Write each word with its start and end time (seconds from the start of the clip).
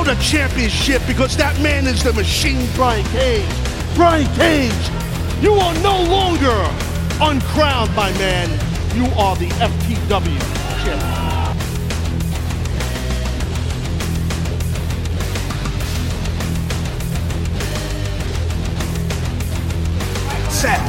without 0.00 0.16
a 0.16 0.22
championship 0.22 1.02
because 1.06 1.36
that 1.36 1.58
man 1.60 1.86
is 1.86 2.02
the 2.02 2.12
machine, 2.12 2.68
Brian 2.74 3.04
Cage. 3.06 3.46
Brian 3.94 4.26
Cage, 4.34 4.72
you 5.42 5.52
are 5.54 5.74
no 5.82 6.02
longer 6.04 6.56
uncrowned, 7.20 7.94
my 7.94 8.10
man. 8.12 8.48
You 8.96 9.04
are 9.18 9.36
the 9.36 9.48
FTW 9.60 10.40
champion. 10.82 11.20
Seth, 20.50 20.80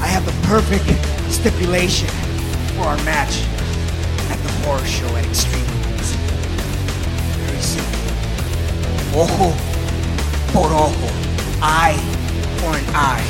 I 0.00 0.06
have 0.06 0.24
the 0.24 0.46
perfect 0.46 0.84
stipulation 1.32 2.08
for 2.74 2.82
our 2.82 2.96
match 3.04 3.42
at 4.30 4.38
the 4.42 4.52
horror 4.64 4.84
show 4.84 5.06
at 5.16 5.24
Extreme 5.26 5.67
Ojo 9.20 9.52
por 10.52 10.70
ojo. 10.72 11.08
Eye 11.60 11.98
for 12.58 12.70
an 12.70 12.84
eye. 12.94 13.26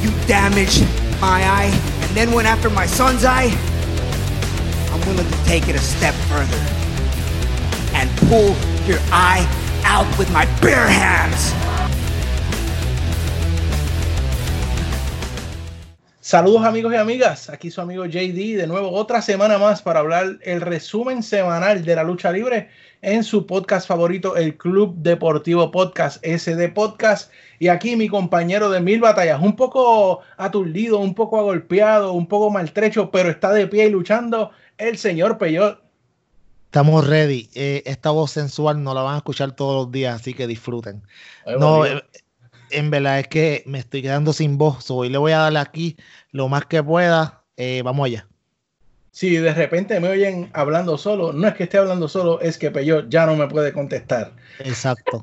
You 0.00 0.10
damaged 0.26 0.88
my 1.20 1.44
eye 1.44 1.70
and 2.00 2.16
then 2.16 2.32
went 2.32 2.48
after 2.48 2.70
my 2.70 2.86
son's 2.86 3.22
eye. 3.26 3.52
I'm 4.90 5.00
willing 5.06 5.30
to 5.30 5.44
take 5.44 5.68
it 5.68 5.76
a 5.76 5.78
step 5.78 6.14
further 6.30 6.56
and 7.92 8.08
pull 8.30 8.56
your 8.86 8.98
eye 9.12 9.44
out 9.84 10.06
with 10.18 10.32
my 10.32 10.46
bare 10.62 10.88
hands. 10.88 11.52
Saludos 16.22 16.64
amigos 16.64 16.94
y 16.94 16.96
amigas, 16.96 17.50
aquí 17.50 17.70
su 17.70 17.82
amigo 17.82 18.06
JD, 18.06 18.56
de 18.56 18.66
nuevo 18.66 18.90
otra 18.90 19.20
semana 19.20 19.58
más 19.58 19.82
para 19.82 20.00
hablar 20.00 20.38
el 20.40 20.62
resumen 20.62 21.22
semanal 21.22 21.84
de 21.84 21.94
la 21.94 22.04
lucha 22.04 22.32
libre 22.32 22.70
en 23.02 23.24
su 23.24 23.46
podcast 23.46 23.88
favorito, 23.88 24.36
el 24.36 24.56
Club 24.56 24.94
Deportivo 24.96 25.70
Podcast, 25.72 26.24
SD 26.24 26.68
Podcast. 26.72 27.30
Y 27.58 27.68
aquí 27.68 27.96
mi 27.96 28.08
compañero 28.08 28.70
de 28.70 28.80
mil 28.80 29.00
batallas, 29.00 29.42
un 29.42 29.56
poco 29.56 30.20
aturdido, 30.36 30.98
un 30.98 31.14
poco 31.14 31.38
agolpeado, 31.38 32.12
un 32.12 32.28
poco 32.28 32.50
maltrecho, 32.50 33.10
pero 33.10 33.28
está 33.28 33.52
de 33.52 33.66
pie 33.66 33.86
y 33.86 33.90
luchando, 33.90 34.52
el 34.78 34.96
señor 34.96 35.36
Peyot. 35.36 35.82
Estamos 36.66 37.06
ready. 37.06 37.50
Eh, 37.54 37.82
esta 37.86 38.10
voz 38.10 38.30
sensual 38.30 38.82
no 38.82 38.94
la 38.94 39.02
van 39.02 39.14
a 39.16 39.18
escuchar 39.18 39.52
todos 39.52 39.84
los 39.84 39.92
días, 39.92 40.20
así 40.20 40.32
que 40.32 40.46
disfruten. 40.46 41.02
Ay, 41.44 41.56
No, 41.58 41.84
eh, 41.84 42.02
en 42.70 42.90
verdad 42.90 43.18
es 43.18 43.28
que 43.28 43.64
me 43.66 43.78
estoy 43.78 44.00
quedando 44.02 44.32
sin 44.32 44.56
voz. 44.56 44.90
Hoy 44.90 45.08
le 45.08 45.18
voy 45.18 45.32
a 45.32 45.38
darle 45.38 45.58
aquí 45.58 45.96
lo 46.30 46.48
más 46.48 46.64
que 46.66 46.82
pueda. 46.82 47.42
Eh, 47.56 47.82
vamos 47.84 48.06
allá. 48.06 48.26
Si 49.12 49.36
de 49.36 49.52
repente 49.52 50.00
me 50.00 50.08
oyen 50.08 50.50
hablando 50.54 50.96
solo, 50.96 51.34
no 51.34 51.46
es 51.46 51.54
que 51.54 51.64
esté 51.64 51.76
hablando 51.76 52.08
solo, 52.08 52.40
es 52.40 52.56
que 52.56 52.70
Peyot 52.70 53.10
ya 53.10 53.26
no 53.26 53.36
me 53.36 53.46
puede 53.46 53.70
contestar. 53.70 54.32
Exacto. 54.58 55.20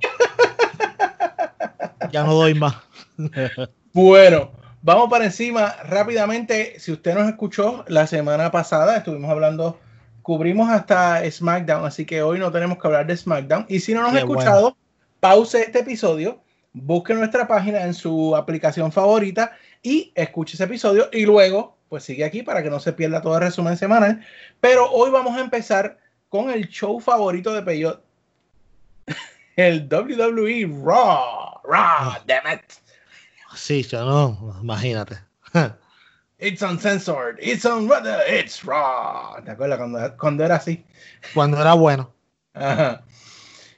ya 2.12 2.24
no 2.24 2.36
doy 2.36 2.54
más. 2.54 2.76
Bueno, 3.92 4.52
vamos 4.84 5.10
para 5.10 5.26
encima 5.26 5.76
rápidamente. 5.84 6.80
Si 6.80 6.92
usted 6.92 7.16
nos 7.16 7.28
escuchó 7.28 7.84
la 7.88 8.06
semana 8.06 8.52
pasada, 8.52 8.98
estuvimos 8.98 9.32
hablando, 9.32 9.80
cubrimos 10.22 10.70
hasta 10.70 11.30
SmackDown, 11.30 11.86
así 11.86 12.06
que 12.06 12.22
hoy 12.22 12.38
no 12.38 12.52
tenemos 12.52 12.78
que 12.78 12.88
hablar 12.88 13.08
de 13.08 13.18
SmackDown. 13.18 13.66
Y 13.68 13.80
si 13.80 13.96
no 13.96 14.04
nos 14.04 14.14
ha 14.14 14.20
escuchado, 14.20 14.78
pause 15.20 15.56
este 15.56 15.80
episodio, 15.80 16.40
busque 16.72 17.16
nuestra 17.16 17.48
página 17.48 17.82
en 17.84 17.96
su 17.96 18.36
aplicación 18.36 18.92
favorita 18.92 19.54
y 19.82 20.12
escuche 20.14 20.54
ese 20.54 20.66
episodio 20.66 21.10
y 21.12 21.26
luego, 21.26 21.79
pues 21.90 22.04
sigue 22.04 22.24
aquí 22.24 22.44
para 22.44 22.64
que 22.64 22.70
no 22.70 22.80
se 22.80 22.94
pierda 22.94 23.22
todo 23.22 23.36
el 23.36 23.42
resumen 23.42 23.76
semanal. 23.78 24.26
Pero 24.62 24.90
hoy 24.92 25.10
vamos 25.10 25.36
a 25.36 25.42
empezar 25.42 25.98
con 26.30 26.50
el 26.50 26.68
show 26.70 27.00
favorito 27.00 27.54
de 27.54 27.64
Peyot. 27.64 28.04
El 29.56 29.90
WWE 29.92 30.70
Raw. 30.84 31.62
Raw, 31.66 32.14
damn 32.26 32.54
it. 32.54 32.62
Sí, 33.56 33.84
yo 33.84 34.06
no, 34.06 34.58
imagínate. 34.62 35.18
It's 36.40 36.62
uncensored. 36.62 37.38
It's 37.42 37.66
on 37.66 37.90
It's 38.30 38.64
raw. 38.64 39.44
¿Te 39.44 39.52
acuerdas 39.52 39.78
cuando, 39.78 40.18
cuando 40.18 40.46
era 40.46 40.56
así? 40.56 40.86
Cuando 41.34 41.60
era 41.60 41.74
bueno. 41.74 42.14
Ajá. 42.54 43.04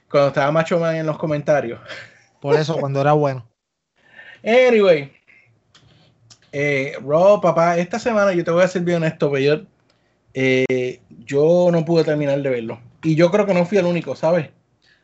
Cuando 0.08 0.28
estaba 0.28 0.52
Macho 0.52 0.78
Man 0.78 0.94
en 0.94 1.06
los 1.06 1.18
comentarios. 1.18 1.80
Por 2.40 2.54
eso, 2.54 2.76
cuando 2.76 3.00
era 3.00 3.12
bueno. 3.12 3.48
Anyway. 4.44 5.12
Eh, 6.52 6.94
Raw, 7.04 7.40
papá, 7.40 7.78
esta 7.78 7.98
semana 7.98 8.32
yo 8.32 8.44
te 8.44 8.50
voy 8.50 8.62
a 8.62 8.68
ser 8.68 8.82
bien 8.82 8.98
honesto, 8.98 9.30
pero 9.30 9.42
yo, 9.56 9.62
eh, 10.34 11.00
yo 11.24 11.68
no 11.72 11.84
pude 11.84 12.04
terminar 12.04 12.40
de 12.42 12.50
verlo. 12.50 12.80
Y 13.02 13.14
yo 13.14 13.30
creo 13.30 13.46
que 13.46 13.54
no 13.54 13.64
fui 13.66 13.78
el 13.78 13.86
único, 13.86 14.14
¿sabes? 14.14 14.50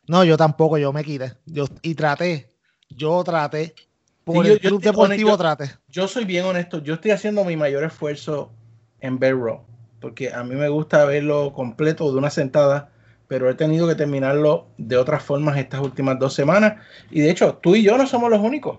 No, 0.07 0.25
yo 0.25 0.37
tampoco, 0.37 0.79
yo 0.79 0.93
me 0.93 1.05
quité. 1.05 1.33
Yo, 1.47 1.67
y 1.83 1.95
traté, 1.95 2.49
yo 2.89 3.23
traté. 3.25 3.75
Por 4.25 4.37
Sí, 4.45 4.49
yo- 4.49 4.55
el 4.55 4.61
yo 4.61 4.69
club 4.69 4.81
estoy 4.81 4.91
deportivo 4.93 5.31
honesto. 5.33 5.39
traté. 5.39 5.71
Yo 5.89 6.07
soy 6.09 6.25
bien 6.25 6.45
honesto. 6.45 6.83
Yo 6.83 6.95
estoy 6.95 7.11
haciendo 7.13 7.45
mi 7.45 7.57
mayor 7.57 7.83
esfuerzo 7.85 8.53
en 9.01 9.19
ver 9.19 9.37
Raw. 9.39 9.61
Porque 10.01 10.33
a 10.33 10.45
mí 10.45 10.55
me 10.55 10.69
gusta 10.69 11.05
verlo 11.07 11.53
completo 11.55 12.11
de 12.13 12.19
una 12.19 12.31
sentada. 12.31 12.91
Pero 13.27 13.51
he 13.51 13.55
tenido 13.55 13.87
que 13.89 13.95
terminarlo 13.95 14.69
de 14.79 14.97
otras 14.97 15.23
formas 15.23 15.59
estas 15.59 15.81
últimas 15.81 16.19
dos 16.19 16.35
semanas. 16.35 16.75
Y 17.11 17.21
de 17.21 17.31
hecho, 17.31 17.57
tú 17.57 17.75
y 17.75 17.83
yo 17.83 17.97
no 17.99 18.07
somos 18.07 18.31
los 18.31 18.41
únicos. 18.41 18.79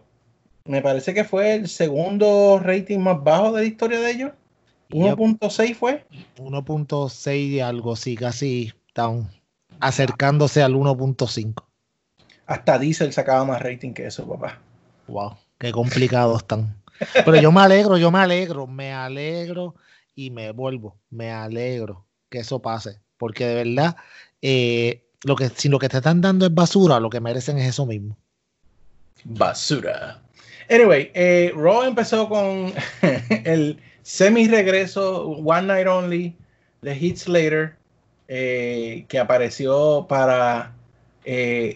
Me 0.70 0.84
parece 0.84 1.16
que 1.16 1.24
fue 1.24 1.56
el 1.56 1.68
segundo 1.68 2.60
rating 2.60 3.00
más 3.00 3.24
bajo 3.24 3.54
de 3.54 3.62
la 3.64 3.68
historia 3.68 4.00
de 4.00 4.12
ellos. 4.12 4.32
Yep. 4.90 5.18
1.6 5.18 5.76
fue. 5.76 6.06
1.6 6.38 7.36
y 7.38 7.60
algo, 7.60 7.96
sí, 7.96 8.16
casi 8.16 8.72
están 8.86 9.32
acercándose 9.80 10.62
al 10.62 10.76
1.5. 10.76 11.64
Hasta 12.46 12.78
Diesel 12.78 13.14
sacaba 13.14 13.46
más 13.46 13.64
rating 13.64 13.94
que 13.94 14.06
eso, 14.06 14.28
papá. 14.28 14.60
Wow, 15.08 15.38
qué 15.58 15.72
complicados 15.72 16.44
están. 16.44 16.80
Pero 17.16 17.42
yo 17.42 17.52
me 17.52 17.62
alegro, 17.62 17.98
yo 17.98 18.12
me 18.12 18.20
alegro, 18.20 18.68
me 18.68 18.94
alegro 18.94 19.74
y 20.14 20.30
me 20.30 20.52
vuelvo, 20.52 21.00
me 21.10 21.32
alegro 21.32 22.06
que 22.30 22.42
eso 22.42 22.62
pase, 22.62 23.00
porque 23.18 23.48
de 23.48 23.56
verdad, 23.64 23.96
eh, 24.44 25.04
lo 25.24 25.36
que, 25.36 25.50
si 25.50 25.68
lo 25.68 25.80
que 25.80 25.90
te 25.90 25.98
están 25.98 26.22
dando 26.22 26.46
es 26.46 26.54
basura, 26.54 27.00
lo 27.00 27.10
que 27.10 27.22
merecen 27.22 27.58
es 27.58 27.70
eso 27.70 27.88
mismo. 27.88 28.16
Basura. 29.24 30.22
Anyway, 30.70 31.12
eh, 31.16 31.52
Raw 31.56 31.84
empezó 31.84 32.30
con 32.30 32.74
el 33.46 33.80
semi-regreso 34.04 35.28
One 35.30 35.68
Night 35.68 35.88
Only 35.88 36.36
de 36.82 36.94
Heath 36.94 37.18
Slater, 37.18 37.76
eh, 38.28 39.06
que 39.08 39.20
apareció 39.20 40.06
para 40.08 40.74
eh, 41.26 41.76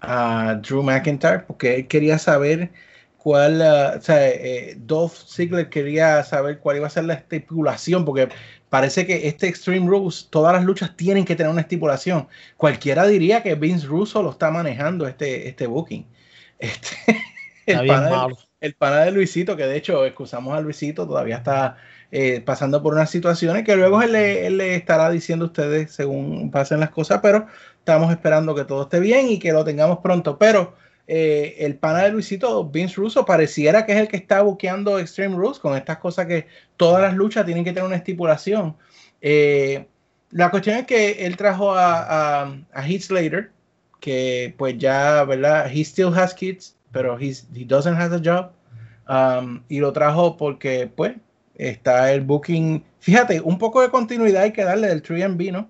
a 0.00 0.54
Drew 0.62 0.82
McIntyre, 0.82 1.40
porque 1.46 1.76
él 1.76 1.88
quería 1.88 2.18
saber 2.18 2.70
cuál, 3.18 3.60
ah, 3.62 3.94
o 3.98 4.00
sea, 4.00 4.28
eh, 4.28 4.74
Dolph 4.78 5.14
Ziggler 5.28 5.68
quería 5.68 6.24
saber 6.24 6.58
cuál 6.58 6.78
iba 6.78 6.86
a 6.86 6.90
ser 6.90 7.04
la 7.04 7.14
estipulación, 7.14 8.04
porque 8.04 8.28
parece 8.70 9.06
que 9.06 9.28
este 9.28 9.48
Extreme 9.48 9.86
Rules, 9.86 10.28
todas 10.30 10.54
las 10.54 10.64
luchas 10.64 10.96
tienen 10.96 11.24
que 11.24 11.36
tener 11.36 11.52
una 11.52 11.60
estipulación. 11.62 12.28
Cualquiera 12.56 13.06
diría 13.06 13.42
que 13.42 13.54
Vince 13.54 13.86
Russo 13.86 14.22
lo 14.22 14.30
está 14.30 14.50
manejando 14.50 15.06
este, 15.06 15.48
este 15.48 15.66
booking. 15.66 16.06
Este, 16.58 16.96
el, 17.72 17.86
pana 17.86 18.04
de, 18.04 18.10
malo. 18.10 18.38
el 18.60 18.74
pana 18.74 19.00
de 19.00 19.10
Luisito, 19.10 19.56
que 19.56 19.66
de 19.66 19.76
hecho 19.76 20.04
excusamos 20.04 20.56
a 20.56 20.60
Luisito, 20.60 21.06
todavía 21.06 21.36
está 21.36 21.76
eh, 22.12 22.40
pasando 22.40 22.82
por 22.82 22.94
unas 22.94 23.10
situaciones 23.10 23.64
que 23.64 23.76
luego 23.76 24.02
él 24.02 24.12
le, 24.12 24.46
él 24.46 24.56
le 24.56 24.74
estará 24.74 25.10
diciendo 25.10 25.44
a 25.44 25.48
ustedes 25.48 25.92
según 25.92 26.50
pasen 26.50 26.80
las 26.80 26.90
cosas, 26.90 27.20
pero 27.22 27.46
estamos 27.78 28.10
esperando 28.10 28.54
que 28.54 28.64
todo 28.64 28.82
esté 28.82 29.00
bien 29.00 29.28
y 29.28 29.38
que 29.38 29.52
lo 29.52 29.64
tengamos 29.64 29.98
pronto. 29.98 30.38
Pero 30.38 30.74
eh, 31.06 31.56
el 31.64 31.76
pana 31.76 32.04
de 32.04 32.12
Luisito, 32.12 32.64
Vince 32.64 32.96
Russo, 32.96 33.24
pareciera 33.24 33.84
que 33.84 33.92
es 33.92 33.98
el 33.98 34.08
que 34.08 34.16
está 34.16 34.42
buqueando 34.42 34.98
Extreme 34.98 35.36
Rules 35.36 35.58
con 35.58 35.76
estas 35.76 35.98
cosas 35.98 36.26
que 36.26 36.46
todas 36.76 37.02
las 37.02 37.14
luchas 37.14 37.44
tienen 37.44 37.64
que 37.64 37.72
tener 37.72 37.86
una 37.86 37.96
estipulación. 37.96 38.76
Eh, 39.20 39.86
la 40.30 40.50
cuestión 40.50 40.76
es 40.76 40.86
que 40.86 41.26
él 41.26 41.36
trajo 41.36 41.74
a, 41.74 42.42
a, 42.42 42.56
a 42.72 42.88
Heath 42.88 43.02
Slater, 43.02 43.50
que 44.00 44.54
pues 44.56 44.78
ya, 44.78 45.24
¿verdad? 45.24 45.70
He 45.72 45.80
still 45.84 46.12
has 46.16 46.34
kids, 46.34 46.76
pero 46.92 47.18
he 47.18 47.64
doesn't 47.66 47.96
have 47.96 48.14
a 48.14 48.20
job. 48.22 48.52
Um, 49.08 49.62
y 49.68 49.80
lo 49.80 49.92
trajo 49.92 50.36
porque, 50.36 50.90
pues, 50.94 51.14
está 51.56 52.12
el 52.12 52.20
booking. 52.20 52.84
Fíjate, 53.00 53.40
un 53.40 53.58
poco 53.58 53.82
de 53.82 53.90
continuidad 53.90 54.42
hay 54.42 54.52
que 54.52 54.64
darle 54.64 54.88
del 54.88 55.02
3MB, 55.02 55.52
¿no? 55.52 55.68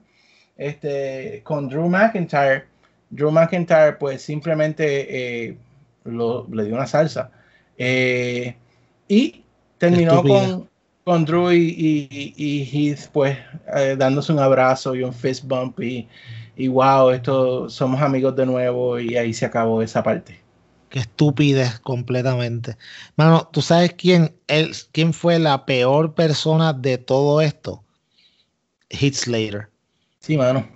Este, 0.56 1.40
con 1.44 1.68
Drew 1.68 1.88
McIntyre. 1.88 2.64
Drew 3.10 3.30
McIntyre, 3.30 3.94
pues, 3.94 4.22
simplemente 4.22 5.46
eh, 5.48 5.56
le 6.04 6.64
dio 6.64 6.74
una 6.74 6.86
salsa. 6.86 7.30
Eh, 7.78 8.54
y 9.08 9.42
terminó 9.78 10.22
con, 10.22 10.68
con 11.04 11.24
Drew 11.24 11.50
y, 11.52 12.08
y, 12.36 12.64
Heath, 12.64 13.08
pues, 13.10 13.38
eh, 13.74 13.96
dándose 13.98 14.32
un 14.32 14.38
abrazo 14.38 14.94
y 14.94 15.02
un 15.02 15.14
fist 15.14 15.44
bump 15.44 15.80
y, 15.80 16.06
y 16.56 16.68
wow, 16.68 17.10
esto 17.10 17.70
somos 17.70 18.02
amigos 18.02 18.36
de 18.36 18.44
nuevo 18.44 19.00
y 19.00 19.16
ahí 19.16 19.32
se 19.32 19.46
acabó 19.46 19.80
esa 19.80 20.02
parte. 20.02 20.38
Qué 20.90 20.98
estupidez 20.98 21.80
completamente. 21.80 22.76
Mano, 23.16 23.48
¿tú 23.52 23.62
sabes 23.62 23.94
quién, 23.94 24.36
él, 24.48 24.72
quién 24.92 25.12
fue 25.12 25.38
la 25.38 25.64
peor 25.64 26.14
persona 26.14 26.72
de 26.72 26.98
todo 26.98 27.40
esto? 27.40 27.84
Heath 28.90 29.14
Slater. 29.14 29.70
Sí, 30.18 30.36
mano. 30.36 30.68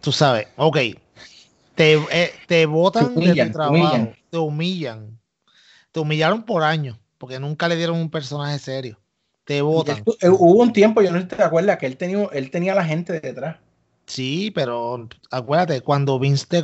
Tú 0.00 0.12
sabes, 0.12 0.46
ok. 0.56 0.76
Te, 1.74 1.94
eh, 1.94 2.32
te 2.46 2.66
botan 2.66 3.14
de 3.16 3.34
tu 3.34 3.50
trabajo, 3.50 4.12
te 4.30 4.38
humillan. 4.38 5.18
Te 5.90 6.00
humillaron 6.00 6.44
por 6.44 6.62
años, 6.62 6.98
porque 7.18 7.40
nunca 7.40 7.66
le 7.66 7.76
dieron 7.76 7.96
un 7.96 8.10
personaje 8.10 8.58
serio 8.58 9.02
te 9.44 9.62
votan. 9.62 10.04
Eh, 10.20 10.28
hubo 10.28 10.62
un 10.62 10.72
tiempo, 10.72 11.02
yo 11.02 11.10
no 11.10 11.18
sé 11.18 11.22
si 11.22 11.36
te 11.36 11.42
acuerdas, 11.42 11.78
que 11.78 11.86
él 11.86 11.96
tenía, 11.96 12.28
él 12.32 12.50
tenía 12.50 12.74
la 12.74 12.84
gente 12.84 13.20
detrás. 13.20 13.56
Sí, 14.06 14.50
pero 14.54 15.08
acuérdate, 15.30 15.80
cuando 15.80 16.18
Vince 16.18 16.46
te, 16.46 16.62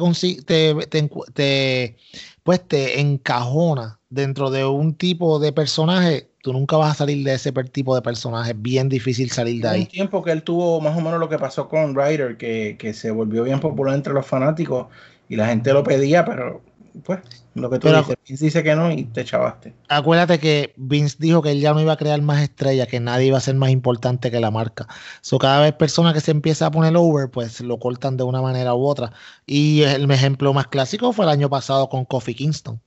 te, 0.87 1.09
te, 1.33 1.97
pues 2.43 2.67
te 2.67 3.01
encajona 3.01 4.01
dentro 4.11 4.51
de 4.51 4.65
un 4.65 4.95
tipo 4.95 5.39
de 5.39 5.53
personaje, 5.53 6.31
tú 6.43 6.53
nunca 6.53 6.77
vas 6.77 6.93
a 6.93 6.95
salir 6.95 7.25
de 7.25 7.35
ese 7.35 7.53
tipo 7.53 7.95
de 7.95 8.03
personaje. 8.03 8.51
Es 8.51 8.63
bien 8.63 8.89
difícil 8.89 9.31
salir 9.31 9.63
de 9.63 9.69
ahí. 9.69 9.81
Un 9.83 9.87
tiempo 9.87 10.23
que 10.23 10.33
él 10.33 10.43
tuvo 10.43 10.81
más 10.81 10.97
o 10.97 11.01
menos 11.01 11.21
lo 11.21 11.29
que 11.29 11.39
pasó 11.39 11.69
con 11.69 11.95
Ryder, 11.95 12.37
que, 12.37 12.77
que 12.79 12.93
se 12.93 13.11
volvió 13.11 13.45
bien 13.45 13.61
popular 13.61 13.95
entre 13.95 14.13
los 14.13 14.27
fanáticos 14.27 14.87
y 15.29 15.37
la 15.37 15.47
gente 15.47 15.73
lo 15.73 15.85
pedía, 15.85 16.25
pero 16.25 16.63
pues 17.05 17.21
lo 17.61 17.71
que 17.71 17.79
tú 17.79 17.89
dices, 17.89 18.17
Vince 18.27 18.45
dice 18.45 18.63
que 18.63 18.75
no 18.75 18.91
y 18.91 19.05
te 19.05 19.25
chavaste. 19.25 19.75
Acuérdate 19.89 20.39
que 20.39 20.73
Vince 20.77 21.17
dijo 21.19 21.43
que 21.43 21.51
él 21.51 21.61
ya 21.61 21.73
no 21.75 21.81
iba 21.81 21.93
a 21.93 21.97
crear 21.97 22.21
más 22.23 22.43
estrellas, 22.43 22.89
que 22.89 23.01
nadie 23.01 23.27
iba 23.27 23.39
a 23.39 23.41
ser 23.41 23.55
más 23.55 23.71
importante 23.71 24.31
que 24.31 24.41
la 24.41 24.51
marca. 24.51 24.87
So, 25.21 25.39
cada 25.39 25.61
vez 25.61 25.73
persona 25.75 26.13
que 26.13 26.21
se 26.21 26.31
empieza 26.31 26.67
a 26.67 26.71
poner 26.71 26.97
over, 26.97 27.31
pues 27.31 27.61
lo 27.61 27.79
cortan 27.79 28.17
de 28.17 28.25
una 28.25 28.41
manera 28.41 28.75
u 28.75 28.87
otra. 28.87 29.13
Y 29.47 29.83
el 29.83 30.11
ejemplo 30.11 30.53
más 30.53 30.67
clásico 30.69 31.13
fue 31.13 31.25
el 31.25 31.31
año 31.31 31.49
pasado 31.49 31.89
con 31.89 32.05
Kofi 32.05 32.35
Kingston. 32.35 32.81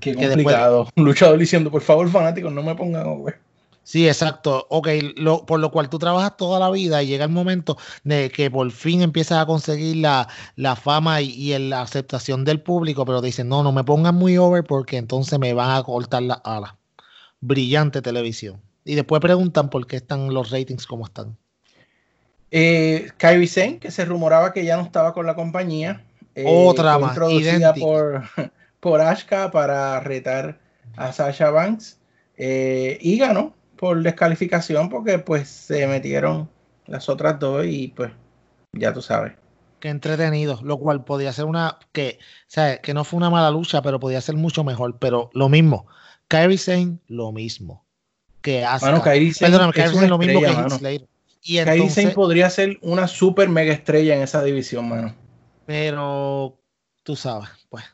Qué 0.00 0.14
complicado. 0.14 0.88
Un 0.96 1.04
luchador 1.04 1.38
diciendo, 1.38 1.70
por 1.70 1.82
favor, 1.82 2.08
fanáticos, 2.08 2.52
no 2.52 2.62
me 2.62 2.74
pongan 2.74 3.06
over. 3.06 3.40
Sí, 3.90 4.06
exacto. 4.06 4.68
Ok, 4.70 4.88
por 5.48 5.58
lo 5.58 5.72
cual 5.72 5.90
tú 5.90 5.98
trabajas 5.98 6.36
toda 6.36 6.60
la 6.60 6.70
vida 6.70 7.02
y 7.02 7.08
llega 7.08 7.24
el 7.24 7.32
momento 7.32 7.76
de 8.04 8.30
que 8.30 8.48
por 8.48 8.70
fin 8.70 9.02
empiezas 9.02 9.38
a 9.38 9.46
conseguir 9.46 9.96
la, 9.96 10.28
fama 10.76 11.20
y, 11.22 11.58
la 11.58 11.82
aceptación 11.82 12.44
del 12.44 12.60
público, 12.60 13.04
pero 13.04 13.20
te 13.20 13.26
dicen, 13.26 13.48
no, 13.48 13.64
no 13.64 13.72
me 13.72 13.82
pongan 13.82 14.14
muy 14.14 14.38
over 14.38 14.62
porque 14.62 14.96
entonces 14.96 15.40
me 15.40 15.54
van 15.54 15.76
a 15.76 15.82
cortar 15.82 16.22
la 16.22 16.34
ala. 16.34 16.78
Brillante 17.40 18.00
televisión. 18.00 18.62
Y 18.84 18.94
después 18.94 19.20
preguntan 19.20 19.70
por 19.70 19.88
qué 19.88 19.96
están 19.96 20.32
los 20.32 20.52
ratings 20.52 20.86
como 20.86 21.06
están. 21.06 21.36
Eh, 22.52 23.10
Sane, 23.18 23.80
que 23.80 23.90
se 23.90 24.04
rumoraba 24.04 24.52
que 24.52 24.64
ya 24.64 24.76
no 24.76 24.84
estaba 24.84 25.12
con 25.12 25.26
la 25.26 25.34
compañía. 25.34 26.04
Eh, 26.36 26.44
Otra 26.46 26.96
más. 26.96 27.10
Introducida 27.10 27.74
por, 27.74 28.22
por 28.78 29.00
Ashka 29.00 29.50
para 29.50 29.98
retar 29.98 30.60
a 30.96 31.10
Sasha 31.10 31.50
Banks. 31.50 31.98
Eh, 32.36 32.96
y 33.00 33.18
ganó 33.18 33.58
por 33.80 34.02
descalificación 34.02 34.90
porque 34.90 35.18
pues 35.18 35.48
se 35.48 35.86
metieron 35.86 36.50
las 36.86 37.08
otras 37.08 37.38
dos 37.38 37.64
y 37.64 37.88
pues 37.88 38.12
ya 38.72 38.92
tú 38.92 39.00
sabes. 39.00 39.32
Qué 39.78 39.88
entretenido, 39.88 40.60
lo 40.62 40.76
cual 40.76 41.02
podía 41.02 41.32
ser 41.32 41.46
una 41.46 41.78
que, 41.92 42.18
o 42.20 42.44
sea, 42.46 42.82
que 42.82 42.92
no 42.92 43.04
fue 43.04 43.16
una 43.16 43.30
mala 43.30 43.50
lucha, 43.50 43.80
pero 43.80 43.98
podía 43.98 44.20
ser 44.20 44.36
mucho 44.36 44.64
mejor, 44.64 44.98
pero 44.98 45.30
lo 45.32 45.48
mismo. 45.48 45.86
Kairi 46.28 46.58
Sane, 46.58 46.98
lo 47.06 47.32
mismo. 47.32 47.86
Que 48.42 48.66
hace 48.66 48.84
Bueno, 48.84 49.00
Kairi 49.00 49.32
Sane, 49.32 49.56
es 49.74 50.08
lo 50.10 50.18
mismo 50.18 50.40
que 50.42 50.48
Slater. 50.48 51.08
Y 51.42 51.64
Kairi 51.64 51.88
Sane 51.88 52.10
podría 52.10 52.50
ser 52.50 52.78
una 52.82 53.08
super 53.08 53.48
mega 53.48 53.72
estrella 53.72 54.14
en 54.14 54.20
esa 54.20 54.42
división, 54.42 54.90
mano. 54.90 55.14
Pero 55.64 56.60
tú 57.02 57.16
sabes, 57.16 57.48
pues 57.70 57.84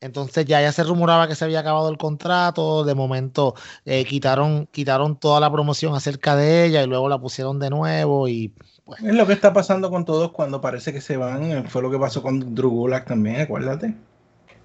entonces 0.00 0.44
ya, 0.44 0.60
ya 0.60 0.72
se 0.72 0.84
rumoraba 0.84 1.26
que 1.28 1.34
se 1.34 1.44
había 1.44 1.60
acabado 1.60 1.90
el 1.90 1.98
contrato, 1.98 2.84
de 2.84 2.94
momento 2.94 3.54
eh, 3.84 4.04
quitaron, 4.04 4.66
quitaron 4.66 5.18
toda 5.18 5.40
la 5.40 5.50
promoción 5.50 5.94
acerca 5.94 6.36
de 6.36 6.64
ella 6.64 6.82
y 6.82 6.86
luego 6.86 7.08
la 7.08 7.18
pusieron 7.18 7.58
de 7.58 7.70
nuevo 7.70 8.28
y 8.28 8.54
pues. 8.84 9.02
Es 9.02 9.14
lo 9.14 9.26
que 9.26 9.32
está 9.34 9.52
pasando 9.52 9.90
con 9.90 10.04
todos 10.04 10.32
cuando 10.32 10.60
parece 10.60 10.92
que 10.92 11.00
se 11.00 11.16
van, 11.16 11.68
fue 11.68 11.82
lo 11.82 11.90
que 11.90 11.98
pasó 11.98 12.22
con 12.22 12.54
Drew 12.54 12.70
Gulak 12.70 13.06
también, 13.06 13.40
acuérdate. 13.40 13.94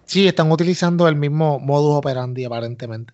Sí, 0.06 0.28
están 0.28 0.52
utilizando 0.52 1.08
el 1.08 1.16
mismo 1.16 1.60
modus 1.60 1.98
operandi 1.98 2.46
aparentemente. 2.46 3.14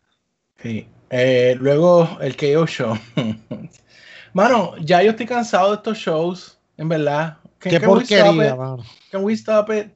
Sí. 0.62 0.88
Eh, 1.10 1.56
luego 1.60 2.18
el 2.22 2.36
KO 2.36 2.68
Show. 2.68 2.98
Mano, 4.34 4.78
ya 4.78 5.02
yo 5.02 5.12
estoy 5.12 5.26
cansado 5.26 5.70
de 5.70 5.76
estos 5.78 5.98
shows, 5.98 6.60
en 6.78 6.90
verdad. 6.90 7.38
Qué 7.60 7.80
porquería, 7.80 8.56
mano. 8.56 8.84
Can 9.12 9.24
we 9.24 9.34
stop 9.34 9.70
it? 9.72 9.88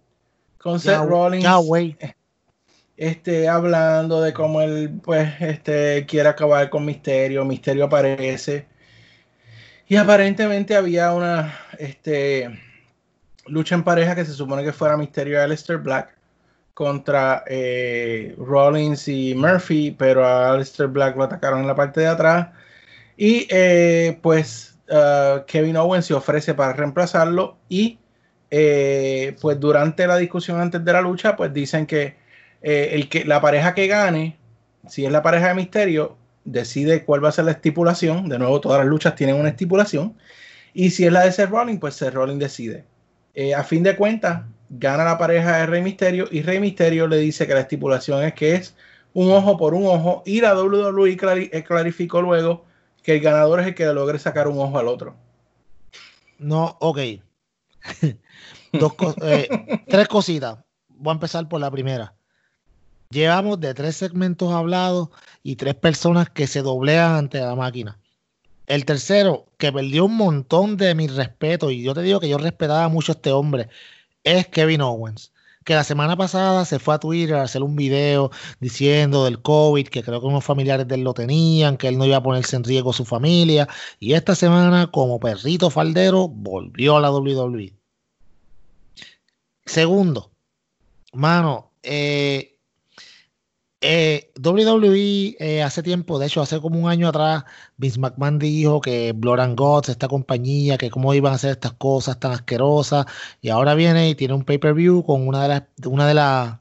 Con 0.63 0.79
Seth 0.79 1.05
Rollins. 1.05 1.43
Este, 2.95 3.49
hablando 3.49 4.21
de 4.21 4.31
cómo 4.31 4.61
él, 4.61 4.97
pues, 5.03 5.29
este, 5.41 6.05
quiere 6.05 6.29
acabar 6.29 6.69
con 6.69 6.85
Misterio. 6.85 7.43
Misterio 7.43 7.85
aparece. 7.85 8.65
Y 9.89 9.97
aparentemente 9.97 10.77
había 10.77 11.11
una, 11.11 11.53
este, 11.77 12.57
lucha 13.45 13.75
en 13.75 13.83
pareja 13.83 14.15
que 14.15 14.23
se 14.23 14.31
supone 14.31 14.63
que 14.63 14.71
fuera 14.71 14.95
Misterio 14.95 15.33
y 15.33 15.41
Aleister 15.41 15.79
Black 15.79 16.15
contra 16.73 17.43
eh, 17.47 18.33
Rollins 18.37 19.07
y 19.09 19.35
Murphy, 19.35 19.91
pero 19.91 20.25
a 20.25 20.51
Aleister 20.51 20.87
Black 20.87 21.17
lo 21.17 21.25
atacaron 21.25 21.59
en 21.59 21.67
la 21.67 21.75
parte 21.75 21.99
de 21.99 22.07
atrás. 22.07 22.47
Y 23.17 23.47
eh, 23.49 24.17
pues 24.21 24.79
uh, 24.89 25.43
Kevin 25.45 25.75
Owens 25.75 26.05
se 26.05 26.13
ofrece 26.13 26.53
para 26.53 26.71
reemplazarlo 26.71 27.57
y 27.67 27.99
eh, 28.55 29.35
pues 29.41 29.59
durante 29.59 30.05
la 30.05 30.15
discusión 30.17 30.61
antes 30.61 30.85
de 30.85 30.93
la 30.93 31.01
lucha, 31.01 31.35
pues 31.35 31.51
dicen 31.51 31.87
que, 31.87 32.17
eh, 32.61 32.89
el 32.91 33.09
que 33.09 33.25
la 33.25 33.41
pareja 33.41 33.73
que 33.73 33.87
gane, 33.87 34.37
si 34.87 35.05
es 35.05 35.11
la 35.11 35.23
pareja 35.23 35.47
de 35.47 35.55
misterio, 35.55 36.17
decide 36.45 37.03
cuál 37.03 37.23
va 37.25 37.29
a 37.29 37.31
ser 37.31 37.45
la 37.45 37.51
estipulación. 37.51 38.29
De 38.29 38.37
nuevo, 38.37 38.61
todas 38.61 38.77
las 38.77 38.87
luchas 38.87 39.15
tienen 39.15 39.37
una 39.37 39.49
estipulación. 39.49 40.15
Y 40.71 40.91
si 40.91 41.03
es 41.03 41.11
la 41.11 41.21
de 41.21 41.31
Seth 41.31 41.49
Rollins, 41.49 41.79
pues 41.79 41.95
Seth 41.95 42.13
Rollins 42.13 42.39
decide. 42.39 42.85
Eh, 43.33 43.55
a 43.55 43.63
fin 43.63 43.81
de 43.81 43.95
cuentas, 43.95 44.43
gana 44.69 45.03
la 45.03 45.17
pareja 45.17 45.57
de 45.57 45.65
Rey 45.65 45.81
Misterio 45.81 46.27
y 46.29 46.43
Rey 46.43 46.59
Misterio 46.59 47.07
le 47.07 47.17
dice 47.17 47.47
que 47.47 47.55
la 47.55 47.61
estipulación 47.61 48.23
es 48.23 48.33
que 48.35 48.53
es 48.53 48.75
un 49.15 49.31
ojo 49.31 49.57
por 49.57 49.73
un 49.73 49.87
ojo 49.87 50.21
y 50.27 50.41
la 50.41 50.53
WWE 50.53 51.17
clarificó 51.65 52.21
luego 52.21 52.65
que 53.01 53.15
el 53.15 53.21
ganador 53.21 53.61
es 53.61 53.67
el 53.67 53.73
que 53.73 53.85
logre 53.85 54.19
sacar 54.19 54.47
un 54.47 54.59
ojo 54.59 54.77
al 54.77 54.87
otro. 54.87 55.15
No, 56.37 56.77
ok. 56.81 56.99
Eh, 59.21 59.83
tres 59.87 60.07
cositas. 60.07 60.57
Voy 60.89 61.11
a 61.11 61.13
empezar 61.13 61.47
por 61.47 61.61
la 61.61 61.69
primera. 61.69 62.15
Llevamos 63.11 63.59
de 63.59 63.73
tres 63.75 63.97
segmentos 63.97 64.51
hablados 64.51 65.09
y 65.43 65.57
tres 65.57 65.75
personas 65.75 66.29
que 66.31 66.47
se 66.47 66.63
doblean 66.63 67.13
ante 67.13 67.39
la 67.39 67.55
máquina. 67.55 67.99
El 68.65 68.85
tercero, 68.85 69.45
que 69.57 69.71
perdió 69.71 70.05
un 70.05 70.15
montón 70.15 70.77
de 70.77 70.95
mi 70.95 71.07
respeto, 71.07 71.69
y 71.69 71.83
yo 71.83 71.93
te 71.93 72.01
digo 72.01 72.19
que 72.19 72.29
yo 72.29 72.37
respetaba 72.37 72.87
mucho 72.87 73.11
a 73.11 73.15
este 73.15 73.31
hombre, 73.31 73.69
es 74.23 74.47
Kevin 74.47 74.81
Owens. 74.81 75.32
Que 75.65 75.75
la 75.75 75.83
semana 75.83 76.15
pasada 76.17 76.65
se 76.65 76.79
fue 76.79 76.95
a 76.95 76.99
Twitter 76.99 77.35
a 77.35 77.43
hacer 77.43 77.63
un 77.63 77.75
video 77.75 78.31
diciendo 78.59 79.25
del 79.25 79.41
COVID, 79.41 79.87
que 79.87 80.03
creo 80.03 80.19
que 80.19 80.27
unos 80.27 80.43
familiares 80.43 80.87
de 80.87 80.95
él 80.95 81.01
lo 81.03 81.13
tenían, 81.13 81.77
que 81.77 81.87
él 81.87 81.97
no 81.97 82.05
iba 82.05 82.17
a 82.17 82.23
ponerse 82.23 82.55
en 82.55 82.63
riesgo 82.63 82.93
su 82.93 83.05
familia. 83.05 83.67
Y 83.99 84.13
esta 84.13 84.35
semana, 84.35 84.91
como 84.91 85.19
perrito 85.19 85.69
faldero, 85.69 86.27
volvió 86.27 86.97
a 86.97 87.01
la 87.01 87.11
WWE. 87.11 87.73
Segundo, 89.65 90.31
mano, 91.13 91.71
eh, 91.83 92.52
eh, 93.83 94.31
WWE 94.41 95.35
eh, 95.39 95.61
hace 95.61 95.83
tiempo, 95.83 96.17
de 96.17 96.27
hecho, 96.27 96.41
hace 96.41 96.59
como 96.61 96.79
un 96.79 96.89
año 96.89 97.09
atrás, 97.09 97.43
Vince 97.77 97.99
McMahon 97.99 98.39
dijo 98.39 98.81
que 98.81 99.11
Blood 99.13 99.41
and 99.41 99.57
Gods, 99.57 99.89
esta 99.89 100.07
compañía, 100.07 100.77
que 100.77 100.89
cómo 100.89 101.13
iban 101.13 101.33
a 101.33 101.35
hacer 101.35 101.51
estas 101.51 101.73
cosas 101.73 102.19
tan 102.19 102.31
asquerosas, 102.31 103.05
y 103.41 103.49
ahora 103.49 103.75
viene 103.75 104.09
y 104.09 104.15
tiene 104.15 104.33
un 104.33 104.45
pay-per-view 104.45 105.03
con 105.05 105.27
una 105.27 105.43
de 105.43 105.47
las, 105.49 105.63
una 105.85 106.07
de 106.07 106.13
las 106.13 106.59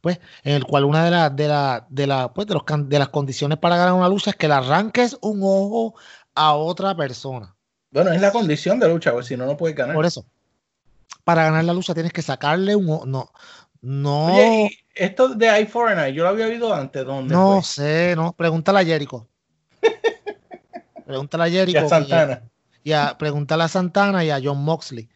pues, 0.00 0.18
en 0.42 0.54
el 0.54 0.64
cual 0.64 0.84
una 0.84 1.04
de 1.04 1.10
las 1.12 1.36
de 1.36 1.46
la, 1.46 1.86
de 1.88 2.06
la, 2.06 2.32
pues, 2.32 2.48
de, 2.48 2.54
los, 2.54 2.64
de 2.88 2.98
las 2.98 3.08
condiciones 3.10 3.58
para 3.58 3.76
ganar 3.76 3.92
una 3.94 4.08
lucha 4.08 4.30
es 4.30 4.36
que 4.36 4.48
le 4.48 4.54
arranques 4.54 5.16
un 5.20 5.40
ojo 5.42 5.94
a 6.34 6.54
otra 6.54 6.96
persona. 6.96 7.54
Bueno, 7.92 8.10
es 8.10 8.20
la 8.20 8.32
condición 8.32 8.80
de 8.80 8.88
lucha, 8.88 9.12
pues 9.12 9.26
si 9.26 9.36
no, 9.36 9.46
no 9.46 9.56
puedes 9.56 9.76
ganar. 9.76 9.94
Por 9.94 10.06
eso. 10.06 10.24
Para 11.24 11.44
ganar 11.44 11.64
la 11.64 11.74
lucha 11.74 11.94
tienes 11.94 12.12
que 12.12 12.22
sacarle 12.22 12.74
un 12.74 12.88
ojo. 12.88 13.06
No. 13.06 13.30
No. 13.80 14.26
Oye, 14.26 14.81
esto 14.94 15.34
de 15.34 15.60
I 15.60 15.66
for 15.66 15.88
an 15.88 16.12
yo 16.12 16.24
lo 16.24 16.30
había 16.30 16.46
oído 16.46 16.72
antes. 16.72 17.04
¿dónde 17.04 17.34
no 17.34 17.60
fue? 17.60 17.62
sé, 17.62 18.16
no. 18.16 18.32
Pregúntale 18.32 18.80
a 18.80 18.84
Jericho. 18.84 19.28
pregúntale 21.06 21.44
a 21.44 21.50
Jericho. 21.50 21.80
Y 21.80 21.84
a 21.84 21.88
Santana. 21.88 22.42
Y 22.84 22.92
a, 22.92 23.16
pregúntale 23.18 23.62
a 23.64 23.68
Santana 23.68 24.24
y 24.24 24.30
a 24.30 24.40
John 24.42 24.62
Moxley. 24.62 25.08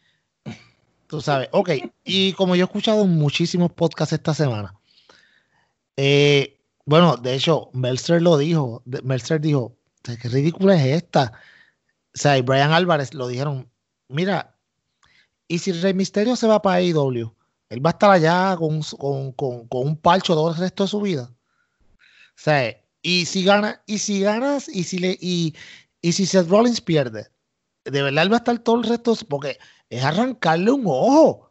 Tú 1.06 1.20
sabes. 1.20 1.48
Ok. 1.52 1.70
Y 2.04 2.32
como 2.32 2.56
yo 2.56 2.64
he 2.64 2.66
escuchado 2.66 3.06
muchísimos 3.06 3.72
podcasts 3.72 4.12
esta 4.12 4.34
semana. 4.34 4.74
Eh, 5.96 6.58
bueno, 6.84 7.16
de 7.16 7.34
hecho, 7.34 7.70
Meltzer 7.72 8.22
lo 8.22 8.38
dijo. 8.38 8.82
Meltzer 9.02 9.40
dijo, 9.40 9.76
qué 10.02 10.28
ridícula 10.28 10.76
es 10.76 11.02
esta. 11.02 11.32
O 12.14 12.18
sea, 12.18 12.38
y 12.38 12.42
Brian 12.42 12.72
Álvarez 12.72 13.12
lo 13.12 13.28
dijeron, 13.28 13.70
mira, 14.08 14.56
y 15.48 15.58
si 15.58 15.72
Rey 15.72 15.94
Misterio 15.94 16.34
se 16.34 16.46
va 16.46 16.62
para 16.62 16.76
AEW, 16.76 17.35
él 17.68 17.84
va 17.84 17.90
a 17.90 17.92
estar 17.92 18.10
allá 18.10 18.56
con, 18.56 18.80
con, 18.82 19.32
con, 19.32 19.68
con 19.68 19.86
un 19.86 19.96
palcho 19.96 20.34
todo 20.34 20.50
el 20.50 20.56
resto 20.56 20.84
de 20.84 20.88
su 20.88 21.00
vida. 21.00 21.30
O 22.00 22.38
sea, 22.38 22.76
y 23.02 23.24
si 23.26 23.44
gana, 23.44 23.82
y 23.86 23.98
si 23.98 24.20
ganas, 24.20 24.68
y 24.68 24.84
si 24.84 24.98
le, 24.98 25.16
y, 25.20 25.54
y 26.00 26.12
si 26.12 26.26
Seth 26.26 26.48
Rollins 26.48 26.80
pierde, 26.80 27.28
de 27.84 28.02
verdad 28.02 28.24
él 28.24 28.32
va 28.32 28.36
a 28.36 28.38
estar 28.38 28.58
todo 28.58 28.76
el 28.76 28.84
resto, 28.84 29.14
porque 29.28 29.58
es 29.88 30.04
arrancarle 30.04 30.70
un 30.70 30.84
ojo. 30.86 31.48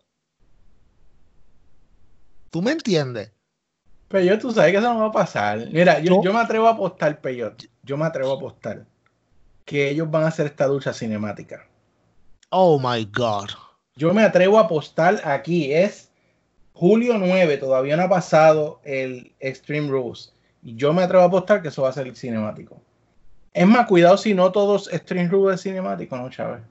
¿Tú 2.49 2.61
me 2.61 2.71
entiendes? 2.71 3.31
Pero 4.07 4.39
tú 4.39 4.51
sabes 4.51 4.71
que 4.71 4.77
eso 4.77 4.93
no 4.93 4.99
va 4.99 5.07
a 5.07 5.11
pasar. 5.11 5.67
Mira, 5.71 5.99
yo, 5.99 6.21
yo 6.23 6.31
me 6.31 6.39
atrevo 6.39 6.67
a 6.67 6.71
apostar, 6.71 7.19
Peyot. 7.19 7.65
Yo 7.83 7.97
me 7.97 8.05
atrevo 8.05 8.31
a 8.31 8.35
apostar 8.35 8.85
que 9.65 9.89
ellos 9.89 10.09
van 10.09 10.23
a 10.23 10.27
hacer 10.27 10.45
esta 10.45 10.67
lucha 10.67 10.93
cinemática. 10.93 11.67
Oh 12.49 12.79
my 12.79 13.03
God. 13.05 13.49
Yo 13.95 14.13
me 14.13 14.23
atrevo 14.23 14.57
a 14.57 14.61
apostar 14.61 15.21
aquí. 15.25 15.73
Es 15.73 16.04
julio 16.75 17.17
9, 17.17 17.57
todavía 17.57 17.95
no 17.95 18.03
ha 18.03 18.09
pasado 18.09 18.81
el 18.83 19.33
Extreme 19.39 19.89
Rules. 19.89 20.33
Y 20.61 20.75
yo 20.75 20.93
me 20.93 21.03
atrevo 21.03 21.23
a 21.23 21.27
apostar 21.27 21.61
que 21.61 21.69
eso 21.69 21.83
va 21.83 21.89
a 21.89 21.93
ser 21.93 22.13
cinemático. 22.15 22.79
Es 23.53 23.65
más, 23.65 23.87
cuidado 23.87 24.17
si 24.17 24.33
no 24.33 24.51
todos 24.51 24.91
Extreme 24.91 25.29
Rules 25.29 25.55
es 25.55 25.61
cinemático, 25.61 26.17
¿no, 26.17 26.29
Chávez? 26.29 26.61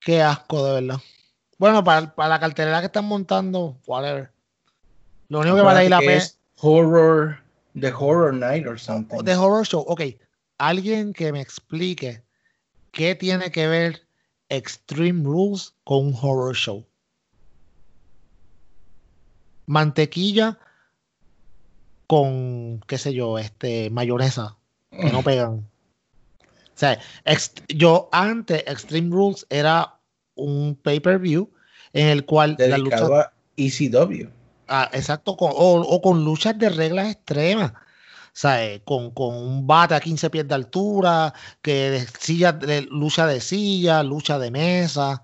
Qué 0.00 0.22
asco, 0.22 0.64
de 0.64 0.80
verdad. 0.80 1.00
Bueno, 1.58 1.82
para, 1.82 2.14
para 2.14 2.28
la 2.28 2.38
cartelera 2.38 2.80
que 2.80 2.86
están 2.86 3.06
montando, 3.06 3.76
whatever. 3.86 4.30
Lo 5.28 5.40
único 5.40 5.56
que 5.56 5.62
vale 5.62 5.80
ahí 5.80 5.88
la 5.88 5.98
pena 5.98 6.14
es 6.14 6.38
Horror, 6.60 7.38
The 7.78 7.92
Horror 7.92 8.34
Night 8.34 8.66
or 8.66 8.78
something. 8.78 9.18
The 9.24 9.34
Horror 9.34 9.66
Show, 9.66 9.84
ok. 9.88 10.02
Alguien 10.58 11.12
que 11.12 11.32
me 11.32 11.40
explique 11.40 12.22
qué 12.92 13.16
tiene 13.16 13.50
que 13.50 13.66
ver 13.66 14.06
Extreme 14.48 15.24
Rules 15.24 15.74
con 15.82 16.06
un 16.06 16.14
horror 16.14 16.54
show. 16.54 16.86
Mantequilla 19.66 20.58
con, 22.06 22.80
qué 22.86 22.98
sé 22.98 23.12
yo, 23.12 23.38
este, 23.38 23.90
mayonesa, 23.90 24.56
que 24.90 25.10
no 25.10 25.22
pegan. 25.22 25.66
O 26.76 26.78
sea, 26.78 27.00
yo 27.68 28.08
antes 28.12 28.62
Extreme 28.66 29.10
Rules 29.10 29.46
era 29.48 29.98
un 30.34 30.78
pay-per-view 30.82 31.50
en 31.92 32.08
el 32.08 32.24
cual 32.26 32.56
Dedicado 32.56 33.08
la 33.08 33.16
lucha 33.16 33.20
a 33.20 33.32
ECW. 33.56 34.28
Ah, 34.68 34.90
exacto, 34.92 35.36
con, 35.36 35.52
o, 35.54 35.80
o, 35.80 36.02
con 36.02 36.24
luchas 36.24 36.58
de 36.58 36.68
reglas 36.68 37.10
extremas. 37.10 37.72
O 37.72 38.38
sea, 38.38 38.78
con, 38.84 39.10
con, 39.12 39.34
un 39.34 39.66
bate 39.66 39.94
a 39.94 40.00
15 40.00 40.28
pies 40.28 40.46
de 40.46 40.54
altura, 40.54 41.32
que 41.62 41.90
de 41.90 42.06
silla, 42.20 42.52
de, 42.52 42.82
lucha 42.82 43.26
de 43.26 43.40
silla, 43.40 44.02
lucha 44.02 44.38
de 44.38 44.50
mesa. 44.50 45.22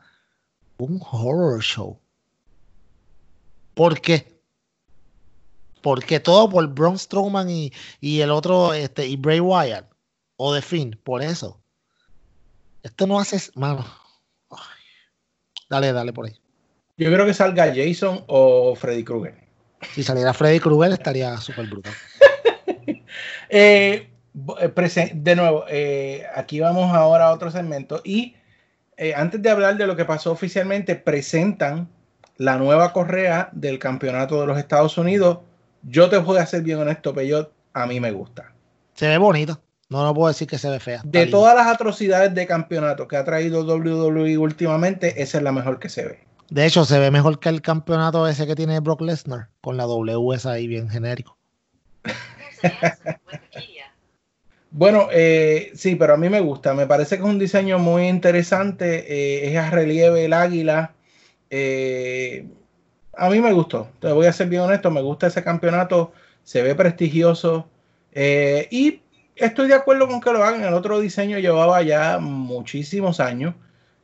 Un 0.78 1.00
horror 1.11 1.62
show. 1.62 1.99
¿Por 3.75 4.00
qué? 4.00 4.31
Porque 5.82 6.20
todo 6.20 6.48
por 6.48 6.66
Braun 6.68 6.98
Strowman 6.98 7.50
y, 7.50 7.72
y, 8.00 8.20
el 8.20 8.30
otro, 8.30 8.72
este, 8.72 9.06
y 9.06 9.16
Bray 9.16 9.40
Wyatt. 9.40 9.86
O 10.36 10.54
The 10.54 10.62
Finn, 10.62 10.98
por 11.04 11.22
eso. 11.22 11.60
Esto 12.82 13.06
no 13.06 13.20
hace. 13.20 13.50
Mano. 13.54 13.84
Ay. 14.50 14.58
Dale, 15.68 15.92
dale 15.92 16.12
por 16.12 16.26
ahí. 16.26 16.32
Yo 16.96 17.12
creo 17.12 17.26
que 17.26 17.34
salga 17.34 17.72
Jason 17.74 18.24
o 18.26 18.74
Freddy 18.74 19.04
Krueger. 19.04 19.34
Si 19.92 20.02
saliera 20.02 20.32
Freddy 20.32 20.60
Krueger 20.60 20.92
estaría 20.92 21.36
súper 21.38 21.66
brutal. 21.66 21.92
eh, 23.48 24.08
de 25.14 25.36
nuevo, 25.36 25.64
eh, 25.68 26.24
aquí 26.34 26.60
vamos 26.60 26.94
ahora 26.94 27.26
a 27.26 27.32
otro 27.32 27.50
segmento 27.50 28.00
y 28.04 28.36
eh, 28.96 29.14
antes 29.14 29.42
de 29.42 29.50
hablar 29.50 29.76
de 29.76 29.86
lo 29.86 29.96
que 29.96 30.04
pasó 30.04 30.32
oficialmente, 30.32 30.94
presentan 30.94 31.88
la 32.36 32.56
nueva 32.56 32.92
correa 32.92 33.48
del 33.52 33.78
campeonato 33.78 34.40
de 34.40 34.46
los 34.46 34.58
Estados 34.58 34.96
Unidos. 34.96 35.38
Yo 35.82 36.08
te 36.08 36.18
voy 36.18 36.38
a 36.38 36.46
ser 36.46 36.62
bien 36.62 36.78
honesto, 36.78 37.14
Peyot, 37.14 37.52
a 37.72 37.86
mí 37.86 38.00
me 38.00 38.12
gusta. 38.12 38.52
Se 38.94 39.08
ve 39.08 39.18
bonita. 39.18 39.60
No, 39.88 40.04
no 40.04 40.14
puedo 40.14 40.28
decir 40.28 40.48
que 40.48 40.56
se 40.56 40.70
ve 40.70 40.80
fea. 40.80 41.02
De 41.04 41.26
todas 41.26 41.54
las 41.54 41.66
atrocidades 41.66 42.34
de 42.34 42.46
campeonato 42.46 43.06
que 43.06 43.16
ha 43.16 43.24
traído 43.24 43.62
WWE 43.62 44.38
últimamente, 44.38 45.22
esa 45.22 45.36
es 45.36 45.44
la 45.44 45.52
mejor 45.52 45.78
que 45.78 45.90
se 45.90 46.04
ve. 46.04 46.18
De 46.48 46.64
hecho, 46.64 46.84
se 46.84 46.98
ve 46.98 47.10
mejor 47.10 47.38
que 47.38 47.50
el 47.50 47.60
campeonato 47.60 48.26
ese 48.26 48.46
que 48.46 48.54
tiene 48.54 48.80
Brock 48.80 49.02
Lesnar, 49.02 49.48
con 49.60 49.76
la 49.76 49.84
W 49.84 50.34
esa 50.34 50.52
ahí 50.52 50.66
bien 50.66 50.88
genérico. 50.88 51.36
bueno, 54.70 55.08
eh, 55.12 55.72
sí, 55.74 55.94
pero 55.94 56.14
a 56.14 56.16
mí 56.16 56.30
me 56.30 56.40
gusta. 56.40 56.72
Me 56.72 56.86
parece 56.86 57.16
que 57.16 57.22
es 57.22 57.28
un 57.28 57.38
diseño 57.38 57.78
muy 57.78 58.08
interesante. 58.08 59.04
Eh, 59.08 59.52
es 59.52 59.58
a 59.58 59.68
relieve 59.68 60.24
el 60.24 60.32
águila. 60.32 60.94
Eh, 61.50 62.46
a 63.16 63.31
mí 63.31 63.40
me 63.40 63.52
gustó. 63.52 63.88
Te 64.00 64.12
voy 64.12 64.26
a 64.26 64.33
ser 64.33 64.49
bien 64.49 64.62
honesto. 64.62 64.90
Me 64.90 65.02
gusta 65.02 65.26
ese 65.26 65.42
campeonato. 65.42 66.12
Se 66.45 66.62
ve 66.62 66.75
prestigioso. 66.75 67.69
y 68.14 69.00
estoy 69.37 69.69
de 69.69 69.75
acuerdo 69.75 70.09
con 70.09 70.21
que 70.21 70.33
lo 70.33 70.42
hagan. 70.42 70.64
El 70.64 70.75
otro 70.75 71.00
diseño 71.00 71.38
llevaba 71.38 71.83
ya 71.83 72.19
muchísimos 72.19 73.21
años. 73.21 73.54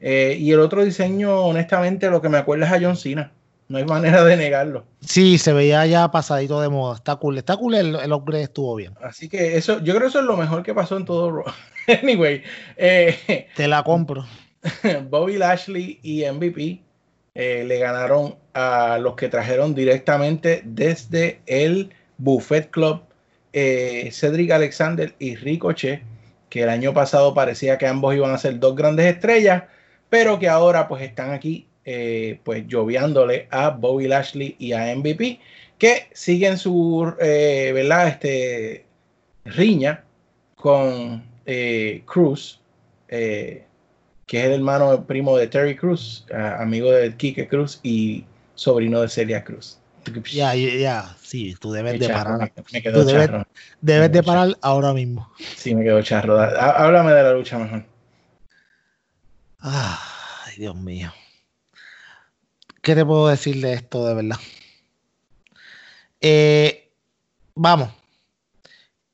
Eh, 0.01 0.37
y 0.39 0.53
el 0.53 0.61
otro 0.61 0.85
diseño, 0.85 1.41
honestamente, 1.41 2.11
lo 2.11 2.23
que 2.23 2.29
me 2.29 2.39
acuerda 2.39 2.67
es 2.67 2.73
a 2.73 2.81
John 2.81 2.97
Cena. 2.97 3.33
No 3.69 3.77
hay 3.77 3.85
manera 3.85 4.25
de 4.25 4.37
negarlo. 4.37 4.87
Sí, 5.01 5.37
se 5.37 5.53
veía 5.53 5.85
ya 5.87 6.11
pasadito 6.11 6.61
de 6.61 6.69
moda. 6.69 6.97
Está 6.97 7.17
cool. 7.17 7.37
Está 7.37 7.57
cool. 7.57 7.75
El, 7.75 7.97
el 7.97 8.13
upgrade 8.13 8.45
estuvo 8.45 8.75
bien. 8.77 8.95
Así 9.03 9.29
que 9.29 9.57
eso, 9.57 9.81
yo 9.81 9.93
creo 9.93 10.03
que 10.03 10.07
eso 10.09 10.21
es 10.21 10.25
lo 10.25 10.37
mejor 10.37 10.63
que 10.63 10.75
pasó 10.75 10.97
en 10.97 11.05
todo. 11.05 11.45
anyway. 12.03 12.43
Eh, 12.77 13.49
Te 13.55 13.69
la 13.69 13.83
compro. 13.83 14.25
Bobby 15.11 15.37
Lashley 15.37 16.01
y 16.03 16.25
MVP 16.25 16.81
eh, 17.41 17.63
le 17.65 17.79
ganaron 17.79 18.35
a 18.53 18.99
los 18.99 19.15
que 19.15 19.29
trajeron 19.29 19.73
directamente 19.73 20.61
desde 20.65 21.39
el 21.47 21.91
Buffet 22.17 22.69
Club 22.69 23.03
eh, 23.53 24.09
Cedric 24.11 24.51
Alexander 24.51 25.15
y 25.21 25.37
Ricochet, 25.37 26.03
que 26.49 26.65
el 26.65 26.69
año 26.69 26.93
pasado 26.93 27.35
parecía 27.35 27.79
que 27.79 27.87
ambos 27.87 28.17
iban 28.17 28.33
a 28.33 28.39
ser 28.39 28.59
dos 28.59 28.75
grandes 28.75 29.07
estrellas, 29.07 29.63
pero 30.11 30.41
que 30.41 30.49
ahora 30.49 30.89
pues 30.89 31.01
están 31.05 31.31
aquí 31.31 31.69
eh, 31.85 32.41
pues 32.43 32.67
lloviándole 32.67 33.47
a 33.53 33.71
Bobby 33.71 34.09
Lashley 34.09 34.57
y 34.59 34.73
a 34.73 34.93
MVP, 34.97 35.39
que 35.79 36.09
siguen 36.13 36.59
su, 36.59 37.15
¿verdad? 37.21 38.09
Este, 38.09 38.85
riña 39.45 40.03
con 40.57 41.23
Cruz, 42.05 42.61
que 44.29 44.41
es 44.41 44.45
el 44.45 44.53
hermano 44.53 45.05
primo 45.07 45.37
de 45.39 45.49
Terry 45.49 45.75
Cruz, 45.75 46.27
amigo 46.59 46.93
de 46.93 47.17
Kike 47.17 47.49
Cruz 47.49 47.81
y 47.83 48.25
sobrino 48.55 49.01
de 49.01 49.09
Celia 49.09 49.43
Cruz. 49.43 49.79
Ya, 50.31 50.55
ya, 50.55 50.75
ya, 50.75 51.17
sí, 51.21 51.57
tú 51.59 51.73
debes 51.73 51.95
Me 51.95 51.99
de 51.99 52.07
charro, 52.07 52.39
parar. 52.39 52.53
me- 52.73 52.83
quedó 52.83 53.01
Tú 53.01 53.07
debes, 53.07 53.27
charro. 53.27 53.47
debes 53.81 54.11
Me 54.11 54.13
de 54.17 54.23
parar 54.23 54.57
ahora 54.61 54.93
mismo. 54.93 55.33
Sí, 55.57 55.75
me 55.75 55.83
quedó 55.83 56.03
charro. 56.03 56.39
Háblame 56.39 57.13
de 57.13 57.23
la 57.23 57.33
lucha 57.33 57.59
mejor. 57.59 57.85
Ay, 59.61 60.57
Dios 60.59 60.77
mío. 60.77 61.11
¿Qué 62.83 62.95
te 62.95 63.05
puedo 63.05 63.29
decir 63.29 63.61
de 63.63 63.73
esto 63.73 64.07
de 64.07 64.15
verdad? 64.15 64.39
Eh, 66.21 66.93
vamos. 67.55 67.91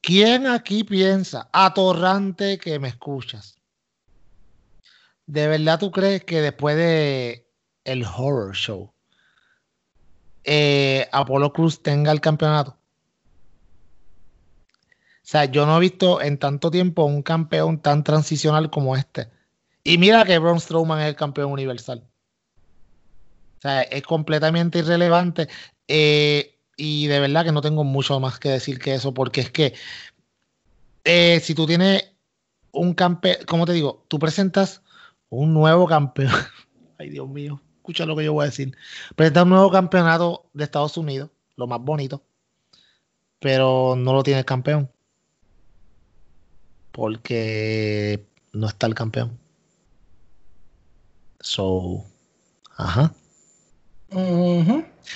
¿Quién 0.01 0.47
aquí 0.47 0.83
piensa, 0.85 1.49
atorrante 1.53 2.59
que 2.59 2.79
me 2.79 2.89
escuchas? 2.89 3.57
¿De 5.27 5.49
verdad 5.49 5.79
tú 5.79 5.91
crees 5.91 6.25
que 6.25 6.41
después 6.41 6.77
de 6.77 7.51
el 7.85 8.05
horror 8.05 8.55
show, 8.55 8.95
eh, 10.45 11.09
Apolo 11.13 11.53
Cruz 11.53 11.83
tenga 11.83 12.13
el 12.13 12.21
campeonato? 12.21 12.73
O 12.73 12.79
sea, 15.27 15.47
yo 15.47 15.67
no 15.67 15.77
he 15.77 15.81
visto 15.81 16.21
en 16.23 16.39
tanto 16.39 16.71
tiempo 16.71 17.05
un 17.05 17.23
campeón 17.23 17.81
tan 17.81 18.05
transicional 18.05 18.71
como 18.71 18.97
este. 18.97 19.31
Y 19.85 19.99
mira 19.99 20.25
que 20.25 20.39
Braun 20.39 20.61
Strowman 20.61 21.01
es 21.01 21.09
el 21.09 21.17
campeón 21.17 21.53
universal. 21.53 22.09
O 23.59 23.61
sea, 23.63 23.83
es 23.83 24.03
completamente 24.03 24.79
irrelevante. 24.81 25.49
Eh, 25.89 26.59
Y 26.77 27.07
de 27.07 27.21
verdad 27.21 27.45
que 27.45 27.53
no 27.53 27.61
tengo 27.63 27.85
mucho 27.85 28.19
más 28.21 28.39
que 28.41 28.49
decir 28.51 28.79
que 28.81 28.95
eso, 28.95 29.15
porque 29.15 29.41
es 29.43 29.51
que 29.51 29.75
eh, 31.05 31.41
si 31.41 31.55
tú 31.55 31.67
tienes 31.67 32.13
un 32.73 32.95
campeón, 32.95 33.37
como 33.47 33.67
te 33.67 33.73
digo, 33.73 34.05
tú 34.09 34.19
presentas 34.19 34.83
un 35.35 35.55
nuevo 35.55 35.87
campeón. 35.87 36.31
Ay, 36.99 37.11
Dios 37.11 37.29
mío, 37.29 37.61
escucha 37.77 38.07
lo 38.07 38.17
que 38.17 38.25
yo 38.25 38.33
voy 38.33 38.45
a 38.45 38.47
decir. 38.47 38.77
Presentas 39.17 39.45
un 39.45 39.51
nuevo 39.51 39.71
campeonato 39.71 40.49
de 40.53 40.65
Estados 40.65 40.97
Unidos, 40.97 41.31
lo 41.57 41.67
más 41.67 41.81
bonito, 41.81 42.23
pero 43.41 43.95
no 43.97 44.13
lo 44.13 44.23
tiene 44.23 44.41
el 44.41 44.47
campeón. 44.47 44.91
Porque 46.93 48.27
no 48.53 48.69
está 48.69 48.87
el 48.87 48.95
campeón. 48.95 49.39
So, 51.41 52.05
ajá. 52.77 53.13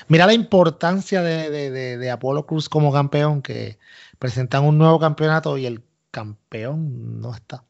Mira 0.09 0.27
la 0.27 0.35
importancia 0.35 1.23
de, 1.23 1.51
de, 1.51 1.99
de, 1.99 2.11
Apolo 2.11 2.47
Cruz 2.47 2.69
como 2.69 2.93
campeón, 2.93 3.43
que 3.43 3.79
presentan 4.19 4.65
un 4.65 4.77
nuevo 4.77 4.99
campeonato 4.99 5.57
y 5.57 5.67
el 5.67 5.85
campeón 6.11 7.21
no 7.21 7.35
está. 7.35 7.65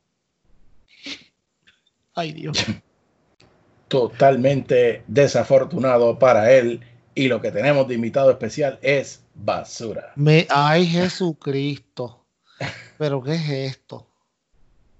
Ay 2.18 2.32
Dios. 2.32 2.58
Totalmente 3.88 5.04
desafortunado 5.06 6.18
para 6.18 6.52
él. 6.52 6.80
Y 7.14 7.28
lo 7.28 7.40
que 7.40 7.52
tenemos 7.52 7.86
de 7.86 7.94
invitado 7.94 8.30
especial 8.30 8.78
es 8.82 9.24
basura. 9.34 10.12
Me, 10.16 10.46
ay 10.50 10.86
Jesucristo. 10.86 12.26
Pero 12.98 13.22
¿qué 13.22 13.34
es 13.34 13.48
esto? 13.48 14.08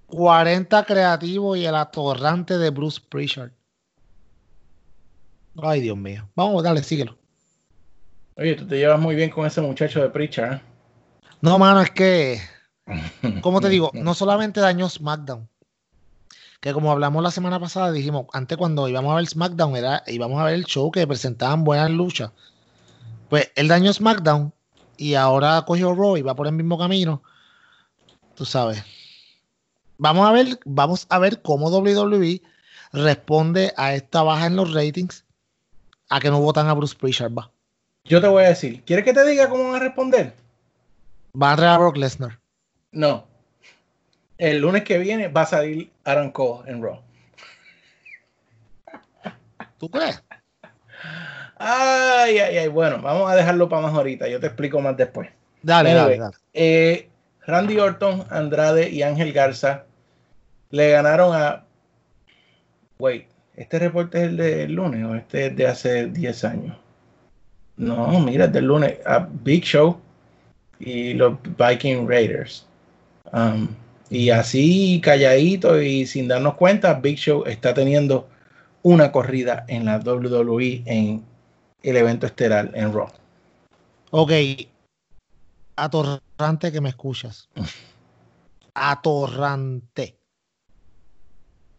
40 0.07 0.85
creativos 0.85 1.57
y 1.57 1.65
el 1.65 1.75
atorrante 1.75 2.57
de 2.57 2.69
Bruce 2.69 3.01
Pritchard. 3.07 3.51
Ay, 5.61 5.81
Dios 5.81 5.97
mío. 5.97 6.27
Vamos, 6.35 6.63
dale, 6.63 6.81
síguelo. 6.81 7.17
Oye, 8.37 8.55
tú 8.55 8.65
te 8.65 8.77
llevas 8.77 8.99
muy 8.99 9.15
bien 9.15 9.29
con 9.29 9.45
ese 9.45 9.59
muchacho 9.61 10.01
de 10.01 10.09
Pritchard. 10.09 10.53
¿eh? 10.53 10.61
No, 11.41 11.59
mano, 11.59 11.81
es 11.81 11.91
que, 11.91 12.39
como 13.41 13.59
te 13.59 13.67
digo, 13.67 13.91
no 13.93 14.13
solamente 14.13 14.61
dañó 14.61 14.87
SmackDown, 14.89 15.49
que 16.59 16.73
como 16.73 16.91
hablamos 16.91 17.23
la 17.23 17.31
semana 17.31 17.59
pasada, 17.59 17.91
dijimos, 17.91 18.25
antes 18.33 18.57
cuando 18.57 18.87
íbamos 18.87 19.11
a 19.11 19.15
ver 19.15 19.27
SmackDown, 19.27 19.75
era, 19.75 20.03
íbamos 20.07 20.39
a 20.39 20.45
ver 20.45 20.55
el 20.55 20.65
show 20.65 20.91
que 20.91 21.07
presentaban 21.07 21.63
buenas 21.63 21.89
luchas. 21.89 22.31
Pues 23.29 23.51
él 23.55 23.67
dañó 23.67 23.93
SmackDown 23.93 24.53
y 24.97 25.13
ahora 25.13 25.63
cogió 25.65 25.95
Raw 25.95 26.17
y 26.17 26.21
va 26.21 26.35
por 26.35 26.47
el 26.47 26.53
mismo 26.53 26.77
camino. 26.77 27.23
Tú 28.35 28.45
sabes. 28.45 28.83
Vamos 29.97 30.27
a 30.27 30.31
ver, 30.31 30.59
vamos 30.65 31.05
a 31.09 31.19
ver 31.19 31.41
cómo 31.41 31.69
WWE 31.69 32.41
responde 32.91 33.73
a 33.77 33.93
esta 33.93 34.23
baja 34.23 34.47
en 34.47 34.55
los 34.55 34.73
ratings, 34.73 35.25
a 36.09 36.19
que 36.19 36.29
no 36.29 36.39
votan 36.41 36.67
a 36.67 36.73
Bruce 36.73 36.95
Prichard, 36.95 37.33
va. 37.37 37.51
Yo 38.05 38.19
te 38.19 38.27
voy 38.27 38.43
a 38.43 38.49
decir, 38.49 38.83
¿quieres 38.83 39.05
que 39.05 39.13
te 39.13 39.25
diga 39.25 39.49
cómo 39.49 39.65
van 39.65 39.75
a 39.75 39.79
responder? 39.79 40.35
Van 41.33 41.63
a 41.63 41.77
Brock 41.77 41.97
Lesnar. 41.97 42.39
No. 42.91 43.28
El 44.39 44.59
lunes 44.59 44.85
que 44.85 44.97
viene 44.97 45.27
va 45.27 45.41
a 45.41 45.45
salir 45.45 45.91
Aaron 46.05 46.31
Cole 46.31 46.71
en 46.71 46.81
Raw. 46.81 47.01
¿Tú 49.77 49.89
crees? 49.89 50.23
Ay, 51.57 52.39
ay, 52.39 52.57
ay. 52.57 52.67
Bueno, 52.69 53.01
vamos 53.01 53.29
a 53.29 53.35
dejarlo 53.35 53.67
para 53.67 53.81
más 53.81 53.93
ahorita. 53.93 54.29
Yo 54.29 54.39
te 54.39 54.47
explico 54.47 54.79
más 54.79 54.95
después. 54.95 55.29
Dale, 55.61 55.93
dale, 55.93 56.17
dale. 56.17 56.35
Eh, 56.53 57.09
Randy 57.45 57.79
Orton, 57.79 58.25
Andrade 58.29 58.89
y 58.89 59.03
Ángel 59.03 59.33
Garza 59.33 59.83
le 60.69 60.91
ganaron 60.91 61.35
a. 61.35 61.65
Wait, 62.97 63.27
¿este 63.57 63.77
reporte 63.77 64.19
es 64.19 64.23
el 64.29 64.37
del 64.37 64.71
lunes 64.71 65.03
o 65.05 65.15
este 65.15 65.47
es 65.47 65.55
de 65.57 65.67
hace 65.67 66.07
10 66.07 66.43
años? 66.45 66.77
No, 67.75 68.17
mira, 68.21 68.45
es 68.45 68.53
del 68.53 68.65
lunes. 68.65 68.99
A 69.05 69.27
Big 69.29 69.65
Show 69.65 69.99
y 70.79 71.13
los 71.13 71.33
Viking 71.57 72.07
Raiders. 72.07 72.65
Um, 73.33 73.67
y 74.09 74.31
así, 74.31 75.01
calladito 75.03 75.81
y 75.81 76.05
sin 76.05 76.27
darnos 76.27 76.55
cuenta, 76.55 76.95
Big 76.95 77.17
Show 77.17 77.43
está 77.45 77.73
teniendo 77.73 78.27
una 78.81 79.11
corrida 79.11 79.65
en 79.67 79.85
la 79.85 79.99
WWE 79.99 80.83
en 80.85 81.23
el 81.83 81.97
evento 81.97 82.25
estelar 82.25 82.71
en 82.73 82.93
Raw. 82.93 83.09
Ok. 84.11 84.31
Atorrante 85.75 86.71
que 86.71 86.81
me 86.81 86.89
escuchas. 86.89 87.49
Atorrante. 88.73 90.17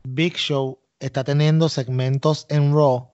Big 0.04 0.36
Show 0.36 0.78
está 1.00 1.24
teniendo 1.24 1.68
segmentos 1.68 2.46
en 2.48 2.72
Raw 2.72 3.10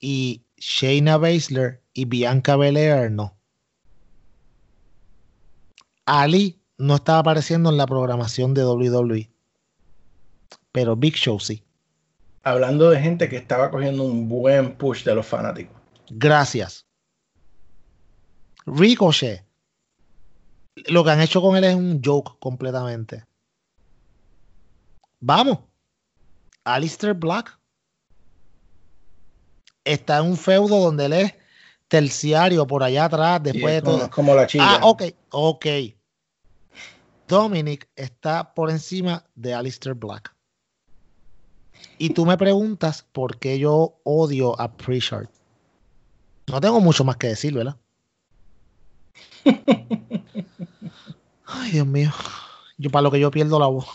y 0.00 0.42
Shayna 0.58 1.16
Baszler 1.16 1.82
y 1.92 2.04
Bianca 2.04 2.56
Belair 2.56 3.10
no. 3.10 3.36
Ali 6.06 6.60
no 6.78 6.96
estaba 6.96 7.20
apareciendo 7.20 7.70
en 7.70 7.76
la 7.76 7.86
programación 7.86 8.54
de 8.54 8.64
WWE, 8.64 9.30
pero 10.72 10.96
Big 10.96 11.14
Show 11.14 11.38
sí. 11.40 11.62
Hablando 12.42 12.90
de 12.90 13.00
gente 13.00 13.28
que 13.28 13.36
estaba 13.36 13.70
cogiendo 13.70 14.02
un 14.02 14.28
buen 14.28 14.76
push 14.76 15.04
de 15.04 15.14
los 15.14 15.26
fanáticos. 15.26 15.80
Gracias. 16.10 16.86
Ricochet. 18.66 19.44
Lo 20.88 21.04
que 21.04 21.10
han 21.10 21.20
hecho 21.20 21.40
con 21.40 21.56
él 21.56 21.64
es 21.64 21.74
un 21.74 22.02
joke 22.04 22.38
completamente. 22.40 23.24
Vamos. 25.20 25.58
Alistair 26.64 27.14
Black 27.14 27.58
está 29.84 30.18
en 30.18 30.24
un 30.26 30.36
feudo 30.36 30.80
donde 30.80 31.06
él 31.06 31.12
es 31.12 31.34
terciario 31.88 32.66
por 32.66 32.82
allá 32.82 33.04
atrás, 33.04 33.42
después 33.42 33.74
de 33.74 33.82
todo. 33.82 34.10
Como 34.10 34.34
la 34.34 34.46
chica. 34.46 34.64
Ah, 34.66 34.80
ok, 34.82 35.02
ok. 35.30 35.66
Dominic 37.28 37.88
está 37.96 38.54
por 38.54 38.70
encima 38.70 39.24
de 39.34 39.54
Alistair 39.54 39.94
Black. 39.94 40.34
Y 41.98 42.10
tú 42.10 42.26
me 42.26 42.36
preguntas 42.36 43.06
por 43.12 43.38
qué 43.38 43.58
yo 43.58 43.98
odio 44.04 44.60
a 44.60 44.72
Pritchard. 44.72 45.28
No 46.46 46.60
tengo 46.60 46.80
mucho 46.80 47.04
más 47.04 47.16
que 47.16 47.28
decir, 47.28 47.54
¿verdad? 47.54 47.76
Ay, 51.46 51.70
Dios 51.72 51.86
mío. 51.86 52.10
Yo 52.76 52.90
para 52.90 53.02
lo 53.02 53.10
que 53.10 53.20
yo 53.20 53.30
pierdo 53.30 53.58
la 53.58 53.66
voz. 53.66 53.86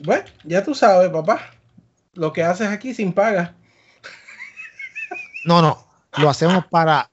Bueno, 0.00 0.24
ya 0.44 0.64
tú 0.64 0.74
sabes, 0.74 1.10
papá. 1.10 1.50
Lo 2.14 2.32
que 2.32 2.42
haces 2.42 2.68
aquí 2.68 2.94
sin 2.94 3.12
paga. 3.12 3.54
No, 5.44 5.62
no. 5.62 5.86
Lo 6.16 6.30
hacemos 6.30 6.66
para 6.66 7.10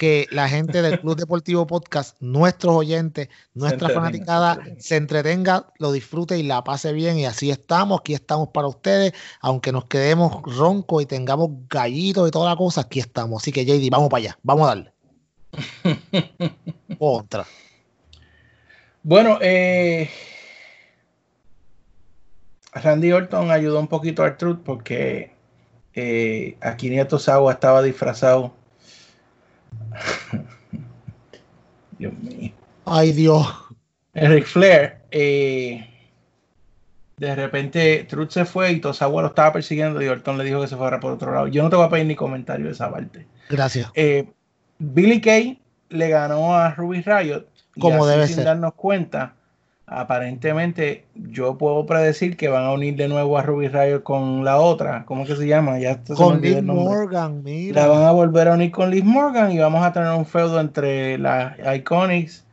que 0.00 0.26
la 0.30 0.48
gente 0.48 0.80
del 0.80 0.98
Club 0.98 1.14
Deportivo 1.14 1.66
Podcast, 1.66 2.16
nuestros 2.20 2.74
oyentes, 2.74 3.28
nuestra 3.52 3.88
se 3.88 3.94
fanaticada, 3.94 4.58
se 4.78 4.96
entretenga, 4.96 5.66
lo 5.78 5.92
disfrute 5.92 6.38
y 6.38 6.42
la 6.42 6.64
pase 6.64 6.94
bien. 6.94 7.18
Y 7.18 7.26
así 7.26 7.50
estamos, 7.50 8.00
aquí 8.00 8.14
estamos 8.14 8.48
para 8.48 8.66
ustedes. 8.66 9.12
Aunque 9.42 9.72
nos 9.72 9.84
quedemos 9.84 10.40
roncos 10.56 11.02
y 11.02 11.06
tengamos 11.06 11.50
gallitos 11.68 12.26
y 12.26 12.30
toda 12.30 12.48
la 12.48 12.56
cosa, 12.56 12.80
aquí 12.80 12.98
estamos. 12.98 13.42
Así 13.42 13.52
que, 13.52 13.66
JD, 13.66 13.90
vamos 13.90 14.08
para 14.08 14.22
allá, 14.22 14.38
vamos 14.42 14.64
a 14.64 14.68
darle. 14.68 14.92
Otra. 16.98 17.44
Bueno, 19.02 19.36
eh, 19.42 20.08
Randy 22.72 23.12
Orton 23.12 23.50
ayudó 23.50 23.78
un 23.78 23.88
poquito 23.88 24.24
a 24.24 24.38
Truth 24.38 24.60
porque 24.64 25.34
eh, 25.92 26.56
aquí 26.62 26.88
Nieto 26.88 27.18
Sawa 27.18 27.52
estaba 27.52 27.82
disfrazado 27.82 28.59
Dios 31.98 32.12
mío. 32.14 32.52
Ay, 32.84 33.12
Dios. 33.12 33.46
Eric 34.14 34.46
Flair, 34.46 34.96
eh, 35.10 35.86
de 37.16 37.34
repente 37.34 38.06
Truth 38.08 38.30
se 38.30 38.44
fue 38.44 38.72
y 38.72 38.80
Tosawa 38.80 39.22
lo 39.22 39.28
estaba 39.28 39.52
persiguiendo 39.52 40.02
y 40.02 40.08
Orton 40.08 40.38
le 40.38 40.44
dijo 40.44 40.62
que 40.62 40.66
se 40.66 40.76
fuera 40.76 40.98
por 40.98 41.12
otro 41.12 41.32
lado. 41.32 41.46
Yo 41.48 41.62
no 41.62 41.70
te 41.70 41.76
voy 41.76 41.86
a 41.86 41.90
pedir 41.90 42.06
ni 42.06 42.16
comentario 42.16 42.66
de 42.66 42.72
esa 42.72 42.90
parte. 42.90 43.26
Gracias. 43.48 43.90
Eh, 43.94 44.28
Billy 44.78 45.20
Kay 45.20 45.60
le 45.90 46.08
ganó 46.08 46.56
a 46.56 46.74
Ruby 46.74 47.02
Riot. 47.02 47.46
Como 47.78 48.06
debe 48.06 48.26
sin 48.26 48.36
ser. 48.36 48.46
darnos 48.46 48.74
cuenta, 48.74 49.36
aparentemente 49.92 51.04
yo 51.16 51.58
puedo 51.58 51.84
predecir 51.84 52.36
que 52.36 52.46
van 52.46 52.64
a 52.64 52.72
unir 52.72 52.94
de 52.94 53.08
nuevo 53.08 53.36
a 53.36 53.42
Ruby 53.42 53.66
Riot 53.66 54.04
con 54.04 54.44
la 54.44 54.58
otra. 54.58 55.04
¿Cómo 55.04 55.26
que 55.26 55.34
se 55.34 55.48
llama? 55.48 55.80
Ya 55.80 56.00
Con 56.16 56.40
nombre. 56.40 56.62
Morgan, 56.62 57.42
mira. 57.42 57.82
La 57.82 57.88
van 57.88 58.04
a 58.04 58.12
volver 58.12 58.46
a 58.46 58.54
unir 58.54 58.70
con 58.70 58.90
Liz 58.90 59.04
Morgan 59.04 59.50
y 59.50 59.58
vamos 59.58 59.84
a 59.84 59.92
tener 59.92 60.10
un 60.10 60.24
feudo 60.24 60.60
entre 60.60 61.18
las 61.18 61.56
Iconics 61.76 62.44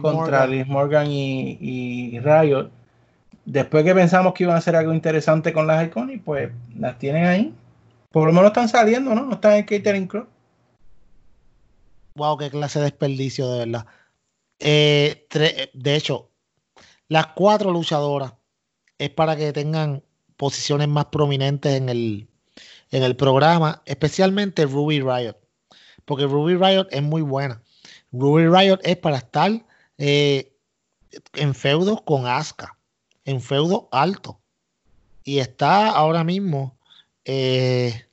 contra 0.00 0.12
Morgan. 0.12 0.50
Liz 0.52 0.66
Morgan 0.68 1.10
y, 1.10 1.58
y 1.60 2.20
Riot. 2.20 2.70
Después 3.44 3.82
que 3.82 3.94
pensamos 3.94 4.32
que 4.32 4.44
iban 4.44 4.54
a 4.54 4.60
hacer 4.60 4.76
algo 4.76 4.94
interesante 4.94 5.52
con 5.52 5.66
las 5.66 5.84
Iconics, 5.84 6.22
pues 6.24 6.52
las 6.78 6.96
tienen 7.00 7.26
ahí. 7.26 7.54
Por 8.12 8.28
lo 8.28 8.32
menos 8.32 8.50
están 8.50 8.68
saliendo, 8.68 9.16
¿no? 9.16 9.24
No 9.24 9.34
están 9.34 9.54
en 9.54 9.64
Catering 9.64 10.06
Club. 10.06 10.28
Wow, 12.14 12.38
qué 12.38 12.50
clase 12.50 12.78
de 12.78 12.84
desperdicio, 12.84 13.50
de 13.50 13.58
verdad. 13.58 13.86
Eh, 14.60 15.26
de 15.74 15.96
hecho, 15.96 16.30
las 17.08 17.28
cuatro 17.28 17.70
luchadoras 17.72 18.34
es 18.98 19.10
para 19.10 19.36
que 19.36 19.52
tengan 19.52 20.02
posiciones 20.36 20.88
más 20.88 21.06
prominentes 21.06 21.74
en 21.74 21.88
el, 21.88 22.28
en 22.90 23.02
el 23.02 23.16
programa, 23.16 23.82
especialmente 23.86 24.66
Ruby 24.66 25.00
Riot. 25.00 25.36
porque 26.04 26.26
Ruby 26.26 26.56
Riot 26.56 26.88
es 26.90 27.02
muy 27.02 27.22
buena. 27.22 27.62
Ruby 28.12 28.46
Riot 28.46 28.78
es 28.82 28.96
para 28.96 29.18
estar 29.18 29.50
eh, 29.98 30.52
en 31.34 31.54
feudos 31.54 32.02
con 32.02 32.26
Asuka, 32.26 32.76
en 33.24 33.40
feudo 33.40 33.88
alto. 33.90 34.40
Y 35.24 35.38
está 35.38 35.90
ahora 35.90 36.24
mismo 36.24 36.76
eh, 37.24 38.06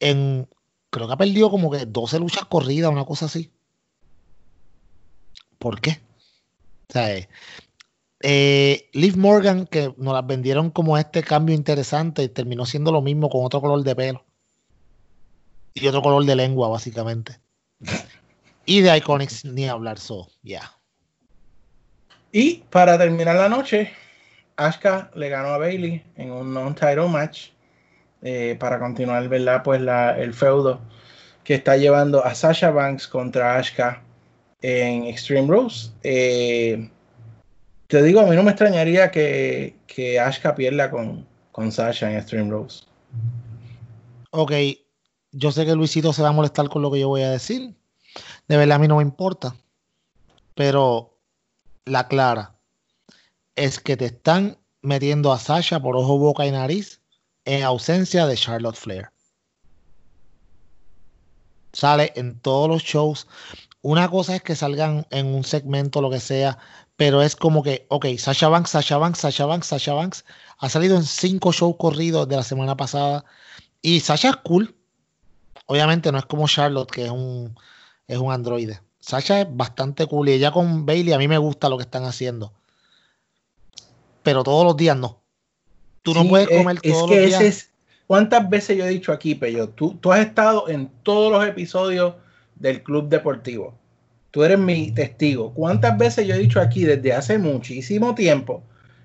en, 0.00 0.48
creo 0.90 1.06
que 1.06 1.12
ha 1.12 1.16
perdido 1.16 1.50
como 1.50 1.70
que 1.70 1.86
12 1.86 2.18
luchas 2.18 2.44
corridas, 2.46 2.90
una 2.90 3.04
cosa 3.04 3.26
así. 3.26 3.52
¿Por 5.58 5.80
qué? 5.80 6.00
O 6.88 6.92
sea, 6.92 7.14
eh, 7.16 7.28
eh, 8.20 8.88
Liv 8.92 9.16
Morgan, 9.16 9.66
que 9.66 9.94
nos 9.96 10.14
las 10.14 10.26
vendieron 10.26 10.70
como 10.70 10.98
este 10.98 11.22
cambio 11.22 11.54
interesante 11.54 12.22
y 12.22 12.28
terminó 12.28 12.66
siendo 12.66 12.92
lo 12.92 13.02
mismo 13.02 13.28
con 13.30 13.44
otro 13.44 13.60
color 13.60 13.82
de 13.82 13.94
pelo 13.94 14.24
y 15.74 15.86
otro 15.86 16.02
color 16.02 16.24
de 16.24 16.36
lengua, 16.36 16.68
básicamente. 16.68 17.38
Y 18.66 18.80
de 18.80 18.96
Iconics 18.96 19.44
ni 19.44 19.68
hablar, 19.68 19.98
so, 19.98 20.28
ya. 20.42 20.72
Y 22.32 22.64
para 22.70 22.98
terminar 22.98 23.36
la 23.36 23.48
noche, 23.48 23.92
Asuka 24.56 25.10
le 25.14 25.28
ganó 25.28 25.48
a 25.48 25.58
Bailey 25.58 26.04
en 26.16 26.32
un 26.32 26.52
non-title 26.52 27.08
match 27.08 27.50
eh, 28.22 28.56
para 28.58 28.78
continuar, 28.78 29.26
¿verdad? 29.28 29.62
Pues 29.62 29.80
la, 29.80 30.18
el 30.18 30.34
feudo 30.34 30.80
que 31.44 31.54
está 31.54 31.76
llevando 31.76 32.22
a 32.24 32.34
Sasha 32.34 32.70
Banks 32.70 33.08
contra 33.08 33.56
Asuka 33.56 34.02
en 34.60 35.04
Extreme 35.04 35.48
Rules. 35.48 35.94
Eh, 36.02 36.90
te 37.88 38.02
digo, 38.02 38.20
a 38.20 38.26
mí 38.26 38.36
no 38.36 38.42
me 38.42 38.50
extrañaría 38.50 39.10
que, 39.10 39.76
que 39.86 40.20
Asuka 40.20 40.54
pierda 40.54 40.90
con, 40.90 41.26
con 41.52 41.72
Sasha 41.72 42.10
en 42.10 42.18
Extreme 42.18 42.50
Rules. 42.50 42.86
Ok, 44.30 44.52
yo 45.32 45.50
sé 45.50 45.64
que 45.64 45.74
Luisito 45.74 46.12
se 46.12 46.22
va 46.22 46.28
a 46.28 46.32
molestar 46.32 46.68
con 46.68 46.82
lo 46.82 46.90
que 46.90 47.00
yo 47.00 47.08
voy 47.08 47.22
a 47.22 47.30
decir. 47.30 47.74
De 48.46 48.56
verdad 48.56 48.76
a 48.76 48.78
mí 48.78 48.88
no 48.88 48.96
me 48.96 49.02
importa. 49.02 49.56
Pero 50.54 51.18
la 51.86 52.08
clara 52.08 52.56
es 53.56 53.80
que 53.80 53.96
te 53.96 54.06
están 54.06 54.58
metiendo 54.82 55.32
a 55.32 55.38
Sasha 55.38 55.80
por 55.80 55.96
ojo, 55.96 56.18
boca 56.18 56.46
y 56.46 56.50
nariz 56.50 57.00
en 57.46 57.62
ausencia 57.62 58.26
de 58.26 58.36
Charlotte 58.36 58.76
Flair. 58.76 59.08
Sale 61.72 62.12
en 62.16 62.38
todos 62.40 62.68
los 62.68 62.82
shows. 62.82 63.26
Una 63.82 64.10
cosa 64.10 64.34
es 64.36 64.42
que 64.42 64.56
salgan 64.56 65.06
en 65.10 65.26
un 65.26 65.44
segmento, 65.44 66.02
lo 66.02 66.10
que 66.10 66.20
sea, 66.20 66.58
pero 66.96 67.22
es 67.22 67.36
como 67.36 67.62
que, 67.62 67.86
ok, 67.90 68.06
Sasha 68.18 68.48
Banks, 68.48 68.70
Sasha 68.70 68.98
Banks, 68.98 69.20
Sasha 69.20 69.46
Banks, 69.46 69.66
Sasha 69.68 69.92
Banks 69.94 70.24
ha 70.58 70.68
salido 70.68 70.96
en 70.96 71.04
cinco 71.04 71.52
shows 71.52 71.76
corridos 71.78 72.28
de 72.28 72.36
la 72.36 72.42
semana 72.42 72.76
pasada. 72.76 73.24
Y 73.80 74.00
Sasha 74.00 74.30
es 74.30 74.36
cool. 74.38 74.74
Obviamente 75.66 76.10
no 76.10 76.18
es 76.18 76.26
como 76.26 76.48
Charlotte, 76.48 76.90
que 76.90 77.04
es 77.04 77.10
un, 77.10 77.56
es 78.08 78.18
un 78.18 78.32
androide. 78.32 78.80
Sasha 78.98 79.42
es 79.42 79.46
bastante 79.48 80.06
cool 80.06 80.28
y 80.28 80.32
ella 80.32 80.50
con 80.50 80.84
Bailey 80.84 81.12
a 81.12 81.18
mí 81.18 81.28
me 81.28 81.38
gusta 81.38 81.68
lo 81.68 81.76
que 81.76 81.84
están 81.84 82.04
haciendo. 82.04 82.52
Pero 84.22 84.42
todos 84.42 84.64
los 84.64 84.76
días 84.76 84.96
no. 84.96 85.20
Tú 86.02 86.14
no 86.14 86.22
Sí, 86.22 86.28
puedes 86.28 86.48
es- 86.50 86.56
comer 86.58 86.78
es 86.82 86.92
todos 86.92 87.08
que 87.10 87.16
los 87.16 87.24
ese 87.26 87.26
días. 87.28 87.42
es- 87.42 87.70
¿Cuántas 88.06 88.48
veces 88.48 88.76
yo 88.78 88.84
he 88.86 88.88
dicho 88.88 89.12
aquí, 89.12 89.34
Peyo? 89.34 89.68
Tú, 89.68 89.94
tú 90.00 90.10
has 90.12 90.20
estado 90.20 90.68
en 90.68 90.88
todos 91.02 91.30
los 91.30 91.46
episodios 91.46 92.14
del 92.60 92.82
Club 92.82 93.08
Deportivo. 93.08 93.74
Tú 94.30 94.44
eres 94.44 94.58
mi 94.58 94.92
testigo. 94.92 95.54
¿Cuántas 95.54 95.96
veces 95.96 96.26
yo 96.26 96.34
he 96.34 96.38
dicho 96.38 96.60
aquí 96.60 96.84
desde 96.84 97.12
hace 97.12 97.38
muchísimo 97.38 98.14
tiempo 98.14 98.62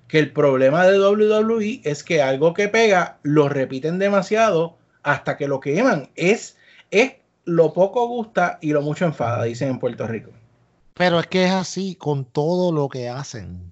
que 0.08 0.20
el 0.20 0.32
problema 0.32 0.86
de 0.86 1.00
WWE 1.00 1.82
es 1.84 2.04
que 2.04 2.22
algo 2.22 2.54
que 2.54 2.68
pega 2.68 3.20
lo 3.24 3.50
repiten 3.50 4.00
demasiado 4.00 4.78
hasta 5.02 5.38
que 5.38 5.48
lo 5.48 5.60
queman? 5.60 6.10
Es, 6.16 6.58
es 6.92 7.14
lo 7.46 7.74
poco 7.74 8.08
gusta 8.08 8.60
y 8.62 8.72
lo 8.72 8.82
mucho 8.82 9.06
enfada, 9.06 9.44
dicen 9.44 9.70
en 9.70 9.80
Puerto 9.80 10.08
Rico. 10.08 10.32
Pero 10.94 11.20
es 11.20 11.28
que 11.28 11.46
es 11.46 11.52
así 11.52 11.96
con 11.96 12.26
todo 12.26 12.72
lo 12.72 12.90
que 12.90 13.10
hacen. 13.10 13.72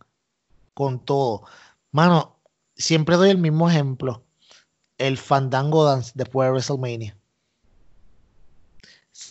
Con 0.73 0.99
todo. 0.99 1.43
Mano, 1.91 2.37
siempre 2.75 3.17
doy 3.17 3.29
el 3.29 3.37
mismo 3.37 3.69
ejemplo. 3.69 4.23
El 4.97 5.17
Fandango 5.17 5.83
Dance 5.83 6.13
después 6.15 6.47
de 6.47 6.51
WrestleMania. 6.51 7.17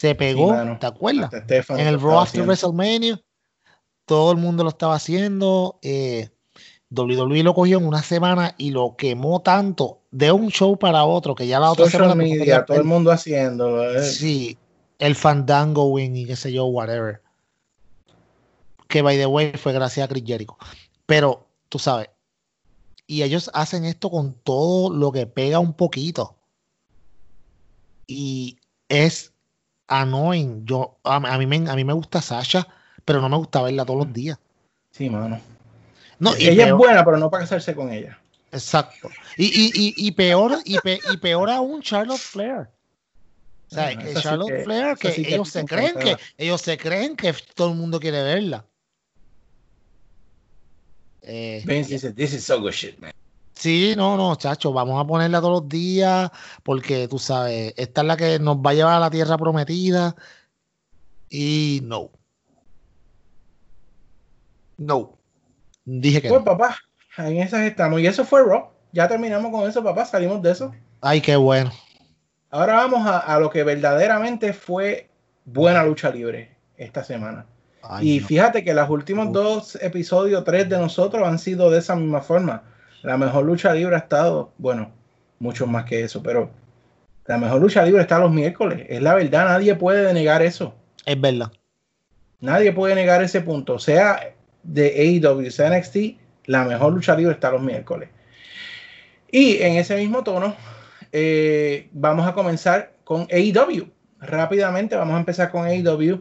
Se 0.01 0.15
pegó, 0.15 0.49
mano. 0.49 0.79
¿te 0.79 0.87
acuerdas? 0.87 1.31
En 1.69 1.87
el 1.87 2.01
Raw 2.01 2.21
After. 2.21 2.43
WrestleMania. 2.43 3.21
Todo 4.07 4.33
el 4.33 4.39
mundo 4.39 4.63
lo 4.63 4.71
estaba 4.71 4.95
haciendo. 4.95 5.79
eh, 5.83 6.31
WWE 6.89 7.43
lo 7.43 7.53
cogió 7.53 7.77
en 7.77 7.87
una 7.87 8.03
semana 8.03 8.55
y 8.57 8.71
lo 8.71 8.97
quemó 8.97 9.43
tanto 9.43 10.01
de 10.11 10.33
un 10.33 10.49
show 10.49 10.79
para 10.79 11.05
otro 11.05 11.35
que 11.35 11.47
ya 11.47 11.61
la 11.61 11.71
otra 11.71 11.85
Social 11.85 12.05
semana 12.05 12.15
media, 12.15 12.65
todo 12.65 12.79
el 12.79 12.85
mundo 12.85 13.13
haciéndolo. 13.13 13.95
eh. 13.95 14.03
Sí, 14.03 14.57
el 14.99 15.15
Fandango 15.15 15.85
win 15.91 16.17
y 16.17 16.25
qué 16.25 16.35
sé 16.35 16.51
yo, 16.51 16.65
whatever. 16.65 17.21
Que 18.89 19.03
by 19.03 19.19
the 19.19 19.27
way 19.27 19.53
fue 19.53 19.75
gracias 19.75 20.07
a 20.07 20.09
Chris 20.09 20.25
Jericho. 20.27 20.57
Pero 21.05 21.47
tú 21.69 21.79
sabes, 21.79 22.09
y 23.07 23.23
ellos 23.23 23.51
hacen 23.53 23.85
esto 23.85 24.11
con 24.11 24.33
todo 24.33 24.95
lo 24.95 25.13
que 25.13 25.27
pega 25.27 25.59
un 25.59 25.75
poquito. 25.75 26.37
Y 28.07 28.57
es 28.89 29.35
annoying. 29.91 30.65
Yo, 30.65 30.97
a, 31.05 31.17
a 31.17 31.39
mí, 31.39 31.47
me, 31.47 31.69
a 31.71 31.75
mí 31.77 31.85
me 31.85 31.93
gusta 31.93 32.23
Sasha, 32.23 32.67
pero 33.05 33.21
no 33.21 33.29
me 33.29 33.37
gusta 33.37 33.61
verla 33.63 33.85
todos 33.85 34.07
los 34.07 34.13
días. 34.15 34.39
Sí, 34.91 35.11
mano. 35.11 35.39
No, 36.19 36.37
y 36.37 36.49
ella 36.49 36.69
es 36.69 36.73
buena, 36.75 37.05
pero 37.05 37.19
no 37.19 37.31
para 37.31 37.45
casarse 37.45 37.75
con 37.75 37.93
ella. 37.93 38.19
Exacto. 38.53 39.11
Y, 39.37 39.45
y, 39.47 39.67
y, 39.75 39.95
y 40.07 40.13
peor, 40.13 40.59
y, 40.65 40.79
pe- 40.81 41.01
y 41.13 41.17
peor 41.19 41.51
aún 41.51 41.81
Charlotte 41.83 42.19
Flair. 42.19 42.69
O 43.71 43.75
sea, 43.75 43.97
Charlotte 44.21 44.49
que- 44.57 44.65
Flair, 44.65 44.97
que 44.97 45.13
sí 45.13 45.23
que 45.23 45.35
ellos 45.35 45.49
se 45.49 45.65
creen 45.65 45.95
que, 45.97 46.17
ellos 46.37 46.61
se 46.61 46.77
creen 46.77 47.15
que 47.17 47.33
todo 47.55 47.69
el 47.71 47.77
mundo 47.77 48.01
quiere 48.01 48.23
verla. 48.23 48.65
Eh, 51.23 51.63
Vince 51.65 51.93
dice, 51.95 52.13
this 52.13 52.33
is 52.33 52.45
so 52.45 52.61
good 52.61 52.73
shit, 52.73 52.99
man. 52.99 53.13
Sí, 53.61 53.95
no, 53.97 54.17
no, 54.17 54.35
chacho, 54.37 54.73
vamos 54.73 55.01
a 55.03 55.07
ponerla 55.07 55.41
todos 55.41 55.63
los 55.63 55.69
días, 55.69 56.31
porque 56.63 57.07
tú 57.09 57.19
sabes, 57.19 57.75
esta 57.77 58.01
es 58.01 58.07
la 58.07 58.17
que 58.17 58.39
nos 58.39 58.57
va 58.59 58.71
a 58.71 58.75
llevar 58.75 58.95
a 58.95 59.01
la 59.01 59.11
tierra 59.11 59.37
prometida. 59.39 60.17
Y 61.29 61.81
no. 61.85 62.11
No. 64.79 65.19
Dije 65.85 66.23
que 66.23 66.29
Pues 66.29 66.41
no. 66.41 66.45
papá, 66.45 66.77
en 67.19 67.37
esas 67.39 67.61
estamos. 67.63 68.01
Y 68.01 68.07
eso 68.07 68.25
fue 68.25 68.43
Raw. 68.43 68.71
Ya 68.93 69.07
terminamos 69.09 69.51
con 69.53 69.69
eso, 69.69 69.83
papá. 69.85 70.05
Salimos 70.05 70.43
de 70.43 70.53
eso. 70.53 70.75
Ay, 71.01 71.21
qué 71.21 71.37
bueno. 71.37 71.71
Ahora 72.51 72.75
vamos 72.75 73.07
a, 73.07 73.19
a 73.19 73.39
lo 73.39 73.51
que 73.51 73.63
verdaderamente 73.63 74.53
fue 74.53 75.09
buena 75.45 75.85
lucha 75.85 76.11
libre 76.11 76.57
esta 76.77 77.05
semana. 77.05 77.47
Ay, 77.83 78.17
y 78.17 78.21
no. 78.21 78.27
fíjate 78.27 78.65
que 78.65 78.75
los 78.75 78.89
últimos 78.91 79.29
Uf. 79.29 79.33
dos 79.33 79.75
episodios, 79.81 80.45
tres 80.45 80.69
de 80.69 80.79
nosotros, 80.79 81.27
han 81.27 81.39
sido 81.39 81.71
de 81.71 81.79
esa 81.79 81.95
misma 81.95 82.21
forma. 82.23 82.65
La 83.03 83.17
mejor 83.17 83.45
lucha 83.45 83.73
libre 83.73 83.95
ha 83.95 84.01
estado, 84.01 84.53
bueno, 84.59 84.93
mucho 85.39 85.67
más 85.67 85.85
que 85.85 86.03
eso, 86.03 86.23
pero 86.23 86.51
la 87.27 87.39
mejor 87.39 87.61
lucha 87.61 87.85
libre 87.85 88.03
está 88.03 88.19
los 88.19 88.31
miércoles. 88.31 88.87
Es 88.89 89.01
la 89.01 89.15
verdad, 89.15 89.47
nadie 89.47 89.75
puede 89.75 90.13
negar 90.13 90.43
eso. 90.43 90.75
Es 91.07 91.21
verdad. 91.21 91.51
Nadie 92.41 92.73
puede 92.73 92.95
negar 92.95 93.23
ese 93.23 93.41
punto. 93.41 93.79
Sea 93.79 94.35
de 94.63 95.21
AEW, 95.25 95.51
sea 95.51 95.71
NXT, 95.71 95.97
la 96.47 96.65
mejor 96.65 96.93
lucha 96.93 97.15
libre 97.15 97.35
está 97.35 97.51
los 97.51 97.63
miércoles. 97.63 98.09
Y 99.31 99.63
en 99.63 99.77
ese 99.77 99.97
mismo 99.97 100.25
tono, 100.25 100.55
eh, 101.13 101.89
vamos 101.93 102.27
a 102.27 102.35
comenzar 102.35 102.93
con 103.05 103.29
AEW. 103.31 103.89
Rápidamente 104.21 104.97
vamos 104.97 105.15
a 105.15 105.21
empezar 105.21 105.51
con 105.51 105.67
AEW. 105.67 106.21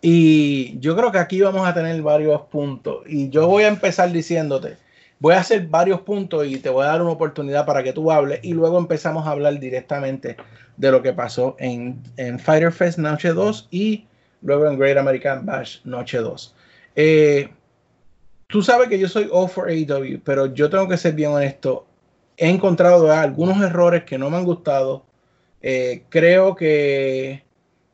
Y 0.00 0.78
yo 0.78 0.96
creo 0.96 1.10
que 1.10 1.18
aquí 1.18 1.40
vamos 1.40 1.66
a 1.66 1.74
tener 1.74 2.00
varios 2.02 2.42
puntos. 2.42 3.02
Y 3.06 3.30
yo 3.30 3.48
voy 3.48 3.64
a 3.64 3.68
empezar 3.68 4.12
diciéndote, 4.12 4.76
voy 5.20 5.34
a 5.34 5.40
hacer 5.40 5.66
varios 5.66 6.00
puntos 6.02 6.46
y 6.46 6.58
te 6.58 6.68
voy 6.68 6.84
a 6.84 6.88
dar 6.88 7.02
una 7.02 7.10
oportunidad 7.10 7.66
para 7.66 7.82
que 7.82 7.92
tú 7.92 8.10
hables. 8.10 8.40
Y 8.42 8.52
luego 8.52 8.78
empezamos 8.78 9.26
a 9.26 9.30
hablar 9.30 9.58
directamente 9.58 10.36
de 10.76 10.90
lo 10.90 11.02
que 11.02 11.12
pasó 11.12 11.56
en, 11.58 12.00
en 12.16 12.38
Fighter 12.38 12.72
Fest 12.72 12.98
Noche 12.98 13.32
2 13.32 13.68
y 13.70 14.06
luego 14.42 14.66
en 14.68 14.78
Great 14.78 14.96
American 14.96 15.44
Bash 15.44 15.78
Noche 15.84 16.18
2. 16.18 16.54
Eh, 16.96 17.48
tú 18.46 18.62
sabes 18.62 18.88
que 18.88 18.98
yo 18.98 19.08
soy 19.08 19.28
all 19.32 19.48
for 19.48 19.68
AEW, 19.68 20.20
pero 20.24 20.46
yo 20.46 20.70
tengo 20.70 20.88
que 20.88 20.96
ser 20.96 21.14
bien 21.14 21.30
honesto. 21.30 21.86
He 22.36 22.48
encontrado 22.48 23.12
algunos 23.12 23.60
errores 23.62 24.04
que 24.04 24.18
no 24.18 24.30
me 24.30 24.36
han 24.36 24.44
gustado. 24.44 25.04
Eh, 25.60 26.04
creo 26.08 26.54
que 26.54 27.42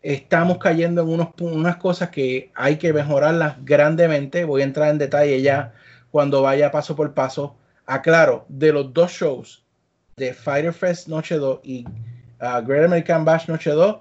estamos 0.03 0.59
cayendo 0.59 1.01
en 1.01 1.09
unos, 1.09 1.29
unas 1.41 1.77
cosas 1.77 2.11
que 2.11 2.51
hay 2.55 2.77
que 2.77 2.93
mejorarlas 2.93 3.57
grandemente. 3.65 4.45
Voy 4.45 4.61
a 4.61 4.65
entrar 4.65 4.91
en 4.91 4.99
detalle 4.99 5.41
ya 5.41 5.73
cuando 6.15 6.43
vaya 6.43 6.71
paso 6.71 6.95
por 6.95 7.13
paso. 7.13 7.57
Aclaro, 7.87 8.45
de 8.49 8.73
los 8.73 8.95
dos 8.95 9.11
shows 9.11 9.65
de 10.17 10.33
Fighter 10.33 10.73
Fest 10.73 11.09
Noche 11.09 11.35
2 11.35 11.59
y 11.65 11.85
uh, 11.85 12.65
Great 12.65 12.85
American 12.85 13.25
Bash 13.25 13.49
Noche 13.49 13.73
2, 13.73 13.97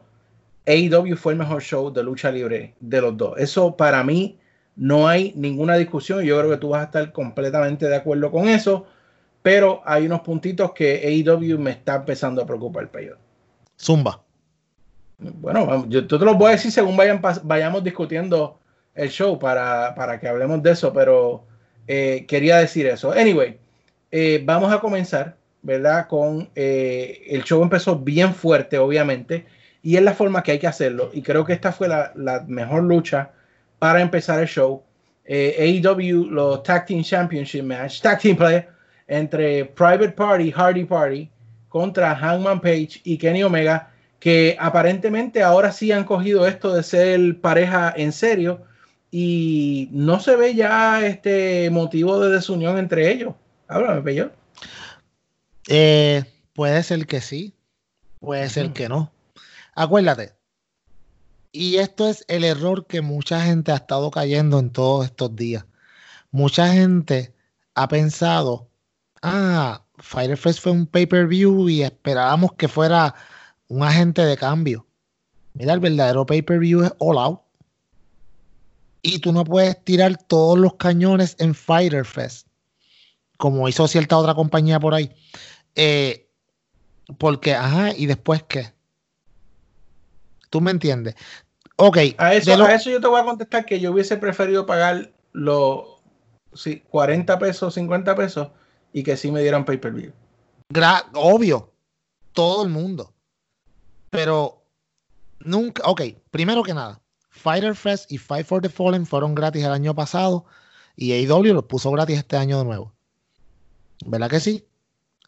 AEW 0.67 1.15
fue 1.15 1.33
el 1.33 1.39
mejor 1.39 1.63
show 1.63 1.91
de 1.91 2.03
lucha 2.03 2.31
libre 2.31 2.75
de 2.79 3.01
los 3.01 3.17
dos. 3.17 3.33
Eso 3.39 3.75
para 3.75 4.03
mí 4.03 4.37
no 4.75 5.07
hay 5.07 5.33
ninguna 5.35 5.75
discusión. 5.75 6.21
Yo 6.21 6.37
creo 6.37 6.51
que 6.51 6.57
tú 6.57 6.69
vas 6.69 6.81
a 6.81 6.85
estar 6.85 7.11
completamente 7.11 7.87
de 7.87 7.95
acuerdo 7.95 8.29
con 8.29 8.47
eso. 8.47 8.85
Pero 9.41 9.81
hay 9.83 10.05
unos 10.05 10.21
puntitos 10.21 10.71
que 10.73 11.23
AEW 11.27 11.57
me 11.57 11.71
está 11.71 11.95
empezando 11.95 12.43
a 12.43 12.45
preocupar, 12.45 12.91
Peyo. 12.91 13.17
Zumba. 13.81 14.21
Bueno, 15.17 15.89
yo, 15.89 16.05
te 16.05 16.19
lo 16.19 16.35
voy 16.35 16.49
a 16.49 16.51
decir 16.51 16.71
según 16.71 16.95
vayan, 16.95 17.19
vayamos 17.41 17.83
discutiendo 17.83 18.59
el 18.93 19.09
show 19.09 19.39
para, 19.39 19.95
para 19.95 20.19
que 20.19 20.27
hablemos 20.27 20.61
de 20.61 20.73
eso, 20.73 20.93
pero 20.93 21.51
eh, 21.87 22.25
quería 22.27 22.57
decir 22.57 22.85
eso. 22.87 23.11
Anyway, 23.11 23.57
eh, 24.11 24.41
vamos 24.43 24.71
a 24.73 24.79
comenzar, 24.79 25.35
¿verdad? 25.61 26.07
Con 26.07 26.49
eh, 26.55 27.23
el 27.27 27.43
show 27.43 27.61
empezó 27.61 27.97
bien 27.97 28.33
fuerte, 28.33 28.77
obviamente, 28.77 29.45
y 29.81 29.97
es 29.97 30.01
la 30.01 30.13
forma 30.13 30.43
que 30.43 30.53
hay 30.53 30.59
que 30.59 30.67
hacerlo. 30.67 31.09
Y 31.13 31.21
creo 31.21 31.45
que 31.45 31.53
esta 31.53 31.71
fue 31.71 31.87
la, 31.87 32.11
la 32.15 32.43
mejor 32.47 32.83
lucha 32.83 33.31
para 33.79 34.01
empezar 34.01 34.39
el 34.39 34.47
show. 34.47 34.83
AEW, 35.25 36.29
los 36.29 36.63
Tag 36.63 36.85
Team 36.85 37.01
Championship 37.01 37.63
Match, 37.63 38.01
Tag 38.01 38.19
Team 38.19 38.35
Play, 38.35 38.65
entre 39.07 39.63
Private 39.65 40.09
Party, 40.09 40.51
Hardy 40.51 40.83
Party, 40.83 41.29
contra 41.69 42.13
Hangman 42.13 42.59
Page 42.59 43.01
y 43.03 43.17
Kenny 43.17 43.41
Omega, 43.41 43.89
que 44.19 44.55
aparentemente 44.59 45.41
ahora 45.41 45.71
sí 45.71 45.91
han 45.91 46.03
cogido 46.03 46.45
esto 46.45 46.73
de 46.73 46.83
ser 46.83 47.39
pareja 47.41 47.93
en 47.95 48.11
serio 48.11 48.61
y 49.15 49.89
no 49.91 50.19
se 50.19 50.35
ve 50.35 50.55
ya 50.55 51.05
este 51.05 51.69
motivo 51.69 52.19
de 52.19 52.31
desunión 52.31 52.79
entre 52.79 53.11
ellos. 53.11 53.35
Háblame, 53.67 54.01
Pello. 54.01 54.31
Eh, 55.67 56.23
puede 56.53 56.81
ser 56.81 57.05
que 57.05 57.21
sí, 57.21 57.53
puede 58.19 58.49
ser 58.49 58.73
que 58.73 58.89
no. 58.89 59.11
Acuérdate, 59.75 60.33
y 61.51 61.75
esto 61.75 62.09
es 62.09 62.25
el 62.27 62.43
error 62.43 62.87
que 62.87 63.01
mucha 63.01 63.39
gente 63.41 63.71
ha 63.71 63.75
estado 63.75 64.09
cayendo 64.09 64.57
en 64.57 64.71
todos 64.71 65.05
estos 65.05 65.35
días. 65.35 65.63
Mucha 66.31 66.73
gente 66.73 67.35
ha 67.75 67.87
pensado, 67.87 68.67
ah, 69.21 69.83
Fire 69.99 70.35
fue 70.37 70.71
un 70.71 70.87
pay-per-view 70.87 71.69
y 71.69 71.83
esperábamos 71.83 72.53
que 72.53 72.67
fuera 72.67 73.13
un 73.67 73.83
agente 73.83 74.23
de 74.23 74.37
cambio. 74.37 74.87
Mira, 75.53 75.73
el 75.73 75.79
verdadero 75.79 76.25
pay-per-view 76.25 76.85
es 76.85 76.93
All 76.97 77.19
Out 77.19 77.42
y 79.03 79.19
tú 79.19 79.33
no 79.33 79.43
puedes 79.43 79.83
tirar 79.83 80.17
todos 80.17 80.57
los 80.57 80.75
cañones 80.75 81.35
en 81.37 81.53
Fighter 81.53 82.05
Fest, 82.05 82.47
como 83.37 83.67
hizo 83.67 83.87
cierta 83.87 84.17
otra 84.17 84.33
compañía 84.33 84.79
por 84.79 84.95
ahí. 84.95 85.11
Eh, 85.75 86.31
porque, 87.17 87.53
ajá, 87.53 87.93
¿y 87.95 88.05
después 88.05 88.43
qué? 88.43 88.73
¿Tú 90.49 90.61
me 90.61 90.71
entiendes? 90.71 91.15
Ok. 91.75 91.97
A 92.17 92.33
eso, 92.33 92.63
a 92.63 92.73
eso 92.73 92.89
yo 92.89 93.01
te 93.01 93.07
voy 93.07 93.19
a 93.19 93.25
contestar 93.25 93.65
que 93.65 93.79
yo 93.79 93.91
hubiese 93.91 94.15
preferido 94.15 94.65
pagar 94.65 95.11
los 95.33 95.85
40 96.89 97.39
pesos, 97.39 97.73
50 97.73 98.15
pesos 98.15 98.49
y 98.93 99.03
que 99.03 99.17
sí 99.17 99.31
me 99.31 99.41
dieran 99.41 99.65
pay-per-view. 99.65 100.13
Obvio, 101.13 101.73
todo 102.31 102.63
el 102.63 102.69
mundo. 102.69 103.13
Pero 104.09 104.63
nunca, 105.39 105.83
ok, 105.87 106.01
primero 106.31 106.63
que 106.63 106.73
nada, 106.73 107.02
Fighter 107.43 107.75
Fest 107.75 108.09
y 108.09 108.17
Fight 108.17 108.45
for 108.45 108.61
the 108.61 108.69
Fallen 108.69 109.05
fueron 109.05 109.35
gratis 109.35 109.65
el 109.65 109.73
año 109.73 109.93
pasado 109.93 110.45
y 110.95 111.11
AEW 111.11 111.53
los 111.53 111.65
puso 111.65 111.91
gratis 111.91 112.19
este 112.19 112.37
año 112.37 112.57
de 112.57 112.63
nuevo. 112.63 112.93
¿Verdad 114.05 114.29
que 114.29 114.39
sí? 114.39 114.65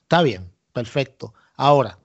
Está 0.01 0.21
bien, 0.21 0.49
perfecto. 0.71 1.33
Ahora, 1.57 1.99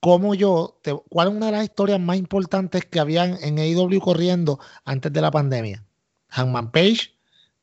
¿cómo 0.00 0.34
yo, 0.34 0.80
te, 0.82 0.92
¿cuál 1.10 1.28
es 1.28 1.34
una 1.34 1.46
de 1.46 1.52
las 1.52 1.64
historias 1.64 2.00
más 2.00 2.16
importantes 2.16 2.84
que 2.86 2.98
habían 2.98 3.38
en 3.40 3.60
AEW 3.60 4.00
corriendo 4.00 4.58
antes 4.84 5.12
de 5.12 5.20
la 5.20 5.30
pandemia? 5.30 5.84
Hangman 6.28 6.72
Page 6.72 7.14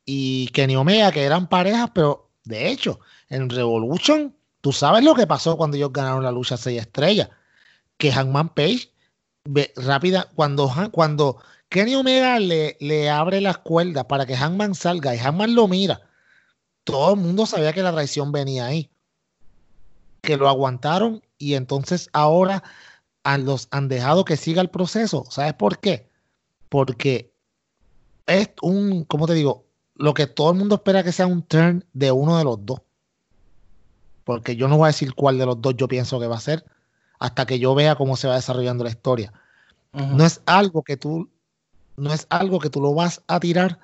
y 0.06 0.48
Kenny 0.48 0.76
Omega, 0.76 1.12
que 1.12 1.24
eran 1.24 1.48
parejas, 1.48 1.90
pero 1.94 2.30
de 2.44 2.70
hecho, 2.70 3.00
en 3.28 3.50
Revolution, 3.50 4.34
tú 4.62 4.72
sabes 4.72 5.04
lo 5.04 5.14
que 5.14 5.26
pasó 5.26 5.58
cuando 5.58 5.76
ellos 5.76 5.92
ganaron 5.92 6.24
la 6.24 6.32
lucha 6.32 6.56
6 6.56 6.80
estrellas. 6.80 7.28
Que 7.98 8.10
Hangman 8.10 8.54
Page, 8.54 8.90
rápida, 9.76 10.30
cuando, 10.34 10.72
cuando 10.90 11.38
Kenny 11.74 11.96
Omega 11.96 12.38
le, 12.38 12.76
le 12.78 13.10
abre 13.10 13.40
las 13.40 13.58
cuerdas 13.58 14.04
para 14.04 14.26
que 14.26 14.36
Hangman 14.36 14.76
salga 14.76 15.12
y 15.12 15.18
Hangman 15.18 15.56
lo 15.56 15.66
mira. 15.66 16.02
Todo 16.84 17.14
el 17.14 17.20
mundo 17.20 17.46
sabía 17.46 17.72
que 17.72 17.82
la 17.82 17.90
traición 17.90 18.30
venía 18.30 18.66
ahí. 18.66 18.92
Que 20.20 20.36
lo 20.36 20.48
aguantaron 20.48 21.20
y 21.36 21.54
entonces 21.54 22.10
ahora 22.12 22.62
los 23.40 23.66
han 23.72 23.88
dejado 23.88 24.24
que 24.24 24.36
siga 24.36 24.62
el 24.62 24.70
proceso. 24.70 25.24
¿Sabes 25.30 25.54
por 25.54 25.80
qué? 25.80 26.08
Porque 26.68 27.34
es 28.28 28.50
un, 28.62 29.02
¿cómo 29.02 29.26
te 29.26 29.34
digo? 29.34 29.66
Lo 29.96 30.14
que 30.14 30.28
todo 30.28 30.52
el 30.52 30.58
mundo 30.58 30.76
espera 30.76 31.02
que 31.02 31.10
sea 31.10 31.26
un 31.26 31.42
turn 31.42 31.84
de 31.92 32.12
uno 32.12 32.38
de 32.38 32.44
los 32.44 32.64
dos. 32.64 32.82
Porque 34.22 34.54
yo 34.54 34.68
no 34.68 34.76
voy 34.76 34.84
a 34.84 34.92
decir 34.92 35.12
cuál 35.14 35.38
de 35.38 35.46
los 35.46 35.60
dos 35.60 35.74
yo 35.76 35.88
pienso 35.88 36.20
que 36.20 36.28
va 36.28 36.36
a 36.36 36.40
ser 36.40 36.64
hasta 37.18 37.46
que 37.46 37.58
yo 37.58 37.74
vea 37.74 37.96
cómo 37.96 38.14
se 38.14 38.28
va 38.28 38.36
desarrollando 38.36 38.84
la 38.84 38.90
historia. 38.90 39.32
No 39.92 40.24
es 40.24 40.40
algo 40.46 40.84
que 40.84 40.96
tú 40.96 41.30
no 41.96 42.12
es 42.12 42.26
algo 42.30 42.58
que 42.60 42.70
tú 42.70 42.80
lo 42.80 42.94
vas 42.94 43.22
a 43.26 43.40
tirar 43.40 43.78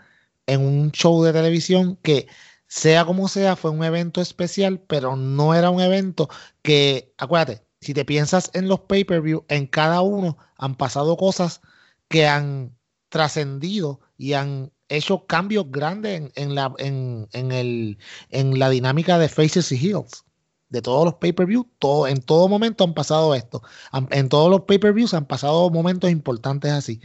en 0.46 0.60
un 0.60 0.92
show 0.92 1.22
de 1.22 1.32
televisión 1.32 1.96
que 2.02 2.26
sea 2.66 3.04
como 3.04 3.28
sea, 3.28 3.56
fue 3.56 3.70
un 3.70 3.84
evento 3.84 4.20
especial, 4.20 4.80
pero 4.80 5.16
no 5.16 5.54
era 5.54 5.70
un 5.70 5.80
evento 5.80 6.28
que, 6.62 7.12
acuérdate, 7.18 7.64
si 7.80 7.94
te 7.94 8.04
piensas 8.04 8.50
en 8.54 8.68
los 8.68 8.80
pay-per-view, 8.80 9.44
en 9.48 9.66
cada 9.66 10.02
uno 10.02 10.38
han 10.56 10.76
pasado 10.76 11.16
cosas 11.16 11.60
que 12.08 12.26
han 12.26 12.76
trascendido 13.08 14.00
y 14.16 14.34
han 14.34 14.72
hecho 14.88 15.26
cambios 15.26 15.70
grandes 15.70 16.30
en, 16.34 16.54
la, 16.54 16.72
en, 16.78 17.28
el, 17.32 17.98
en 18.28 18.58
la 18.58 18.70
dinámica 18.70 19.18
de 19.18 19.28
Faces 19.28 19.72
y 19.72 19.76
Heels 19.76 20.24
de 20.70 20.82
todos 20.82 21.04
los 21.04 21.14
pay-per-view, 21.14 21.68
todo, 21.78 22.06
en 22.06 22.22
todo 22.22 22.48
momento 22.48 22.84
han 22.84 22.94
pasado 22.94 23.34
esto. 23.34 23.62
En 24.10 24.28
todos 24.28 24.48
los 24.50 24.62
pay-per-views 24.62 25.14
han 25.14 25.26
pasado 25.26 25.68
momentos 25.68 26.10
importantes 26.10 26.70
así. 26.70 27.00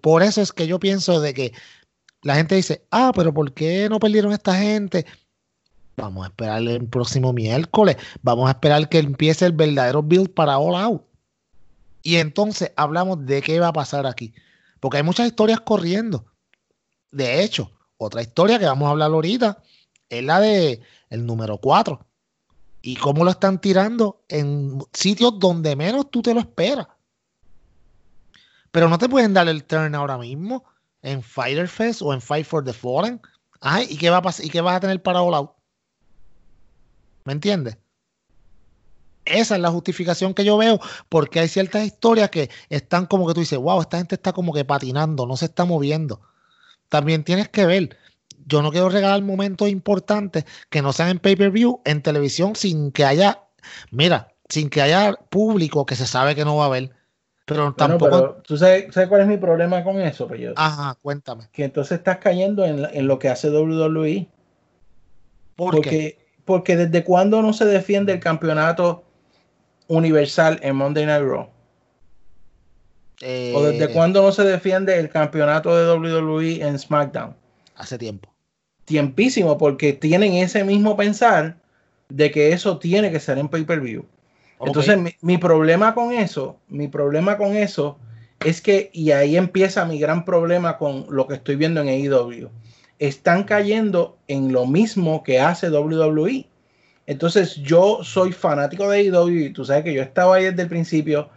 por 0.00 0.22
eso 0.22 0.42
es 0.42 0.52
que 0.52 0.66
yo 0.66 0.78
pienso 0.78 1.20
de 1.20 1.34
que 1.34 1.52
la 2.22 2.36
gente 2.36 2.54
dice, 2.54 2.86
ah, 2.90 3.12
pero 3.14 3.32
¿por 3.32 3.52
qué 3.52 3.88
no 3.88 3.98
perdieron 3.98 4.32
esta 4.32 4.54
gente? 4.54 5.06
Vamos 5.96 6.24
a 6.26 6.28
esperar 6.28 6.62
el 6.62 6.86
próximo 6.86 7.32
miércoles. 7.32 7.96
Vamos 8.22 8.48
a 8.48 8.52
esperar 8.52 8.88
que 8.88 8.98
empiece 8.98 9.46
el 9.46 9.52
verdadero 9.52 10.02
build 10.02 10.30
para 10.34 10.58
All 10.58 10.76
Out. 10.76 11.02
Y 12.02 12.16
entonces 12.16 12.72
hablamos 12.76 13.24
de 13.26 13.42
qué 13.42 13.58
va 13.58 13.68
a 13.68 13.72
pasar 13.72 14.06
aquí. 14.06 14.34
Porque 14.80 14.98
hay 14.98 15.02
muchas 15.02 15.26
historias 15.26 15.60
corriendo. 15.60 16.26
De 17.10 17.42
hecho, 17.42 17.72
otra 17.96 18.22
historia 18.22 18.58
que 18.58 18.66
vamos 18.66 18.86
a 18.86 18.90
hablar 18.90 19.10
ahorita 19.10 19.62
es 20.08 20.22
la 20.22 20.40
de 20.40 20.80
el 21.10 21.26
número 21.26 21.58
4 21.58 22.07
y 22.82 22.96
cómo 22.96 23.24
lo 23.24 23.30
están 23.30 23.60
tirando 23.60 24.22
en 24.28 24.78
sitios 24.92 25.38
donde 25.38 25.76
menos 25.76 26.10
tú 26.10 26.22
te 26.22 26.34
lo 26.34 26.40
esperas. 26.40 26.86
Pero 28.70 28.88
no 28.88 28.98
te 28.98 29.08
pueden 29.08 29.34
dar 29.34 29.48
el 29.48 29.64
turn 29.64 29.94
ahora 29.94 30.18
mismo 30.18 30.64
en 31.02 31.22
Fighter 31.22 31.68
Fest 31.68 32.02
o 32.02 32.12
en 32.12 32.20
Fight 32.20 32.46
for 32.46 32.64
the 32.64 32.72
Fallen. 32.72 33.20
Ay, 33.60 33.86
¿y 33.90 33.96
qué, 33.96 34.10
va 34.10 34.18
a 34.18 34.22
pasar? 34.22 34.46
¿Y 34.46 34.50
qué 34.50 34.60
vas 34.60 34.76
a 34.76 34.80
tener 34.80 35.02
para 35.02 35.22
All 35.22 35.34
Out? 35.34 35.50
¿Me 37.24 37.32
entiendes? 37.32 37.76
Esa 39.24 39.56
es 39.56 39.60
la 39.60 39.70
justificación 39.70 40.32
que 40.32 40.44
yo 40.44 40.56
veo, 40.56 40.80
porque 41.08 41.40
hay 41.40 41.48
ciertas 41.48 41.84
historias 41.84 42.30
que 42.30 42.48
están 42.70 43.06
como 43.06 43.26
que 43.26 43.34
tú 43.34 43.40
dices, 43.40 43.58
wow, 43.58 43.80
esta 43.82 43.98
gente 43.98 44.14
está 44.14 44.32
como 44.32 44.54
que 44.54 44.64
patinando, 44.64 45.26
no 45.26 45.36
se 45.36 45.46
está 45.46 45.66
moviendo. 45.66 46.22
También 46.88 47.24
tienes 47.24 47.48
que 47.50 47.66
ver, 47.66 47.98
yo 48.48 48.62
no 48.62 48.70
quiero 48.70 48.88
regalar 48.88 49.22
momentos 49.22 49.68
importantes 49.68 50.44
que 50.70 50.80
no 50.80 50.92
sean 50.92 51.10
en 51.10 51.18
pay-per-view, 51.18 51.82
en 51.84 52.02
televisión, 52.02 52.56
sin 52.56 52.90
que 52.92 53.04
haya, 53.04 53.42
mira, 53.90 54.28
sin 54.48 54.70
que 54.70 54.80
haya 54.80 55.12
público 55.28 55.84
que 55.84 55.94
se 55.94 56.06
sabe 56.06 56.34
que 56.34 56.44
no 56.44 56.56
va 56.56 56.64
a 56.64 56.68
haber. 56.68 56.90
Pero 57.44 57.74
tampoco. 57.74 58.42
¿Tú 58.42 58.56
sabes, 58.56 58.86
cuál 59.08 59.22
es 59.22 59.26
mi 59.26 59.36
problema 59.36 59.84
con 59.84 60.00
eso, 60.00 60.26
Pello? 60.26 60.52
Ajá, 60.56 60.96
cuéntame. 61.00 61.48
Que 61.52 61.64
entonces 61.64 61.98
estás 61.98 62.18
cayendo 62.18 62.64
en, 62.64 63.06
lo 63.06 63.18
que 63.18 63.28
hace 63.28 63.50
WWE. 63.50 64.28
porque, 65.54 66.18
porque 66.44 66.76
desde 66.76 67.04
cuándo 67.04 67.42
no 67.42 67.52
se 67.52 67.64
defiende 67.64 68.12
el 68.12 68.20
campeonato 68.20 69.04
universal 69.88 70.58
en 70.62 70.76
Monday 70.76 71.06
Night 71.06 71.24
Raw. 71.24 71.48
¿O 73.54 73.62
desde 73.62 73.84
eh, 73.84 73.92
cuándo 73.92 74.22
no 74.22 74.30
se 74.30 74.44
defiende 74.44 74.98
el 74.98 75.08
campeonato 75.08 75.76
de 75.76 75.92
WWE 75.92 76.62
en 76.62 76.78
SmackDown? 76.78 77.34
Hace 77.74 77.98
tiempo 77.98 78.37
tiempísimo 78.88 79.58
porque 79.58 79.92
tienen 79.92 80.32
ese 80.32 80.64
mismo 80.64 80.96
pensar 80.96 81.56
de 82.08 82.30
que 82.30 82.52
eso 82.52 82.78
tiene 82.78 83.12
que 83.12 83.20
ser 83.20 83.38
en 83.38 83.48
pay-per-view. 83.48 84.04
Entonces, 84.60 84.98
mi, 85.20 85.38
problema 85.38 85.94
con 85.94 86.12
eso, 86.12 86.56
mi 86.68 86.88
problema 86.88 87.36
con 87.36 87.54
eso 87.54 87.98
es 88.44 88.60
que, 88.60 88.90
y 88.92 89.12
ahí 89.12 89.36
empieza 89.36 89.84
mi 89.84 90.00
gran 90.00 90.24
problema 90.24 90.78
con 90.78 91.06
lo 91.10 91.28
que 91.28 91.34
estoy 91.34 91.54
viendo 91.54 91.80
en 91.80 91.88
AEW, 91.88 92.48
están 92.98 93.44
cayendo 93.44 94.16
en 94.26 94.52
lo 94.52 94.66
mismo 94.66 95.22
que 95.22 95.38
hace 95.38 95.70
WWE. 95.70 96.46
Entonces, 97.06 97.56
yo 97.56 98.00
soy 98.02 98.32
fanático 98.32 98.88
de 98.88 99.00
AEW 99.00 99.28
y 99.28 99.52
tú 99.52 99.64
sabes 99.64 99.84
que 99.84 99.94
yo 99.94 100.02
estaba 100.02 100.36
ahí 100.36 100.44
desde 100.44 100.62
el 100.62 100.68
principio 100.68 101.28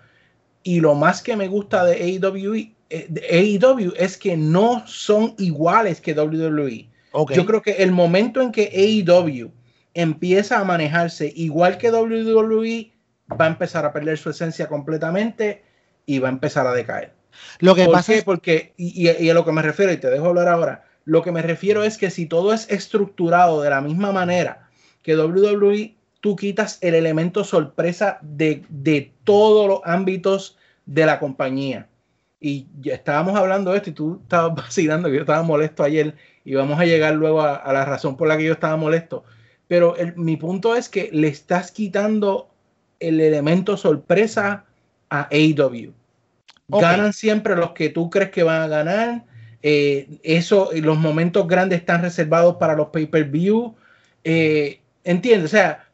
y 0.64 0.80
lo 0.80 0.96
más 0.96 1.22
que 1.22 1.36
me 1.36 1.48
gusta 1.48 1.84
de 1.84 1.96
AEW, 1.96 2.72
eh, 2.90 3.08
de 3.10 3.22
AEW 3.30 3.94
es 3.98 4.18
que 4.18 4.38
no 4.38 4.84
son 4.88 5.36
iguales 5.38 6.02
que 6.02 6.14
WWE. 6.14 6.91
Yo 7.14 7.46
creo 7.46 7.62
que 7.62 7.84
el 7.84 7.92
momento 7.92 8.42
en 8.42 8.52
que 8.52 8.72
AEW 8.74 9.52
empieza 9.94 10.60
a 10.60 10.64
manejarse 10.64 11.32
igual 11.36 11.78
que 11.78 11.92
WWE, 11.92 12.92
va 13.40 13.46
a 13.46 13.50
empezar 13.50 13.86
a 13.86 13.94
perder 13.94 14.18
su 14.18 14.30
esencia 14.30 14.68
completamente 14.68 15.64
y 16.06 16.20
va 16.20 16.30
a 16.30 16.32
empezar 16.32 16.68
a 16.68 16.74
decaer. 16.74 17.14
Lo 17.60 17.76
que 17.76 17.86
¿Por 17.86 17.94
pasa 17.94 18.14
qué? 18.14 18.20
es 18.20 18.24
Porque, 18.24 18.74
y, 18.78 19.08
a 19.08 19.34
lo 19.34 19.46
que 19.46 19.52
me 19.52 19.62
refiero, 19.62 19.92
y 19.92 19.98
te 19.98 20.10
dejo 20.10 20.28
hablar 20.28 20.48
ahora, 20.48 20.86
lo 21.06 21.22
que 21.22 21.32
me 21.32 21.42
refiero 21.42 21.84
es 21.84 21.98
que 21.98 22.10
si 22.10 22.26
todo 22.26 22.54
es 22.54 22.70
estructurado 22.70 23.62
de 23.62 23.70
la 23.70 23.82
misma 23.82 24.12
manera 24.12 24.70
que 25.02 25.16
WWE, 25.16 25.96
tú 26.20 26.36
quitas 26.36 26.78
el 26.82 26.94
elemento 26.94 27.44
sorpresa 27.44 28.20
de, 28.22 28.64
de 28.70 29.14
todos 29.24 29.68
los 29.68 29.82
ámbitos 29.84 30.58
de 30.86 31.06
la 31.06 31.20
compañía. 31.20 31.88
Y 32.40 32.68
estábamos 32.86 33.36
hablando 33.36 33.72
de 33.72 33.78
esto 33.78 33.90
y 33.92 33.94
tú 33.94 34.20
estabas 34.24 34.56
vacilando 34.64 35.10
que 35.10 35.16
yo 35.16 35.22
estaba 35.22 35.44
molesto 35.44 35.84
ayer 35.84 36.16
y 36.46 36.56
vamos 36.56 36.80
a 36.80 36.86
llegar 36.86 37.14
luego 37.16 37.42
a, 37.42 37.56
a 37.56 37.74
la 37.74 37.86
razón 37.86 38.18
por 38.18 38.28
la 38.28 38.38
que 38.38 38.46
yo 38.46 38.54
estaba 38.54 38.76
molesto. 38.78 39.24
Pero 39.68 39.96
el- 39.96 40.16
mi 40.18 40.38
punto 40.38 40.76
es 40.76 40.90
que 40.90 41.10
le 41.12 41.28
estás 41.28 41.72
quitando 41.72 42.50
el 43.00 43.20
elemento 43.22 43.78
sorpresa 43.78 44.66
a 45.10 45.28
AEW. 45.32 45.94
Ganan 46.68 47.14
siempre 47.14 47.56
los 47.56 47.72
que 47.72 47.90
tú 47.90 48.10
crees 48.10 48.32
que 48.32 48.44
van 48.44 48.62
a 48.62 48.68
ganar. 48.68 49.26
Eh, 49.62 50.08
eso, 50.24 50.70
los 50.74 50.98
momentos 50.98 51.48
grandes 51.48 51.80
están 51.80 52.02
reservados 52.02 52.56
para 52.56 52.76
los 52.76 52.88
pay-per-view. 52.90 53.76
Eh, 54.24 54.80
¿Entiendes? 55.04 55.46
O 55.52 55.56
sea, 55.56 55.90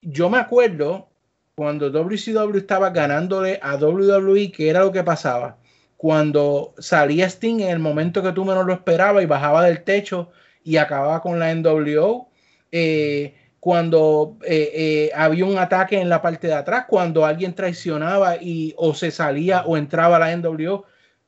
yo 0.00 0.30
me 0.30 0.38
acuerdo 0.38 1.08
cuando 1.54 1.90
WCW 1.90 2.56
estaba 2.56 2.90
ganándole 2.90 3.58
a 3.62 3.76
WWE, 3.76 4.50
que 4.52 4.68
era 4.70 4.80
lo 4.80 4.90
que 4.92 5.02
pasaba. 5.04 5.58
Cuando 6.02 6.74
salía 6.78 7.26
Sting 7.26 7.60
en 7.60 7.68
el 7.70 7.78
momento 7.78 8.24
que 8.24 8.32
tú 8.32 8.44
menos 8.44 8.66
lo 8.66 8.72
esperabas 8.72 9.22
y 9.22 9.26
bajaba 9.26 9.62
del 9.64 9.84
techo 9.84 10.30
y 10.64 10.76
acababa 10.76 11.20
con 11.22 11.38
la 11.38 11.52
NWO. 11.54 12.28
eh, 12.72 13.34
cuando 13.60 14.36
eh, 14.44 14.70
eh, 14.74 15.10
había 15.14 15.44
un 15.44 15.56
ataque 15.58 16.00
en 16.00 16.08
la 16.08 16.20
parte 16.20 16.48
de 16.48 16.54
atrás, 16.54 16.86
cuando 16.88 17.24
alguien 17.24 17.54
traicionaba 17.54 18.34
y 18.42 18.74
o 18.76 18.94
se 18.94 19.12
salía 19.12 19.62
o 19.64 19.76
entraba 19.76 20.16
a 20.16 20.18
la 20.18 20.32
NWO. 20.36 20.84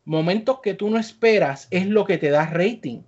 Momentos 0.07 0.59
que 0.61 0.75
tú 0.75 0.91
no 0.91 0.99
esperas 0.99 1.69
es 1.71 1.87
lo 1.87 2.05
que 2.05 2.19
te 2.19 2.31
da 2.31 2.47
rating. 2.47 3.03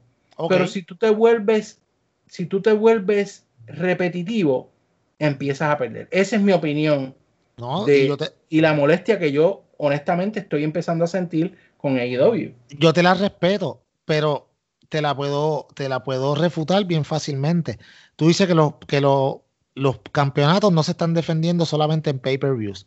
Pero 0.48 0.68
si 0.68 0.82
tú 0.84 0.94
te 0.94 1.10
vuelves, 1.10 1.80
si 2.28 2.46
tú 2.46 2.62
te 2.62 2.70
vuelves 2.74 3.44
repetitivo, 3.66 4.70
empiezas 5.18 5.70
a 5.70 5.78
perder. 5.78 6.06
Esa 6.12 6.36
es 6.36 6.42
mi 6.42 6.52
opinión 6.52 7.16
No, 7.56 7.84
de- 7.86 8.04
y 8.04 8.06
yo, 8.06 8.16
te, 8.16 8.26
y 8.48 8.60
la 8.60 8.72
molestia 8.74 9.18
que 9.18 9.32
yo 9.32 9.64
honestamente 9.78 10.40
estoy 10.40 10.64
empezando 10.64 11.04
a 11.04 11.08
sentir 11.08 11.56
con 11.76 11.96
AEW. 11.98 12.52
yo 12.70 12.92
te 12.92 13.02
la 13.02 13.14
respeto, 13.14 13.82
pero 14.04 14.48
te 14.88 15.00
la 15.02 15.14
puedo, 15.16 15.68
te 15.74 15.88
la 15.88 16.02
puedo 16.04 16.34
refutar 16.34 16.84
bien 16.84 17.04
fácilmente. 17.04 17.78
Tú 18.16 18.28
dices 18.28 18.46
que, 18.46 18.54
los 18.54 18.74
que 18.86 19.00
los- 19.00 19.36
los 19.74 19.98
campeonatos 20.12 20.72
no 20.72 20.82
se 20.82 20.92
están 20.92 21.12
defendiendo 21.14 21.66
solamente 21.66 22.10
en 22.10 22.18
pay-per-views. 22.18 22.86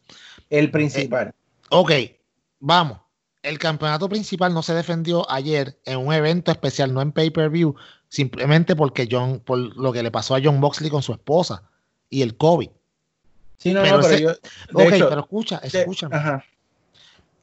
El 0.50 0.72
principal. 0.72 1.34
Ok, 1.70 1.92
vamos. 2.60 3.00
El 3.44 3.60
campeonato 3.60 4.10
principal 4.10 4.54
no 4.54 4.64
se 4.64 4.74
defendió 4.74 5.30
ayer 5.32 5.78
en 5.86 6.00
un 6.00 6.12
evento 6.14 6.52
especial, 6.52 6.94
no 6.94 7.02
en 7.02 7.12
pay-per-view, 7.12 7.76
simplemente 8.10 8.76
porque 8.76 9.08
John, 9.10 9.40
por 9.40 9.58
lo 9.60 9.94
que 9.94 10.04
le 10.04 10.12
pasó 10.12 10.36
a 10.36 10.40
John 10.44 10.60
Boxley 10.60 10.90
con 10.90 11.04
su 11.04 11.14
esposa 11.14 11.64
y 12.10 12.22
el 12.24 12.36
COVID. 12.36 12.70
sí, 13.58 13.74
no, 13.74 13.82
pero 13.84 13.98
no, 13.98 14.02
pero 14.04 14.14
ese- 14.16 14.24
yo. 14.24 14.32
Ok, 14.74 14.94
hecho, 14.94 15.10
pero 15.10 15.22
escucha, 15.22 15.60
de- 15.60 15.68
escúchame. 15.68 16.16
ajá. 16.16 16.44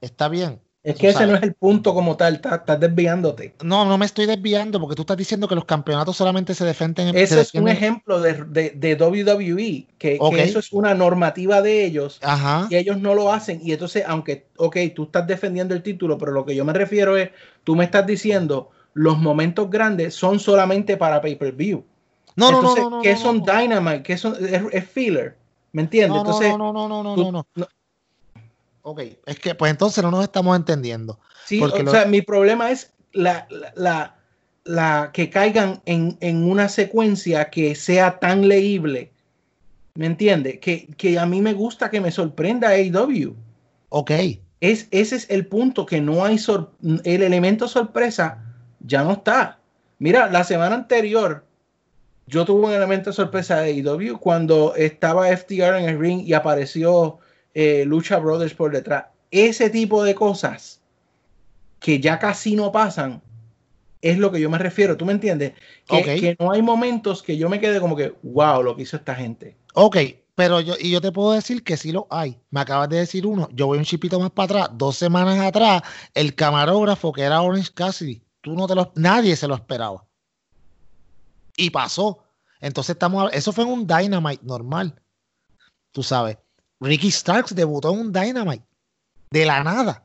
Está 0.00 0.28
bien. 0.28 0.60
Es 0.82 0.94
que 0.94 1.08
ese 1.08 1.14
sabes. 1.18 1.30
no 1.30 1.36
es 1.36 1.42
el 1.42 1.54
punto 1.54 1.92
como 1.94 2.16
tal, 2.16 2.36
estás, 2.36 2.60
estás 2.60 2.78
desviándote. 2.78 3.54
No, 3.64 3.84
no 3.84 3.98
me 3.98 4.06
estoy 4.06 4.26
desviando 4.26 4.78
porque 4.78 4.94
tú 4.94 5.02
estás 5.02 5.16
diciendo 5.16 5.48
que 5.48 5.56
los 5.56 5.64
campeonatos 5.64 6.16
solamente 6.16 6.54
se 6.54 6.64
defienden. 6.64 7.12
se 7.12 7.22
Ese 7.24 7.40
es 7.40 7.54
un 7.54 7.68
ejemplo 7.68 8.20
de, 8.20 8.44
de, 8.44 8.70
de 8.70 8.94
WWE, 8.94 9.88
que, 9.98 10.10
que 10.12 10.18
Ok. 10.20 10.34
eso 10.34 10.60
es 10.60 10.72
una 10.72 10.94
normativa 10.94 11.60
de 11.60 11.84
ellos 11.84 12.20
Ajá. 12.22 12.68
y 12.70 12.76
ellos 12.76 12.98
no 13.00 13.16
lo 13.16 13.32
hacen. 13.32 13.60
Y 13.64 13.72
entonces, 13.72 14.04
aunque, 14.06 14.46
ok, 14.58 14.76
tú 14.94 15.04
estás 15.04 15.26
defendiendo 15.26 15.74
el 15.74 15.82
título, 15.82 16.18
pero 16.18 16.30
lo 16.30 16.44
que 16.46 16.54
yo 16.54 16.64
me 16.64 16.72
refiero 16.72 17.16
es, 17.16 17.30
tú 17.64 17.74
me 17.74 17.84
estás 17.84 18.06
diciendo, 18.06 18.70
los 18.94 19.18
momentos 19.18 19.68
grandes 19.68 20.14
son 20.14 20.38
solamente 20.38 20.96
para 20.96 21.20
pay-per-view. 21.20 21.84
No, 22.36 22.52
no, 22.52 22.62
no, 22.62 22.68
Entonces, 22.68 22.84
no, 22.84 22.90
no. 22.90 23.02
¿qué 23.02 23.12
no, 23.14 23.18
son 23.18 23.38
no. 23.38 23.44
Dynamite? 23.44 24.02
¿Qué 24.04 24.16
son? 24.16 24.36
Es, 24.44 24.62
es 24.70 24.88
filler. 24.88 25.36
¿Me 25.72 25.82
entiendes? 25.82 26.10
No, 26.10 26.14
no, 26.22 26.30
entonces, 26.30 26.56
no, 26.56 26.72
no, 26.72 26.88
no, 26.88 27.02
no, 27.02 27.14
tú- 27.16 27.24
no, 27.24 27.32
no, 27.32 27.46
no. 27.56 27.66
Ok, 28.88 29.00
es 29.26 29.40
que 29.40 29.52
pues 29.56 29.70
entonces 29.72 30.04
no 30.04 30.12
nos 30.12 30.22
estamos 30.22 30.56
entendiendo. 30.56 31.18
sí, 31.44 31.58
porque 31.58 31.80
o 31.80 31.82
lo- 31.82 31.90
sea, 31.90 32.04
mi 32.06 32.22
problema 32.22 32.70
es 32.70 32.92
la, 33.12 33.48
la, 33.50 33.72
la- 33.74 34.16
la 34.64 35.10
que 35.12 35.28
caigan 35.28 35.82
en, 35.86 36.16
en 36.20 36.48
una 36.48 36.68
secuencia 36.68 37.50
que 37.50 37.74
sea 37.74 38.20
tan 38.20 38.46
leíble. 38.46 39.10
¿Me 39.94 40.06
entiendes? 40.06 40.58
Que, 40.60 40.86
que 40.96 41.18
a 41.18 41.26
mí 41.26 41.40
me 41.42 41.52
gusta 41.52 41.90
que 41.90 42.00
me 42.00 42.12
sorprenda 42.12 42.68
AEW. 42.68 43.34
Ok, 43.88 44.10
Es, 44.60 44.86
ese 44.92 45.16
es 45.16 45.30
el 45.30 45.46
punto, 45.46 45.84
que 45.84 46.00
no 46.00 46.24
hay 46.24 46.38
sor- 46.38 46.70
el 47.04 47.22
elemento 47.22 47.66
sorpresa 47.66 48.38
ya 48.80 49.02
no 49.02 49.12
está. 49.14 49.58
Mira, 49.98 50.28
la 50.30 50.44
semana 50.44 50.74
anterior 50.76 51.44
yo 52.28 52.44
tuve 52.44 52.66
un 52.66 52.72
elemento 52.72 53.12
sorpresa 53.12 53.60
de 53.60 53.70
AEW 53.72 54.18
cuando 54.18 54.74
estaba 54.76 55.28
FTR 55.36 55.78
en 55.80 55.88
el 55.88 55.98
ring 55.98 56.20
y 56.26 56.34
apareció 56.34 57.18
eh, 57.58 57.84
Lucha 57.86 58.18
Brothers 58.18 58.52
por 58.52 58.70
detrás. 58.70 59.06
Ese 59.30 59.70
tipo 59.70 60.04
de 60.04 60.14
cosas 60.14 60.82
que 61.80 62.00
ya 62.00 62.18
casi 62.18 62.54
no 62.54 62.70
pasan 62.70 63.22
es 64.02 64.18
lo 64.18 64.30
que 64.30 64.38
yo 64.40 64.50
me 64.50 64.58
refiero. 64.58 64.98
¿Tú 64.98 65.06
me 65.06 65.12
entiendes? 65.14 65.54
Que, 65.86 65.96
Ok. 65.96 66.04
que 66.04 66.36
no 66.38 66.52
hay 66.52 66.60
momentos 66.60 67.22
que 67.22 67.38
yo 67.38 67.48
me 67.48 67.58
quede 67.58 67.80
como 67.80 67.96
que, 67.96 68.14
wow, 68.22 68.62
lo 68.62 68.76
que 68.76 68.82
hizo 68.82 68.98
esta 68.98 69.14
gente. 69.14 69.56
ok, 69.72 69.96
pero 70.34 70.60
yo, 70.60 70.74
y 70.78 70.90
yo 70.90 71.00
te 71.00 71.12
puedo 71.12 71.32
decir 71.32 71.64
que 71.64 71.78
sí 71.78 71.92
lo 71.92 72.06
hay. 72.10 72.38
Me 72.50 72.60
acabas 72.60 72.90
de 72.90 72.98
decir 72.98 73.26
uno, 73.26 73.48
yo 73.54 73.66
voy 73.68 73.78
un 73.78 73.84
chipito 73.84 74.20
más 74.20 74.30
para 74.30 74.44
atrás, 74.64 74.78
dos 74.78 74.96
semanas 74.96 75.40
atrás, 75.40 75.80
el 76.12 76.34
camarógrafo 76.34 77.10
que 77.10 77.22
era 77.22 77.40
Orange 77.40 77.70
Cassidy, 77.72 78.20
tú 78.42 78.52
no 78.54 78.66
te 78.66 78.74
lo, 78.74 78.92
nadie 78.96 79.34
se 79.34 79.48
lo 79.48 79.54
esperaba. 79.54 80.04
Y 81.56 81.70
pasó. 81.70 82.22
Entonces 82.60 82.96
estamos, 82.96 83.32
eso 83.32 83.50
fue 83.50 83.64
en 83.64 83.70
un 83.70 83.86
Dynamite 83.86 84.44
normal. 84.44 85.00
Tú 85.92 86.02
sabes, 86.02 86.36
Ricky 86.80 87.10
Starks 87.10 87.54
debutó 87.54 87.92
en 87.92 88.00
un 88.00 88.12
Dynamite 88.12 88.64
de 89.30 89.46
la 89.46 89.62
nada. 89.64 90.04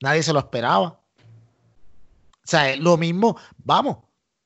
Nadie 0.00 0.22
se 0.22 0.32
lo 0.32 0.40
esperaba. 0.40 1.00
O 1.18 2.44
sea, 2.44 2.76
lo 2.76 2.96
mismo, 2.96 3.36
vamos. 3.58 3.98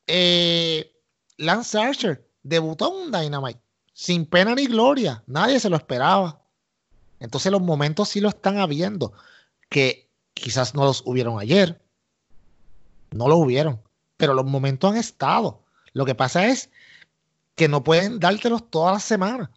eh, 0.07 0.93
Lance 1.39 1.79
Archer 1.79 2.27
debutó 2.43 2.89
en 2.89 3.07
un 3.07 3.13
Dynamite 3.13 3.61
sin 3.93 4.27
pena 4.27 4.55
ni 4.55 4.67
gloria. 4.67 5.23
Nadie 5.27 5.59
se 5.59 5.71
lo 5.71 5.77
esperaba. 5.77 6.41
Entonces 7.21 7.51
los 7.51 7.63
momentos 7.63 8.11
sí 8.11 8.21
lo 8.21 8.29
están 8.29 8.59
habiendo. 8.59 9.13
Que 9.69 10.09
quizás 10.35 10.75
no 10.75 10.85
los 10.85 11.03
hubieron 11.07 11.41
ayer. 11.41 11.81
No 13.11 13.29
los 13.29 13.39
hubieron. 13.39 13.81
Pero 14.17 14.35
los 14.35 14.45
momentos 14.45 14.91
han 14.91 14.99
estado. 14.99 15.63
Lo 15.93 16.05
que 16.05 16.15
pasa 16.15 16.47
es 16.47 16.71
que 17.55 17.69
no 17.69 17.83
pueden 17.83 18.21
dártelos 18.21 18.71
todas 18.71 18.95
las 18.95 19.05
semanas. 19.05 19.49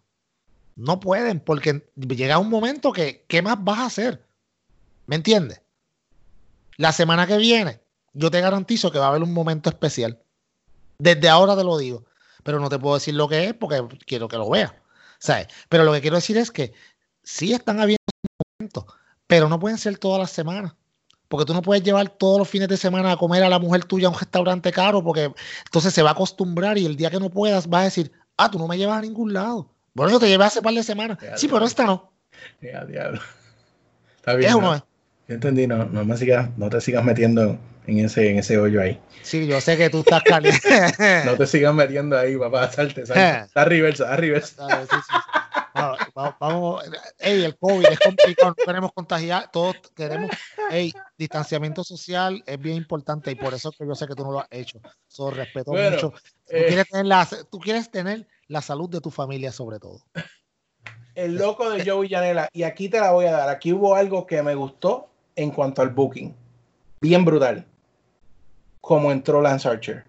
No 0.76 1.00
pueden, 1.00 1.40
porque 1.40 1.90
llega 1.96 2.38
un 2.38 2.48
momento 2.48 2.92
que, 2.92 3.24
¿qué 3.28 3.42
más 3.42 3.62
vas 3.62 3.78
a 3.78 3.86
hacer? 3.86 4.26
¿Me 5.06 5.16
entiendes? 5.16 5.60
La 6.76 6.92
semana 6.92 7.26
que 7.26 7.36
viene, 7.36 7.80
yo 8.12 8.30
te 8.30 8.40
garantizo 8.40 8.90
que 8.90 8.98
va 8.98 9.06
a 9.06 9.08
haber 9.10 9.22
un 9.22 9.32
momento 9.32 9.68
especial. 9.68 10.22
Desde 10.98 11.28
ahora 11.28 11.56
te 11.56 11.64
lo 11.64 11.76
digo. 11.78 12.04
Pero 12.42 12.58
no 12.58 12.68
te 12.68 12.78
puedo 12.78 12.94
decir 12.94 13.14
lo 13.14 13.28
que 13.28 13.46
es 13.46 13.54
porque 13.54 13.82
quiero 14.06 14.28
que 14.28 14.36
lo 14.36 14.48
veas. 14.48 14.72
¿Sabes? 15.18 15.48
Pero 15.68 15.84
lo 15.84 15.92
que 15.92 16.00
quiero 16.00 16.16
decir 16.16 16.38
es 16.38 16.50
que 16.50 16.72
sí 17.22 17.52
están 17.52 17.80
habiendo 17.80 18.02
momentos, 18.58 18.84
pero 19.26 19.48
no 19.48 19.60
pueden 19.60 19.76
ser 19.76 19.98
todas 19.98 20.20
las 20.20 20.30
semanas. 20.30 20.74
Porque 21.28 21.44
tú 21.44 21.52
no 21.52 21.62
puedes 21.62 21.84
llevar 21.84 22.08
todos 22.08 22.38
los 22.38 22.48
fines 22.48 22.68
de 22.68 22.76
semana 22.76 23.12
a 23.12 23.16
comer 23.16 23.44
a 23.44 23.48
la 23.48 23.58
mujer 23.58 23.84
tuya 23.84 24.08
a 24.08 24.10
un 24.10 24.18
restaurante 24.18 24.72
caro, 24.72 25.04
porque 25.04 25.32
entonces 25.66 25.92
se 25.92 26.02
va 26.02 26.10
a 26.10 26.12
acostumbrar 26.12 26.78
y 26.78 26.86
el 26.86 26.96
día 26.96 27.10
que 27.10 27.20
no 27.20 27.30
puedas 27.30 27.68
vas 27.68 27.82
a 27.82 27.84
decir, 27.84 28.12
ah, 28.36 28.50
tú 28.50 28.58
no 28.58 28.66
me 28.66 28.78
llevas 28.78 28.98
a 28.98 29.02
ningún 29.02 29.32
lado. 29.32 29.70
Bueno, 29.94 30.12
yo 30.12 30.20
te 30.20 30.28
llevé 30.28 30.44
hace 30.44 30.62
par 30.62 30.74
de 30.74 30.82
semanas. 30.82 31.18
Ya, 31.20 31.36
Sí, 31.36 31.46
ya. 31.46 31.52
pero 31.52 31.66
esta 31.66 31.84
no. 31.84 32.12
Ya, 32.60 32.84
diablo. 32.84 33.20
Está 34.16 34.34
bien. 34.34 34.48
Es 34.50 34.52
¿no? 34.52 34.58
uno 34.58 34.74
es. 34.74 34.82
Yo 35.28 35.34
entendí, 35.34 35.66
no, 35.66 35.84
no, 35.84 36.04
me 36.04 36.16
sigas, 36.16 36.50
no 36.56 36.68
te 36.70 36.80
sigas 36.80 37.04
metiendo 37.04 37.58
en 37.86 38.00
ese, 38.04 38.30
en 38.30 38.38
ese 38.38 38.58
hoyo 38.58 38.80
ahí. 38.82 39.00
Sí, 39.22 39.46
yo 39.46 39.60
sé 39.60 39.76
que 39.76 39.88
tú 39.90 40.00
estás 40.00 40.22
caliente. 40.24 40.60
No 41.24 41.36
te 41.36 41.46
sigas 41.46 41.72
metiendo 41.74 42.18
ahí, 42.18 42.36
papá. 42.36 42.70
Salte, 42.70 43.06
salte. 43.06 43.50
Da 43.54 43.64
reversa, 43.64 44.06
da 44.06 44.16
reversa. 44.16 44.66
Sí, 44.90 44.96
sí. 44.96 45.16
Vamos, 46.14 46.34
vamos. 46.40 46.84
Ey, 47.20 47.44
el 47.44 47.56
COVID 47.56 47.86
es 47.86 47.98
complicado, 48.00 48.54
no 48.58 48.64
queremos 48.66 48.92
contagiar, 48.92 49.50
todos 49.52 49.76
queremos, 49.94 50.30
ey, 50.70 50.92
distanciamiento 51.16 51.84
social 51.84 52.42
es 52.44 52.58
bien 52.58 52.76
importante 52.76 53.30
y 53.30 53.36
por 53.36 53.54
eso 53.54 53.70
que 53.70 53.86
yo 53.86 53.94
sé 53.94 54.06
que 54.08 54.14
tú 54.14 54.24
no 54.24 54.32
lo 54.32 54.40
has 54.40 54.48
hecho. 54.50 54.80
So, 55.06 55.30
respeto 55.30 55.70
Bueno, 55.70 55.90
mucho. 55.92 56.10
Tú, 56.10 56.16
eh. 56.48 56.64
quieres 56.66 56.88
tener 56.88 57.06
la, 57.06 57.28
tú 57.50 57.58
quieres 57.60 57.90
tener 57.90 58.26
la 58.50 58.60
salud 58.60 58.90
de 58.90 59.00
tu 59.00 59.10
familia 59.10 59.52
sobre 59.52 59.78
todo. 59.78 60.02
El 61.14 61.36
loco 61.36 61.70
de 61.70 61.88
Joey 61.88 62.08
Janela. 62.08 62.48
Y 62.52 62.64
aquí 62.64 62.88
te 62.88 63.00
la 63.00 63.12
voy 63.12 63.26
a 63.26 63.32
dar. 63.32 63.48
Aquí 63.48 63.72
hubo 63.72 63.94
algo 63.94 64.26
que 64.26 64.42
me 64.42 64.56
gustó 64.56 65.08
en 65.36 65.52
cuanto 65.52 65.82
al 65.82 65.90
booking. 65.90 66.34
Bien 67.00 67.24
brutal. 67.24 67.64
Como 68.80 69.12
entró 69.12 69.40
Lance 69.40 69.68
Archer. 69.68 70.04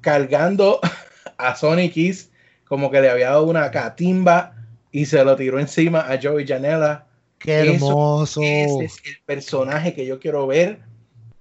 Cargando 0.00 0.80
a 1.36 1.54
Sonic 1.54 1.92
Kiss 1.92 2.30
como 2.64 2.90
que 2.90 3.00
le 3.00 3.10
había 3.10 3.30
dado 3.30 3.46
una 3.46 3.70
catimba 3.70 4.54
y 4.90 5.04
se 5.04 5.22
lo 5.22 5.36
tiró 5.36 5.58
encima 5.58 6.00
a 6.00 6.18
Joey 6.20 6.46
Janela. 6.46 7.06
Qué 7.38 7.74
hermoso. 7.74 8.40
ese 8.42 8.84
es 8.84 9.02
el 9.04 9.18
personaje 9.26 9.92
que 9.92 10.06
yo 10.06 10.18
quiero 10.20 10.46
ver 10.46 10.80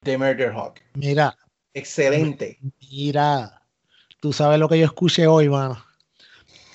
de 0.01 0.17
Murder 0.17 0.51
Hawk. 0.51 0.82
Mira, 0.95 1.38
Excelente. 1.73 2.57
mira, 2.91 3.59
tú 4.20 4.34
sabes 4.34 4.59
lo 4.59 4.70
que 4.70 4.80
yo 4.80 4.86
escuché 4.86 5.28
hoy, 5.28 5.49
mano. 5.49 5.84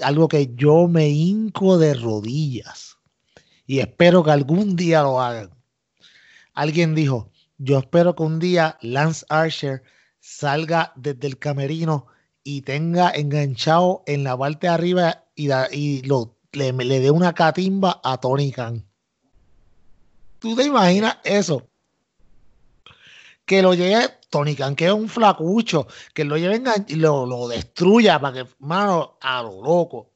Algo 0.01 0.28
que 0.28 0.55
yo 0.55 0.88
me 0.88 1.09
hinco 1.09 1.78
de 1.78 1.95
rodillas 1.95 2.99
y 3.66 3.80
espero 3.80 4.22
que 4.22 4.30
algún 4.30 4.76
día 4.76 5.03
lo 5.03 5.20
hagan. 5.20 5.51
Alguien 6.53 6.95
dijo, 6.95 7.30
yo 7.59 7.78
espero 7.78 8.14
que 8.14 8.22
un 8.22 8.38
día 8.38 8.78
Lance 8.80 9.24
Archer 9.28 9.82
salga 10.20 10.92
desde 10.97 11.26
el 11.26 11.38
camerino 11.38 12.07
y 12.42 12.62
tenga 12.62 13.11
enganchado 13.11 14.03
en 14.07 14.24
la 14.24 14.36
parte 14.36 14.66
de 14.66 14.72
arriba 14.72 15.24
y, 15.34 15.49
le 16.53 17.01
dé 17.01 17.11
una 17.11 17.32
catimba 17.32 18.01
a 18.05 18.18
Tony 18.18 18.53
Khan. 18.53 18.84
¿Tú 20.38 20.55
te 20.55 20.64
imaginas 20.64 21.18
eso? 21.24 21.66
Que 23.47 23.62
lo 23.62 23.74
llegue 23.74 24.09
Tony 24.35 24.57
Khan, 24.57 24.74
que 24.74 24.87
es 24.87 24.93
un 24.93 25.09
flacucho, 25.09 25.87
que 26.12 26.24
lo 26.24 26.37
lleve 26.37 26.61
engan- 26.61 26.85
y 26.89 26.97
lo, 26.97 27.24
lo 27.24 27.47
destruya 27.47 28.18
para 28.20 28.43
que, 28.43 28.51
mano, 28.59 29.16
a 29.20 29.43
lo 29.43 29.62
loco. 29.62 30.11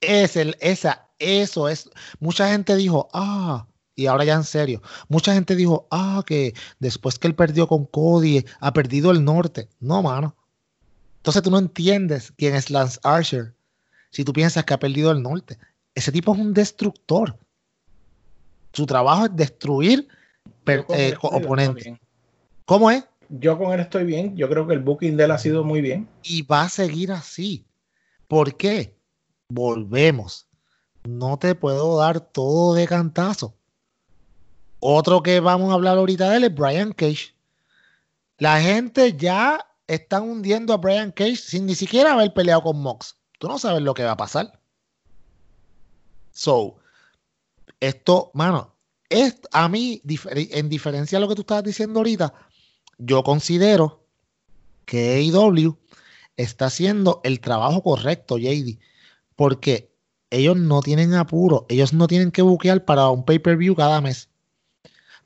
Es 0.00 0.36
el, 0.36 0.56
esa, 0.60 1.06
eso 1.18 1.68
es. 1.68 1.90
Mucha 2.18 2.48
gente 2.48 2.74
dijo, 2.76 3.10
ah, 3.12 3.66
y 3.94 4.06
ahora 4.06 4.24
ya 4.24 4.34
en 4.36 4.44
serio, 4.44 4.80
mucha 5.08 5.34
gente 5.34 5.54
dijo, 5.54 5.86
ah, 5.90 6.22
que 6.26 6.54
después 6.78 7.18
que 7.18 7.26
él 7.28 7.34
perdió 7.34 7.68
con 7.68 7.84
Cody, 7.84 8.42
ha 8.60 8.72
perdido 8.72 9.10
el 9.10 9.22
norte. 9.22 9.68
No, 9.80 10.02
mano. 10.02 10.34
Entonces 11.18 11.42
tú 11.42 11.50
no 11.50 11.58
entiendes 11.58 12.32
quién 12.38 12.54
es 12.54 12.70
Lance 12.70 12.98
Archer 13.02 13.54
si 14.10 14.24
tú 14.24 14.32
piensas 14.32 14.64
que 14.64 14.72
ha 14.72 14.78
perdido 14.78 15.10
el 15.10 15.22
norte. 15.22 15.58
Ese 15.94 16.10
tipo 16.10 16.32
es 16.32 16.40
un 16.40 16.54
destructor. 16.54 17.36
Su 18.72 18.86
trabajo 18.86 19.26
es 19.26 19.36
destruir 19.36 20.08
per- 20.64 20.86
eh, 20.88 21.14
oponentes. 21.20 21.84
¿Cómo 22.64 22.88
es? 22.90 23.04
Yo 23.30 23.56
con 23.56 23.72
él 23.72 23.80
estoy 23.80 24.04
bien. 24.04 24.36
Yo 24.36 24.48
creo 24.48 24.66
que 24.66 24.74
el 24.74 24.80
booking 24.80 25.16
de 25.16 25.24
él 25.24 25.30
ha 25.30 25.38
sido 25.38 25.64
muy 25.64 25.80
bien. 25.80 26.08
y 26.22 26.42
va 26.42 26.62
a 26.62 26.68
seguir 26.68 27.12
así. 27.12 27.64
¿Por 28.26 28.56
qué? 28.56 28.96
Volvemos. 29.48 30.46
No 31.04 31.38
te 31.38 31.54
puedo 31.54 31.98
dar 31.98 32.20
todo 32.20 32.74
de 32.74 32.86
cantazo. 32.86 33.54
Otro 34.80 35.22
que 35.22 35.40
vamos 35.40 35.70
a 35.70 35.74
hablar 35.74 35.98
ahorita 35.98 36.30
de 36.30 36.36
él 36.38 36.44
es 36.44 36.54
Brian 36.54 36.92
Cage. 36.92 37.34
La 38.38 38.60
gente 38.60 39.16
ya 39.16 39.66
está 39.86 40.20
hundiendo 40.20 40.72
a 40.72 40.78
Brian 40.78 41.12
Cage 41.12 41.36
sin 41.36 41.66
ni 41.66 41.74
siquiera 41.74 42.12
haber 42.12 42.32
peleado 42.32 42.62
con 42.62 42.80
Mox. 42.80 43.16
Tú 43.38 43.48
no 43.48 43.58
sabes 43.58 43.82
lo 43.82 43.94
que 43.94 44.04
va 44.04 44.12
a 44.12 44.16
pasar. 44.16 44.58
So, 46.32 46.76
esto, 47.80 48.30
mano, 48.34 48.74
es 49.08 49.40
a 49.52 49.68
mí, 49.68 50.00
en 50.04 50.68
diferencia 50.68 51.18
a 51.18 51.20
lo 51.20 51.28
que 51.28 51.34
tú 51.34 51.42
estabas 51.42 51.64
diciendo 51.64 52.00
ahorita, 52.00 52.32
yo 53.00 53.24
considero 53.24 54.04
que 54.84 55.14
AEW 55.16 55.78
está 56.36 56.66
haciendo 56.66 57.20
el 57.24 57.40
trabajo 57.40 57.82
correcto, 57.82 58.38
JD, 58.38 58.78
porque 59.36 59.92
ellos 60.30 60.56
no 60.56 60.80
tienen 60.80 61.14
apuro, 61.14 61.66
ellos 61.68 61.92
no 61.92 62.06
tienen 62.06 62.30
que 62.30 62.42
buquear 62.42 62.84
para 62.84 63.08
un 63.08 63.24
pay-per-view 63.24 63.74
cada 63.74 64.00
mes. 64.00 64.28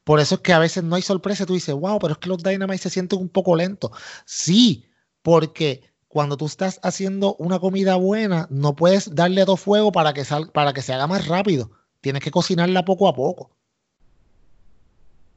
Por 0.04 0.20
eso 0.20 0.36
es 0.36 0.40
que 0.42 0.52
a 0.52 0.58
veces 0.58 0.84
no 0.84 0.96
hay 0.96 1.02
sorpresa. 1.02 1.46
Tú 1.46 1.54
dices, 1.54 1.74
wow, 1.74 1.98
pero 1.98 2.12
es 2.12 2.18
que 2.18 2.28
los 2.28 2.42
Dynamite 2.42 2.78
se 2.78 2.90
sienten 2.90 3.18
un 3.18 3.28
poco 3.28 3.56
lentos. 3.56 3.90
Sí, 4.26 4.84
porque 5.22 5.82
cuando 6.08 6.36
tú 6.36 6.46
estás 6.46 6.78
haciendo 6.82 7.34
una 7.36 7.58
comida 7.58 7.96
buena, 7.96 8.46
no 8.50 8.76
puedes 8.76 9.14
darle 9.14 9.42
a 9.42 9.46
todo 9.46 9.56
fuego 9.56 9.92
para 9.92 10.12
que, 10.12 10.24
para 10.52 10.72
que 10.74 10.82
se 10.82 10.92
haga 10.92 11.06
más 11.06 11.26
rápido. 11.26 11.70
Tienes 12.02 12.22
que 12.22 12.30
cocinarla 12.30 12.84
poco 12.84 13.08
a 13.08 13.14
poco. 13.14 13.50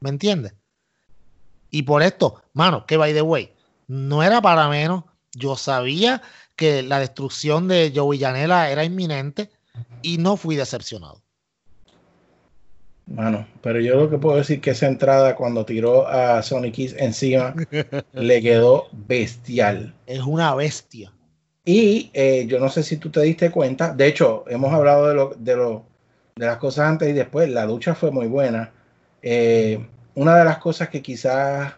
¿Me 0.00 0.10
entiendes? 0.10 0.54
Y 1.70 1.82
por 1.82 2.02
esto, 2.02 2.42
mano, 2.52 2.86
que 2.86 2.96
by 2.96 3.12
the 3.12 3.22
way, 3.22 3.52
no 3.86 4.22
era 4.22 4.40
para 4.40 4.68
menos. 4.68 5.04
Yo 5.34 5.56
sabía 5.56 6.22
que 6.56 6.82
la 6.82 6.98
destrucción 6.98 7.68
de 7.68 7.92
Joey 7.94 8.18
Janela 8.18 8.70
era 8.70 8.84
inminente 8.84 9.50
y 10.02 10.18
no 10.18 10.36
fui 10.36 10.56
decepcionado. 10.56 11.22
Mano, 13.06 13.46
pero 13.62 13.80
yo 13.80 13.96
lo 13.96 14.10
que 14.10 14.18
puedo 14.18 14.36
decir 14.36 14.60
que 14.60 14.70
esa 14.70 14.86
entrada 14.86 15.34
cuando 15.34 15.64
tiró 15.64 16.06
a 16.06 16.42
Sonic 16.42 16.74
Kiss 16.74 16.94
encima 16.98 17.54
le 18.12 18.42
quedó 18.42 18.88
bestial. 18.92 19.94
Es 20.06 20.20
una 20.20 20.54
bestia. 20.54 21.12
Y 21.64 22.10
eh, 22.12 22.46
yo 22.48 22.58
no 22.58 22.68
sé 22.68 22.82
si 22.82 22.96
tú 22.96 23.10
te 23.10 23.20
diste 23.22 23.50
cuenta, 23.50 23.94
de 23.94 24.06
hecho, 24.06 24.44
hemos 24.48 24.72
hablado 24.72 25.08
de, 25.08 25.14
lo, 25.14 25.34
de, 25.38 25.56
lo, 25.56 25.84
de 26.36 26.46
las 26.46 26.58
cosas 26.58 26.86
antes 26.88 27.08
y 27.08 27.12
después, 27.12 27.48
la 27.48 27.66
lucha 27.66 27.94
fue 27.94 28.10
muy 28.10 28.26
buena. 28.26 28.72
Eh, 29.22 29.86
una 30.20 30.36
de 30.38 30.44
las 30.44 30.58
cosas 30.58 30.88
que 30.88 31.02
quizás 31.02 31.74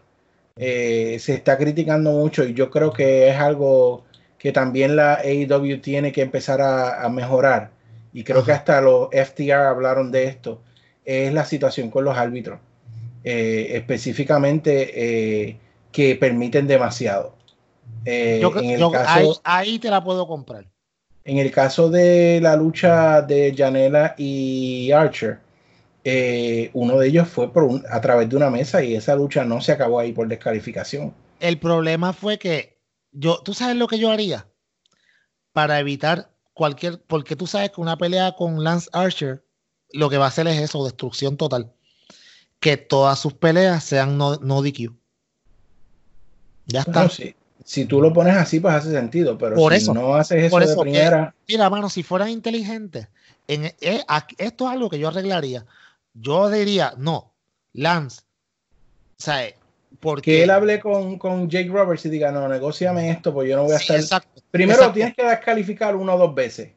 eh, 0.57 1.19
se 1.21 1.35
está 1.35 1.57
criticando 1.59 2.13
mucho 2.13 2.45
y 2.45 2.55
yo 2.55 2.71
creo 2.71 2.93
que 2.93 3.29
es 3.31 3.37
algo 3.37 4.05
que 4.39 4.53
también 4.53 4.97
la 4.97 5.15
AEW 5.17 5.81
tiene 5.81 6.13
que 6.13 6.23
empezar 6.23 6.61
a, 6.63 7.05
a 7.05 7.09
mejorar, 7.11 7.71
y 8.13 8.25
creo 8.25 8.39
Ajá. 8.41 8.47
que 8.47 8.53
hasta 8.53 8.81
los 8.81 9.09
FTR 9.13 9.67
hablaron 9.69 10.11
de 10.13 10.25
esto, 10.25 10.63
es 11.05 11.33
la 11.35 11.45
situación 11.45 11.91
con 11.91 12.05
los 12.05 12.17
árbitros, 12.17 12.61
eh, 13.25 13.69
específicamente 13.73 15.49
eh, 15.49 15.59
que 15.93 16.17
permiten 16.17 16.67
demasiado. 16.67 17.35
Yo, 18.41 18.51
en 18.59 18.71
el 18.71 18.79
yo- 18.81 18.91
caso, 18.91 19.11
ahí, 19.11 19.31
ahí 19.45 19.79
te 19.79 19.91
la 19.91 20.03
puedo 20.03 20.27
comprar. 20.27 20.67
en 21.25 21.39
el 21.39 21.51
caso 21.51 21.89
de 21.91 22.41
la 22.43 22.57
lucha 22.57 23.23
de 23.23 23.55
Janela 23.57 24.15
y 24.19 24.91
Archer, 24.93 25.39
eh, 26.05 26.71
uno 26.73 26.99
de 26.99 27.09
ellos 27.09 27.29
fue 27.29 27.53
por 27.53 27.65
un- 27.65 27.85
a 27.91 28.01
través 28.01 28.29
de 28.29 28.37
una 28.37 28.51
mesa 28.51 28.83
y 28.83 28.95
esa 28.95 29.15
lucha 29.17 29.45
no 29.45 29.61
se 29.61 29.73
acabó 29.73 29.99
ahí 30.01 30.13
por 30.13 30.29
descalificación. 30.29 31.13
El 31.41 31.59
problema 31.59 32.13
fue 32.13 32.39
que 32.39 32.79
yo, 33.13 33.41
tú 33.45 33.55
sabes 33.55 33.77
lo 33.77 33.87
que 33.87 33.99
yo 33.99 34.11
haría 34.11 34.47
para 35.53 35.79
evitar 35.81 36.31
cualquier, 36.55 37.01
porque 37.03 37.37
tú 37.37 37.47
sabes 37.47 37.71
que 37.71 37.81
una 37.81 37.97
pelea 37.99 38.33
con 38.37 38.63
Lance 38.65 38.89
Archer, 38.93 39.45
lo 39.93 40.09
que 40.11 40.19
va 40.19 40.27
a 40.27 40.29
hacer 40.29 40.47
es 40.47 40.61
eso, 40.61 40.85
destrucción 40.85 41.37
total. 41.37 41.73
Que 42.61 42.77
todas 42.77 43.19
sus 43.19 43.33
peleas 43.33 43.83
sean 43.85 44.17
no, 44.19 44.37
no 44.37 44.63
DQ. 44.63 44.93
Ya 46.67 46.81
está. 46.81 47.09
Si, 47.09 47.35
si 47.65 47.85
tú 47.87 48.01
lo 48.01 48.13
pones 48.13 48.37
así, 48.37 48.61
pues 48.61 48.75
hace 48.75 48.91
sentido, 48.93 49.37
pero 49.39 49.57
Por 49.57 49.73
si 49.73 49.79
eso, 49.79 49.95
no 49.95 50.15
haces 50.15 50.45
eso 50.45 50.51
por 50.51 50.67
de 50.67 50.75
que- 50.75 50.81
primera, 50.83 51.35
Mira, 51.49 51.69
mano, 51.71 51.89
si 51.89 52.03
fueran 52.03 52.29
inteligentes, 52.29 53.09
en, 53.49 53.65
eh, 53.81 54.05
esto 54.39 54.67
es 54.67 54.71
algo 54.71 54.89
que 54.89 54.99
yo 54.99 55.09
arreglaría. 55.09 55.65
Yo 56.15 56.49
diría, 56.51 56.95
no, 56.99 57.33
Lance, 57.73 58.23
o 59.19 59.23
sea, 59.23 59.45
eh, 59.47 59.55
porque... 60.01 60.23
que 60.31 60.43
él 60.43 60.51
hable 60.51 60.81
con, 60.81 61.19
con 61.19 61.49
Jake 61.49 61.69
Roberts 61.69 62.07
y 62.07 62.11
diga, 62.11 62.33
no, 62.33 62.49
negociame 62.49 63.11
esto, 63.11 63.33
pues 63.33 63.49
yo 63.49 63.57
no 63.57 63.65
voy 63.65 63.75
a 63.75 63.79
Sí, 63.79 63.85
estar... 63.85 63.97
exacto, 64.01 64.43
Primero 64.51 64.79
exacto. 64.79 64.95
tienes 64.95 65.15
que 65.15 65.25
descalificar 65.25 65.95
uno 65.95 66.15
o 66.15 66.19
dos 66.19 66.35
veces. 66.35 66.71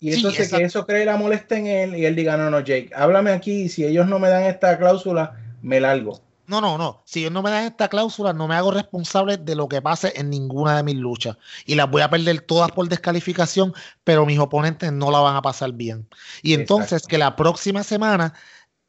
Y 0.00 0.10
Sí, 0.10 0.16
entonces 0.16 0.40
exacto. 0.40 0.58
que 0.58 0.64
eso 0.64 0.86
cree 0.86 1.04
la 1.04 1.16
molestia 1.16 1.58
en 1.58 1.66
él 1.66 1.96
y 1.96 2.04
él 2.04 2.14
diga, 2.14 2.36
no, 2.36 2.50
no, 2.50 2.60
Jake, 2.60 2.90
háblame 2.94 3.30
aquí 3.30 3.62
y 3.62 3.68
si 3.68 3.84
ellos 3.84 4.06
no 4.06 4.18
me 4.18 4.28
dan 4.28 4.44
esta 4.44 4.78
cláusula, 4.78 5.38
me 5.62 5.80
largo. 5.80 6.20
No, 6.46 6.60
no, 6.60 6.78
no. 6.78 7.02
Si 7.04 7.20
ellos 7.20 7.32
no 7.32 7.42
me 7.42 7.50
dan 7.50 7.64
esta 7.64 7.88
cláusula, 7.88 8.32
no 8.32 8.46
me 8.46 8.54
hago 8.54 8.70
responsable 8.70 9.36
de 9.36 9.54
lo 9.54 9.68
que 9.68 9.82
pase 9.82 10.12
en 10.16 10.30
ninguna 10.30 10.76
de 10.76 10.82
mis 10.82 10.94
luchas. 10.96 11.36
Y 11.64 11.74
las 11.74 11.90
voy 11.90 12.02
a 12.02 12.10
perder 12.10 12.40
todas 12.40 12.70
por 12.70 12.88
descalificación, 12.88 13.74
pero 14.04 14.24
mis 14.26 14.38
oponentes 14.38 14.92
no 14.92 15.10
la 15.10 15.18
van 15.20 15.36
a 15.36 15.42
pasar 15.42 15.72
bien. 15.72 16.08
Y 16.42 16.54
entonces 16.54 16.92
Exacto. 16.92 17.08
que 17.08 17.18
la 17.18 17.34
próxima 17.36 17.82
semana 17.82 18.34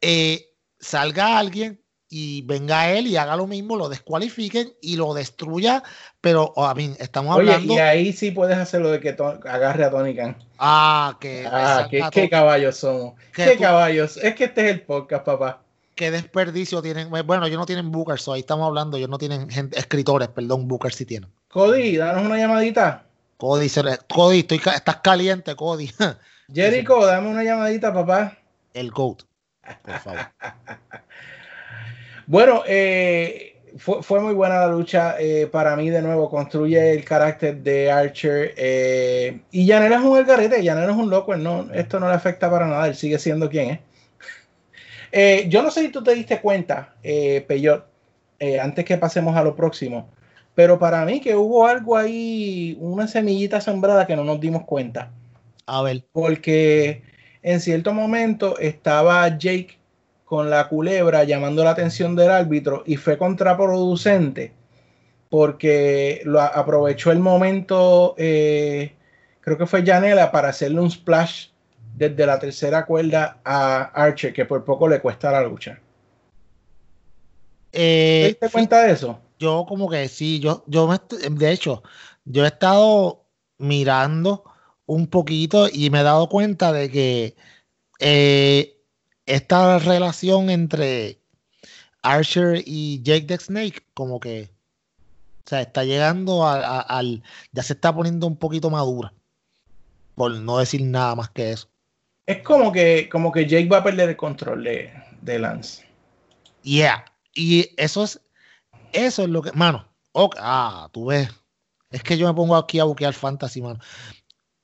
eh, 0.01 0.49
salga 0.79 1.39
alguien 1.39 1.81
y 2.09 2.43
venga 2.43 2.89
él 2.91 3.07
y 3.07 3.17
haga 3.17 3.35
lo 3.35 3.47
mismo, 3.47 3.75
lo 3.75 3.89
descualifiquen 3.89 4.73
y 4.81 4.95
lo 4.95 5.13
destruya. 5.13 5.83
Pero, 6.21 6.53
a 6.57 6.73
mí, 6.73 6.93
estamos 6.99 7.35
Oye, 7.35 7.51
hablando. 7.51 7.73
y 7.73 7.77
ahí 7.79 8.13
sí 8.13 8.31
puedes 8.31 8.57
hacer 8.57 8.79
lo 8.81 8.91
de 8.91 8.99
que 9.01 9.09
agarre 9.09 9.83
a 9.83 9.91
Tony 9.91 10.15
Khan. 10.15 10.37
Ah, 10.57 11.17
que, 11.19 11.45
Ah, 11.51 11.87
qué, 11.89 12.29
caballos 12.29 12.77
somos. 12.77 13.15
Qué 13.33 13.55
tú- 13.57 13.61
caballos. 13.61 14.15
Es 14.17 14.35
que 14.35 14.45
este 14.45 14.65
es 14.69 14.71
el 14.75 14.81
podcast, 14.83 15.25
papá. 15.25 15.63
Qué 15.97 16.11
desperdicio 16.11 16.81
tienen. 16.81 17.09
Bueno, 17.09 17.45
ellos 17.45 17.59
no 17.59 17.65
tienen 17.65 17.91
bookers, 17.91 18.21
so 18.21 18.31
ahí 18.31 18.39
estamos 18.39 18.65
hablando. 18.65 18.95
Ellos 18.95 19.09
no 19.09 19.17
tienen 19.17 19.49
gente, 19.49 19.77
escritores, 19.77 20.29
perdón, 20.29 20.69
bookers 20.69 20.95
sí 20.95 21.05
tienen. 21.05 21.29
Cody, 21.49 21.97
danos 21.97 22.23
una 22.23 22.37
llamadita. 22.37 23.03
Cody, 23.35 23.69
Cody 24.07 24.39
estoy, 24.39 24.61
estás 24.73 24.97
caliente, 24.97 25.53
Cody. 25.55 25.91
Jericho, 26.53 27.05
dame 27.05 27.27
una 27.29 27.43
llamadita, 27.43 27.93
papá. 27.93 28.37
El 28.73 28.91
GOAT, 28.91 29.23
por 29.83 29.99
favor. 29.99 30.19
Bueno, 32.29 32.63
eh, 32.67 33.55
fue, 33.77 34.03
fue 34.03 34.19
muy 34.19 34.33
buena 34.33 34.59
la 34.59 34.67
lucha. 34.67 35.15
eh, 35.17 35.47
para 35.47 35.77
mí, 35.77 35.89
de 35.89 36.01
nuevo, 36.01 36.29
construye 36.29 36.91
el 36.91 37.05
carácter 37.05 37.57
de 37.63 37.89
Archer. 37.89 38.53
eh, 38.57 39.39
y 39.51 39.65
Janela 39.65 39.95
es 39.95 40.01
un 40.03 40.17
algarete, 40.17 40.57
Janela 40.65 40.91
es 40.91 40.97
un 40.97 41.09
loco. 41.09 41.33
él 41.33 41.41
No, 41.43 41.69
esto 41.73 41.99
no 42.01 42.09
le 42.09 42.15
afecta 42.15 42.49
para 42.51 42.67
nada, 42.67 42.87
él 42.87 42.95
sigue 42.95 43.17
siendo 43.17 43.49
quien 43.49 43.69
es. 43.69 43.79
Eh, 45.19 45.47
yo 45.49 45.63
no 45.63 45.71
sé 45.71 45.81
si 45.81 45.89
tú 45.89 46.03
te 46.03 46.13
diste 46.13 46.39
cuenta, 46.39 46.93
eh, 47.01 47.43
Peyot, 47.47 47.87
eh, 48.37 48.59
antes 48.59 48.85
que 48.85 48.99
pasemos 48.99 49.35
a 49.35 49.43
lo 49.43 49.55
próximo, 49.55 50.11
pero 50.53 50.77
para 50.77 51.03
mí 51.05 51.19
que 51.19 51.35
hubo 51.35 51.65
algo 51.65 51.97
ahí, 51.97 52.77
una 52.79 53.07
semillita 53.07 53.59
sembrada 53.59 54.05
que 54.05 54.15
no 54.15 54.23
nos 54.23 54.39
dimos 54.39 54.65
cuenta. 54.65 55.11
A 55.65 55.81
ver, 55.81 56.05
porque 56.11 57.01
en 57.41 57.59
cierto 57.61 57.95
momento 57.95 58.59
estaba 58.59 59.27
Jake 59.39 59.79
con 60.23 60.51
la 60.51 60.69
culebra 60.69 61.23
llamando 61.23 61.63
la 61.63 61.71
atención 61.71 62.15
del 62.15 62.29
árbitro 62.29 62.83
y 62.85 62.97
fue 62.97 63.17
contraproducente 63.17 64.53
porque 65.29 66.21
lo 66.25 66.41
aprovechó 66.41 67.11
el 67.11 67.21
momento, 67.21 68.13
eh, 68.19 68.93
creo 69.41 69.57
que 69.57 69.65
fue 69.65 69.83
Janela, 69.83 70.31
para 70.31 70.49
hacerle 70.49 70.79
un 70.79 70.91
splash 70.91 71.47
desde 71.97 72.25
la 72.25 72.39
tercera 72.39 72.85
cuerda 72.85 73.41
a 73.43 73.83
Archer, 73.85 74.31
que 74.31 74.45
por 74.45 74.63
poco 74.63 74.87
le 74.87 75.01
cuesta 75.01 75.31
la 75.31 75.41
lucha. 75.41 75.79
Eh, 77.71 78.21
¿Te 78.21 78.27
diste 78.27 78.49
cuenta 78.49 78.83
de 78.83 78.93
eso? 78.93 79.19
Yo 79.39 79.65
como 79.67 79.89
que 79.89 80.07
sí, 80.07 80.39
yo, 80.39 80.63
yo 80.67 80.87
me, 80.87 80.99
de 81.29 81.51
hecho, 81.51 81.83
yo 82.25 82.43
he 82.45 82.47
estado 82.47 83.25
mirando 83.57 84.43
un 84.85 85.07
poquito 85.07 85.67
y 85.71 85.89
me 85.89 86.01
he 86.01 86.03
dado 86.03 86.29
cuenta 86.29 86.71
de 86.71 86.91
que 86.91 87.35
eh, 87.99 88.77
esta 89.25 89.79
relación 89.79 90.49
entre 90.49 91.19
Archer 92.03 92.61
y 92.65 93.01
Jake 93.01 93.25
the 93.25 93.37
Snake 93.37 93.83
como 93.93 94.19
que 94.19 94.49
o 95.47 95.49
sea, 95.49 95.61
está 95.61 95.85
llegando 95.85 96.45
al. 96.45 97.23
Ya 97.53 97.63
se 97.63 97.71
está 97.71 97.95
poniendo 97.95 98.27
un 98.27 98.35
poquito 98.35 98.69
madura. 98.69 99.13
Por 100.13 100.31
no 100.31 100.57
decir 100.57 100.81
nada 100.83 101.15
más 101.15 101.29
que 101.29 101.51
eso. 101.51 101.69
Es 102.27 102.43
como 102.43 102.71
que, 102.71 103.09
como 103.09 103.31
que 103.31 103.47
Jake 103.47 103.69
va 103.69 103.77
a 103.77 103.83
perder 103.83 104.09
el 104.09 104.17
control 104.17 104.63
de, 104.63 104.93
de 105.21 105.39
Lance. 105.39 105.85
Yeah. 106.61 107.05
Y 107.33 107.69
eso 107.77 108.03
es. 108.03 108.19
Eso 108.93 109.23
es 109.23 109.29
lo 109.29 109.41
que. 109.41 109.51
Mano. 109.53 109.87
ah, 110.37 110.89
tú 110.91 111.07
ves. 111.07 111.29
Es 111.89 112.03
que 112.03 112.17
yo 112.17 112.27
me 112.27 112.33
pongo 112.33 112.55
aquí 112.55 112.79
a 112.79 112.83
buquear 112.83 113.13
fantasy, 113.13 113.61
mano. 113.61 113.79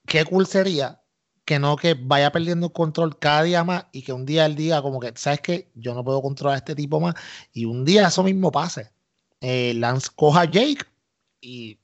Qué 0.06 0.26
cool 0.26 0.46
sería 0.46 1.02
que 1.46 1.60
no 1.60 1.76
que 1.76 1.94
vaya 1.94 2.32
perdiendo 2.32 2.68
el 2.68 2.74
control 2.74 3.18
cada 3.18 3.44
día 3.44 3.64
más 3.64 3.86
y 3.92 4.02
que 4.02 4.14
un 4.14 4.26
día 4.26 4.46
él 4.46 4.56
diga 4.56 4.82
como 4.82 5.00
que, 5.00 5.14
¿sabes 5.16 5.42
qué? 5.42 5.72
Yo 5.76 5.94
no 5.94 6.04
puedo 6.04 6.22
controlar 6.22 6.56
a 6.56 6.58
este 6.58 6.76
tipo 6.76 7.00
más 7.00 7.16
y 7.54 7.66
un 7.66 7.86
día 7.86 8.08
eso 8.08 8.24
mismo 8.24 8.52
pase. 8.52 8.92
Eh, 9.42 9.74
Lance 9.76 10.10
coja 10.16 10.42
a 10.42 10.46
Jake 10.46 10.86
y 11.42 11.78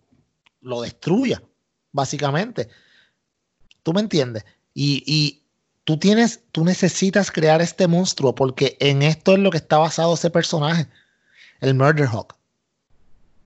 lo 0.61 0.81
destruya, 0.81 1.41
básicamente. 1.91 2.69
¿Tú 3.83 3.93
me 3.93 4.01
entiendes? 4.01 4.45
Y, 4.73 5.38
tú 5.83 5.97
tienes, 5.97 6.43
tú 6.51 6.63
necesitas 6.63 7.31
crear 7.31 7.61
este 7.61 7.87
monstruo 7.87 8.35
porque 8.35 8.77
en 8.79 9.01
esto 9.01 9.33
es 9.33 9.39
lo 9.39 9.51
que 9.51 9.57
está 9.57 9.77
basado 9.77 10.13
ese 10.13 10.29
personaje, 10.29 10.87
el 11.61 11.73
Murder 11.73 12.07
Hawk. 12.07 12.35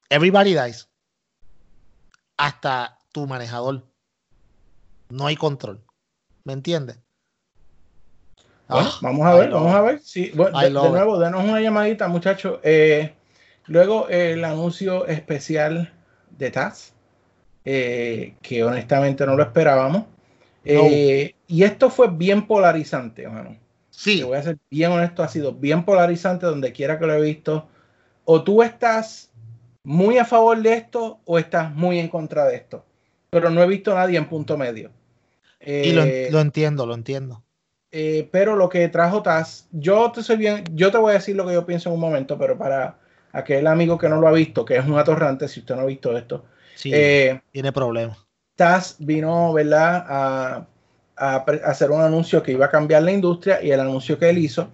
Everybody 0.09 0.53
dies. 0.53 0.88
Hasta 2.38 2.99
tu 3.11 3.25
manejador. 3.27 3.86
No 5.09 5.27
hay 5.27 5.36
control. 5.36 5.84
¿Me 6.43 6.53
entiendes? 6.53 6.99
Ah, 8.67 8.91
vamos 9.01 9.25
a 9.27 9.36
ver, 9.36 9.51
vamos 9.51 9.73
a 9.73 9.81
ver. 9.81 9.99
Sí, 9.99 10.29
de, 10.29 10.69
nuevo, 10.69 11.19
denos 11.19 11.43
una 11.43 11.61
llamadita, 11.61 12.07
muchachos. 12.07 12.59
Eh, 12.63 13.13
Luego 13.67 14.09
el 14.09 14.43
anuncio 14.43 15.05
especial 15.07 15.93
de 16.31 16.51
Taz, 16.51 16.93
eh, 17.63 18.36
que 18.41 18.63
honestamente 18.63 19.25
no 19.25 19.36
lo 19.36 19.43
esperábamos. 19.43 20.05
Eh, 20.66 21.36
y 21.47 21.64
esto 21.64 21.89
fue 21.89 22.09
bien 22.09 22.47
polarizante, 22.47 23.24
hermano. 23.24 23.57
Sí. 23.89 24.20
Te 24.20 24.24
voy 24.24 24.38
a 24.38 24.43
ser 24.43 24.57
bien 24.70 24.91
honesto, 24.91 25.24
ha 25.24 25.28
sido 25.28 25.53
bien 25.53 25.86
polarizante 25.86 26.45
donde 26.45 26.72
quiera 26.72 26.99
que 26.99 27.05
lo 27.05 27.14
he 27.14 27.22
visto. 27.22 27.68
O 28.26 28.43
tú 28.43 28.64
estás 28.64 29.32
muy 29.84 30.18
a 30.18 30.26
favor 30.26 30.61
de 30.61 30.74
esto 30.74 31.20
o 31.26 31.38
estás 31.38 31.74
muy 31.74 31.99
en 31.99 32.07
contra 32.07 32.45
de 32.45 32.55
esto. 32.55 32.86
Pero 33.30 33.49
no 33.49 33.61
he 33.61 33.68
visto 33.68 33.91
a 33.91 33.95
nadie 33.95 34.18
en 34.18 34.30
punto 34.30 34.57
medio. 34.57 34.91
y 35.59 35.91
lo, 35.91 36.03
eh, 36.03 36.30
lo, 36.32 36.39
entiendo, 36.39 36.86
lo 36.86 36.93
entiendo. 36.93 37.43
pero 38.32 38.55
lo 38.55 38.70
que 38.70 38.88
trajo 38.88 39.22
Taz, 39.22 39.68
yo 39.72 40.11
te 40.11 40.24
soy 40.24 40.38
bien, 40.38 40.64
yo 40.72 40.91
te 40.91 40.97
voy 40.97 41.11
a 41.11 41.16
decir 41.16 41.36
lo 41.36 41.45
que 41.45 41.53
yo 41.53 41.66
pienso 41.66 41.89
en 41.89 41.95
un 41.95 42.01
momento, 42.01 42.38
pero 42.38 42.57
para 42.57 42.97
aquel 43.34 43.68
amigo 43.68 43.97
que 43.97 44.07
no 44.07 44.22
lo 44.22 44.28
ha 44.28 44.32
visto, 44.32 44.64
que 44.64 44.78
es 44.78 44.86
un 44.86 44.97
atorrante, 44.97 45.47
si 45.47 45.59
usted 45.59 45.76
no 45.76 45.82
ha 45.82 45.86
visto 45.86 46.16
esto. 46.18 46.45
Eh, 46.86 47.39
tiene 47.51 47.72
problemas. 47.72 48.18
Taz 48.56 48.95
vino, 48.99 49.54
¿verdad?, 49.54 50.06
a, 50.08 50.68
hacer 51.66 51.91
un 51.91 52.01
anuncio 52.01 52.41
que 52.41 52.51
iba 52.51 52.66
a 52.66 52.72
cambiar 52.72 53.04
la 53.04 53.12
industria 53.12 53.64
y 53.64 53.72
el 53.72 53.80
anuncio 53.80 54.18
que 54.18 54.30
él 54.30 54.39
hizo, 54.39 54.70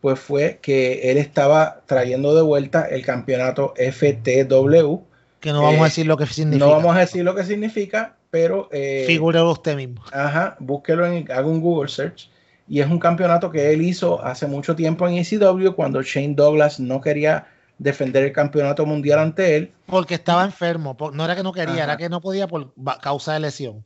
pues 0.00 0.18
fue 0.18 0.58
que 0.62 1.10
él 1.10 1.16
estaba 1.16 1.80
trayendo 1.86 2.34
de 2.34 2.42
vuelta 2.42 2.84
el 2.84 3.04
campeonato 3.04 3.74
FTW. 3.76 5.00
Que 5.40 5.52
no 5.52 5.62
vamos 5.62 5.80
a 5.80 5.82
eh, 5.82 5.84
decir 5.84 6.06
lo 6.06 6.16
que 6.16 6.26
significa. 6.26 6.64
No 6.64 6.72
vamos 6.72 6.96
a 6.96 7.00
decir 7.00 7.24
lo 7.24 7.34
que 7.34 7.44
significa, 7.44 8.16
pero... 8.30 8.68
Eh, 8.70 9.04
Figúrelo 9.06 9.50
usted 9.50 9.76
mismo. 9.76 10.02
Ajá, 10.12 10.56
búsquelo 10.60 11.06
en, 11.06 11.30
haga 11.30 11.46
un 11.46 11.60
Google 11.60 11.88
search. 11.88 12.30
Y 12.68 12.80
es 12.80 12.86
un 12.86 12.98
campeonato 12.98 13.50
que 13.50 13.72
él 13.72 13.80
hizo 13.82 14.22
hace 14.22 14.46
mucho 14.46 14.76
tiempo 14.76 15.08
en 15.08 15.14
ECW 15.14 15.70
cuando 15.74 16.02
Shane 16.02 16.34
Douglas 16.34 16.78
no 16.78 17.00
quería 17.00 17.46
defender 17.78 18.24
el 18.24 18.32
campeonato 18.32 18.84
mundial 18.84 19.20
ante 19.20 19.56
él. 19.56 19.72
Porque 19.86 20.14
estaba 20.14 20.44
enfermo, 20.44 20.96
no 21.12 21.24
era 21.24 21.36
que 21.36 21.42
no 21.42 21.52
quería, 21.52 21.84
era 21.84 21.96
que 21.96 22.08
no 22.08 22.20
podía 22.20 22.46
por 22.46 22.72
causa 23.00 23.34
de 23.34 23.40
lesión. 23.40 23.84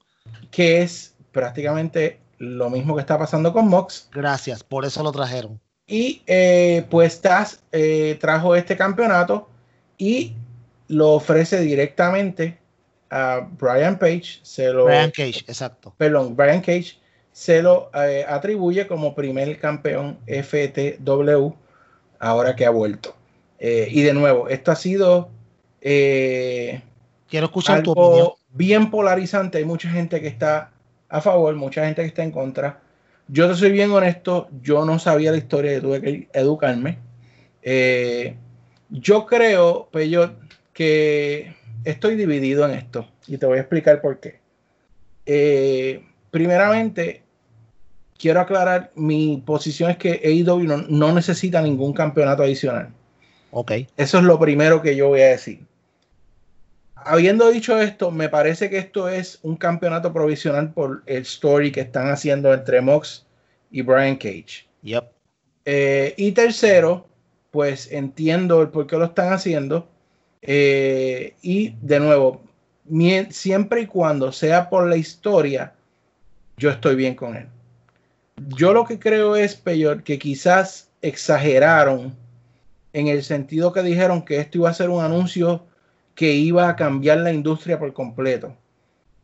Que 0.50 0.82
es 0.82 1.14
prácticamente 1.30 2.20
lo 2.38 2.70
mismo 2.70 2.94
que 2.94 3.00
está 3.00 3.18
pasando 3.18 3.52
con 3.52 3.68
Mox. 3.68 4.08
Gracias, 4.12 4.64
por 4.64 4.84
eso 4.84 5.02
lo 5.02 5.12
trajeron. 5.12 5.60
Y 5.86 6.22
eh, 6.26 6.86
pues 6.90 7.20
Taz 7.20 7.62
eh, 7.72 8.16
trajo 8.20 8.54
este 8.56 8.76
campeonato 8.76 9.48
y 9.98 10.34
lo 10.88 11.10
ofrece 11.12 11.60
directamente 11.60 12.58
a 13.10 13.46
Brian 13.58 13.98
Page. 13.98 14.40
Se 14.42 14.72
lo, 14.72 14.86
Brian 14.86 15.10
Cage, 15.10 15.44
exacto. 15.46 15.94
Perdón, 15.98 16.34
Brian 16.34 16.60
Cage 16.60 16.96
se 17.32 17.62
lo 17.62 17.90
eh, 17.94 18.24
atribuye 18.28 18.86
como 18.86 19.14
primer 19.14 19.58
campeón 19.58 20.18
FTW 20.26 21.54
ahora 22.18 22.54
que 22.54 22.66
ha 22.66 22.70
vuelto. 22.70 23.16
Eh, 23.64 23.86
y 23.92 24.02
de 24.02 24.12
nuevo, 24.12 24.48
esto 24.48 24.72
ha 24.72 24.76
sido. 24.76 25.30
Eh, 25.80 26.82
Quiero 27.28 27.46
escuchar 27.46 27.84
tu 27.84 27.92
opinión. 27.92 28.30
Bien 28.50 28.90
polarizante. 28.90 29.58
Hay 29.58 29.64
mucha 29.64 29.88
gente 29.88 30.20
que 30.20 30.26
está 30.26 30.72
a 31.08 31.20
favor, 31.20 31.54
mucha 31.54 31.84
gente 31.84 32.02
que 32.02 32.08
está 32.08 32.24
en 32.24 32.32
contra. 32.32 32.80
Yo 33.28 33.48
te 33.48 33.54
soy 33.54 33.70
bien 33.70 33.92
honesto, 33.92 34.48
yo 34.62 34.84
no 34.84 34.98
sabía 34.98 35.30
la 35.30 35.36
historia, 35.36 35.80
tuve 35.80 36.00
que 36.00 36.28
educarme. 36.32 36.98
Eh, 37.62 38.34
yo 38.90 39.26
creo, 39.26 39.88
Peyo, 39.92 40.32
que 40.72 41.54
estoy 41.84 42.16
dividido 42.16 42.64
en 42.64 42.72
esto 42.72 43.06
y 43.28 43.38
te 43.38 43.46
voy 43.46 43.58
a 43.58 43.60
explicar 43.60 44.00
por 44.00 44.18
qué. 44.18 44.40
primeramente, 46.32 47.22
quiero 48.18 48.40
aclarar, 48.40 48.90
mi 48.96 49.40
posición 49.46 49.92
es 49.92 49.98
que 49.98 50.20
AEW 50.24 50.64
no, 50.64 50.78
no 50.78 51.12
necesita 51.12 51.62
ningún 51.62 51.92
campeonato 51.92 52.42
adicional. 52.42 52.92
Ok. 53.52 53.72
Eso 53.96 54.18
es 54.18 54.24
lo 54.24 54.38
primero 54.38 54.80
que 54.80 54.96
yo 54.96 55.08
voy 55.08 55.20
a 55.20 55.28
decir. 55.28 55.60
Habiendo 56.96 57.50
dicho 57.50 57.78
esto, 57.80 58.10
me 58.10 58.28
parece 58.28 58.70
que 58.70 58.78
esto 58.78 59.08
es 59.08 59.38
un 59.42 59.56
campeonato 59.56 60.12
provisional 60.12 60.72
por 60.72 61.02
el 61.06 61.22
story 61.22 61.70
que 61.70 61.80
están 61.80 62.08
haciendo 62.10 62.52
entre 62.54 62.80
Mox 62.80 63.26
y 63.70 63.82
Brian 63.82 64.16
Cage. 64.16 64.66
Yep. 64.82 65.04
Eh, 65.66 66.14
y 66.16 66.32
tercero, 66.32 67.06
pues 67.50 67.92
entiendo 67.92 68.62
el 68.62 68.68
por 68.68 68.86
qué 68.86 68.96
lo 68.96 69.04
están 69.04 69.32
haciendo. 69.32 69.86
Eh, 70.40 71.34
y 71.42 71.74
de 71.82 72.00
nuevo, 72.00 72.42
siempre 73.30 73.82
y 73.82 73.86
cuando 73.86 74.32
sea 74.32 74.70
por 74.70 74.88
la 74.88 74.96
historia, 74.96 75.74
yo 76.56 76.70
estoy 76.70 76.94
bien 76.96 77.14
con 77.14 77.36
él. 77.36 77.46
Yo 78.56 78.72
lo 78.72 78.86
que 78.86 78.98
creo 78.98 79.36
es, 79.36 79.56
peor, 79.56 80.02
que 80.02 80.18
quizás 80.18 80.88
exageraron 81.02 82.16
en 82.92 83.08
el 83.08 83.22
sentido 83.22 83.72
que 83.72 83.82
dijeron 83.82 84.22
que 84.22 84.38
esto 84.38 84.58
iba 84.58 84.70
a 84.70 84.74
ser 84.74 84.90
un 84.90 85.02
anuncio 85.02 85.64
que 86.14 86.32
iba 86.32 86.68
a 86.68 86.76
cambiar 86.76 87.18
la 87.18 87.32
industria 87.32 87.78
por 87.78 87.92
completo. 87.92 88.54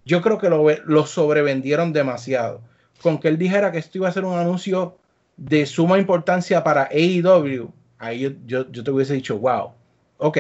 Yo 0.05 0.23
creo 0.23 0.39
que 0.39 0.49
lo, 0.49 1.07
sobrevendieron 1.07 1.93
demasiado. 1.93 2.62
Con 3.03 3.19
que 3.19 3.29
él 3.29 3.39
dijera 3.39 3.71
que 3.71 3.79
esto 3.79 3.99
iba 3.99 4.09
a 4.09 4.12
ser 4.12 4.25
un 4.25 4.39
anuncio 4.39 4.97
de 5.37 5.66
suma 5.66 5.99
importancia 5.99 6.64
para 6.64 6.89
AEW, 6.91 7.71
ahí 7.99 8.37
yo, 8.47 8.71
yo, 8.71 8.85
te 8.85 8.91
hubiese 8.91 9.14
dicho, 9.14 9.39
wow, 9.39 9.73
ok. 10.16 10.39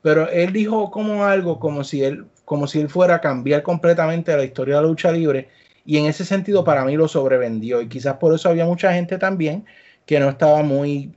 Pero 0.00 0.28
él 0.30 0.52
dijo 0.52 0.90
como 0.90 1.24
algo 1.24 1.58
como 1.58 1.84
si 1.84 2.04
él, 2.04 2.26
como 2.44 2.66
si 2.66 2.80
él 2.80 2.88
fuera 2.88 3.16
a 3.16 3.20
cambiar 3.20 3.62
completamente 3.62 4.34
la 4.36 4.44
historia 4.44 4.76
de 4.76 4.82
la 4.82 4.88
lucha 4.88 5.10
libre. 5.10 5.48
Y 5.84 5.98
en 5.98 6.06
ese 6.06 6.24
sentido, 6.24 6.64
para 6.64 6.84
mí 6.84 6.96
lo 6.96 7.08
sobrevendió. 7.08 7.82
Y 7.82 7.88
quizás 7.88 8.16
por 8.16 8.34
eso 8.34 8.48
había 8.48 8.64
mucha 8.64 8.92
gente 8.92 9.18
también 9.18 9.66
que 10.06 10.20
no 10.20 10.28
estaba 10.30 10.62
muy 10.62 11.12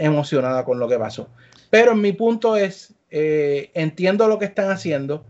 emocionada 0.00 0.64
con 0.64 0.78
lo 0.78 0.88
que 0.88 0.98
pasó. 0.98 1.28
Pero 1.70 1.94
mi 1.94 2.12
punto 2.12 2.56
es, 2.56 2.94
eh, 3.10 3.70
entiendo 3.74 4.26
lo 4.28 4.38
que 4.38 4.46
están 4.46 4.70
haciendo, 4.70 5.24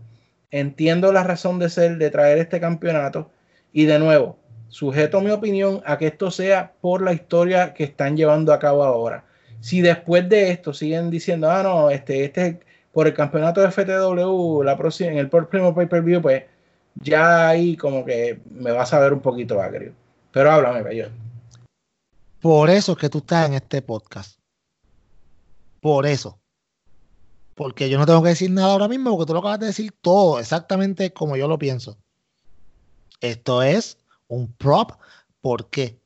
entiendo 0.49 1.11
la 1.11 1.23
razón 1.23 1.59
de 1.59 1.69
ser 1.69 1.97
de 1.97 2.09
traer 2.09 2.39
este 2.39 2.59
campeonato 2.59 3.29
y 3.71 3.85
de 3.85 3.99
nuevo, 3.99 4.37
sujeto 4.69 5.21
mi 5.21 5.31
opinión 5.31 5.81
a 5.85 5.97
que 5.97 6.07
esto 6.07 6.31
sea 6.31 6.73
por 6.81 7.01
la 7.01 7.13
historia 7.13 7.73
que 7.73 7.83
están 7.83 8.17
llevando 8.17 8.53
a 8.53 8.59
cabo 8.59 8.83
ahora. 8.83 9.25
Si 9.59 9.81
después 9.81 10.27
de 10.27 10.51
esto 10.51 10.73
siguen 10.73 11.11
diciendo, 11.11 11.49
ah, 11.51 11.61
no, 11.61 11.89
este, 11.89 12.25
este 12.25 12.59
por 12.91 13.07
el 13.07 13.13
campeonato 13.13 13.61
de 13.61 13.71
FTW, 13.71 14.63
la 14.63 14.77
próxima, 14.77 15.11
en 15.11 15.17
el 15.17 15.29
próximo 15.29 15.73
pay-per-view, 15.73 16.21
pues 16.21 16.43
ya 16.95 17.49
ahí 17.49 17.77
como 17.77 18.03
que 18.03 18.39
me 18.49 18.71
vas 18.71 18.93
a 18.93 18.99
ver 18.99 19.13
un 19.13 19.21
poquito 19.21 19.61
agrio. 19.61 19.93
Pero 20.31 20.51
háblame, 20.51 20.81
bello. 20.81 21.09
Por 22.41 22.69
eso 22.69 22.93
es 22.93 22.97
que 22.97 23.09
tú 23.09 23.19
estás 23.19 23.47
en 23.47 23.53
este 23.53 23.81
podcast. 23.81 24.40
Por 25.81 26.05
eso. 26.05 26.39
Porque 27.55 27.89
yo 27.89 27.97
no 27.97 28.05
tengo 28.05 28.23
que 28.23 28.29
decir 28.29 28.49
nada 28.49 28.71
ahora 28.71 28.87
mismo, 28.87 29.11
porque 29.11 29.27
tú 29.27 29.33
lo 29.33 29.39
acabas 29.39 29.59
de 29.59 29.65
decir 29.67 29.91
todo 30.01 30.39
exactamente 30.39 31.11
como 31.11 31.35
yo 31.35 31.47
lo 31.47 31.59
pienso. 31.59 31.97
Esto 33.19 33.61
es 33.61 33.97
un 34.27 34.51
prop. 34.53 34.93
¿Por 35.41 35.69
qué? 35.69 35.99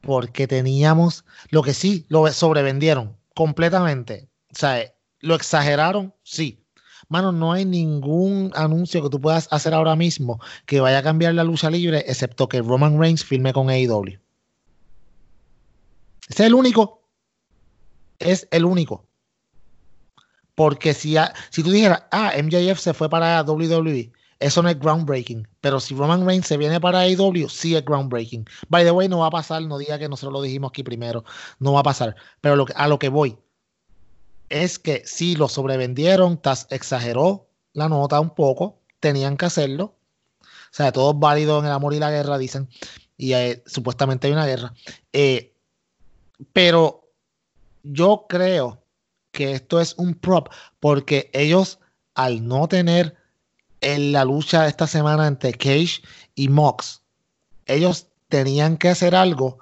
Porque 0.00 0.46
teníamos 0.46 1.24
lo 1.50 1.62
que 1.62 1.74
sí, 1.74 2.06
lo 2.08 2.30
sobrevendieron 2.32 3.16
completamente. 3.34 4.28
O 4.52 4.58
sea, 4.58 4.92
lo 5.20 5.34
exageraron, 5.34 6.14
sí. 6.22 6.62
Mano, 7.08 7.32
no 7.32 7.52
hay 7.52 7.64
ningún 7.64 8.52
anuncio 8.54 9.02
que 9.02 9.08
tú 9.08 9.20
puedas 9.20 9.48
hacer 9.50 9.72
ahora 9.72 9.96
mismo 9.96 10.40
que 10.66 10.80
vaya 10.80 10.98
a 10.98 11.02
cambiar 11.02 11.34
la 11.34 11.44
lucha 11.44 11.70
libre, 11.70 12.04
excepto 12.06 12.48
que 12.48 12.60
Roman 12.60 13.00
Reigns 13.00 13.24
firme 13.24 13.52
con 13.52 13.70
AEW. 13.70 14.18
Ese 16.28 16.42
es 16.42 16.46
el 16.46 16.54
único. 16.54 16.97
Es 18.18 18.48
el 18.50 18.64
único. 18.64 19.04
Porque 20.54 20.92
si, 20.92 21.16
si 21.50 21.62
tú 21.62 21.70
dijeras, 21.70 22.02
ah, 22.10 22.32
MJF 22.36 22.80
se 22.80 22.92
fue 22.92 23.08
para 23.08 23.42
WWE, 23.42 24.10
eso 24.40 24.62
no 24.62 24.68
es 24.68 24.78
groundbreaking. 24.78 25.46
Pero 25.60 25.80
si 25.80 25.94
Roman 25.94 26.26
Reigns 26.26 26.46
se 26.46 26.56
viene 26.56 26.80
para 26.80 27.00
AEW, 27.00 27.48
sí 27.48 27.76
es 27.76 27.84
groundbreaking. 27.84 28.44
By 28.68 28.84
the 28.84 28.90
way, 28.90 29.08
no 29.08 29.18
va 29.18 29.26
a 29.26 29.30
pasar, 29.30 29.62
no 29.62 29.78
diga 29.78 29.98
que 29.98 30.08
nosotros 30.08 30.32
lo 30.32 30.42
dijimos 30.42 30.70
aquí 30.70 30.82
primero, 30.82 31.24
no 31.58 31.72
va 31.72 31.80
a 31.80 31.84
pasar. 31.84 32.16
Pero 32.40 32.56
lo 32.56 32.66
a 32.74 32.88
lo 32.88 32.98
que 32.98 33.08
voy 33.08 33.38
es 34.48 34.78
que 34.78 35.02
si 35.04 35.36
lo 35.36 35.48
sobrevendieron, 35.48 36.38
Taz 36.38 36.66
exageró 36.70 37.48
la 37.72 37.88
nota 37.88 38.20
un 38.20 38.34
poco, 38.34 38.80
tenían 39.00 39.36
que 39.36 39.46
hacerlo. 39.46 39.96
O 40.42 40.74
sea, 40.74 40.92
todo 40.92 41.14
válido 41.14 41.58
en 41.58 41.66
el 41.66 41.72
amor 41.72 41.94
y 41.94 41.98
la 41.98 42.10
guerra, 42.10 42.38
dicen. 42.38 42.68
Y 43.16 43.32
eh, 43.32 43.62
supuestamente 43.66 44.26
hay 44.26 44.32
una 44.32 44.46
guerra. 44.46 44.74
Eh, 45.12 45.54
pero 46.52 47.07
yo 47.92 48.26
creo 48.28 48.82
que 49.32 49.52
esto 49.52 49.80
es 49.80 49.94
un 49.98 50.14
prop 50.14 50.48
porque 50.80 51.30
ellos, 51.32 51.78
al 52.14 52.46
no 52.46 52.68
tener 52.68 53.16
en 53.80 54.12
la 54.12 54.24
lucha 54.24 54.66
esta 54.66 54.86
semana 54.86 55.26
entre 55.26 55.52
Cage 55.52 56.02
y 56.34 56.48
Mox, 56.48 57.02
ellos 57.66 58.08
tenían 58.28 58.76
que 58.76 58.88
hacer 58.88 59.14
algo 59.14 59.58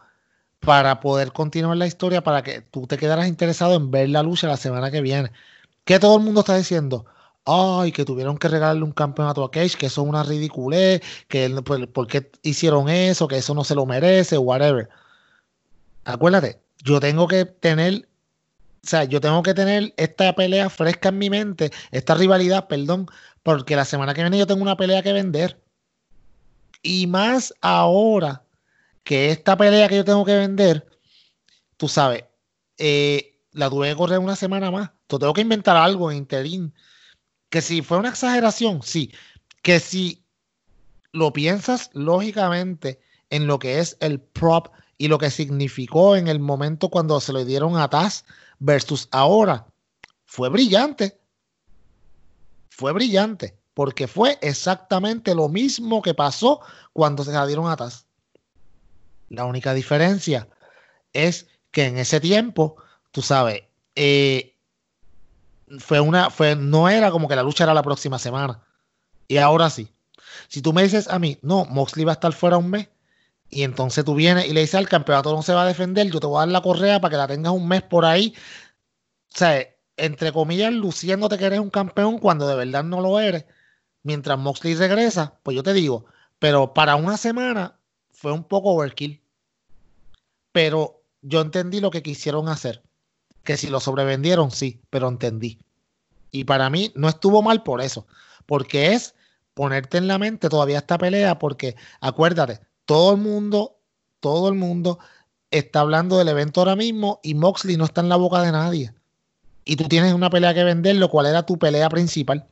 para 0.61 1.01
poder 1.01 1.33
continuar 1.33 1.77
la 1.77 1.87
historia, 1.87 2.23
para 2.23 2.43
que 2.43 2.63
tú 2.63 2.87
te 2.87 2.99
quedaras 2.99 3.29
interesado 3.29 3.75
en 3.75 3.91
ver 3.91 4.09
la 4.09 4.23
lucha 4.23 4.49
la 4.49 4.57
semana 4.57 4.91
que 4.91 5.01
viene. 5.01 5.31
Que 5.85 5.99
todo 5.99 6.17
el 6.17 6.25
mundo 6.25 6.41
está 6.41 6.57
diciendo, 6.57 7.07
ay, 7.45 7.93
que 7.93 8.05
tuvieron 8.05 8.39
que 8.39 8.49
regalarle 8.49 8.83
un 8.83 8.93
campeonato 8.93 9.45
a 9.45 9.51
Cage, 9.51 9.77
que 9.79 9.87
eso 9.87 10.03
es 10.03 10.09
una 10.09 10.25
ridiculez, 10.25 11.03
que 11.29 11.49
pues, 11.65 11.87
por 11.87 12.07
qué 12.09 12.31
hicieron 12.43 12.89
eso, 12.89 13.29
que 13.29 13.39
eso 13.39 13.55
no 13.55 13.65
se 13.65 13.75
lo 13.75 13.87
merece, 13.87 14.39
whatever. 14.39 14.89
Acuérdate, 16.05 16.61
yo 16.83 17.01
tengo 17.01 17.29
que 17.29 17.45
tener, 17.45 18.09
o 18.87 18.89
sea, 18.89 19.03
yo 19.03 19.21
tengo 19.21 19.43
que 19.43 19.53
tener 19.53 19.93
esta 19.97 20.33
pelea 20.35 20.71
fresca 20.71 21.09
en 21.09 21.19
mi 21.19 21.29
mente, 21.29 21.73
esta 21.91 22.15
rivalidad, 22.15 22.69
perdón, 22.69 23.09
porque 23.43 23.75
la 23.75 23.85
semana 23.85 24.15
que 24.15 24.23
viene 24.23 24.39
yo 24.39 24.47
tengo 24.47 24.63
una 24.63 24.77
pelea 24.77 25.03
que 25.03 25.13
vender. 25.13 25.61
Y 26.83 27.09
más 27.09 27.53
ahora 27.63 28.45
que 29.03 29.31
esta 29.31 29.57
pelea 29.57 29.89
que 29.89 29.97
yo 29.97 30.05
tengo 30.05 30.25
que 30.25 30.37
vender, 30.37 30.87
tú 31.77 31.89
sabes, 31.89 32.27
eh, 32.79 33.41
la 33.51 33.69
tuve 33.71 33.89
que 33.89 33.97
correr 33.97 34.21
una 34.21 34.37
semana 34.37 34.71
más. 34.71 34.91
Yo 35.09 35.19
tengo 35.19 35.35
que 35.35 35.41
inventar 35.41 35.77
algo 35.77 36.13
en 36.13 36.19
interín. 36.19 36.73
Que 37.49 37.63
si 37.63 37.83
fue 37.83 37.99
una 37.99 38.11
exageración, 38.11 38.83
sí. 38.85 39.13
Que 39.63 39.81
si 39.81 40.25
lo 41.11 41.33
piensas 41.33 41.91
lógicamente 41.93 43.01
en 43.31 43.49
lo 43.49 43.59
que 43.59 43.81
es 43.81 43.97
el 43.99 44.21
prop 44.21 44.69
y 44.97 45.09
lo 45.09 45.19
que 45.19 45.31
significó 45.31 46.15
en 46.15 46.29
el 46.29 46.39
momento 46.39 46.89
cuando 46.89 47.21
se 47.21 47.33
lo 47.33 47.45
dieron 47.45 47.77
a 47.77 47.91
Taz 47.91 48.25
versus 48.59 49.09
ahora, 49.11 49.67
fue 50.25 50.49
brillante. 50.49 51.19
Fue 52.69 52.93
brillante, 52.93 53.57
porque 53.75 54.07
fue 54.07 54.39
exactamente 54.43 55.35
lo 55.35 55.49
mismo 55.49 56.03
que 56.03 56.15
pasó 56.15 56.61
cuando 56.93 57.25
se 57.25 57.33
la 57.33 57.47
dieron 57.47 57.71
a 57.71 57.77
Taz. 57.77 58.07
La 59.29 59.45
única 59.45 59.73
diferencia 59.73 60.49
es 61.13 61.47
que 61.71 61.87
en 61.87 61.99
ese 61.99 62.21
tiempo, 62.21 62.77
tú 63.13 63.23
sabes, 63.23 63.63
eh, 63.95 64.55
fue 65.79 66.01
una, 66.01 66.31
fue, 66.31 66.55
no 66.55 66.89
era 66.89 67.11
como 67.11 67.29
que 67.29 67.37
la 67.37 67.43
lucha 67.43 67.65
era 67.65 67.75
la 67.75 67.83
próxima 67.83 68.19
semana. 68.19 68.63
Y 69.29 69.39
ahora 69.39 69.71
sí. 69.71 69.89
Si 70.49 70.63
tú 70.63 70.73
me 70.73 70.83
dices 70.83 71.09
a 71.09 71.19
mí, 71.19 71.39
no, 71.43 71.65
Moxley 71.65 72.05
va 72.05 72.13
a 72.13 72.15
estar 72.15 72.33
fuera 72.33 72.59
un 72.59 72.71
mes, 72.71 72.89
y 73.49 73.63
entonces 73.63 74.05
tú 74.05 74.15
vienes 74.15 74.47
y 74.47 74.53
le 74.53 74.61
dices 74.61 74.75
al 74.75 74.89
campeonato 74.89 75.33
no 75.33 75.43
se 75.43 75.55
va 75.55 75.63
a 75.63 75.67
defender, 75.67 76.11
yo 76.11 76.21
te 76.21 76.27
voy 76.27 76.39
a 76.39 76.41
dar 76.41 76.49
la 76.49 76.63
correa 76.63 77.01
para 77.01 77.11
que 77.11 77.17
la 77.17 77.29
tengas 77.29 77.53
un 77.53 77.69
mes 77.69 77.83
por 77.83 78.05
ahí. 78.05 78.35
O 79.35 79.39
sea, 79.39 79.67
entre 79.97 80.33
comillas, 80.33 80.73
luciéndote 80.73 81.39
que 81.39 81.47
eres 81.47 81.61
un 81.61 81.71
campeón 81.71 82.19
cuando 82.19 82.49
de 82.49 82.57
verdad 82.57 82.85
no 82.85 83.01
lo 83.01 83.21
eres. 83.21 83.45
Mientras 84.03 84.39
Moxley 84.39 84.75
regresa, 84.75 85.39
pues 85.43 85.57
yo 85.57 85.63
te 85.63 85.73
digo, 85.73 86.07
pero 86.39 86.75
para 86.75 86.97
una 86.97 87.17
semana 87.17 87.79
fue 88.11 88.33
un 88.33 88.45
poco 88.45 88.71
overkill. 88.71 89.23
Pero 90.53 91.03
yo 91.23 91.41
entendí 91.41 91.81
lo 91.81 91.91
que 91.91 92.03
quisieron 92.03 92.49
hacer. 92.49 92.83
Que 93.43 93.57
si 93.57 93.69
lo 93.69 93.81
sobrevendieron, 93.81 94.51
sí, 94.51 94.81
pero 94.91 95.09
entendí. 95.09 95.61
Y 96.31 96.45
para 96.45 96.71
mí 96.71 96.93
no 96.95 97.09
estuvo 97.09 97.43
mal 97.43 97.63
por 97.63 97.81
eso. 97.81 98.07
Porque 98.47 98.93
es 98.93 99.15
ponerte 99.55 99.99
en 99.99 100.09
la 100.09 100.19
mente 100.19 100.49
todavía 100.49 100.79
esta 100.79 100.99
pelea, 100.99 101.39
porque 101.39 101.77
acuérdate, 102.01 102.61
todo 102.87 103.13
el 103.13 103.21
mundo, 103.21 103.77
todo 104.21 104.49
el 104.49 104.55
mundo 104.55 104.99
está 105.51 105.81
hablando 105.81 106.19
del 106.19 106.29
evento 106.29 106.61
ahora 106.61 106.77
mismo 106.77 107.21
y 107.23 107.35
Moxley 107.35 107.77
no 107.77 107.85
está 107.85 108.01
en 108.01 108.09
la 108.09 108.17
boca 108.17 108.41
de 108.43 108.53
nadie. 108.53 108.93
Y 109.65 109.77
tú 109.77 109.85
tienes 109.89 110.15
una 110.15 110.31
pelea 110.31 110.55
que 110.55 110.65
vender, 110.65 110.97
lo 110.97 111.11
cual 111.11 111.27
era 111.27 111.45
tu 111.45 111.59
pelea 111.59 111.89
principal. 111.91 112.47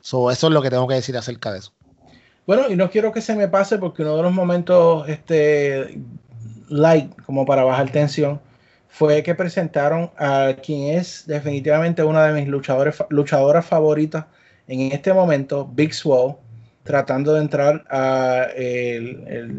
eso 0.00 0.30
es 0.30 0.42
lo 0.42 0.60
que 0.60 0.70
tengo 0.70 0.88
que 0.88 0.96
decir 0.96 1.16
acerca 1.16 1.52
de 1.52 1.60
eso. 1.60 1.72
Bueno, 2.46 2.64
y 2.68 2.74
no 2.74 2.90
quiero 2.90 3.12
que 3.12 3.20
se 3.20 3.36
me 3.36 3.46
pase 3.46 3.78
porque 3.78 4.02
uno 4.02 4.16
de 4.16 4.22
los 4.24 4.32
momentos 4.32 5.08
este, 5.08 6.00
light, 6.68 7.14
como 7.22 7.46
para 7.46 7.62
bajar 7.62 7.90
tensión, 7.90 8.40
fue 8.88 9.22
que 9.22 9.36
presentaron 9.36 10.10
a 10.18 10.56
quien 10.60 10.98
es 10.98 11.24
definitivamente 11.26 12.02
una 12.02 12.26
de 12.26 12.40
mis 12.40 12.48
luchadores, 12.48 12.96
luchadoras 13.08 13.64
favoritas 13.64 14.26
en 14.66 14.92
este 14.92 15.12
momento, 15.12 15.68
Big 15.72 15.94
Swole 15.94 16.36
tratando 16.82 17.34
de 17.34 17.40
entrar 17.40 17.84
a 17.90 18.48
el, 18.56 19.56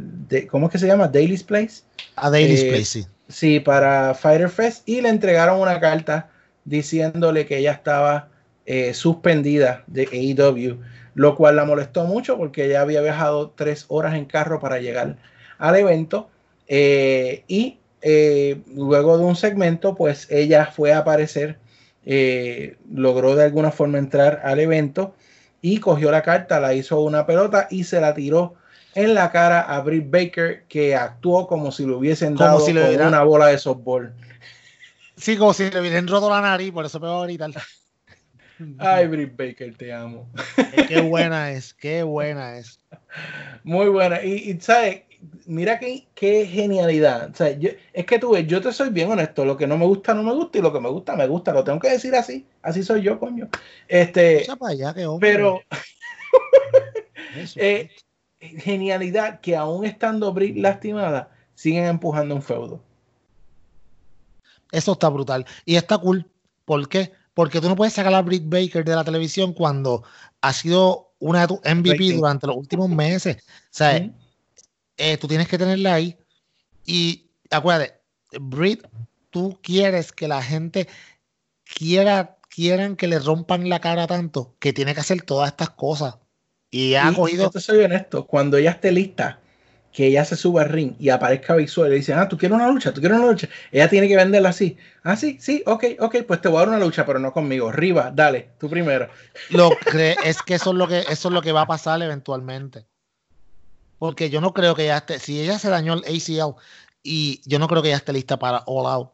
¿cómo 0.49 0.67
es 0.67 0.71
que 0.71 0.79
se 0.79 0.87
llama? 0.87 1.07
Daily's 1.07 1.43
Place. 1.43 1.83
A 2.15 2.29
Daily's 2.29 2.63
eh, 2.63 2.69
Place, 2.69 2.85
sí. 2.85 3.05
Sí, 3.29 3.59
para 3.59 4.13
Fighter 4.13 4.49
Fest 4.49 4.87
y 4.87 5.01
le 5.01 5.09
entregaron 5.09 5.59
una 5.59 5.79
carta 5.79 6.29
diciéndole 6.65 7.45
que 7.45 7.57
ella 7.57 7.71
estaba 7.71 8.29
eh, 8.65 8.93
suspendida 8.93 9.83
de 9.87 10.07
AEW, 10.11 10.79
lo 11.15 11.35
cual 11.35 11.55
la 11.55 11.65
molestó 11.65 12.05
mucho 12.05 12.37
porque 12.37 12.65
ella 12.65 12.81
había 12.81 13.01
viajado 13.01 13.51
tres 13.55 13.85
horas 13.87 14.15
en 14.15 14.25
carro 14.25 14.59
para 14.59 14.79
llegar 14.79 15.17
al 15.57 15.75
evento 15.75 16.29
eh, 16.67 17.43
y 17.47 17.77
luego 18.75 19.17
de 19.17 19.23
un 19.23 19.37
segmento, 19.37 19.95
pues 19.95 20.27
ella 20.29 20.65
fue 20.65 20.91
a 20.91 20.99
aparecer, 20.99 21.57
logró 22.91 23.35
de 23.37 23.45
alguna 23.45 23.71
forma 23.71 23.97
entrar 23.97 24.41
al 24.43 24.59
evento 24.59 25.15
y 25.63 25.79
cogió 25.79 26.11
la 26.11 26.21
carta, 26.21 26.59
la 26.59 26.73
hizo 26.73 26.99
una 26.99 27.25
pelota 27.25 27.67
y 27.71 27.85
se 27.85 28.01
la 28.01 28.13
tiró 28.13 28.55
en 28.95 29.13
la 29.13 29.31
cara 29.31 29.61
a 29.61 29.79
Britt 29.79 30.11
Baker, 30.11 30.65
que 30.67 30.93
actuó 30.93 31.47
como 31.47 31.71
si 31.71 31.85
le 31.85 31.93
hubiesen 31.93 32.35
dado 32.35 32.59
si 32.59 32.71
una 32.73 33.23
bola 33.23 33.47
de 33.47 33.57
softball. 33.57 34.13
Sí, 35.15 35.37
como 35.37 35.53
si 35.53 35.71
le 35.71 35.79
hubiesen 35.79 36.07
roto 36.09 36.29
la 36.29 36.41
nariz, 36.41 36.73
por 36.73 36.85
eso 36.85 36.99
me 36.99 37.07
voy 37.07 37.23
a 37.23 37.27
gritar. 37.27 37.51
Ay, 38.77 39.07
Britt 39.07 39.37
Baker, 39.37 39.73
te 39.77 39.93
amo. 39.93 40.29
Qué 40.89 40.99
buena 40.99 41.51
es, 41.51 41.73
qué 41.73 42.03
buena 42.03 42.57
es. 42.57 42.81
Muy 43.63 43.87
buena. 43.87 44.21
Y, 44.21 44.51
y 44.51 44.59
¿sabes? 44.59 45.03
Mira 45.45 45.79
qué, 45.79 46.07
qué 46.15 46.45
genialidad. 46.45 47.31
O 47.31 47.35
sea, 47.35 47.47
es 47.49 48.05
que 48.05 48.19
tú 48.19 48.31
ves, 48.31 48.47
yo 48.47 48.61
te 48.61 48.71
soy 48.71 48.89
bien 48.89 49.11
honesto. 49.11 49.45
Lo 49.45 49.57
que 49.57 49.67
no 49.67 49.77
me 49.77 49.85
gusta, 49.85 50.13
no 50.13 50.23
me 50.23 50.33
gusta. 50.33 50.57
Y 50.57 50.61
lo 50.61 50.73
que 50.73 50.79
me 50.79 50.89
gusta, 50.89 51.15
me 51.15 51.27
gusta. 51.27 51.53
Lo 51.53 51.63
tengo 51.63 51.79
que 51.79 51.89
decir 51.89 52.15
así. 52.15 52.45
Así 52.61 52.83
soy 52.83 53.01
yo, 53.01 53.19
coño. 53.19 53.49
Este, 53.87 54.45
pero. 55.19 55.61
Eh, 57.55 57.89
genialidad 58.39 59.39
que 59.39 59.55
aún 59.55 59.85
estando 59.85 60.31
Brit 60.33 60.55
lastimada, 60.57 61.31
siguen 61.55 61.85
empujando 61.85 62.35
un 62.35 62.43
feudo. 62.43 62.79
Eso 64.71 64.91
está 64.91 65.09
brutal. 65.09 65.45
Y 65.65 65.75
está 65.75 65.97
cool. 65.97 66.29
¿Por 66.65 66.87
qué? 66.89 67.11
Porque 67.33 67.61
tú 67.61 67.69
no 67.69 67.75
puedes 67.75 67.93
sacar 67.93 68.13
a 68.13 68.21
Britt 68.21 68.43
Baker 68.45 68.85
de 68.85 68.95
la 68.95 69.03
televisión 69.03 69.53
cuando 69.53 70.03
ha 70.41 70.53
sido 70.53 71.13
una 71.19 71.41
de 71.41 71.47
tus 71.47 71.59
MVP 71.59 72.13
durante 72.13 72.47
los 72.47 72.55
últimos 72.55 72.89
meses. 72.89 73.37
O 73.37 73.67
sea, 73.71 74.11
eh, 74.97 75.17
tú 75.17 75.27
tienes 75.27 75.47
que 75.47 75.57
tenerla 75.57 75.93
ahí. 75.93 76.17
Y 76.85 77.29
acuérdate, 77.49 77.99
Brit, 78.39 78.85
tú 79.29 79.59
quieres 79.61 80.11
que 80.11 80.27
la 80.27 80.41
gente 80.41 80.87
quiera, 81.63 82.37
quieran 82.49 82.95
que 82.95 83.07
le 83.07 83.19
rompan 83.19 83.69
la 83.69 83.79
cara 83.79 84.07
tanto 84.07 84.55
que 84.59 84.73
tiene 84.73 84.93
que 84.93 85.01
hacer 85.01 85.21
todas 85.21 85.49
estas 85.49 85.71
cosas. 85.71 86.17
Y 86.69 86.95
ha 86.95 87.13
cogido. 87.13 87.43
Yo 87.43 87.49
te 87.51 87.59
soy 87.59 87.83
honesto, 87.83 88.25
cuando 88.25 88.57
ella 88.57 88.71
esté 88.71 88.91
lista, 88.91 89.39
que 89.91 90.07
ella 90.07 90.25
se 90.25 90.35
suba 90.35 90.63
al 90.63 90.69
ring 90.69 90.95
y 90.99 91.09
aparezca 91.09 91.55
visual 91.55 91.87
y 91.87 91.91
le 91.91 91.95
dicen, 91.97 92.17
ah, 92.17 92.27
tú 92.27 92.35
quieres 92.35 92.55
una 92.55 92.67
lucha, 92.67 92.91
tú 92.91 92.99
quieres 92.99 93.19
una 93.19 93.27
lucha. 93.27 93.47
Ella 93.71 93.87
tiene 93.87 94.07
que 94.07 94.15
venderla 94.15 94.49
así. 94.49 94.75
Ah, 95.03 95.15
sí, 95.15 95.37
sí, 95.39 95.61
ok, 95.67 95.83
ok, 95.99 96.15
pues 96.27 96.41
te 96.41 96.49
voy 96.49 96.57
a 96.57 96.59
dar 96.61 96.69
una 96.69 96.79
lucha, 96.79 97.05
pero 97.05 97.19
no 97.19 97.31
conmigo. 97.31 97.71
Riva, 97.71 98.11
dale, 98.13 98.49
tú 98.59 98.69
primero. 98.69 99.07
Lo 99.51 99.69
cree, 99.69 100.15
es 100.25 100.41
que 100.41 100.55
eso 100.55 100.71
es 100.71 100.77
lo 100.77 100.87
que 100.87 101.01
eso 101.01 101.27
es 101.27 101.33
lo 101.33 101.41
que 101.43 101.51
va 101.51 101.61
a 101.61 101.67
pasar 101.67 102.01
eventualmente. 102.01 102.87
Porque 104.03 104.29
yo 104.29 104.41
no 104.41 104.53
creo 104.53 104.75
que 104.75 104.83
ella 104.83 104.97
esté, 104.97 105.17
si 105.17 105.39
ella 105.39 105.57
se 105.57 105.69
dañó 105.69 105.93
el 105.93 105.99
ACL 106.03 106.55
y 107.03 107.39
yo 107.45 107.57
no 107.57 107.69
creo 107.69 107.81
que 107.81 107.87
ella 107.87 107.95
esté 107.95 108.11
lista 108.11 108.37
para 108.37 108.61
All 108.65 108.85
Out. 108.85 109.11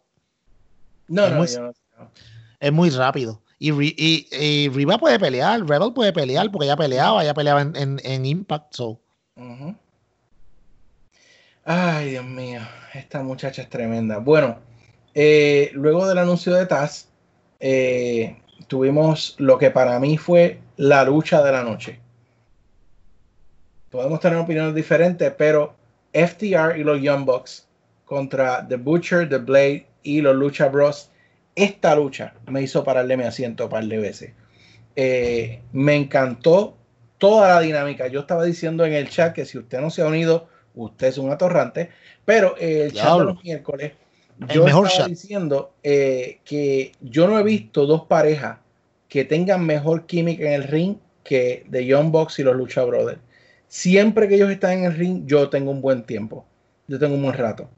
No, 1.10 1.26
es 1.26 1.30
no, 1.30 1.38
muy, 1.38 1.48
yo 1.48 1.62
no. 1.62 2.12
es 2.60 2.74
muy 2.74 2.90
rápido. 2.90 3.40
Y, 3.60 3.70
Ri- 3.70 3.94
y, 3.96 4.28
y 4.36 4.68
Riva 4.70 4.98
puede 4.98 5.20
pelear, 5.20 5.64
Rebel 5.64 5.94
puede 5.94 6.12
pelear, 6.12 6.50
porque 6.50 6.66
ella 6.66 6.76
peleaba, 6.76 7.22
ella 7.22 7.36
peleaba 7.36 7.62
en, 7.62 7.76
en- 7.76 8.02
en 8.04 8.26
Impact. 8.26 8.74
So. 8.74 9.00
Ay, 11.66 12.10
Dios 12.10 12.26
mío, 12.26 12.62
esta 12.96 13.22
muchacha 13.22 13.62
es 13.62 13.70
tremenda. 13.70 14.18
Bueno, 14.18 14.58
eh, 15.14 15.70
luego 15.74 16.08
del 16.08 16.18
anuncio 16.18 16.52
de 16.56 16.66
Taz, 16.66 17.10
eh, 17.60 18.42
tuvimos 18.66 19.36
lo 19.38 19.60
que 19.60 19.70
para 19.70 20.00
mí 20.00 20.18
fue 20.18 20.60
la 20.78 21.04
lucha 21.04 21.44
de 21.44 21.52
la 21.52 21.62
noche. 21.62 22.00
Podemos 23.90 24.20
tener 24.20 24.38
opiniones 24.38 24.76
diferentes, 24.76 25.32
pero 25.38 25.76
FTR 26.14 26.78
y 26.78 26.84
los 26.84 27.02
Young 27.02 27.26
Bucks 27.26 27.68
contra 28.06 28.68
The 28.68 28.76
Butcher, 28.76 29.30
The 29.30 29.38
Blade 29.38 29.86
y 30.04 30.22
los 30.22 30.36
Lucha 30.36 30.68
Bros. 30.68 31.10
Esta 31.56 31.96
lucha 31.96 32.34
me 32.48 32.62
hizo 32.62 32.84
pararle 32.84 33.18
mi 33.18 33.24
asiento 33.24 33.66
un 33.66 33.70
par 33.70 33.86
de 33.86 33.98
veces. 33.98 34.32
Eh, 34.96 35.62
me 35.72 35.96
encantó 35.96 36.76
toda 37.18 37.48
la 37.56 37.62
dinámica. 37.62 38.08
Yo 38.08 38.22
estaba 38.22 38.44
diciendo 38.44 38.86
en 38.86 38.94
el 38.94 39.10
chat 39.10 39.34
que 39.34 39.46
si 39.46 39.58
usted 39.58 39.80
no 39.80 39.90
se 39.90 40.02
ha 40.02 40.08
unido, 40.08 40.48
usted 40.76 41.08
es 41.08 41.18
un 41.18 41.32
atorrante. 41.32 41.90
Pero 42.26 42.56
eh, 42.58 42.84
el 42.86 42.94
chat 42.94 43.18
de 43.20 43.26
los 43.26 43.44
miércoles, 43.44 43.94
El 44.42 44.48
yo 44.48 44.64
mejor 44.64 44.88
estaba 44.88 45.06
chat. 45.06 45.10
diciendo 45.10 45.74
eh, 45.84 46.40
que 46.46 46.94
yo 47.02 47.28
no 47.28 47.38
he 47.40 47.44
visto 47.44 47.86
dos 47.86 48.06
parejas 48.06 48.58
que 49.08 49.26
tengan 49.26 49.66
mejor 49.66 50.06
química 50.06 50.46
en 50.46 50.54
el 50.54 50.64
ring 50.64 50.98
que 51.24 51.66
The 51.70 51.86
Young 51.86 52.12
Bucks 52.12 52.40
y 52.40 52.44
los 52.44 52.56
Lucha 52.56 52.84
Brothers. 52.84 53.20
Siempre 53.70 54.28
que 54.28 54.36
ellos 54.36 54.50
están 54.50 54.80
en 54.80 54.84
el 54.86 54.96
ring, 54.96 55.26
yo 55.26 55.50
tengo 55.50 55.72
un 55.72 55.80
buen 55.80 56.04
tiempo. 56.04 56.46
Yo 56.88 57.00
tengo 57.00 57.16
un 57.16 57.22
buen 57.24 57.36
rato. 57.36 57.70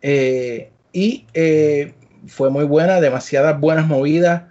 Eh, 0.00 0.72
y 0.92 1.26
eh, 1.34 1.94
fue 2.26 2.50
muy 2.50 2.64
buena, 2.64 3.00
demasiadas 3.00 3.60
buenas 3.60 3.86
movidas. 3.86 4.44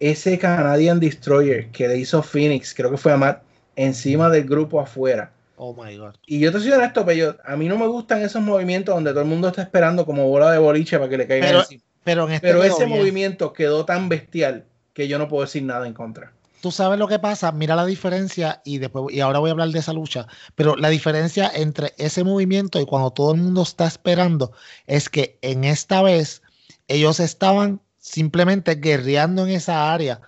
Ese 0.00 0.38
Canadian 0.38 0.98
Destroyer 0.98 1.70
que 1.70 1.86
le 1.88 1.98
hizo 1.98 2.22
Phoenix, 2.22 2.74
creo 2.74 2.90
que 2.90 2.96
fue 2.96 3.12
a 3.12 3.16
Matt, 3.16 3.42
encima 3.76 4.30
del 4.30 4.44
grupo 4.44 4.80
afuera. 4.80 5.30
Oh 5.56 5.74
my 5.74 5.96
God. 5.96 6.14
Y 6.26 6.40
yo 6.40 6.50
te 6.50 6.58
soy 6.58 6.72
honesto, 6.72 7.04
pero 7.04 7.36
a 7.44 7.56
mí 7.56 7.68
no 7.68 7.78
me 7.78 7.86
gustan 7.86 8.22
esos 8.22 8.42
movimientos 8.42 8.94
donde 8.94 9.10
todo 9.10 9.20
el 9.20 9.28
mundo 9.28 9.48
está 9.48 9.62
esperando 9.62 10.04
como 10.04 10.26
bola 10.28 10.50
de 10.50 10.58
boliche 10.58 10.98
para 10.98 11.08
que 11.08 11.18
le 11.18 11.26
caigan 11.26 11.48
Pero, 11.48 11.60
encima. 11.60 11.82
pero 12.02 12.26
en 12.26 12.32
este 12.32 12.46
Pero 12.48 12.64
ese 12.64 12.86
bien. 12.86 12.98
movimiento 12.98 13.52
quedó 13.52 13.84
tan 13.84 14.08
bestial 14.08 14.64
que 14.94 15.06
yo 15.06 15.18
no 15.18 15.28
puedo 15.28 15.44
decir 15.44 15.62
nada 15.62 15.86
en 15.86 15.94
contra. 15.94 16.32
Tú 16.64 16.70
sabes 16.70 16.98
lo 16.98 17.08
que 17.08 17.18
pasa, 17.18 17.52
mira 17.52 17.76
la 17.76 17.84
diferencia 17.84 18.62
y 18.64 18.78
después 18.78 19.14
y 19.14 19.20
ahora 19.20 19.38
voy 19.38 19.50
a 19.50 19.52
hablar 19.52 19.68
de 19.68 19.80
esa 19.80 19.92
lucha, 19.92 20.26
pero 20.54 20.76
la 20.76 20.88
diferencia 20.88 21.50
entre 21.54 21.92
ese 21.98 22.24
movimiento 22.24 22.80
y 22.80 22.86
cuando 22.86 23.10
todo 23.10 23.34
el 23.34 23.42
mundo 23.42 23.60
está 23.60 23.86
esperando 23.86 24.50
es 24.86 25.10
que 25.10 25.38
en 25.42 25.64
esta 25.64 26.00
vez 26.00 26.40
ellos 26.88 27.20
estaban 27.20 27.82
simplemente 27.98 28.76
guerreando 28.76 29.46
en 29.46 29.50
esa 29.52 29.92
área 29.92 30.22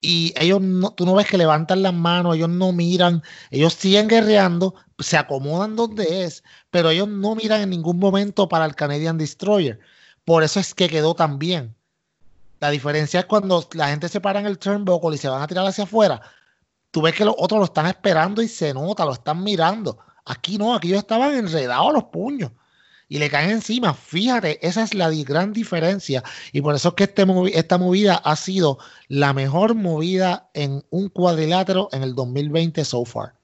y 0.00 0.32
ellos 0.38 0.62
no, 0.62 0.94
tú 0.94 1.04
no 1.04 1.14
ves 1.14 1.26
que 1.28 1.36
levantan 1.36 1.82
las 1.82 1.92
manos, 1.92 2.36
ellos 2.36 2.48
no 2.48 2.72
miran, 2.72 3.22
ellos 3.50 3.74
siguen 3.74 4.08
guerreando, 4.08 4.74
se 4.98 5.18
acomodan 5.18 5.76
donde 5.76 6.24
es, 6.24 6.42
pero 6.70 6.88
ellos 6.88 7.08
no 7.08 7.34
miran 7.34 7.60
en 7.60 7.68
ningún 7.70 7.98
momento 7.98 8.48
para 8.48 8.64
el 8.64 8.74
Canadian 8.76 9.18
Destroyer. 9.18 9.78
Por 10.24 10.42
eso 10.42 10.58
es 10.58 10.74
que 10.74 10.88
quedó 10.88 11.14
tan 11.14 11.38
bien. 11.38 11.75
La 12.60 12.70
diferencia 12.70 13.20
es 13.20 13.26
cuando 13.26 13.68
la 13.72 13.88
gente 13.88 14.08
se 14.08 14.20
para 14.20 14.40
en 14.40 14.46
el 14.46 14.58
turnbuckle 14.58 15.14
y 15.14 15.18
se 15.18 15.28
van 15.28 15.42
a 15.42 15.46
tirar 15.46 15.66
hacia 15.66 15.84
afuera. 15.84 16.20
Tú 16.90 17.02
ves 17.02 17.14
que 17.14 17.24
los 17.24 17.34
otros 17.36 17.58
lo 17.58 17.64
están 17.66 17.86
esperando 17.86 18.40
y 18.42 18.48
se 18.48 18.72
nota, 18.72 19.04
lo 19.04 19.12
están 19.12 19.42
mirando. 19.42 19.98
Aquí 20.24 20.56
no, 20.58 20.74
aquí 20.74 20.88
ellos 20.88 21.00
estaban 21.00 21.34
enredados 21.34 21.90
a 21.90 21.92
los 21.92 22.04
puños 22.04 22.50
y 23.08 23.18
le 23.18 23.28
caen 23.30 23.50
encima. 23.50 23.92
Fíjate, 23.94 24.66
esa 24.66 24.82
es 24.82 24.94
la 24.94 25.10
gran 25.10 25.52
diferencia. 25.52 26.24
Y 26.52 26.62
por 26.62 26.74
eso 26.74 26.88
es 26.88 26.94
que 26.94 27.04
este 27.04 27.26
movi- 27.26 27.52
esta 27.54 27.76
movida 27.78 28.16
ha 28.16 28.34
sido 28.36 28.78
la 29.08 29.32
mejor 29.34 29.74
movida 29.74 30.48
en 30.54 30.82
un 30.90 31.08
cuadrilátero 31.10 31.88
en 31.92 32.02
el 32.02 32.14
2020 32.14 32.84
so 32.84 33.04
far. 33.04 33.34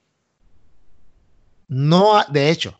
No, 1.67 2.17
ha- 2.17 2.25
de 2.29 2.49
hecho, 2.49 2.77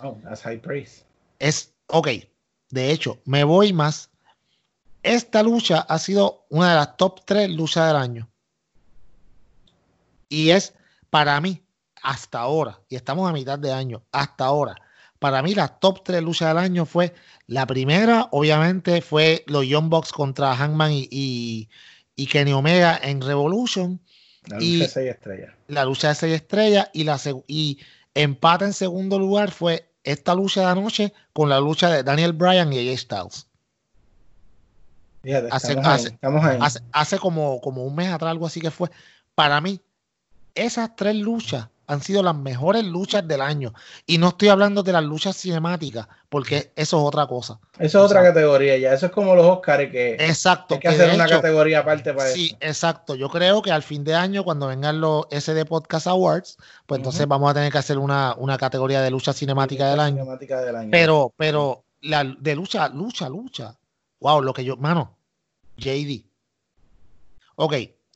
Oh, 0.00 0.16
that's 0.22 0.42
high 0.42 0.60
praise. 0.60 1.04
es, 1.38 1.72
ok, 1.88 2.08
de 2.70 2.90
hecho, 2.90 3.18
me 3.24 3.44
voy 3.44 3.72
más. 3.72 4.10
Esta 5.04 5.42
lucha 5.42 5.80
ha 5.80 5.98
sido 5.98 6.46
una 6.48 6.70
de 6.70 6.76
las 6.76 6.96
top 6.96 7.20
3 7.24 7.50
luchas 7.50 7.86
del 7.88 7.96
año. 7.96 8.28
Y 10.28 10.50
es 10.50 10.74
para 11.10 11.40
mí, 11.40 11.62
hasta 12.02 12.40
ahora, 12.40 12.80
y 12.88 12.96
estamos 12.96 13.28
a 13.28 13.32
mitad 13.32 13.58
de 13.58 13.72
año, 13.72 14.02
hasta 14.10 14.44
ahora, 14.46 14.74
para 15.18 15.42
mí 15.42 15.54
la 15.54 15.68
top 15.68 16.02
3 16.02 16.22
luchas 16.22 16.48
del 16.48 16.58
año 16.58 16.86
fue 16.86 17.14
la 17.46 17.66
primera, 17.66 18.28
obviamente, 18.32 19.00
fue 19.00 19.44
los 19.46 19.66
Young 19.66 19.88
Bucks 19.88 20.10
contra 20.12 20.56
Hangman 20.56 20.92
y, 20.92 21.08
y, 21.10 21.68
y 22.16 22.26
Kenny 22.26 22.52
Omega 22.52 22.98
en 23.02 23.20
Revolution 23.20 24.00
La 24.46 24.56
lucha 24.56 24.66
Y- 24.66 24.78
de 24.80 24.88
seis 24.88 25.10
estrellas. 25.10 25.54
la 25.68 25.84
lucha 25.84 26.08
de 26.08 26.14
seis 26.14 26.34
estrellas 26.34 26.88
y 26.92 27.04
la 27.04 27.20
y 27.46 27.78
empate 28.14 28.64
en 28.64 28.72
segundo 28.72 29.18
lugar 29.18 29.50
fue 29.50 29.88
esta 30.02 30.34
lucha 30.34 30.62
de 30.62 30.66
anoche 30.66 31.12
con 31.32 31.48
la 31.48 31.60
lucha 31.60 31.90
de 31.90 32.02
Daniel 32.02 32.32
Bryan 32.32 32.72
y 32.72 32.78
AJ 32.90 32.98
Styles. 32.98 33.46
Fíjate, 35.24 35.48
Hace- 35.50 35.68
estamos, 35.72 35.86
ahí, 35.88 35.94
hace- 35.94 36.08
estamos 36.08 36.44
ahí. 36.44 36.58
Hace, 36.60 36.80
hace 36.92 37.18
como, 37.18 37.60
como 37.60 37.82
un 37.84 37.94
mes 37.96 38.12
atrás, 38.12 38.30
algo 38.30 38.46
así 38.46 38.60
que 38.60 38.70
fue. 38.70 38.88
Para 39.34 39.60
mí, 39.60 39.80
esas 40.54 40.94
tres 40.94 41.16
luchas 41.16 41.68
han 41.86 42.00
sido 42.00 42.22
las 42.22 42.34
mejores 42.34 42.82
luchas 42.84 43.28
del 43.28 43.42
año. 43.42 43.74
Y 44.06 44.16
no 44.16 44.28
estoy 44.28 44.48
hablando 44.48 44.82
de 44.82 44.92
las 44.92 45.04
luchas 45.04 45.36
cinemáticas, 45.36 46.06
porque 46.30 46.72
eso 46.76 46.96
es 46.98 47.04
otra 47.06 47.26
cosa. 47.26 47.58
Eso 47.78 47.98
es 47.98 48.04
otra 48.06 48.22
categoría 48.22 48.78
ya. 48.78 48.94
Eso 48.94 49.06
es 49.06 49.12
como 49.12 49.34
los 49.34 49.44
Oscars 49.44 49.90
que 49.90 50.14
Exacto. 50.14 50.74
hay 50.74 50.80
que 50.80 50.88
que 50.88 50.94
hacer 50.94 51.14
una 51.14 51.26
hecho, 51.26 51.36
categoría 51.36 51.80
aparte 51.80 52.14
para 52.14 52.30
Sí, 52.30 52.46
eso. 52.46 52.56
exacto. 52.60 53.14
Yo 53.16 53.28
creo 53.28 53.60
que 53.60 53.70
al 53.70 53.82
fin 53.82 54.02
de 54.02 54.14
año, 54.14 54.44
cuando 54.44 54.68
vengan 54.68 54.98
los 54.98 55.26
SD 55.30 55.66
Podcast 55.66 56.06
Awards, 56.06 56.56
pues 56.86 57.00
entonces 57.00 57.26
vamos 57.28 57.50
a 57.50 57.54
tener 57.54 57.70
que 57.70 57.76
hacer 57.78 57.98
una, 57.98 58.34
una 58.38 58.56
categoría 58.56 59.02
de 59.02 59.10
lucha 59.10 59.34
cinemática 59.34 59.90
del 59.90 60.00
año. 60.00 60.16
Cinemática 60.22 60.60
del 60.62 60.76
año. 60.76 60.88
Pero, 60.90 61.34
pero, 61.36 61.84
la 62.00 62.24
de 62.24 62.54
lucha, 62.54 62.88
lucha, 62.88 63.28
lucha. 63.28 63.74
Wow, 64.24 64.40
lo 64.40 64.54
que 64.54 64.64
yo, 64.64 64.78
mano, 64.78 65.18
JD. 65.76 66.24
Ok, 67.56 67.74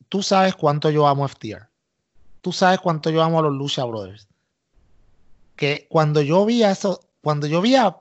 tú 0.08 0.22
sabes 0.22 0.54
cuánto 0.54 0.88
yo 0.88 1.06
amo 1.06 1.28
FTR. 1.28 1.68
Tú 2.40 2.50
sabes 2.50 2.80
cuánto 2.80 3.10
yo 3.10 3.22
amo 3.22 3.40
a 3.40 3.42
los 3.42 3.52
Lucha 3.52 3.84
Brothers. 3.84 4.26
Que 5.54 5.86
cuando 5.90 6.22
yo 6.22 6.46
vi 6.46 6.62
a 6.62 6.70
eso, 6.70 7.10
cuando 7.20 7.46
yo 7.46 7.60
vi 7.60 7.74
a, 7.76 7.94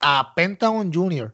a 0.00 0.34
Pentagon 0.34 0.92
Jr. 0.92 1.32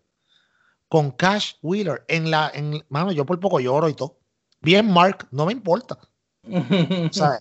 con 0.91 1.11
Cash 1.13 1.55
Wheeler 1.63 2.05
en 2.07 2.31
la, 2.31 2.51
en, 2.53 2.85
mano, 2.91 3.13
yo 3.13 3.25
por 3.25 3.41
poco 3.41 3.59
lloro 3.59 3.89
y 3.89 3.95
todo. 3.95 4.19
Bien, 4.61 4.93
Mark, 4.93 5.27
no 5.31 5.47
me 5.47 5.53
importa. 5.53 5.99
¿sabes? 7.13 7.41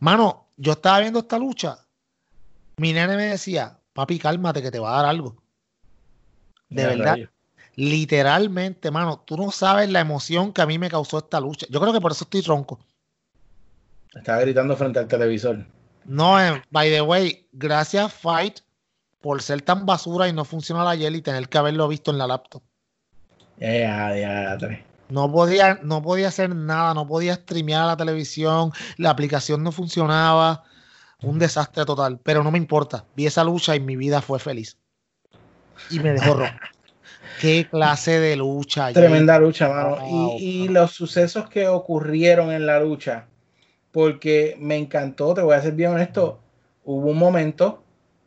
Mano, 0.00 0.48
yo 0.56 0.72
estaba 0.72 1.00
viendo 1.00 1.18
esta 1.18 1.38
lucha. 1.38 1.76
Mi 2.78 2.94
nene 2.94 3.16
me 3.16 3.24
decía, 3.24 3.78
papi, 3.92 4.18
cálmate 4.18 4.62
que 4.62 4.70
te 4.70 4.78
va 4.78 4.94
a 4.94 5.02
dar 5.02 5.10
algo. 5.10 5.36
De 6.70 6.86
verdad. 6.86 7.18
Literalmente, 7.76 8.90
mano, 8.90 9.22
tú 9.24 9.36
no 9.36 9.50
sabes 9.50 9.90
la 9.90 10.00
emoción 10.00 10.52
que 10.52 10.62
a 10.62 10.66
mí 10.66 10.78
me 10.78 10.90
causó 10.90 11.18
esta 11.18 11.40
lucha. 11.40 11.66
Yo 11.70 11.80
creo 11.80 11.92
que 11.92 12.00
por 12.00 12.12
eso 12.12 12.24
estoy 12.24 12.42
tronco. 12.42 12.78
Estaba 14.14 14.40
gritando 14.40 14.76
frente 14.76 14.98
al 14.98 15.08
televisor. 15.08 15.66
No, 16.04 16.40
eh, 16.40 16.62
by 16.70 16.90
the 16.90 17.02
way, 17.02 17.48
gracias 17.52 18.12
Fight 18.12 18.60
por 19.20 19.42
ser 19.42 19.62
tan 19.62 19.86
basura 19.86 20.28
y 20.28 20.32
no 20.32 20.44
funcionar 20.44 20.86
ayer 20.86 21.14
y 21.14 21.22
tener 21.22 21.48
que 21.48 21.58
haberlo 21.58 21.88
visto 21.88 22.10
en 22.10 22.18
la 22.18 22.26
laptop. 22.26 22.62
Ya, 23.58 24.14
ya, 24.16 24.56
tres. 24.58 24.80
No 25.08 25.30
podía, 25.30 25.78
no 25.82 26.02
podía 26.02 26.28
hacer 26.28 26.54
nada, 26.54 26.94
no 26.94 27.06
podía 27.06 27.34
streamear 27.34 27.82
a 27.82 27.86
la 27.86 27.96
televisión, 27.96 28.72
la 28.96 29.10
aplicación 29.10 29.62
no 29.62 29.72
funcionaba, 29.72 30.64
un 31.22 31.38
desastre 31.38 31.84
total, 31.84 32.20
pero 32.22 32.42
no 32.42 32.50
me 32.50 32.58
importa. 32.58 33.04
Vi 33.14 33.26
esa 33.26 33.44
lucha 33.44 33.76
y 33.76 33.80
mi 33.80 33.96
vida 33.96 34.20
fue 34.20 34.38
feliz. 34.38 34.78
Y 35.90 36.00
me 36.00 36.12
dejó 36.12 36.34
rojo. 36.34 36.52
Qué 37.40 37.66
clase 37.70 38.20
de 38.20 38.36
lucha. 38.36 38.84
Jay. 38.84 38.94
Tremenda 38.94 39.38
lucha, 39.38 39.68
mano. 39.68 39.96
Wow, 39.96 40.36
y, 40.38 40.68
los 40.68 40.92
sucesos 40.92 41.48
que 41.48 41.68
ocurrieron 41.68 42.52
en 42.52 42.66
la 42.66 42.80
lucha, 42.80 43.26
porque 43.92 44.56
me 44.58 44.76
encantó, 44.76 45.34
te 45.34 45.42
voy 45.42 45.54
a 45.54 45.62
ser 45.62 45.74
bien 45.74 45.92
honesto, 45.92 46.40
hubo 46.84 47.10
un 47.10 47.18
momento 47.18 47.82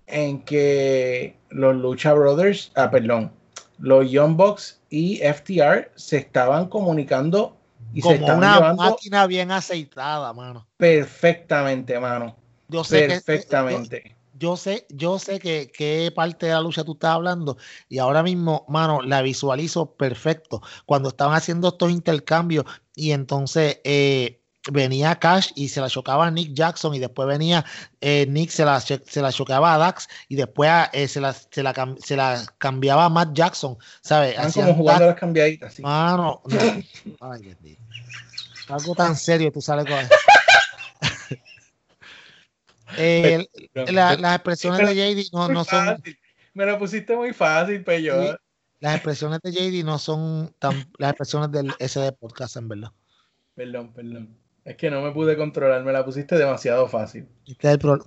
en 0.08 0.42
que 0.42 1.38
los 1.50 1.76
Lucha 1.76 2.14
Brothers, 2.14 2.72
ah, 2.76 2.90
perdón, 2.90 3.32
los 3.80 4.10
Young 4.10 4.36
Bucks 4.36 4.82
y 4.90 5.18
FTR 5.18 5.92
se 5.96 6.18
estaban 6.18 6.68
comunicando 6.68 7.58
y 7.94 8.02
se 8.02 8.16
estaban 8.16 8.38
una 8.38 8.74
máquina 8.74 9.28
bien 9.28 9.52
aceitada, 9.52 10.34
mano. 10.34 10.68
perfectamente, 10.78 12.00
mano. 12.00 12.36
Yo 12.70 12.84
sé 12.84 13.02
que 13.02 13.08
Perfectamente. 13.08 14.04
yo, 14.06 14.16
yo 14.38 14.58
sé, 14.58 14.86
yo 14.90 15.20
sé 15.20 15.40
que 15.40 15.72
qué 15.72 16.12
parte 16.16 16.46
de 16.48 16.54
la 16.54 16.62
lucha 16.62 16.84
tú 16.84 16.94
estás 16.94 17.12
hablando 17.12 17.58
y 17.90 18.00
ahora 18.00 18.24
mismo, 18.24 18.66
mano, 18.68 19.02
la 19.02 19.22
visualizo 19.22 19.94
perfecto. 19.96 20.62
Cuando 20.86 21.10
estaban 21.10 21.36
haciendo 21.36 21.70
estos 21.70 21.92
intercambios 21.92 22.66
y 22.96 23.12
entonces 23.12 23.80
eh, 23.84 24.42
venía 24.72 25.16
Cash 25.16 25.52
y 25.56 25.70
se 25.70 25.82
la 25.82 25.90
chocaba 25.90 26.28
a 26.28 26.32
Nick 26.32 26.54
Jackson 26.54 26.94
y 26.94 27.00
después 27.00 27.28
venía 27.28 27.66
eh, 28.02 28.26
Nick 28.28 28.50
se 28.50 28.66
la, 28.66 28.80
se 28.80 29.22
la 29.22 29.32
chocaba 29.32 29.74
a 29.74 29.78
Dax 29.78 30.08
y 30.30 30.36
después 30.36 30.70
eh, 30.94 31.08
se, 31.08 31.22
la, 31.22 31.34
se, 31.34 31.64
la, 31.64 31.96
se, 32.00 32.16
la, 32.16 32.44
cambiaba 32.58 33.06
a 33.06 33.10
Matt 33.10 33.34
Jackson, 33.34 33.78
¿sabes? 34.02 34.36
como 34.54 34.74
jugando 34.74 35.08
las 35.08 35.16
cambiaditas. 35.16 35.74
¿sí? 35.74 35.82
Mano, 35.82 36.42
no. 36.46 36.60
Ay, 37.22 37.78
Algo 38.70 38.96
tan 38.96 39.16
serio, 39.16 39.52
tú 39.52 39.62
sales 39.62 39.86
con 39.86 39.98
eh, 42.98 43.46
la, 43.74 44.16
las 44.16 44.36
expresiones 44.36 44.88
de 44.88 44.96
JD 44.96 45.34
no, 45.34 45.48
no 45.50 45.64
son. 45.64 46.02
Me 46.54 46.66
lo 46.66 46.78
pusiste 46.80 47.16
muy 47.16 47.34
fácil, 47.34 47.84
pero 47.84 48.24
sí, 48.24 48.38
Las 48.80 48.96
expresiones 48.96 49.40
de 49.44 49.52
JD 49.52 49.86
no 49.86 49.98
son 50.00 50.54
tan 50.60 50.90
las 50.98 51.12
expresiones 51.12 51.52
del 51.52 51.72
SD 51.80 52.14
podcast, 52.14 52.58
en 52.58 52.68
verdad. 52.68 52.92
Perdón, 53.56 53.94
perdón. 53.94 54.38
Es 54.66 54.76
que 54.76 54.92
no 54.92 55.02
me 55.02 55.12
pude 55.12 55.38
controlar, 55.38 55.84
me 55.84 55.94
la 55.94 56.04
pusiste 56.04 56.36
demasiado 56.38 56.88
fácil. 56.88 57.28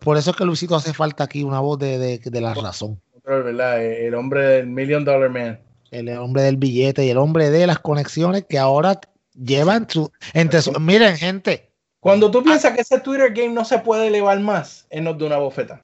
Por 0.01 0.19
eso 0.19 0.31
es 0.31 0.37
que 0.37 0.45
Luisito 0.45 0.77
hace 0.77 0.93
falta 0.93 1.25
aquí 1.25 1.43
una 1.43 1.61
voz 1.61 1.79
de, 1.79 1.99
de, 1.99 2.19
de 2.19 2.41
la 2.41 2.53
razón. 2.55 3.01
¿verdad? 3.25 3.83
El 3.83 4.15
hombre 4.15 4.47
del 4.47 4.67
Million 4.67 5.05
Dollar 5.05 5.31
Man. 5.31 5.61
El 5.91 6.09
hombre 6.19 6.43
del 6.43 6.57
billete 6.57 7.05
y 7.05 7.11
el 7.11 7.19
hombre 7.19 7.51
de 7.51 7.67
las 7.67 7.79
conexiones 7.79 8.45
que 8.49 8.59
ahora 8.59 9.01
llevan 9.35 9.89
su, 9.89 10.13
entre 10.35 10.63
su, 10.63 10.73
miren, 10.79 11.17
gente. 11.17 11.70
Cuando 12.01 12.31
tú 12.31 12.43
piensas 12.43 12.73
que 12.73 12.81
ese 12.81 12.99
Twitter 13.01 13.33
game 13.33 13.51
no 13.51 13.65
se 13.65 13.79
puede 13.79 14.07
elevar 14.07 14.41
más, 14.41 14.87
él 14.91 15.05
nos 15.05 15.19
da 15.19 15.27
una 15.27 15.37
bofeta. 15.37 15.83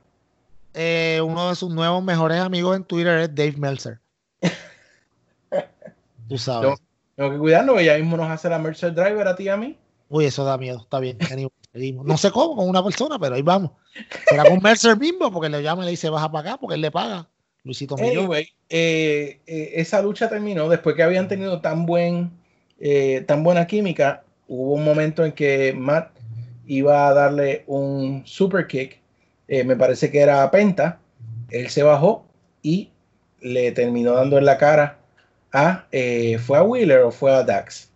Eh, 0.75 1.21
uno 1.25 1.51
de 1.51 1.55
sus 1.55 1.73
nuevos 1.73 2.03
mejores 2.03 2.41
amigos 2.41 2.77
en 2.77 2.85
Twitter 2.85 3.19
es 3.19 3.35
Dave 3.35 3.55
Meltzer. 3.57 4.01
tú 6.29 6.39
sabes. 6.39 6.62
Tengo, 6.62 6.77
tengo 7.17 7.31
que 7.31 7.39
cuidarnos, 7.39 7.79
ella 7.81 7.97
mismo 7.99 8.17
nos 8.17 8.31
hace 8.31 8.49
la 8.49 8.59
Mercer 8.59 8.95
Driver 8.95 9.29
a 9.29 9.37
ti 9.37 9.45
y 9.45 9.49
a 9.49 9.57
mí. 9.57 9.77
Uy, 10.09 10.25
eso 10.25 10.45
da 10.45 10.57
miedo, 10.59 10.81
está 10.81 10.99
bien. 10.99 11.19
No 11.77 12.17
sé 12.17 12.31
cómo 12.31 12.57
con 12.57 12.71
una 12.71 12.83
persona, 12.83 13.19
pero 13.19 13.35
ahí 13.35 13.43
vamos. 13.43 13.73
Será 14.27 14.45
con 14.45 14.62
Mercer 14.62 14.99
mismo, 14.99 15.31
porque 15.31 15.51
le 15.51 15.62
llama 15.62 15.83
y 15.83 15.85
le 15.85 15.91
dice, 15.91 16.09
baja 16.09 16.33
para 16.33 16.49
acá, 16.49 16.59
porque 16.59 16.77
él 16.77 16.81
le 16.81 16.91
paga. 16.91 17.29
Luisito 17.64 17.97
anyway, 17.99 18.49
eh, 18.71 19.41
eh, 19.47 19.73
esa 19.75 20.01
lucha 20.01 20.29
terminó 20.29 20.69
después 20.71 20.97
que 20.97 21.03
habían 21.03 21.29
tenido 21.29 21.61
tan 21.61 21.85
buen 21.85 22.31
eh, 22.79 23.25
tan 23.27 23.43
buena 23.43 23.67
química. 23.67 24.25
Hubo 24.49 24.74
un 24.74 24.84
momento 24.84 25.24
en 25.24 25.32
que 25.32 25.72
Matt 25.76 26.11
iba 26.66 27.09
a 27.09 27.14
darle 27.14 27.64
un 27.66 28.22
super 28.26 28.66
kick, 28.66 29.01
eh, 29.49 29.64
me 29.64 29.76
parece 29.76 30.11
que 30.11 30.20
era 30.20 30.42
a 30.42 30.51
Penta. 30.51 30.99
Él 31.51 31.68
se 31.70 31.82
bajó 31.82 32.26
y 32.62 32.90
le 33.40 33.72
terminó 33.72 34.12
dando 34.12 34.38
en 34.38 34.44
la 34.44 34.59
cara 34.59 34.99
a 35.53 35.86
eh, 35.92 36.38
fue 36.38 36.59
a 36.59 36.62
Wheeler 36.62 37.01
o 37.01 37.11
fue 37.11 37.32
a 37.32 37.42
Dax. 37.42 37.90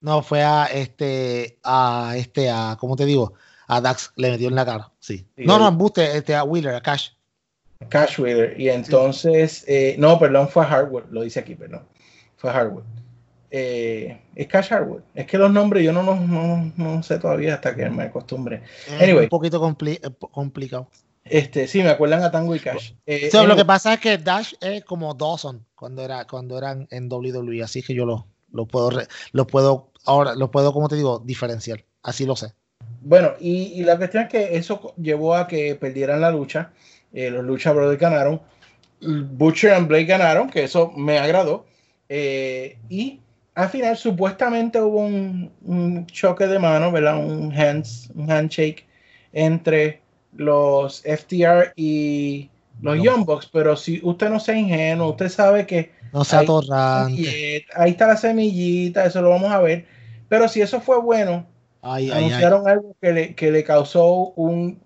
No, 0.00 0.22
fue 0.22 0.42
a 0.42 0.66
este, 0.66 1.58
a 1.62 2.14
este, 2.16 2.50
a, 2.50 2.76
¿cómo 2.78 2.96
te 2.96 3.04
digo? 3.04 3.34
A 3.68 3.80
Dax 3.80 4.12
le 4.16 4.30
metió 4.30 4.48
en 4.48 4.54
la 4.54 4.64
cara, 4.64 4.90
sí. 4.98 5.18
sí 5.36 5.44
no, 5.44 5.58
no, 5.58 5.68
embuste, 5.68 6.16
este, 6.16 6.34
a 6.34 6.44
Wheeler, 6.44 6.74
a 6.74 6.80
Cash. 6.80 7.10
Cash 7.88 8.18
Wheeler. 8.18 8.60
Y 8.60 8.68
entonces, 8.68 9.58
sí. 9.58 9.64
eh, 9.68 9.96
no, 9.98 10.18
perdón, 10.18 10.48
fue 10.48 10.64
a 10.64 10.68
Hardwood, 10.68 11.04
lo 11.10 11.22
dice 11.22 11.40
aquí, 11.40 11.54
perdón. 11.54 11.82
Fue 12.36 12.50
a 12.50 12.54
Hardwood. 12.54 12.84
Eh, 13.54 14.18
es 14.34 14.46
Cash 14.46 14.70
Hardwood. 14.70 15.02
Es 15.14 15.26
que 15.26 15.36
los 15.36 15.52
nombres 15.52 15.84
yo 15.84 15.92
no, 15.92 16.02
no, 16.02 16.16
no, 16.16 16.72
no 16.74 17.02
sé 17.02 17.18
todavía 17.18 17.54
hasta 17.54 17.76
que 17.76 17.90
me 17.90 18.04
acostumbre. 18.04 18.62
Anyway, 18.98 19.24
un 19.24 19.28
poquito 19.28 19.60
compli 19.60 20.00
complicado. 20.30 20.88
Este, 21.22 21.68
sí, 21.68 21.82
me 21.82 21.90
acuerdan 21.90 22.22
a 22.22 22.30
Tango 22.30 22.56
y 22.56 22.60
Cash. 22.60 22.92
Eh, 23.04 23.28
so, 23.30 23.46
lo 23.46 23.54
que 23.54 23.66
pasa 23.66 23.92
es 23.92 24.00
que 24.00 24.16
Dash 24.16 24.54
es 24.62 24.82
como 24.84 25.12
Dawson 25.12 25.66
cuando 25.74 26.02
era 26.02 26.26
cuando 26.26 26.56
eran 26.56 26.88
en 26.90 27.12
WWE, 27.12 27.62
así 27.62 27.82
que 27.82 27.92
yo 27.92 28.06
lo, 28.06 28.26
lo 28.52 28.64
puedo 28.64 28.90
lo 29.32 29.46
puedo 29.46 29.90
ahora 30.06 30.34
lo 30.34 30.50
puedo 30.50 30.72
como 30.72 30.88
te 30.88 30.96
digo 30.96 31.20
diferenciar, 31.22 31.84
así 32.02 32.24
lo 32.24 32.36
sé. 32.36 32.54
Bueno, 33.02 33.32
y, 33.38 33.74
y 33.74 33.84
la 33.84 33.98
cuestión 33.98 34.24
es 34.24 34.28
que 34.30 34.56
eso 34.56 34.94
llevó 34.96 35.34
a 35.34 35.46
que 35.46 35.74
perdieran 35.74 36.22
la 36.22 36.30
lucha. 36.30 36.72
Eh, 37.12 37.30
los 37.30 37.44
Lucha 37.44 37.72
Brothers 37.72 38.00
ganaron. 38.00 38.40
Butcher 39.00 39.72
and 39.72 39.88
Blake 39.88 40.06
ganaron, 40.06 40.48
que 40.48 40.64
eso 40.64 40.90
me 40.96 41.18
agradó. 41.18 41.66
Eh, 42.08 42.78
y 42.88 43.21
al 43.54 43.68
final 43.68 43.96
supuestamente 43.96 44.80
hubo 44.80 45.00
un, 45.00 45.52
un, 45.62 46.06
choque 46.06 46.46
de 46.46 46.58
mano, 46.58 46.90
¿verdad? 46.90 47.18
Un, 47.18 47.52
hands, 47.52 48.10
un 48.14 48.30
handshake 48.30 48.86
entre 49.32 50.00
los 50.34 51.02
FTR 51.02 51.72
y 51.76 52.50
los 52.80 52.96
no. 52.96 53.04
Young 53.04 53.24
Bucks, 53.24 53.48
pero 53.52 53.76
si 53.76 54.00
usted 54.02 54.30
no 54.30 54.40
sea 54.40 54.56
ingenuo, 54.56 55.10
usted 55.10 55.28
sabe 55.28 55.66
que 55.66 55.92
no 56.12 56.24
sea 56.24 56.44
torrante. 56.44 57.66
Ahí 57.74 57.90
está 57.90 58.06
la 58.06 58.16
semillita, 58.16 59.04
eso 59.04 59.22
lo 59.22 59.30
vamos 59.30 59.50
a 59.50 59.60
ver. 59.60 59.86
Pero 60.28 60.48
si 60.48 60.60
eso 60.60 60.80
fue 60.80 61.00
bueno, 61.00 61.46
ay, 61.82 62.10
anunciaron 62.10 62.62
ay, 62.62 62.66
ay. 62.66 62.72
algo 62.72 62.96
que 63.00 63.12
le, 63.12 63.34
que 63.34 63.50
le 63.50 63.64
causó 63.64 64.32
un, 64.36 64.80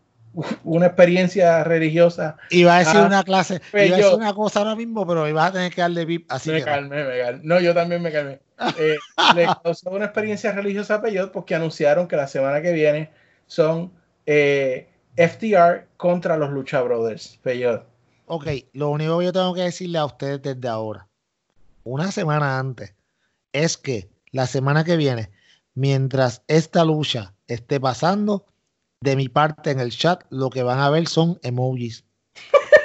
una 0.65 0.87
experiencia 0.87 1.65
religiosa. 1.65 2.37
Iba 2.51 2.77
a 2.77 2.79
decir 2.81 3.01
una 3.01 3.23
clase, 3.23 3.61
iba 3.73 3.97
a 3.97 3.99
decir 3.99 4.15
una 4.15 4.35
cosa 4.35 4.61
ahora 4.61 4.77
mismo, 4.77 5.07
pero 5.07 5.29
ibas 5.29 5.51
a 5.51 5.53
tener 5.53 5.73
que 5.73 5.81
darle 5.81 6.05
VIP. 6.05 6.31
Así 6.31 6.51
me 6.51 6.59
que 6.59 6.65
calmé, 6.65 7.05
me 7.05 7.19
calmé. 7.19 7.41
No, 7.45 7.61
yo 7.61 7.75
también 7.75 8.03
me 8.03 8.13
calmé. 8.13 8.41
Eh, 8.79 8.97
le 9.35 9.47
causó 9.63 9.91
una 9.91 10.07
experiencia 10.07 10.53
religiosa 10.53 10.97
a 10.97 11.03
Peyot 11.03 11.33
porque 11.33 11.55
anunciaron 11.55 12.09
que 12.09 12.17
la 12.17 12.27
semana 12.27 12.63
que 12.63 12.73
viene 12.73 13.11
son 13.47 13.93
eh, 14.27 14.89
FTR 15.17 15.87
contra 15.97 16.37
los 16.37 16.51
Lucha 16.51 16.81
Brothers. 16.83 17.39
Peyot. 17.43 17.85
Ok, 18.27 18.49
lo 18.73 18.91
único 18.91 19.19
que 19.19 19.27
yo 19.27 19.33
tengo 19.33 19.55
que 19.55 19.63
decirle 19.63 19.99
a 19.99 20.05
ustedes 20.05 20.43
desde 20.43 20.69
ahora, 20.69 21.07
una 21.85 22.11
semana 22.11 22.59
antes, 22.59 22.95
es 23.53 23.77
que 23.77 24.09
la 24.33 24.47
semana 24.47 24.85
que 24.85 24.97
viene, 24.97 25.31
mientras 25.75 26.43
esta 26.49 26.85
lucha 26.85 27.35
esté 27.47 27.79
pasando, 27.79 28.45
de 29.01 29.15
mi 29.15 29.29
parte 29.29 29.71
en 29.71 29.79
el 29.79 29.91
chat, 29.91 30.25
lo 30.31 30.51
que 30.51 30.63
van 30.63 30.81
a 30.81 30.91
ver 30.91 31.07
son 31.07 31.39
emojis. 31.43 32.05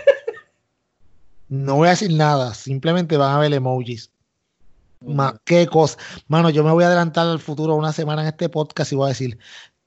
No 1.50 1.76
voy 1.76 1.88
a 1.88 1.92
decir 1.92 2.14
nada, 2.14 2.54
simplemente 2.54 3.18
van 3.18 3.36
a 3.36 3.40
ver 3.40 3.54
emojis. 3.54 4.10
Ma, 5.02 5.40
qué 5.44 5.68
cosa. 5.68 5.98
Mano, 6.28 6.50
yo 6.50 6.64
me 6.64 6.72
voy 6.72 6.84
a 6.84 6.88
adelantar 6.88 7.28
al 7.28 7.40
futuro 7.40 7.76
una 7.76 7.92
semana 7.92 8.22
en 8.22 8.30
este 8.30 8.50
podcast 8.50 8.92
y 8.92 8.96
voy 8.96 9.06
a 9.06 9.10
decir, 9.10 9.38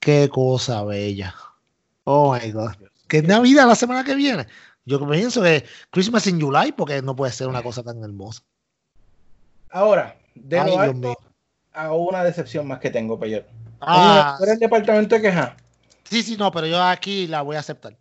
qué 0.01 0.29
cosa 0.29 0.85
bella. 0.85 1.35
Oh 2.05 2.35
my 2.35 2.51
God. 2.51 2.73
Que 3.09 3.19
es 3.19 3.25
Navidad 3.25 3.67
la 3.67 3.75
semana 3.75 4.05
que 4.05 4.15
viene. 4.15 4.47
Yo 4.85 5.09
pienso 5.09 5.43
que 5.43 5.65
Christmas 5.91 6.27
in 6.27 6.41
July, 6.41 6.73
porque 6.73 7.01
no 7.01 7.17
puede 7.17 7.33
ser 7.33 7.49
una 7.49 7.63
cosa 7.63 7.83
tan 7.83 8.03
hermosa. 8.03 8.43
Ahora, 9.71 10.17
de 10.35 10.59
Ay, 10.59 10.71
lo 10.71 10.79
alto 10.79 11.17
a 11.75 11.93
una 11.93 12.23
decepción 12.25 12.67
más 12.67 12.79
que 12.79 12.91
tengo, 12.91 13.19
Peyor. 13.19 13.45
Ah, 13.81 14.37
¿Tú 14.39 14.45
eres 14.45 14.55
el 14.55 14.61
departamento 14.61 15.15
de 15.17 15.23
queja? 15.23 15.57
Sí, 16.05 16.23
sí, 16.23 16.37
no, 16.37 16.51
pero 16.53 16.67
yo 16.67 16.83
aquí 16.83 17.27
la 17.27 17.43
voy 17.43 17.57
a 17.57 17.61
aceptar. 17.61 17.97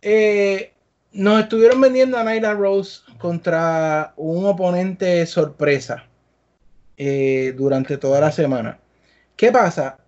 Eh, 0.00 0.72
nos 1.16 1.40
estuvieron 1.40 1.80
vendiendo 1.80 2.18
a 2.18 2.24
Nyla 2.24 2.52
Rose 2.54 3.00
contra 3.18 4.12
un 4.16 4.44
oponente 4.44 5.24
sorpresa 5.24 6.04
eh, 6.96 7.54
durante 7.56 7.96
toda 7.96 8.20
la 8.20 8.30
semana. 8.30 8.78
¿Qué 9.34 9.50
pasa? 9.50 9.98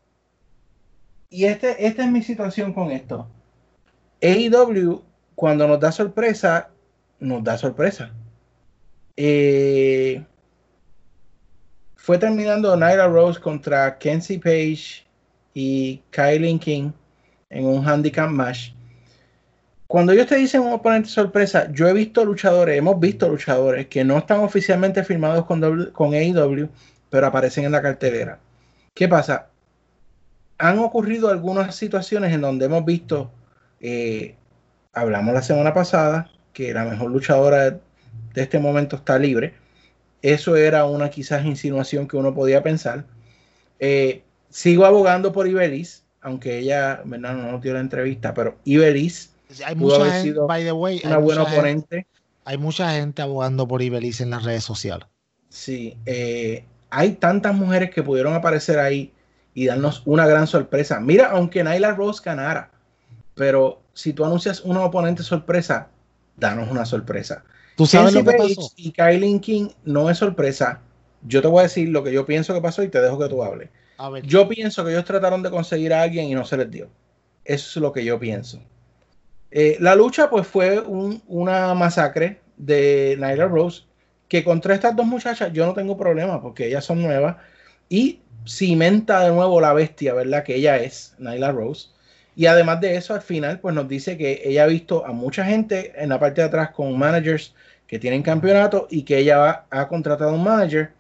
Y 1.31 1.45
este, 1.45 1.87
esta 1.87 2.05
es 2.05 2.11
mi 2.11 2.23
situación 2.23 2.75
con 2.75 2.91
esto. 2.91 3.27
AEW, 4.21 5.03
cuando 5.35 5.67
nos 5.67 5.81
da 5.81 5.93
sorpresa, 5.93 6.71
nos 7.21 7.43
da 7.43 7.57
sorpresa. 7.57 8.13
Eh, 9.17 10.23
fue 11.97 12.19
terminando 12.19 12.77
Nyla 12.77 13.09
Rose 13.09 13.41
contra 13.41 13.97
Kenzie 13.99 14.39
Page 14.39 15.07
y 15.55 16.03
Kylie 16.11 16.59
King 16.59 16.93
en 17.49 17.65
un 17.65 17.87
handicap 17.87 18.29
match. 18.29 18.73
Cuando 19.89 20.13
ellos 20.13 20.27
te 20.27 20.37
dicen 20.37 20.61
un 20.61 20.75
oponente 20.75 21.09
sorpresa, 21.09 21.73
yo 21.73 21.89
he 21.89 21.95
visto 21.95 22.23
luchadores, 22.23 22.77
hemos 22.77 23.01
visto 23.01 23.27
luchadores 23.27 23.87
que 23.87 24.05
no 24.05 24.19
están 24.19 24.41
oficialmente 24.41 25.03
firmados 25.03 25.47
con, 25.47 25.61
w, 25.63 25.93
con 25.93 26.13
AEW, 26.13 26.69
pero 27.09 27.27
aparecen 27.27 27.65
en 27.65 27.73
la 27.73 27.81
cartelera. 27.81 28.39
¿Qué 28.93 29.09
pasa? 29.09 29.49
Han 30.59 30.79
ocurrido 30.81 31.31
algunas 31.31 31.75
situaciones 31.75 32.35
en 32.35 32.43
donde 32.43 32.67
hemos 32.67 32.85
visto, 32.85 33.31
eh, 33.81 34.37
hablamos 34.93 35.33
la 35.33 35.41
semana 35.41 35.73
pasada, 35.73 36.31
que 36.53 36.75
la 36.75 36.85
mejor 36.85 37.11
luchadora 37.11 37.71
de 37.71 38.43
este 38.43 38.59
momento 38.59 38.97
está 38.97 39.19
libre. 39.19 39.55
Eso 40.21 40.57
era 40.57 40.85
una 40.85 41.09
quizás 41.09 41.47
insinuación 41.47 42.07
que 42.07 42.19
uno 42.19 42.35
podía 42.35 42.63
pensar. 42.63 43.07
Eh, 43.79 44.23
sigo 44.51 44.85
abogando 44.85 45.33
por 45.33 45.49
Ibelis, 45.49 46.05
aunque 46.21 46.59
ella 46.59 47.01
¿verdad? 47.07 47.37
no 47.37 47.53
nos 47.53 47.63
dio 47.63 47.73
la 47.73 47.81
entrevista, 47.81 48.35
pero 48.35 48.59
Ibelis 48.65 49.28
hay 49.65 49.75
mucha 49.75 50.11
gente, 50.23 50.41
by 50.41 50.65
the 50.65 50.73
way, 50.73 51.01
una 51.05 51.19
buena 51.19 51.43
oponente. 51.43 51.97
Gente, 51.97 52.07
hay 52.45 52.59
mucha 52.59 52.91
gente 52.93 53.23
abogando 53.23 53.67
por 53.69 53.83
Ibelis 53.83 54.21
en 54.21 54.31
las 54.31 54.45
redes 54.45 54.65
sociales. 54.65 55.09
Sí, 55.49 55.97
eh, 56.07 56.65
hay 56.91 57.13
tantas 57.13 57.55
mujeres 57.55 57.91
que 57.91 58.03
pudieron 58.03 58.35
aparecer 58.35 58.79
ahí 58.79 59.13
y 59.55 59.67
darnos 59.67 60.03
una 60.05 60.27
gran 60.27 60.47
sorpresa. 60.47 61.01
Mira, 61.01 61.31
aunque 61.31 61.65
Nyla 61.65 61.93
Rose 61.93 62.23
ganara, 62.25 62.71
pero 63.35 63.81
si 63.95 64.13
tú 64.13 64.25
anuncias 64.25 64.61
un 64.61 64.77
oponente 64.77 65.23
sorpresa, 65.23 65.89
danos 66.37 66.71
una 66.71 66.85
sorpresa. 66.85 67.45
¿Tú 67.77 67.87
sabes 67.87 68.13
Kenzie 68.13 68.23
lo 68.25 68.31
que 68.31 68.37
Page 68.37 68.55
pasó? 68.57 68.73
y 68.77 68.93
Kylie 68.93 69.41
King 69.41 69.69
no 69.85 70.11
es 70.11 70.19
sorpresa. 70.19 70.81
Yo 71.23 71.43
te 71.43 71.49
voy 71.49 71.61
a 71.61 71.63
decir 71.65 71.89
lo 71.89 72.03
que 72.03 72.13
yo 72.13 72.27
pienso 72.27 72.55
que 72.55 72.61
pasó 72.61 72.83
y 72.83 72.89
te 72.89 73.01
dejo 73.01 73.19
que 73.19 73.29
tú 73.29 73.43
hables. 73.43 73.71
A 73.97 74.11
ver, 74.11 74.25
Yo 74.25 74.49
pienso 74.49 74.85
que 74.85 74.93
ellos 74.93 75.05
trataron 75.05 75.43
de 75.43 75.51
conseguir 75.51 75.93
a 75.93 76.03
alguien 76.03 76.27
y 76.27 76.35
no 76.35 76.45
se 76.45 76.57
les 76.57 76.71
dio. 76.71 76.89
Eso 77.45 77.79
es 77.79 77.83
lo 77.83 77.93
que 77.93 78.05
yo 78.05 78.19
pienso. 78.19 78.61
Eh, 79.51 79.77
la 79.81 79.95
lucha 79.95 80.29
pues 80.31 80.47
fue 80.47 80.81
un- 80.81 81.23
una 81.27 81.75
masacre 81.75 82.41
de 82.57 83.17
Nyla 83.19 83.47
Rose 83.49 83.85
que 84.29 84.45
contra 84.45 84.75
estas 84.75 84.95
dos 84.95 85.07
muchachas 85.07 85.53
yo 85.53 85.65
no 85.67 85.73
tengo 85.75 85.97
problema 85.97 86.43
porque 86.43 86.67
ellas 86.67 86.85
son 86.85 87.01
nuevas 87.03 87.37
y 87.89 88.21
cimenta 88.47 89.21
de 89.25 89.31
nuevo 89.31 89.61
la 89.61 89.73
bestia, 89.73 90.13
¿verdad? 90.15 90.45
Que 90.45 90.57
ella 90.57 90.77
es 90.79 91.15
Nyla 91.19 91.53
Rose. 91.53 91.89
Y 92.37 92.47
además 92.47 92.81
de 92.81 92.97
eso, 92.97 93.15
al 93.15 93.23
final, 93.23 93.59
pues 93.61 93.75
nos 93.75 93.89
dice 93.89 94.17
que 94.17 94.43
ella 94.45 94.65
ha 94.65 94.67
visto 94.67 95.05
a 95.07 95.13
mucha 95.13 95.45
gente 95.45 95.93
en 95.97 96.11
la 96.11 96.21
parte 96.21 96.41
de 96.43 96.47
atrás 96.49 96.71
con 96.71 96.97
managers 96.99 97.55
que 97.87 97.99
tienen 97.99 98.23
campeonato 98.23 98.87
y 98.91 99.03
que 99.05 99.19
ella 99.19 99.65
ha 99.71 99.89
contratado 99.89 100.35
un 100.35 100.45
manager 100.45 100.91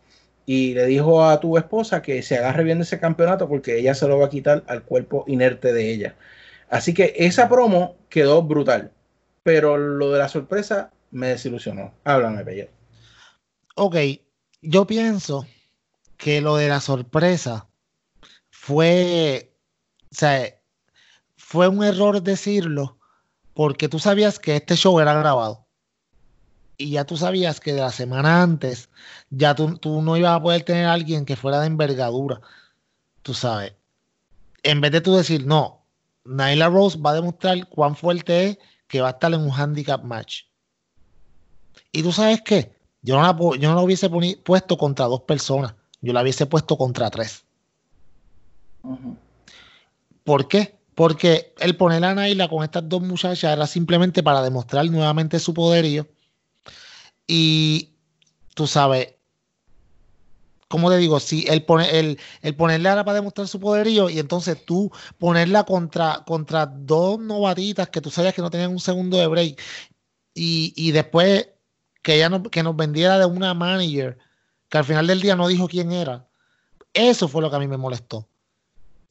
y 0.46 0.72
le 0.74 0.86
dijo 0.86 1.24
a 1.24 1.38
tu 1.40 1.56
esposa 1.58 2.00
que 2.02 2.22
se 2.22 2.38
agarre 2.38 2.64
bien 2.64 2.78
de 2.78 2.84
ese 2.84 2.98
campeonato 2.98 3.48
porque 3.48 3.78
ella 3.78 3.94
se 3.94 4.08
lo 4.08 4.18
va 4.18 4.26
a 4.26 4.30
quitar 4.30 4.64
al 4.66 4.82
cuerpo 4.82 5.24
inerte 5.28 5.72
de 5.72 5.90
ella. 5.92 6.16
Así 6.70 6.94
que 6.94 7.14
esa 7.16 7.48
promo 7.48 7.96
quedó 8.08 8.42
brutal, 8.42 8.92
pero 9.42 9.76
lo 9.78 10.12
de 10.12 10.18
la 10.18 10.28
sorpresa 10.28 10.90
me 11.10 11.28
desilusionó. 11.28 11.94
Háblame, 12.04 12.44
Pellet. 12.44 12.70
ok, 13.76 13.96
yo 14.62 14.86
pienso 14.86 15.46
que 16.16 16.40
lo 16.40 16.56
de 16.56 16.68
la 16.68 16.80
sorpresa 16.80 17.68
fue, 18.50 19.54
o 20.10 20.14
sea, 20.14 20.54
fue 21.36 21.68
un 21.68 21.82
error 21.84 22.22
decirlo 22.22 22.98
porque 23.54 23.88
tú 23.88 23.98
sabías 23.98 24.38
que 24.38 24.56
este 24.56 24.76
show 24.76 25.00
era 25.00 25.14
grabado. 25.14 25.66
Y 26.76 26.90
ya 26.90 27.04
tú 27.04 27.16
sabías 27.16 27.58
que 27.60 27.72
de 27.72 27.80
la 27.80 27.90
semana 27.90 28.42
antes 28.42 28.88
ya 29.30 29.54
tú, 29.54 29.78
tú 29.78 30.00
no 30.02 30.16
ibas 30.16 30.36
a 30.36 30.42
poder 30.42 30.62
tener 30.62 30.86
a 30.86 30.92
alguien 30.92 31.24
que 31.24 31.34
fuera 31.36 31.60
de 31.60 31.66
envergadura. 31.66 32.40
Tú 33.22 33.34
sabes. 33.34 33.74
En 34.62 34.80
vez 34.80 34.92
de 34.92 35.00
tú 35.00 35.16
decir, 35.16 35.46
no, 35.46 35.77
Nyla 36.28 36.68
Rose 36.68 36.98
va 36.98 37.10
a 37.10 37.14
demostrar 37.14 37.66
cuán 37.68 37.96
fuerte 37.96 38.44
es 38.44 38.58
que 38.86 39.00
va 39.00 39.08
a 39.08 39.10
estar 39.12 39.32
en 39.32 39.40
un 39.40 39.50
handicap 39.50 40.02
match. 40.04 40.42
Y 41.90 42.02
tú 42.02 42.12
sabes 42.12 42.42
qué? 42.42 42.76
Yo 43.02 43.16
no 43.16 43.22
la, 43.22 43.36
yo 43.58 43.68
no 43.68 43.74
la 43.74 43.82
hubiese 43.82 44.10
puesto 44.44 44.76
contra 44.76 45.06
dos 45.06 45.22
personas. 45.22 45.74
Yo 46.00 46.12
la 46.12 46.22
hubiese 46.22 46.46
puesto 46.46 46.76
contra 46.76 47.10
tres. 47.10 47.44
¿Por 50.24 50.48
qué? 50.48 50.78
Porque 50.94 51.54
el 51.60 51.76
poner 51.76 52.04
a 52.04 52.14
Naila 52.14 52.48
con 52.48 52.62
estas 52.62 52.88
dos 52.88 53.00
muchachas 53.00 53.52
era 53.52 53.66
simplemente 53.66 54.22
para 54.22 54.42
demostrar 54.42 54.84
nuevamente 54.90 55.38
su 55.38 55.54
poderío. 55.54 56.06
Y 57.26 57.94
tú 58.54 58.66
sabes, 58.66 59.14
¿cómo 60.68 60.90
te 60.90 60.98
digo? 60.98 61.18
Si 61.20 61.44
el, 61.48 61.64
pone, 61.64 61.98
el, 61.98 62.18
el 62.42 62.54
ponerla 62.54 62.92
era 62.92 63.04
para 63.04 63.16
demostrar 63.16 63.48
su 63.48 63.58
poderío 63.58 64.08
y 64.10 64.18
entonces 64.18 64.64
tú 64.64 64.90
ponerla 65.18 65.64
contra, 65.64 66.22
contra 66.26 66.66
dos 66.66 67.18
novatitas 67.18 67.88
que 67.88 68.00
tú 68.00 68.10
sabías 68.10 68.34
que 68.34 68.42
no 68.42 68.50
tenían 68.50 68.70
un 68.70 68.80
segundo 68.80 69.16
de 69.16 69.26
break 69.26 69.60
y, 70.34 70.72
y 70.76 70.92
después 70.92 71.48
que 72.02 72.14
ella 72.16 72.28
no- 72.28 72.42
que 72.42 72.62
nos 72.62 72.76
vendiera 72.76 73.18
de 73.18 73.24
una 73.26 73.54
manager 73.54 74.18
que 74.68 74.78
al 74.78 74.84
final 74.84 75.06
del 75.06 75.20
día 75.20 75.34
no 75.36 75.48
dijo 75.48 75.66
quién 75.68 75.90
era. 75.92 76.26
Eso 76.92 77.28
fue 77.28 77.42
lo 77.42 77.50
que 77.50 77.56
a 77.56 77.60
mí 77.60 77.66
me 77.66 77.76
molestó. 77.76 78.28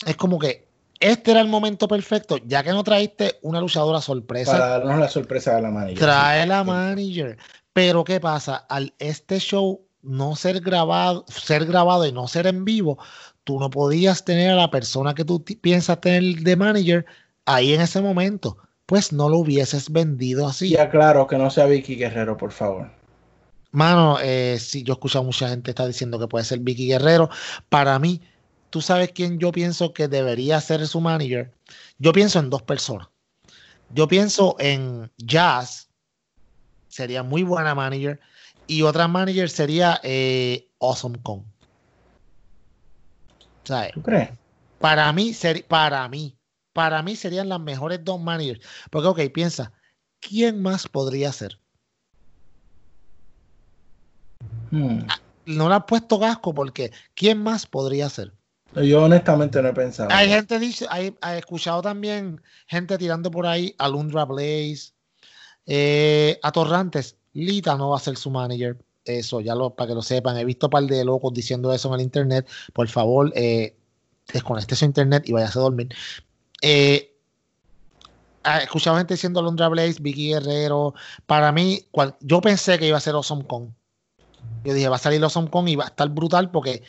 Es 0.06 0.16
como 0.16 0.38
que 0.40 0.68
este 1.00 1.32
era 1.32 1.42
el 1.42 1.48
momento 1.48 1.88
perfecto, 1.88 2.38
ya 2.46 2.64
que 2.64 2.72
no 2.72 2.84
traíste 2.84 3.38
una 3.42 3.60
luchadora 3.60 4.02
sorpresa, 4.02 4.52
Para 4.54 4.68
darnos 4.70 5.00
la 5.00 5.10
sorpresa 5.10 5.56
de 5.56 5.62
la 5.64 5.72
manager. 5.72 5.98
trae 6.00 6.46
la 6.48 6.64
manager. 6.64 7.38
Pero 7.74 8.04
¿qué 8.04 8.20
pasa? 8.20 8.58
Al 8.70 8.94
este 9.00 9.40
show 9.40 9.87
no 10.08 10.36
ser 10.36 10.62
grabado, 10.62 11.26
ser 11.28 11.66
grabado 11.66 12.06
y 12.06 12.12
no 12.12 12.28
ser 12.28 12.48
en 12.48 12.66
vivo, 12.66 12.98
tú 13.44 13.60
no 13.60 13.70
podías 13.70 14.26
tener 14.26 14.52
a 14.52 14.56
la 14.56 14.72
persona 14.72 15.14
que 15.14 15.26
tú 15.26 15.44
piensas 15.44 16.02
tener 16.02 16.24
de 16.42 16.56
manager 16.56 17.06
ahí 17.46 17.74
en 17.74 17.82
ese 17.82 18.02
momento. 18.02 18.58
Pues 18.86 19.12
no 19.12 19.28
lo 19.30 19.40
hubieses 19.40 19.92
vendido 19.92 20.48
así. 20.48 20.70
Y 20.70 20.78
aclaro 20.78 21.28
que 21.28 21.38
no 21.38 21.50
sea 21.50 21.66
Vicky 21.66 21.96
Guerrero, 21.96 22.38
por 22.38 22.52
favor. 22.52 22.90
Mano, 23.72 24.18
eh, 24.22 24.58
sí, 24.60 24.84
yo 24.84 24.94
he 24.94 24.96
escuchado 24.96 25.26
mucha 25.26 25.50
gente 25.50 25.72
está 25.72 25.86
diciendo 25.86 26.18
que 26.18 26.28
puede 26.28 26.46
ser 26.46 26.60
Vicky 26.60 26.88
Guerrero. 26.88 27.30
Para 27.70 28.00
mí, 28.00 28.22
tú 28.70 28.82
sabes 28.82 29.12
quién 29.12 29.40
yo 29.40 29.52
pienso 29.52 29.94
que 29.94 30.08
debería 30.08 30.62
ser 30.62 30.88
su 30.88 31.02
manager. 31.02 31.52
Yo 32.00 32.14
pienso 32.14 32.40
en 32.40 32.50
dos 32.50 32.64
personas. 32.64 33.10
Yo 33.90 34.08
pienso 34.08 34.56
en 34.60 35.12
Jazz, 35.18 35.90
sería 36.88 37.24
muy 37.24 37.44
buena 37.44 37.76
manager, 37.76 38.20
y 38.68 38.82
otra 38.84 39.08
manager 39.08 39.50
sería 39.50 40.00
eh, 40.04 40.70
Awesome 40.80 41.20
Kong. 41.24 41.44
¿Sabes? 43.64 43.92
¿Tú 43.94 44.02
crees? 44.02 44.30
Para 44.80 45.12
mí, 45.12 45.32
seri- 45.34 45.66
para 45.66 46.08
mí, 46.08 46.38
para 46.74 47.02
mí 47.02 47.16
serían 47.16 47.50
las 47.50 47.60
mejores 47.60 48.04
dos 48.04 48.22
managers. 48.22 48.62
Porque, 48.92 49.08
ok, 49.08 49.34
piensa, 49.34 49.74
¿quién 50.20 50.62
más 50.62 50.88
podría 50.88 51.32
ser? 51.32 51.60
Hmm. 54.70 55.00
no 55.46 55.70
le 55.70 55.76
han 55.76 55.86
puesto 55.86 56.20
casco 56.20 56.54
porque 56.54 56.92
¿quién 57.16 57.42
más 57.42 57.66
podría 57.66 58.10
ser? 58.10 58.34
Yo 58.76 59.04
honestamente 59.06 59.62
no 59.62 59.70
he 59.70 59.74
pensado. 59.74 60.12
Hay 60.12 60.28
gente 60.30 60.60
dice, 60.60 60.86
hay, 60.90 61.16
he 61.26 61.38
escuchado 61.38 61.82
también 61.82 62.42
gente 62.68 62.98
tirando 62.98 63.32
por 63.32 63.48
ahí 63.48 63.74
a 63.78 63.88
Lundra 63.88 64.26
Blaze, 64.26 64.92
eh, 65.66 66.38
a 66.44 66.52
Torrantes. 66.52 67.16
Lita 67.46 67.76
no 67.76 67.90
va 67.90 67.98
a 67.98 68.00
ser 68.00 68.18
su 68.18 68.30
manager. 68.30 68.78
Eso, 69.06 69.40
ya 69.40 69.56
lo, 69.56 69.70
para 69.70 69.90
que 69.90 69.96
lo 69.96 70.02
sepan. 70.02 70.38
He 70.38 70.46
visto 70.46 70.68
un 70.68 70.72
par 70.72 70.84
de 70.84 71.06
locos 71.06 71.34
diciendo 71.34 71.72
eso 71.74 71.88
en 71.90 71.96
el 71.96 72.02
internet. 72.02 72.48
Por 72.74 72.88
favor, 72.90 73.32
eh, 73.36 73.76
desconecte 74.32 74.76
su 74.76 74.86
internet 74.86 75.24
y 75.28 75.32
váyase 75.32 75.60
a 75.60 75.62
dormir. 75.62 75.90
Eh, 76.62 77.16
he 78.44 78.64
escuchado 78.64 78.98
gente 78.98 79.14
diciendo 79.14 79.42
Lundra 79.42 79.70
Blaze, 79.70 79.98
Vicky 80.02 80.30
Guerrero. 80.30 80.94
Para 81.26 81.52
mí, 81.52 81.86
yo 82.22 82.42
pensé 82.42 82.78
que 82.78 82.88
iba 82.88 82.98
a 82.98 83.02
ser 83.02 83.16
Awesome 83.16 83.46
Kong. 83.46 83.70
Yo 84.64 84.74
dije, 84.74 84.90
va 84.90 84.98
a 84.98 85.00
salir 85.00 85.24
Awesome 85.24 85.50
Kong 85.50 85.68
y 85.70 85.76
va 85.76 85.86
a 85.86 85.88
estar 85.88 86.10
brutal 86.10 86.52
porque 86.52 86.84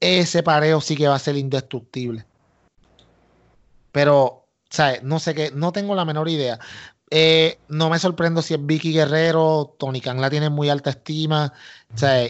ese 0.00 0.42
pareo 0.42 0.80
sí 0.80 0.96
que 0.96 1.08
va 1.08 1.14
a 1.14 1.18
ser 1.18 1.36
indestructible. 1.36 2.24
Pero, 3.92 4.46
¿sabes? 4.70 5.02
No 5.02 5.18
sé 5.18 5.34
qué, 5.34 5.50
no 5.54 5.72
tengo 5.72 5.94
la 5.94 6.04
menor 6.04 6.28
idea. 6.28 6.58
Eh, 7.10 7.58
no 7.68 7.90
me 7.90 7.98
sorprendo 7.98 8.40
si 8.40 8.54
es 8.54 8.64
Vicky 8.64 8.92
Guerrero, 8.92 9.74
Tony 9.78 10.00
Khan 10.00 10.20
la 10.20 10.30
tiene 10.30 10.46
en 10.46 10.52
muy 10.52 10.68
alta 10.68 10.90
estima. 10.90 11.52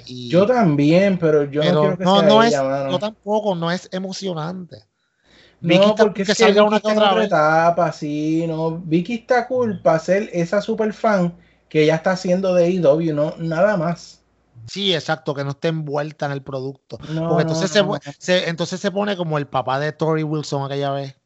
Yo 0.06 0.46
también, 0.46 1.18
pero 1.18 1.44
yo 1.44 1.60
pero 1.60 1.74
no 1.74 1.80
quiero 1.80 1.98
que 1.98 2.04
no, 2.04 2.18
sea 2.20 2.28
no 2.28 2.42
ella, 2.42 2.62
es, 2.62 2.68
mano. 2.68 2.90
yo 2.92 2.98
tampoco, 2.98 3.54
no 3.54 3.70
es 3.70 3.88
emocionante. 3.92 4.78
No, 5.60 5.68
Vicky 5.68 5.90
está- 5.90 6.04
porque 6.04 6.24
que 6.24 6.32
es 6.32 6.38
que 6.38 6.44
salga 6.44 6.62
una 6.62 6.78
está 6.78 6.92
otra 6.94 7.10
otra 7.12 7.24
etapa, 7.24 7.92
sí, 7.92 8.46
no. 8.48 8.78
Vicky 8.78 9.14
está 9.16 9.46
cool 9.46 9.80
para 9.82 9.98
ser 9.98 10.30
esa 10.32 10.62
super 10.62 10.94
fan 10.94 11.34
que 11.68 11.82
ella 11.82 11.96
está 11.96 12.12
haciendo 12.12 12.54
de 12.54 12.70
IW, 12.70 13.12
no, 13.14 13.34
nada 13.38 13.76
más. 13.76 14.22
Sí, 14.66 14.94
exacto, 14.94 15.34
que 15.34 15.44
no 15.44 15.50
esté 15.50 15.68
envuelta 15.68 16.26
en 16.26 16.32
el 16.32 16.42
producto. 16.42 16.98
No, 17.12 17.28
Porque 17.28 17.42
entonces, 17.42 17.70
no, 17.84 17.98
se, 17.98 18.08
no. 18.08 18.14
se- 18.18 18.48
entonces 18.48 18.80
se 18.80 18.90
pone 18.90 19.16
como 19.16 19.36
el 19.36 19.46
papá 19.46 19.78
de 19.78 19.92
Tori 19.92 20.22
Wilson 20.22 20.64
aquella 20.64 20.90
vez. 20.92 21.19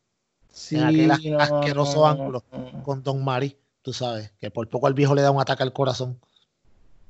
Sí, 0.54 0.76
en 0.76 1.10
aquel 1.10 1.32
no, 1.32 1.40
asqueroso 1.40 2.00
no, 2.00 2.06
ángulo. 2.06 2.44
no. 2.52 2.82
con 2.84 3.02
Don 3.02 3.24
Mari, 3.24 3.58
tú 3.82 3.92
sabes, 3.92 4.32
que 4.38 4.52
por 4.52 4.68
poco 4.68 4.86
al 4.86 4.94
viejo 4.94 5.12
le 5.12 5.20
da 5.20 5.32
un 5.32 5.40
ataque 5.40 5.64
al 5.64 5.72
corazón. 5.72 6.20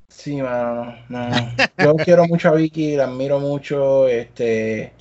Sí, 0.07 0.41
mano, 0.41 0.95
no, 1.09 1.29
no. 1.29 1.35
Yo 1.77 1.95
quiero 1.95 2.25
mucho 2.25 2.49
a 2.49 2.53
Vicky, 2.53 2.95
la 2.95 3.03
admiro 3.03 3.39
mucho, 3.39 4.07
este, 4.07 4.93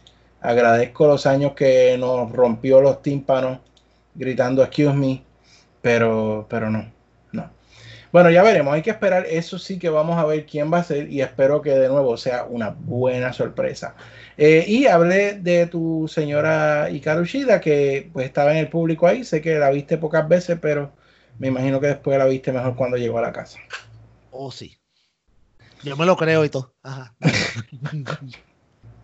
agradezco 0.43 1.07
los 1.07 1.25
años 1.25 1.53
que 1.55 1.97
nos 1.99 2.31
rompió 2.31 2.83
los 2.83 3.01
tímpanos 3.01 3.61
gritando 4.15 4.63
excuse 4.63 4.93
me, 4.95 5.23
pero, 5.81 6.47
pero 6.51 6.69
no, 6.69 6.93
no. 7.33 7.51
Bueno, 8.13 8.31
ya 8.31 8.43
veremos, 8.43 8.75
hay 8.75 8.83
que 8.83 8.91
esperar, 8.91 9.25
eso 9.25 9.59
sí 9.59 9.79
que 9.79 9.89
vamos 9.89 10.19
a 10.19 10.27
ver 10.27 10.45
quién 10.45 10.71
va 10.71 10.81
a 10.81 10.85
ser 10.85 11.11
y 11.11 11.23
espero 11.23 11.63
que 11.63 11.71
de 11.71 11.89
nuevo 11.89 12.19
sea 12.19 12.45
una 12.45 12.77
buena 12.77 13.33
sorpresa. 13.33 13.95
Eh, 14.37 14.65
y 14.67 14.87
hablé 14.87 15.35
de 15.35 15.67
tu 15.67 16.09
señora 16.09 16.91
Hikaru 16.91 17.25
Shida, 17.25 17.61
que 17.61 18.11
pues 18.13 18.27
estaba 18.27 18.51
en 18.53 18.59
el 18.59 18.69
público 18.69 19.07
ahí, 19.07 19.25
sé 19.25 19.41
que 19.41 19.59
la 19.59 19.71
viste 19.71 19.97
pocas 19.99 20.27
veces, 20.29 20.59
pero 20.61 20.93
me 21.39 21.49
imagino 21.49 21.81
que 21.81 21.87
después 21.89 22.19
la 22.19 22.27
viste 22.27 22.53
mejor 22.53 22.75
cuando 22.77 22.97
llegó 22.97 23.19
a 23.19 23.23
la 23.23 23.33
casa. 23.33 23.59
Oh, 24.31 24.51
sí. 24.51 24.77
Yo 25.83 25.97
me 25.97 26.07
lo 26.07 26.17
creo 26.17 26.45
y 26.45 26.49
todo. 26.49 26.75
Ajá. 26.83 27.15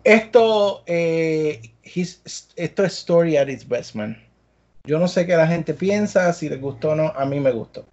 Esto, 0.03 0.83
eh, 0.87 1.61
his- 1.83 2.21
esto 2.55 2.83
es 2.83 2.93
story 2.93 3.37
at 3.37 3.47
its 3.49 3.67
best, 3.67 3.95
man. 3.95 4.17
Yo 4.83 4.97
no 4.97 5.07
sé 5.07 5.27
qué 5.27 5.35
la 5.35 5.45
gente 5.47 5.75
piensa, 5.75 6.33
si 6.33 6.49
les 6.49 6.59
gustó 6.59 6.91
o 6.91 6.95
no, 6.95 7.09
a 7.09 7.23
mí 7.25 7.39
me 7.39 7.51
gustó. 7.51 7.85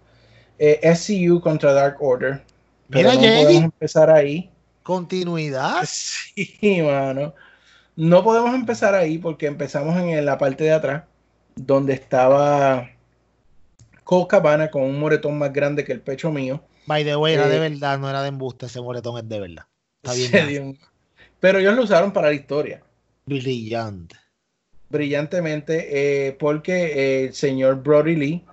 Eh, 0.57 0.79
SCU 0.81 1.39
contra 1.39 1.71
Dark 1.71 1.97
Order. 2.01 2.41
Pero 2.89 3.11
Mira, 3.11 3.27
no 3.27 3.33
podemos 3.35 3.63
empezar 3.65 4.09
ahí. 4.09 4.49
Continuidad. 4.89 5.83
Sí, 5.85 6.81
mano. 6.81 7.35
No 7.95 8.23
podemos 8.23 8.55
empezar 8.55 8.95
ahí 8.95 9.19
porque 9.19 9.45
empezamos 9.45 9.95
en 9.97 10.25
la 10.25 10.37
parte 10.39 10.63
de 10.63 10.71
atrás, 10.71 11.03
donde 11.55 11.93
estaba 11.93 12.89
Colt 14.03 14.27
Cabana 14.29 14.71
con 14.71 14.81
un 14.81 14.99
moretón 14.99 15.37
más 15.37 15.53
grande 15.53 15.83
que 15.85 15.91
el 15.91 16.01
pecho 16.01 16.31
mío. 16.31 16.63
By 16.87 17.03
the 17.03 17.15
way, 17.15 17.35
era 17.35 17.47
de 17.47 17.57
Eh, 17.57 17.59
verdad, 17.59 17.99
no 17.99 18.09
era 18.09 18.23
de 18.23 18.29
embuste, 18.29 18.65
ese 18.65 18.81
moretón 18.81 19.19
es 19.19 19.29
de 19.29 19.39
verdad. 19.39 19.65
Está 20.01 20.13
bien. 20.47 20.79
Pero 21.39 21.59
ellos 21.59 21.75
lo 21.75 21.83
usaron 21.83 22.11
para 22.11 22.29
la 22.29 22.33
historia. 22.33 22.81
Brillante. 23.25 24.15
brillantemente 24.89 26.27
eh, 26.27 26.31
porque 26.33 26.73
eh, 27.21 27.25
el 27.27 27.33
señor 27.35 27.83
Brody 27.83 28.15
Lee, 28.15 28.45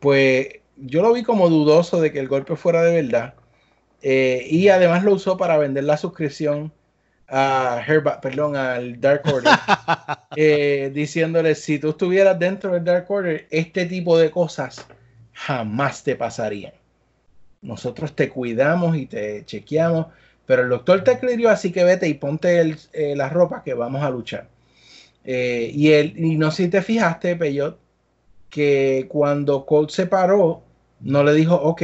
pues 0.00 0.48
yo 0.76 1.02
lo 1.02 1.12
vi 1.12 1.22
como 1.22 1.50
dudoso 1.50 2.00
de 2.00 2.10
que 2.10 2.20
el 2.20 2.28
golpe 2.28 2.56
fuera 2.56 2.82
de 2.82 3.02
verdad 3.02 3.34
eh, 4.04 4.46
y 4.50 4.68
además 4.68 5.02
lo 5.02 5.14
usó 5.14 5.36
para 5.38 5.56
vender 5.56 5.84
la 5.84 5.96
suscripción 5.96 6.70
a 7.26 7.82
Herba, 7.86 8.20
perdón, 8.20 8.54
al 8.54 9.00
Dark 9.00 9.22
Order, 9.26 9.50
eh, 10.36 10.90
diciéndole 10.94 11.54
si 11.54 11.78
tú 11.78 11.90
estuvieras 11.90 12.38
dentro 12.38 12.72
del 12.74 12.84
Dark 12.84 13.10
Order, 13.10 13.46
este 13.50 13.86
tipo 13.86 14.18
de 14.18 14.30
cosas 14.30 14.86
jamás 15.32 16.04
te 16.04 16.16
pasarían. 16.16 16.74
Nosotros 17.62 18.14
te 18.14 18.28
cuidamos 18.28 18.96
y 18.96 19.06
te 19.06 19.44
chequeamos, 19.46 20.08
pero 20.46 20.62
el 20.62 20.68
doctor 20.68 21.02
te 21.02 21.12
escribió 21.12 21.48
así 21.48 21.72
que 21.72 21.84
vete 21.84 22.06
y 22.08 22.14
ponte 22.14 22.60
el- 22.60 22.78
eh, 22.92 23.16
la 23.16 23.30
ropa 23.30 23.62
que 23.64 23.72
vamos 23.74 24.02
a 24.02 24.10
luchar. 24.10 24.48
Eh, 25.24 25.70
y, 25.72 25.92
él, 25.92 26.14
y 26.18 26.36
no 26.36 26.50
sé 26.50 26.64
si 26.64 26.68
te 26.70 26.82
fijaste, 26.82 27.36
Peyot, 27.36 27.78
que 28.50 29.06
cuando 29.08 29.64
Colt 29.66 29.90
se 29.90 30.06
paró, 30.06 30.62
no 31.00 31.24
le 31.24 31.34
dijo 31.34 31.54
ok, 31.56 31.82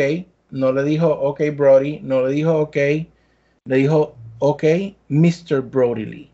no 0.51 0.73
le 0.73 0.83
dijo 0.85 1.09
ok, 1.09 1.41
Brody, 1.55 2.01
no 2.03 2.27
le 2.27 2.33
dijo 2.33 2.59
ok, 2.59 2.77
le 2.77 3.77
dijo 3.77 4.17
ok, 4.39 4.65
Mr. 5.09 5.61
Brody 5.63 6.05
Lee. 6.07 6.31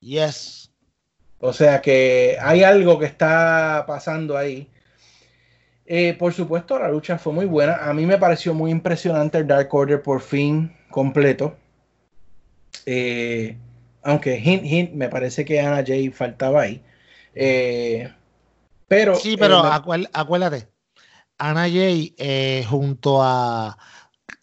Yes. 0.00 0.70
O 1.38 1.52
sea 1.52 1.80
que 1.80 2.36
hay 2.40 2.62
algo 2.62 2.98
que 2.98 3.06
está 3.06 3.84
pasando 3.86 4.36
ahí. 4.36 4.66
Eh, 5.86 6.14
por 6.18 6.32
supuesto, 6.32 6.78
la 6.78 6.88
lucha 6.88 7.18
fue 7.18 7.32
muy 7.32 7.46
buena. 7.46 7.76
A 7.88 7.92
mí 7.92 8.06
me 8.06 8.18
pareció 8.18 8.54
muy 8.54 8.70
impresionante 8.70 9.38
el 9.38 9.46
Dark 9.46 9.74
Order 9.74 10.02
por 10.02 10.20
fin 10.20 10.72
completo. 10.90 11.56
Eh, 12.86 13.56
aunque 14.02 14.38
hint, 14.38 14.64
hint, 14.64 14.92
me 14.92 15.08
parece 15.08 15.44
que 15.44 15.60
Ana 15.60 15.84
Jay 15.86 16.10
faltaba 16.10 16.62
ahí. 16.62 16.82
Eh, 17.34 18.10
pero, 18.88 19.16
Sí, 19.16 19.36
pero 19.36 19.62
me- 19.62 20.06
acuérdate, 20.12 20.68
Ana 21.40 21.62
Jay 21.62 22.14
eh, 22.18 22.64
junto 22.68 23.22
a 23.22 23.76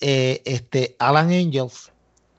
eh, 0.02 0.42
este 0.46 0.96
Alan 1.00 1.30
Angels 1.32 1.92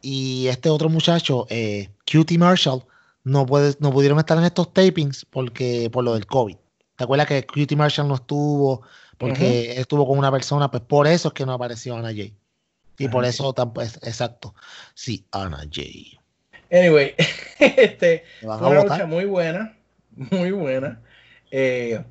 y 0.02 0.46
este 0.48 0.68
otro 0.68 0.88
muchacho, 0.88 1.46
eh, 1.48 1.88
Cutie 2.10 2.38
Marshall, 2.38 2.82
no, 3.24 3.46
puede, 3.46 3.74
no 3.80 3.92
pudieron 3.92 4.18
estar 4.18 4.36
en 4.38 4.44
estos 4.44 4.72
tapings 4.72 5.24
porque 5.24 5.88
por 5.92 6.04
lo 6.04 6.14
del 6.14 6.26
COVID. 6.26 6.56
¿Te 6.96 7.04
acuerdas 7.04 7.26
que 7.28 7.46
Cutie 7.46 7.76
Marshall 7.76 8.08
no 8.08 8.16
estuvo 8.16 8.82
porque 9.16 9.80
estuvo 9.80 10.06
con 10.06 10.18
una 10.18 10.30
persona? 10.32 10.70
Pues 10.70 10.82
por 10.82 11.06
eso 11.06 11.28
es 11.28 11.34
que 11.34 11.46
no 11.46 11.52
apareció 11.52 11.96
Ana 11.96 12.08
Jay. 12.08 12.34
Y 12.98 13.04
Ana 13.04 13.12
por 13.12 13.22
Jay. 13.22 13.30
eso, 13.30 13.52
tampoco 13.52 13.82
es- 13.82 13.96
exacto. 14.02 14.54
Sí, 14.94 15.24
Ana 15.30 15.64
Jay. 15.70 16.18
Anyway, 16.70 17.14
este, 17.58 18.24
¿Me 18.42 18.48
van 18.48 18.58
Fue 18.58 18.66
a 18.66 18.70
una 18.70 18.82
lucha 18.82 19.06
muy 19.06 19.24
buena, 19.24 19.76
muy 20.16 20.50
buena. 20.50 21.00
Eh, 21.50 22.02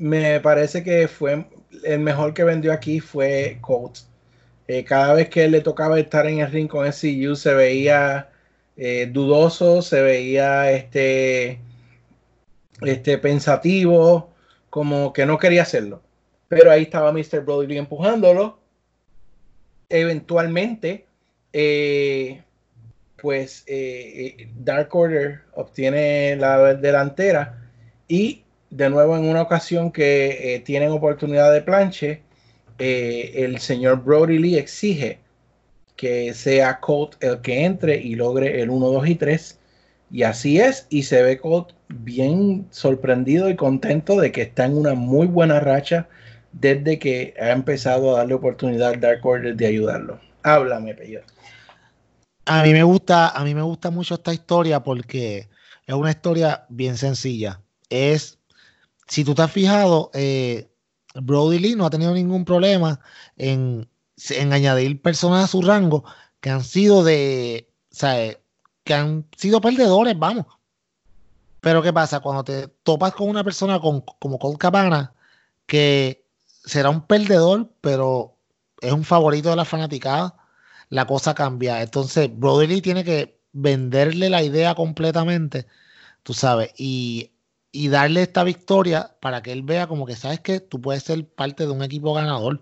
me 0.00 0.40
parece 0.40 0.82
que 0.82 1.08
fue 1.08 1.44
el 1.84 2.00
mejor 2.00 2.34
que 2.34 2.42
vendió 2.42 2.72
aquí 2.72 3.00
fue 3.00 3.58
Colt. 3.60 3.98
Eh, 4.66 4.84
cada 4.84 5.14
vez 5.14 5.28
que 5.28 5.48
le 5.48 5.60
tocaba 5.60 6.00
estar 6.00 6.26
en 6.26 6.40
el 6.40 6.50
ring 6.50 6.68
con 6.68 6.90
SCU 6.90 7.36
se 7.36 7.52
veía 7.54 8.30
eh, 8.76 9.08
dudoso, 9.12 9.82
se 9.82 10.00
veía 10.00 10.70
este, 10.72 11.60
este 12.80 13.18
pensativo, 13.18 14.30
como 14.70 15.12
que 15.12 15.26
no 15.26 15.38
quería 15.38 15.62
hacerlo. 15.62 16.02
Pero 16.48 16.70
ahí 16.70 16.84
estaba 16.84 17.12
Mr. 17.12 17.44
Brody 17.44 17.76
empujándolo. 17.76 18.58
Eventualmente, 19.88 21.06
eh, 21.52 22.42
pues 23.20 23.66
Dark 24.54 24.94
Order 24.96 25.42
obtiene 25.54 26.36
la 26.36 26.74
delantera 26.74 27.68
y 28.08 28.44
de 28.70 28.88
nuevo 28.88 29.16
en 29.16 29.24
una 29.24 29.42
ocasión 29.42 29.90
que 29.92 30.54
eh, 30.54 30.60
tienen 30.60 30.90
oportunidad 30.90 31.52
de 31.52 31.60
planche, 31.60 32.22
eh, 32.78 33.32
el 33.34 33.58
señor 33.58 34.02
Brody 34.04 34.38
Lee 34.38 34.56
exige 34.56 35.18
que 35.96 36.32
sea 36.32 36.80
Colt 36.80 37.22
el 37.22 37.40
que 37.42 37.64
entre 37.64 37.96
y 38.00 38.14
logre 38.14 38.62
el 38.62 38.70
1, 38.70 38.86
2 38.86 39.08
y 39.08 39.14
3. 39.16 39.58
Y 40.12 40.22
así 40.22 40.58
es, 40.58 40.86
y 40.88 41.02
se 41.02 41.22
ve 41.22 41.38
Colt 41.38 41.72
bien 41.88 42.66
sorprendido 42.70 43.50
y 43.50 43.56
contento 43.56 44.18
de 44.18 44.32
que 44.32 44.42
está 44.42 44.64
en 44.64 44.76
una 44.76 44.94
muy 44.94 45.26
buena 45.26 45.60
racha 45.60 46.08
desde 46.52 46.98
que 46.98 47.34
ha 47.40 47.50
empezado 47.50 48.14
a 48.14 48.18
darle 48.18 48.34
oportunidad 48.34 48.90
al 48.90 49.00
Dark 49.00 49.24
Order 49.24 49.54
de 49.54 49.66
ayudarlo. 49.66 50.18
Háblame, 50.42 50.94
Peyo. 50.94 51.20
A 52.46 52.62
mí 52.62 52.72
me 52.72 52.82
gusta, 52.82 53.28
a 53.28 53.44
mí 53.44 53.54
me 53.54 53.62
gusta 53.62 53.90
mucho 53.90 54.14
esta 54.14 54.32
historia 54.32 54.82
porque 54.82 55.48
es 55.86 55.94
una 55.94 56.10
historia 56.10 56.64
bien 56.68 56.96
sencilla. 56.96 57.60
Es, 57.90 58.39
si 59.10 59.24
tú 59.24 59.34
te 59.34 59.42
has 59.42 59.52
fijado, 59.52 60.10
eh, 60.14 60.70
Brody 61.14 61.58
Lee 61.58 61.74
no 61.74 61.84
ha 61.84 61.90
tenido 61.90 62.14
ningún 62.14 62.44
problema 62.44 63.00
en, 63.36 63.88
en 64.30 64.52
añadir 64.52 65.02
personas 65.02 65.44
a 65.44 65.48
su 65.48 65.62
rango 65.62 66.04
que 66.40 66.50
han 66.50 66.62
sido 66.62 67.02
de, 67.02 67.68
o 67.92 67.94
sea, 67.94 68.24
eh, 68.24 68.40
que 68.84 68.94
han 68.94 69.26
sido 69.36 69.60
perdedores, 69.60 70.18
vamos. 70.18 70.46
Pero 71.60 71.82
¿qué 71.82 71.92
pasa? 71.92 72.20
Cuando 72.20 72.44
te 72.44 72.68
topas 72.84 73.12
con 73.14 73.28
una 73.28 73.44
persona 73.44 73.80
con, 73.80 74.02
como 74.20 74.38
Colt 74.38 74.58
Cabana, 74.58 75.12
que 75.66 76.24
será 76.64 76.90
un 76.90 77.06
perdedor, 77.06 77.68
pero 77.80 78.36
es 78.80 78.92
un 78.92 79.04
favorito 79.04 79.50
de 79.50 79.56
la 79.56 79.64
fanaticada, 79.64 80.36
la 80.88 81.06
cosa 81.06 81.34
cambia. 81.34 81.82
Entonces, 81.82 82.30
Brody 82.32 82.68
Lee 82.68 82.80
tiene 82.82 83.04
que 83.04 83.40
venderle 83.52 84.30
la 84.30 84.42
idea 84.42 84.74
completamente, 84.76 85.66
tú 86.22 86.32
sabes, 86.34 86.72
y, 86.78 87.29
y 87.72 87.88
darle 87.88 88.22
esta 88.22 88.42
victoria 88.44 89.16
para 89.20 89.42
que 89.42 89.52
él 89.52 89.62
vea 89.62 89.86
como 89.86 90.06
que, 90.06 90.16
¿sabes 90.16 90.40
que 90.40 90.60
Tú 90.60 90.80
puedes 90.80 91.02
ser 91.04 91.24
parte 91.26 91.64
de 91.66 91.70
un 91.72 91.82
equipo 91.82 92.12
ganador. 92.14 92.60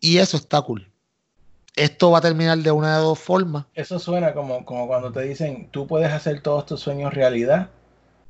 Y 0.00 0.18
eso 0.18 0.36
está 0.36 0.60
cool. 0.62 0.90
Esto 1.76 2.10
va 2.10 2.18
a 2.18 2.22
terminar 2.22 2.58
de 2.58 2.70
una 2.70 2.96
de 2.96 3.02
dos 3.02 3.18
formas. 3.18 3.66
Eso 3.74 3.98
suena 3.98 4.34
como, 4.34 4.64
como 4.64 4.86
cuando 4.86 5.10
te 5.12 5.22
dicen, 5.22 5.68
tú 5.70 5.86
puedes 5.86 6.12
hacer 6.12 6.40
todos 6.42 6.66
tus 6.66 6.80
sueños 6.80 7.14
realidad, 7.14 7.70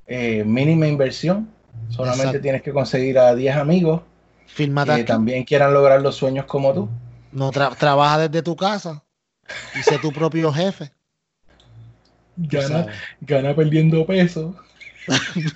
eh, 0.06 0.44
mínima 0.44 0.86
inversión, 0.86 1.48
solamente 1.88 2.22
Exacto. 2.24 2.42
tienes 2.42 2.62
que 2.62 2.72
conseguir 2.72 3.18
a 3.18 3.34
10 3.34 3.56
amigos 3.56 4.02
Fírmate 4.46 4.88
que 4.94 5.01
aquí. 5.01 5.05
también 5.06 5.44
quieran 5.44 5.72
lograr 5.72 6.02
los 6.02 6.14
sueños 6.16 6.44
como 6.44 6.72
tú. 6.74 6.88
No 7.32 7.51
tra- 7.51 7.74
trabaja 7.76 8.18
desde 8.28 8.42
tu 8.42 8.55
casa 8.55 9.02
y 9.74 9.82
sé 9.82 9.98
tu 9.98 10.12
propio 10.12 10.52
jefe. 10.52 10.92
Gana, 12.36 12.86
gana 13.20 13.55
perdiendo 13.55 14.06
peso. 14.06 14.55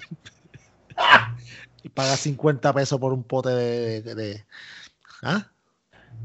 Y 1.82 1.88
paga 1.88 2.16
50 2.16 2.72
pesos 2.72 2.98
por 2.98 3.12
un 3.12 3.22
pote 3.22 3.50
de. 3.50 4.02
de- 4.02 4.14
de- 4.14 4.44
¿Ah? 5.22 5.46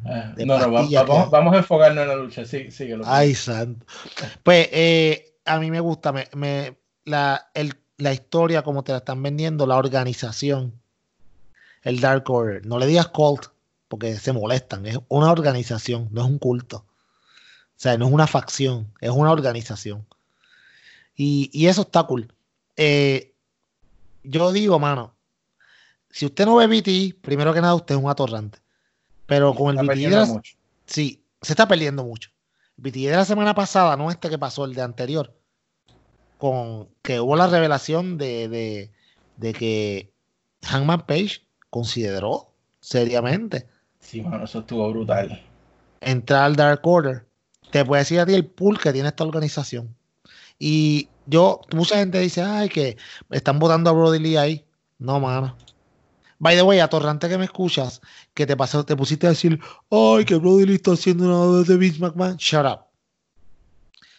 Ah, 0.06 0.34
De 0.36 0.46
no, 0.46 0.58
vamos, 0.58 0.90
que- 0.90 0.96
vamos 1.30 1.54
a 1.54 1.58
enfocarnos 1.58 2.02
en 2.02 2.08
la 2.08 2.16
lucha. 2.16 2.46
Sí, 2.46 2.72
síguelo. 2.72 3.04
Ay, 3.06 3.36
santo. 3.36 3.86
Pues 4.44 4.70
eh, 4.72 5.36
a 5.46 5.60
mí 5.60 5.70
me 5.70 5.80
gusta 5.80 6.12
me, 6.12 6.28
me- 6.34 6.78
la, 7.06 7.50
el- 7.54 7.76
la 7.98 8.12
historia, 8.14 8.64
como 8.64 8.84
te 8.84 8.92
la 8.94 9.00
están 9.00 9.22
vendiendo, 9.22 9.68
la 9.68 9.78
organización, 9.78 10.74
el 11.84 12.00
Dark 12.00 12.28
Order. 12.32 12.66
No 12.66 12.80
le 12.80 12.88
digas 12.88 13.10
cult, 13.10 13.46
porque 13.88 14.16
se 14.16 14.34
molestan. 14.34 14.88
Es 14.88 14.98
una 15.10 15.32
organización, 15.32 16.08
no 16.12 16.22
es 16.22 16.28
un 16.28 16.40
culto. 16.40 16.78
O 16.78 17.76
sea, 17.82 17.98
no 17.98 18.08
es 18.08 18.12
una 18.12 18.26
facción, 18.28 18.92
es 19.02 19.12
una 19.12 19.32
organización. 19.32 20.08
Y, 21.16 21.52
y 21.54 21.68
eso 21.68 21.82
está 21.82 22.04
cool. 22.04 22.34
Eh, 22.76 23.36
yo 24.24 24.52
digo, 24.52 24.80
mano, 24.80 25.16
si 26.10 26.26
usted 26.26 26.46
no 26.46 26.56
ve 26.56 26.68
BT, 26.68 27.22
primero 27.22 27.54
que 27.54 27.62
nada, 27.62 27.76
usted 27.76 27.96
es 27.96 28.02
un 28.02 28.10
atorrante. 28.10 28.60
Pero 29.26 29.54
con 29.56 29.78
el 29.78 29.88
BT 29.88 30.10
de 30.10 30.26
mucho. 30.26 30.56
Sí, 30.86 31.24
se 31.42 31.54
está 31.54 31.68
perdiendo 31.68 32.04
mucho. 32.04 32.30
El 32.78 32.84
BTE 32.92 33.10
de 33.10 33.16
la 33.16 33.26
semana 33.26 33.54
pasada, 33.54 33.96
no 33.96 34.12
este 34.12 34.30
que 34.30 34.38
pasó, 34.38 34.66
el 34.66 34.74
de 34.74 34.82
anterior, 34.82 35.34
con 36.38 36.90
que 37.02 37.20
hubo 37.20 37.36
la 37.36 37.48
revelación 37.48 38.18
de, 38.18 38.50
de, 38.50 38.92
de 39.38 39.54
que 39.54 40.14
Hangman 40.64 41.06
Page 41.06 41.42
consideró 41.70 42.52
seriamente 42.80 43.68
Sí, 44.00 44.22
mano, 44.22 44.46
eso 44.46 44.60
estuvo 44.60 44.90
brutal. 44.92 45.42
entrar 46.02 46.44
al 46.44 46.56
Dark 46.56 46.82
Order. 46.84 47.26
Te 47.72 47.86
puede 47.86 48.02
decir 48.02 48.20
a 48.20 48.26
ti 48.26 48.34
el 48.34 48.46
pool 48.48 48.80
que 48.80 48.92
tiene 48.92 49.08
esta 49.10 49.24
organización. 49.24 49.96
Y 50.64 51.10
yo, 51.26 51.62
mucha 51.74 51.98
gente 51.98 52.20
dice, 52.20 52.44
ay, 52.44 52.70
que 52.70 52.96
están 53.32 53.58
votando 53.58 53.90
a 53.90 53.94
Brody 53.94 54.20
Lee 54.20 54.38
ahí. 54.38 54.66
No, 55.00 55.20
mano. 55.20 55.58
By 56.38 56.56
the 56.56 56.62
way, 56.62 56.78
atorrante 56.78 57.28
que 57.28 57.40
me 57.40 57.46
escuchas, 57.46 58.00
que 58.36 58.46
te 58.46 58.56
pasó, 58.56 58.86
te 58.86 58.96
pusiste 58.96 59.26
a 59.26 59.32
decir, 59.32 59.60
ay, 59.90 60.24
que 60.24 60.36
Brody 60.36 60.68
Lee 60.68 60.76
está 60.76 60.92
haciendo 60.92 61.26
una 61.26 61.58
vez 61.58 61.68
de 61.68 61.78
Vince 61.78 62.00
McMahon. 62.00 62.38
Shut 62.38 62.64
up. 62.64 62.82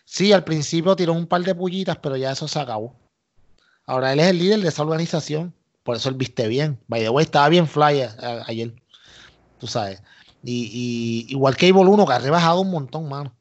Sí, 0.04 0.32
al 0.32 0.42
principio 0.42 0.96
tiró 0.96 1.12
un 1.12 1.28
par 1.28 1.42
de 1.44 1.54
pullitas, 1.54 1.96
pero 1.98 2.16
ya 2.16 2.32
eso 2.32 2.48
se 2.48 2.58
acabó. 2.58 2.96
Ahora 3.86 4.12
él 4.12 4.18
es 4.18 4.26
el 4.26 4.38
líder 4.38 4.60
de 4.62 4.68
esa 4.68 4.82
organización. 4.82 5.54
por 5.84 5.94
eso 5.94 6.08
él 6.08 6.16
viste 6.16 6.48
bien. 6.48 6.76
By 6.88 7.02
the 7.02 7.08
way, 7.08 7.24
estaba 7.24 7.48
bien 7.50 7.68
fly 7.68 8.02
ayer. 8.48 8.74
Tú 9.60 9.68
sabes. 9.68 10.02
Y, 10.42 11.24
igual 11.28 11.54
que 11.54 11.68
Evil 11.68 11.86
1, 11.86 12.04
que 12.04 12.12
ha 12.12 12.18
rebajado 12.18 12.62
un 12.62 12.72
montón, 12.72 13.08
mano. 13.08 13.32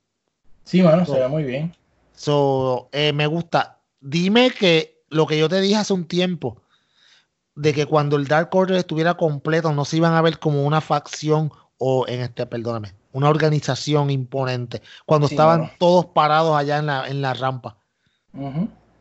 Sí, 0.65 0.84
mano, 0.84 1.03
se 1.03 1.19
ve 1.19 1.28
muy 1.28 1.44
bien. 1.44 1.76
So, 2.22 2.89
eh, 2.91 3.14
me 3.14 3.26
gusta. 3.26 3.80
Dime 3.99 4.52
que 4.52 5.02
lo 5.10 5.26
que 5.26 5.39
yo 5.39 5.49
te 5.49 5.60
dije 5.60 5.77
hace 5.77 5.93
un 5.93 6.06
tiempo, 6.06 6.61
de 7.56 7.73
que 7.73 7.88
cuando 7.88 8.15
el 8.15 8.27
Dark 8.27 8.49
Order 8.53 8.77
estuviera 8.77 9.15
completo, 9.15 9.73
no 9.73 9.85
se 9.85 9.98
iban 9.98 10.14
a 10.14 10.22
ver 10.22 10.38
como 10.38 10.64
una 10.64 10.81
facción 10.81 11.52
o 11.80 12.06
en 12.07 12.22
este, 12.22 12.45
perdóname, 12.45 12.93
una 13.11 13.27
organización 13.27 14.11
imponente. 14.11 14.84
Cuando 15.07 15.26
estaban 15.26 15.72
todos 15.80 16.06
parados 16.06 16.56
allá 16.56 16.77
en 16.77 16.85
la, 16.85 17.07
en 17.07 17.23
la 17.23 17.34
rampa. 17.34 17.77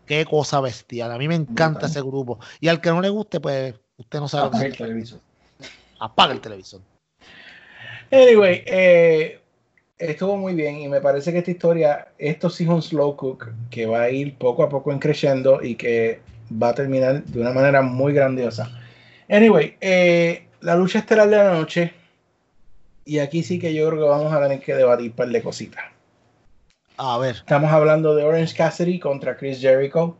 Qué 0.06 0.24
cosa 0.24 0.62
bestial. 0.62 1.12
A 1.12 1.18
mí 1.18 1.28
me 1.28 1.34
encanta 1.34 1.88
ese 1.88 2.00
grupo. 2.00 2.38
Y 2.58 2.68
al 2.68 2.80
que 2.80 2.88
no 2.88 3.02
le 3.02 3.10
guste, 3.10 3.38
pues 3.38 3.74
usted 3.98 4.18
no 4.18 4.28
sabe. 4.28 4.46
Apaga 4.46 4.64
el 4.64 4.76
televisor. 4.78 5.20
Apaga 5.98 6.32
el 6.32 6.40
televisor. 6.40 6.80
Anyway, 8.10 8.64
eh, 8.66 9.39
estuvo 10.00 10.36
muy 10.36 10.54
bien 10.54 10.78
y 10.78 10.88
me 10.88 11.00
parece 11.00 11.32
que 11.32 11.38
esta 11.38 11.50
historia, 11.50 12.08
esto 12.18 12.50
sí 12.50 12.64
es 12.64 12.70
un 12.70 12.82
slow 12.82 13.16
cook 13.16 13.52
que 13.70 13.86
va 13.86 14.02
a 14.02 14.10
ir 14.10 14.36
poco 14.36 14.62
a 14.62 14.68
poco 14.68 14.98
creciendo 14.98 15.62
y 15.62 15.76
que 15.76 16.20
va 16.50 16.70
a 16.70 16.74
terminar 16.74 17.22
de 17.22 17.40
una 17.40 17.52
manera 17.52 17.82
muy 17.82 18.12
grandiosa. 18.12 18.70
Anyway, 19.28 19.76
eh, 19.80 20.46
la 20.60 20.74
lucha 20.74 21.00
estelar 21.00 21.28
de 21.28 21.36
la 21.36 21.52
noche. 21.52 21.92
Y 23.04 23.18
aquí 23.18 23.42
sí 23.42 23.58
que 23.58 23.72
yo 23.74 23.88
creo 23.88 24.02
que 24.02 24.08
vamos 24.08 24.32
a 24.32 24.40
tener 24.40 24.60
que 24.60 24.74
debatir 24.74 25.10
un 25.10 25.16
par 25.16 25.28
de 25.28 25.42
cositas. 25.42 25.84
A 26.96 27.18
ver. 27.18 27.36
Estamos 27.36 27.70
hablando 27.70 28.14
de 28.14 28.24
Orange 28.24 28.54
Cassidy 28.54 28.98
contra 28.98 29.36
Chris 29.36 29.60
Jericho. 29.60 30.16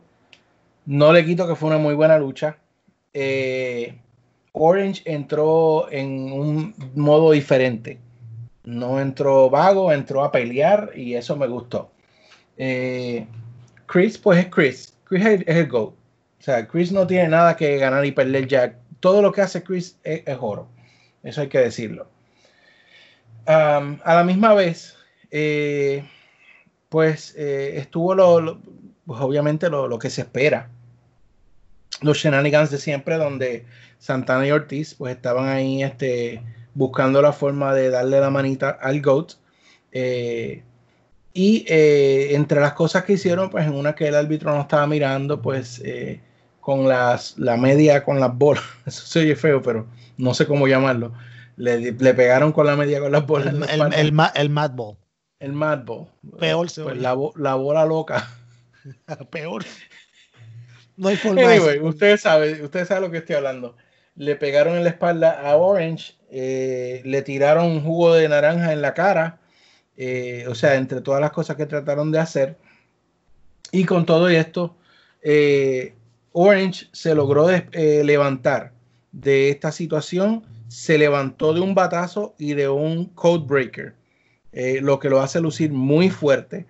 No 0.85 1.13
le 1.13 1.25
quito 1.25 1.47
que 1.47 1.55
fue 1.55 1.69
una 1.69 1.77
muy 1.77 1.93
buena 1.93 2.17
lucha. 2.17 2.57
Eh, 3.13 3.95
Orange 4.53 5.03
entró 5.05 5.91
en 5.91 6.31
un 6.31 6.73
modo 6.95 7.31
diferente. 7.31 7.99
No 8.71 9.01
entró 9.01 9.49
vago, 9.49 9.91
entró 9.91 10.23
a 10.23 10.31
pelear 10.31 10.91
y 10.95 11.15
eso 11.15 11.35
me 11.35 11.45
gustó. 11.45 11.91
Eh, 12.55 13.27
Chris, 13.85 14.17
pues 14.17 14.39
es 14.39 14.45
Chris. 14.47 14.97
Chris 15.03 15.25
es, 15.25 15.43
el 15.45 15.67
GOAT. 15.67 15.89
O 15.89 16.43
sea, 16.43 16.65
Chris 16.65 16.91
no 16.93 17.05
tiene 17.05 17.27
nada 17.27 17.57
que 17.57 17.77
ganar 17.77 18.05
y 18.05 18.13
perder 18.13 18.47
ya. 18.47 18.79
Todo 19.01 19.21
lo 19.21 19.33
que 19.33 19.41
hace 19.41 19.61
Chris 19.61 19.99
es, 20.03 20.23
oro. 20.39 20.69
Eso 21.21 21.41
hay 21.41 21.49
que 21.49 21.59
decirlo. 21.59 22.07
a 23.45 23.99
la 24.05 24.23
misma 24.23 24.53
vez, 24.53 24.95
eh, 25.31 26.05
pues 26.87 27.35
eh, 27.37 27.73
estuvo 27.77 28.15
lo, 28.15 28.61
pues 29.05 29.19
obviamente 29.19 29.69
lo, 29.69 29.99
que 29.99 30.09
se 30.09 30.21
espera. 30.21 30.69
Los 32.01 32.19
shenanigans 32.19 32.71
de 32.71 32.77
siempre, 32.77 33.17
donde 33.17 33.65
Santana 33.99 34.47
y 34.47 34.51
Ortiz 34.51 34.95
pues 34.95 35.13
estaban 35.13 35.49
ahí 35.49 35.83
este, 35.83 36.41
buscando 36.73 37.21
la 37.21 37.33
forma 37.33 37.73
de 37.73 37.89
darle 37.89 38.19
la 38.19 38.29
manita 38.29 38.69
al 38.69 39.01
GOAT. 39.01 39.33
Eh, 39.91 40.63
y 41.33 41.65
eh, 41.67 42.35
entre 42.35 42.59
las 42.59 42.73
cosas 42.73 43.03
que 43.03 43.13
hicieron, 43.13 43.49
pues 43.49 43.65
en 43.65 43.73
una 43.73 43.95
que 43.95 44.07
el 44.07 44.15
árbitro 44.15 44.53
no 44.53 44.61
estaba 44.61 44.85
mirando, 44.87 45.41
pues 45.41 45.81
con 46.61 46.87
las, 46.87 47.37
la 47.37 47.57
media, 47.57 48.03
con 48.03 48.19
las 48.19 48.37
bolas, 48.37 48.63
eso 48.85 49.05
se 49.05 49.19
oye 49.19 49.35
feo, 49.35 49.61
pero 49.61 49.87
no 50.17 50.33
sé 50.33 50.45
cómo 50.45 50.67
llamarlo. 50.67 51.13
Le, 51.57 51.93
pegaron 51.93 52.53
con 52.53 52.65
la 52.65 52.75
media 52.75 52.99
con 52.99 53.11
las 53.11 53.25
bolas. 53.25 53.53
El, 53.53 53.63
el, 53.63 53.93
el, 53.93 54.21
el 54.35 54.49
Mad 54.49 54.71
Ball. 54.71 54.97
El 55.39 55.53
Mad 55.53 55.83
Ball. 55.85 56.07
Peor 56.39 56.67
pues 56.73 56.97
la, 56.97 57.17
la, 57.35 57.55
bola 57.55 57.85
loca. 57.85 58.29
Peor. 59.31 59.65
No 60.97 61.07
hay 61.07 61.15
forma. 61.15 61.41
Anyway, 61.41 61.79
ustedes 61.79 62.21
saben, 62.21 62.63
ustedes 62.63 62.89
saben 62.89 63.03
lo 63.03 63.09
que 63.09 63.19
estoy 63.19 63.35
hablando. 63.35 63.75
Le 64.15 64.35
pegaron 64.35 64.75
en 64.75 64.83
la 64.83 64.89
espalda 64.89 65.31
a 65.31 65.55
Orange, 65.55 66.15
eh, 66.29 67.01
le 67.05 67.21
tiraron 67.21 67.65
un 67.65 67.83
jugo 67.83 68.13
de 68.13 68.29
naranja 68.29 68.73
en 68.73 68.81
la 68.81 68.93
cara. 68.93 69.39
Eh, 69.97 70.45
o 70.47 70.55
sea, 70.55 70.75
entre 70.75 71.01
todas 71.01 71.21
las 71.21 71.31
cosas 71.31 71.55
que 71.57 71.65
trataron 71.65 72.11
de 72.11 72.19
hacer. 72.19 72.57
Y 73.71 73.85
con 73.85 74.05
todo 74.05 74.29
esto, 74.29 74.75
eh, 75.21 75.93
Orange 76.31 76.87
se 76.91 77.13
logró 77.15 77.47
levantar 77.49 78.71
de 79.11 79.49
esta 79.49 79.71
situación, 79.71 80.45
se 80.67 80.97
levantó 80.97 81.53
de 81.53 81.61
un 81.61 81.75
batazo 81.75 82.33
y 82.37 82.53
de 82.53 82.69
un 82.69 83.05
code 83.05 83.45
breaker. 83.45 83.95
Lo 84.81 84.99
que 84.99 85.09
lo 85.09 85.21
hace 85.21 85.39
lucir 85.39 85.71
muy 85.71 86.09
fuerte. 86.09 86.65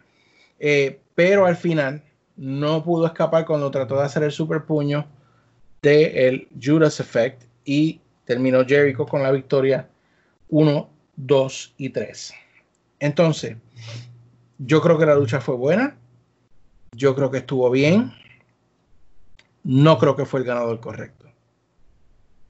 Pero 1.15 1.45
al 1.45 1.55
final 1.55 2.03
no 2.35 2.83
pudo 2.83 3.05
escapar 3.05 3.45
cuando 3.45 3.71
trató 3.71 3.97
de 3.97 4.05
hacer 4.05 4.23
el 4.23 4.31
super 4.31 4.65
puño 4.65 5.07
del 5.81 6.15
el 6.15 6.47
Judas 6.61 6.99
Effect 6.99 7.43
y 7.65 7.99
terminó 8.25 8.63
Jericho 8.65 9.05
con 9.05 9.23
la 9.23 9.31
victoria 9.31 9.89
1, 10.49 10.89
2 11.15 11.73
y 11.77 11.89
3. 11.89 12.33
Entonces, 12.99 13.57
yo 14.59 14.81
creo 14.81 14.97
que 14.99 15.07
la 15.07 15.15
lucha 15.15 15.41
fue 15.41 15.55
buena. 15.55 15.97
Yo 16.95 17.15
creo 17.15 17.31
que 17.31 17.39
estuvo 17.39 17.69
bien. 17.71 18.13
No 19.63 19.97
creo 19.97 20.15
que 20.15 20.25
fue 20.25 20.41
el 20.41 20.45
ganador 20.45 20.79
correcto. 20.79 21.25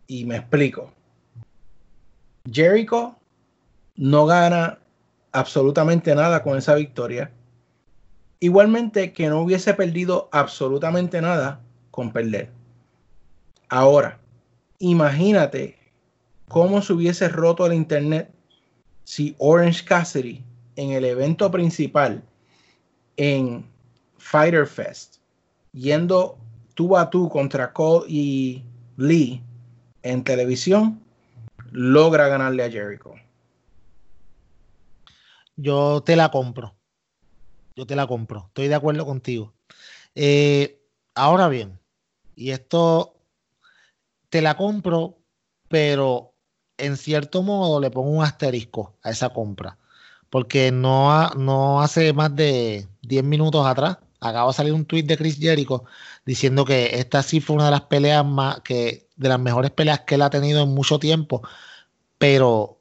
Y 0.08 0.26
me 0.26 0.36
explico. 0.38 0.92
Jericho 2.52 3.16
no 3.96 4.26
gana 4.26 4.80
absolutamente 5.32 6.14
nada 6.16 6.44
con 6.44 6.58
esa 6.58 6.76
victoria. 6.76 7.32
Igualmente 8.42 9.14
que 9.14 9.30
no 9.30 9.42
hubiese 9.42 9.74
perdido 9.74 10.28
absolutamente 10.34 11.22
nada 11.22 11.62
con 11.92 12.12
perder. 12.12 12.61
Ahora, 13.72 14.20
imagínate 14.80 15.78
cómo 16.50 16.82
se 16.82 16.92
hubiese 16.92 17.30
roto 17.30 17.66
el 17.66 17.74
internet 17.74 18.30
si 19.06 19.34
Orange 19.38 19.86
Cassidy 19.86 20.44
en 20.76 20.92
el 20.92 21.06
evento 21.06 21.50
principal 21.50 22.22
en 23.16 23.66
Fighter 24.18 24.68
Fest, 24.68 25.20
yendo 25.72 26.38
tú 26.74 26.98
a 26.98 27.10
tú 27.10 27.30
contra 27.30 27.72
Cole 27.72 28.06
y 28.10 28.64
Lee 28.98 29.42
en 30.04 30.24
televisión, 30.26 31.02
logra 31.72 32.28
ganarle 32.28 32.66
a 32.66 32.70
Jericho 32.70 33.16
yo 35.56 36.02
te 36.04 36.16
la 36.16 36.32
compro. 36.32 36.76
Yo 37.76 37.86
te 37.86 37.96
la 37.96 38.08
compro. 38.08 38.46
Estoy 38.48 38.68
de 38.68 38.76
acuerdo 38.76 39.06
contigo. 39.06 39.54
Eh, 40.16 40.82
ahora 41.16 41.48
bien, 41.48 41.80
y 42.36 42.52
esto 42.52 43.21
te 44.32 44.42
la 44.42 44.56
compro, 44.56 45.20
pero 45.68 46.34
en 46.78 46.98
cierto 46.98 47.44
modo 47.44 47.80
le 47.82 47.92
pongo 47.92 48.10
un 48.10 48.24
asterisco 48.24 48.98
a 49.04 49.12
esa 49.12 49.30
compra. 49.30 49.78
Porque 50.30 50.72
no, 50.72 51.82
hace 51.82 52.14
más 52.14 52.34
de 52.36 52.88
10 53.02 53.24
minutos 53.26 53.68
atrás 53.68 53.98
acaba 54.22 54.48
de 54.48 54.54
salir 54.54 54.74
un 54.74 54.86
tweet 54.86 55.04
de 55.04 55.18
Chris 55.18 55.38
Jericho 55.38 55.84
diciendo 56.26 56.64
que 56.64 56.98
esta 57.00 57.22
sí 57.24 57.42
fue 57.42 57.58
una 57.58 57.66
de 57.66 57.72
las 57.72 57.82
peleas 57.82 58.26
más 58.26 58.62
que 58.62 59.10
de 59.18 59.30
las 59.30 59.40
mejores 59.40 59.72
peleas 59.72 60.02
que 60.02 60.16
él 60.16 60.22
ha 60.22 60.30
tenido 60.30 60.64
en 60.64 60.70
mucho 60.70 60.98
tiempo, 60.98 61.42
pero 62.18 62.80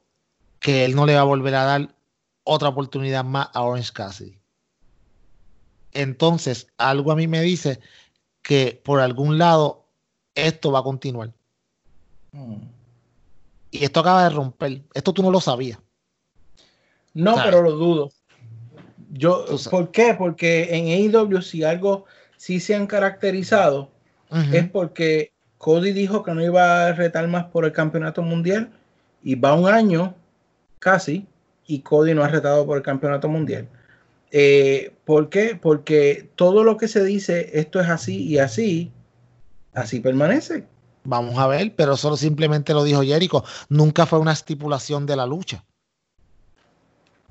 que 0.59 0.85
él 0.85 0.95
no 0.95 1.05
le 1.05 1.15
va 1.15 1.21
a 1.21 1.25
volver 1.25 1.55
a 1.55 1.65
dar 1.65 1.95
otra 2.43 2.69
oportunidad 2.69 3.25
más 3.25 3.49
a 3.53 3.61
Orange 3.63 3.91
Cassidy. 3.91 4.39
Entonces, 5.91 6.67
algo 6.77 7.11
a 7.11 7.15
mí 7.17 7.27
me 7.27 7.41
dice 7.41 7.81
que 8.41 8.81
por 8.85 9.01
algún 9.01 9.37
lado 9.37 9.81
esto 10.35 10.71
va 10.71 10.79
a 10.79 10.83
continuar. 10.83 11.33
Y 13.71 13.83
esto 13.83 14.01
acaba 14.01 14.23
de 14.23 14.29
romper. 14.29 14.81
Esto 14.93 15.13
tú 15.13 15.21
no 15.21 15.31
lo 15.31 15.39
sabías. 15.39 15.79
No, 17.13 17.35
pero 17.43 17.61
lo 17.61 17.71
dudo. 17.71 18.11
Yo, 19.09 19.45
¿Por 19.69 19.91
qué? 19.91 20.15
Porque 20.17 20.75
en 20.75 21.13
AEW 21.15 21.41
si 21.41 21.63
algo 21.63 22.05
sí 22.37 22.59
se 22.59 22.75
han 22.75 22.87
caracterizado 22.87 23.89
es 24.53 24.69
porque 24.69 25.33
Cody 25.57 25.91
dijo 25.91 26.23
que 26.23 26.33
no 26.33 26.41
iba 26.41 26.87
a 26.87 26.93
retar 26.93 27.27
más 27.27 27.45
por 27.45 27.65
el 27.65 27.73
campeonato 27.73 28.21
mundial 28.21 28.71
y 29.21 29.35
va 29.35 29.53
un 29.53 29.67
año 29.67 30.15
casi 30.79 31.27
y 31.67 31.81
Cody 31.81 32.13
no 32.13 32.23
ha 32.23 32.29
retado 32.29 32.65
por 32.65 32.77
el 32.77 32.83
campeonato 32.83 33.27
mundial. 33.27 33.67
Eh, 34.31 34.93
¿Por 35.03 35.29
qué? 35.29 35.59
Porque 35.61 36.29
todo 36.35 36.63
lo 36.63 36.77
que 36.77 36.87
se 36.87 37.03
dice, 37.03 37.59
esto 37.59 37.81
es 37.81 37.89
así 37.89 38.23
y 38.23 38.39
así, 38.39 38.91
así 39.73 39.99
permanece. 39.99 40.65
Vamos 41.03 41.37
a 41.37 41.47
ver, 41.47 41.75
pero 41.75 41.97
solo 41.97 42.15
simplemente 42.15 42.73
lo 42.73 42.83
dijo 42.83 43.01
Jericho. 43.01 43.43
Nunca 43.69 44.05
fue 44.05 44.19
una 44.19 44.33
estipulación 44.33 45.05
de 45.05 45.15
la 45.15 45.25
lucha. 45.25 45.65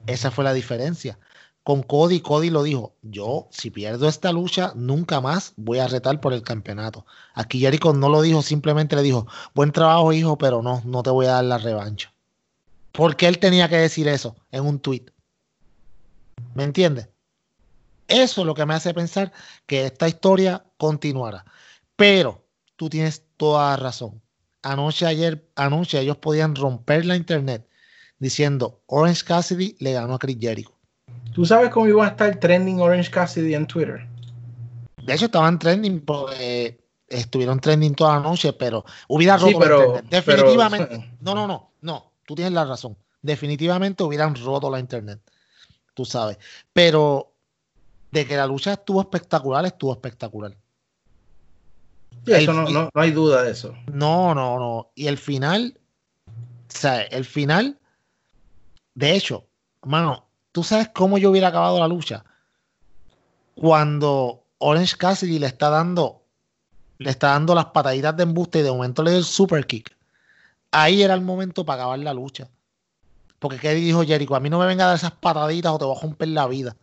Esa 0.07 0.31
fue 0.31 0.45
la 0.45 0.53
diferencia. 0.53 1.19
Con 1.63 1.83
Cody, 1.83 2.21
Cody 2.21 2.51
lo 2.51 2.63
dijo, 2.63 2.95
yo 3.03 3.47
si 3.51 3.71
pierdo 3.71 4.09
esta 4.09 4.33
lucha, 4.33 4.73
nunca 4.75 5.21
más 5.21 5.53
voy 5.57 5.79
a 5.79 5.87
retar 5.87 6.21
por 6.21 6.33
el 6.33 6.43
campeonato. 6.43 7.05
Aquí 7.35 7.61
Jericho 7.61 7.93
no 7.93 8.09
lo 8.09 8.23
dijo, 8.23 8.43
simplemente 8.43 8.97
le 8.97 9.03
dijo, 9.03 9.27
buen 9.55 9.71
trabajo 9.71 10.13
hijo, 10.13 10.39
pero 10.39 10.63
no, 10.63 10.83
no 10.85 11.03
te 11.03 11.11
voy 11.11 11.27
a 11.27 11.33
dar 11.33 11.45
la 11.45 11.59
revancha. 11.59 12.13
¿Por 12.93 13.15
qué 13.15 13.29
él 13.29 13.39
tenía 13.39 13.69
que 13.69 13.77
decir 13.77 14.09
eso 14.09 14.37
en 14.51 14.67
un 14.67 14.81
tweet? 14.81 15.05
¿Me 16.55 16.65
entiendes? 16.65 17.09
Eso 18.09 18.41
es 18.41 18.47
lo 18.47 18.55
que 18.55 18.67
me 18.67 18.75
hace 18.75 18.93
pensar 18.93 19.31
que 19.67 19.87
esta 19.87 20.09
historia 20.09 20.65
continuará. 20.77 21.45
Pero 21.95 22.45
tú 22.81 22.89
tienes 22.89 23.27
toda 23.37 23.73
la 23.73 23.77
razón. 23.77 24.23
Anoche, 24.63 25.05
ayer, 25.05 25.47
anoche 25.55 26.01
ellos 26.01 26.17
podían 26.17 26.57
romper 26.57 27.05
la 27.05 27.15
internet 27.15 27.69
diciendo 28.19 28.81
Orange 28.87 29.23
Cassidy 29.23 29.77
le 29.81 29.93
ganó 29.93 30.15
a 30.15 30.19
Chris 30.19 30.39
Jericho. 30.41 30.73
¿Tú 31.35 31.45
sabes 31.45 31.69
cómo 31.69 31.87
iba 31.89 32.07
a 32.07 32.09
estar 32.09 32.41
trending 32.41 32.81
Orange 32.81 33.11
Cassidy 33.11 33.55
en 33.55 33.67
Twitter? 33.67 34.09
De 34.97 35.13
hecho, 35.13 35.27
estaban 35.27 35.59
trending 35.59 36.01
porque 36.07 36.81
estuvieron 37.07 37.61
trending 37.61 37.95
toda 37.95 38.15
la 38.15 38.21
noche, 38.21 38.55
pero 38.55 38.83
hubiera 39.09 39.37
roto 39.37 39.49
Sí, 39.51 39.57
pero- 39.61 39.79
la 39.79 39.85
internet. 39.99 40.11
Definitivamente. 40.11 40.87
pero- 40.89 41.05
no, 41.21 41.35
no, 41.35 41.47
no, 41.47 41.71
no. 41.83 42.13
Tú 42.25 42.35
tienes 42.35 42.55
la 42.55 42.65
razón. 42.65 42.97
Definitivamente 43.21 44.03
hubieran 44.05 44.35
roto 44.37 44.71
la 44.71 44.81
internet. 44.81 45.21
Tú 45.93 46.07
sabes. 46.07 46.39
Pero 46.73 47.35
de 48.11 48.27
que 48.27 48.39
la 48.39 48.47
lucha 48.47 48.73
estuvo 48.73 49.03
espectacular, 49.03 49.67
estuvo 49.67 49.93
espectacular. 49.93 50.57
Sí, 52.25 52.33
eso 52.33 52.51
El- 52.51 52.57
no, 52.57 52.71
no, 52.71 52.91
no 52.95 53.01
hay 53.01 53.11
duda 53.11 53.43
de 53.43 53.53
eso. 53.53 53.75
No, 53.93 54.35
no, 54.35 54.59
no. 54.59 54.91
Y 54.95 55.07
el 55.07 55.19
final, 55.19 55.79
o 56.27 56.33
sea, 56.69 57.03
el 57.03 57.25
final, 57.25 57.79
de 58.95 59.15
hecho, 59.15 59.47
mano, 59.83 60.27
¿tú 60.53 60.63
sabes 60.63 60.91
cómo 60.95 61.19
yo 61.19 61.31
hubiera 61.31 61.49
acabado 61.49 61.79
la 61.79 61.89
lucha? 61.89 62.25
Cuando 63.55 64.45
Orange 64.59 64.97
Cassidy 64.97 65.39
le 65.39 65.47
está 65.47 65.71
dando, 65.71 66.23
le 66.99 67.11
está 67.11 67.29
dando 67.29 67.55
las 67.55 67.67
pataditas 67.67 68.17
de 68.17 68.23
embuste 68.23 68.61
y 68.61 68.63
de 68.63 68.71
momento 68.71 69.03
le 69.03 69.11
dio 69.11 69.19
el 69.19 69.25
super 69.25 69.67
kick. 69.67 69.95
Ahí 70.71 71.03
era 71.03 71.15
el 71.15 71.21
momento 71.21 71.65
para 71.65 71.83
acabar 71.83 71.99
la 71.99 72.15
lucha. 72.15 72.49
Porque 73.39 73.59
¿qué 73.59 73.75
dijo 73.75 74.05
Jericho? 74.05 74.35
A 74.35 74.41
mí 74.41 74.51
no 74.51 74.59
me 74.59 74.67
venga 74.67 74.85
a 74.85 74.89
dar 74.89 74.97
esas 74.97 75.13
pataditas 75.13 75.73
o 75.73 75.79
te 75.79 75.85
voy 75.85 75.97
a 75.97 76.01
romper 76.01 76.29
la 76.29 76.47
vida. 76.47 76.77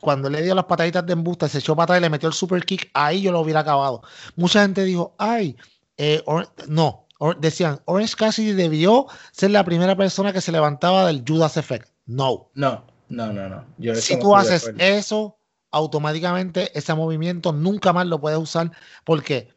Cuando 0.00 0.30
le 0.30 0.42
dio 0.42 0.54
las 0.54 0.64
pataditas 0.66 1.04
de 1.06 1.12
embuste, 1.12 1.48
se 1.48 1.58
echó 1.58 1.74
patada 1.74 1.98
y 1.98 2.02
le 2.02 2.10
metió 2.10 2.28
el 2.28 2.34
super 2.34 2.64
kick, 2.64 2.90
ahí 2.94 3.22
yo 3.22 3.32
lo 3.32 3.40
hubiera 3.40 3.60
acabado. 3.60 4.02
Mucha 4.36 4.62
gente 4.62 4.84
dijo, 4.84 5.14
ay, 5.18 5.56
eh, 5.96 6.22
Or- 6.26 6.48
no, 6.68 7.06
Or- 7.18 7.38
decían, 7.38 7.80
Orange 7.84 8.14
Cassidy 8.14 8.52
debió 8.52 9.06
ser 9.32 9.50
la 9.50 9.64
primera 9.64 9.96
persona 9.96 10.32
que 10.32 10.40
se 10.40 10.52
levantaba 10.52 11.06
del 11.06 11.24
Judas 11.26 11.56
Effect. 11.56 11.88
No. 12.06 12.48
No, 12.54 12.84
no, 13.08 13.32
no, 13.32 13.48
no. 13.48 13.64
Yo 13.78 13.94
Si 13.96 14.18
tú 14.18 14.36
haces 14.36 14.70
eso, 14.78 15.36
automáticamente 15.70 16.76
ese 16.78 16.94
movimiento 16.94 17.52
nunca 17.52 17.92
más 17.92 18.06
lo 18.06 18.20
puedes 18.20 18.38
usar 18.38 18.70
porque, 19.04 19.48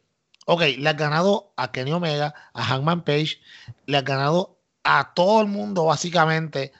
ok, 0.46 0.62
le 0.78 0.88
has 0.88 0.96
ganado 0.96 1.52
a 1.56 1.70
Kenny 1.70 1.92
Omega, 1.92 2.34
a 2.52 2.64
Hangman 2.64 3.02
Page, 3.02 3.38
le 3.86 3.96
has 3.96 4.04
ganado 4.04 4.58
a 4.84 5.12
todo 5.14 5.40
el 5.40 5.46
mundo 5.46 5.84
básicamente 5.84 6.72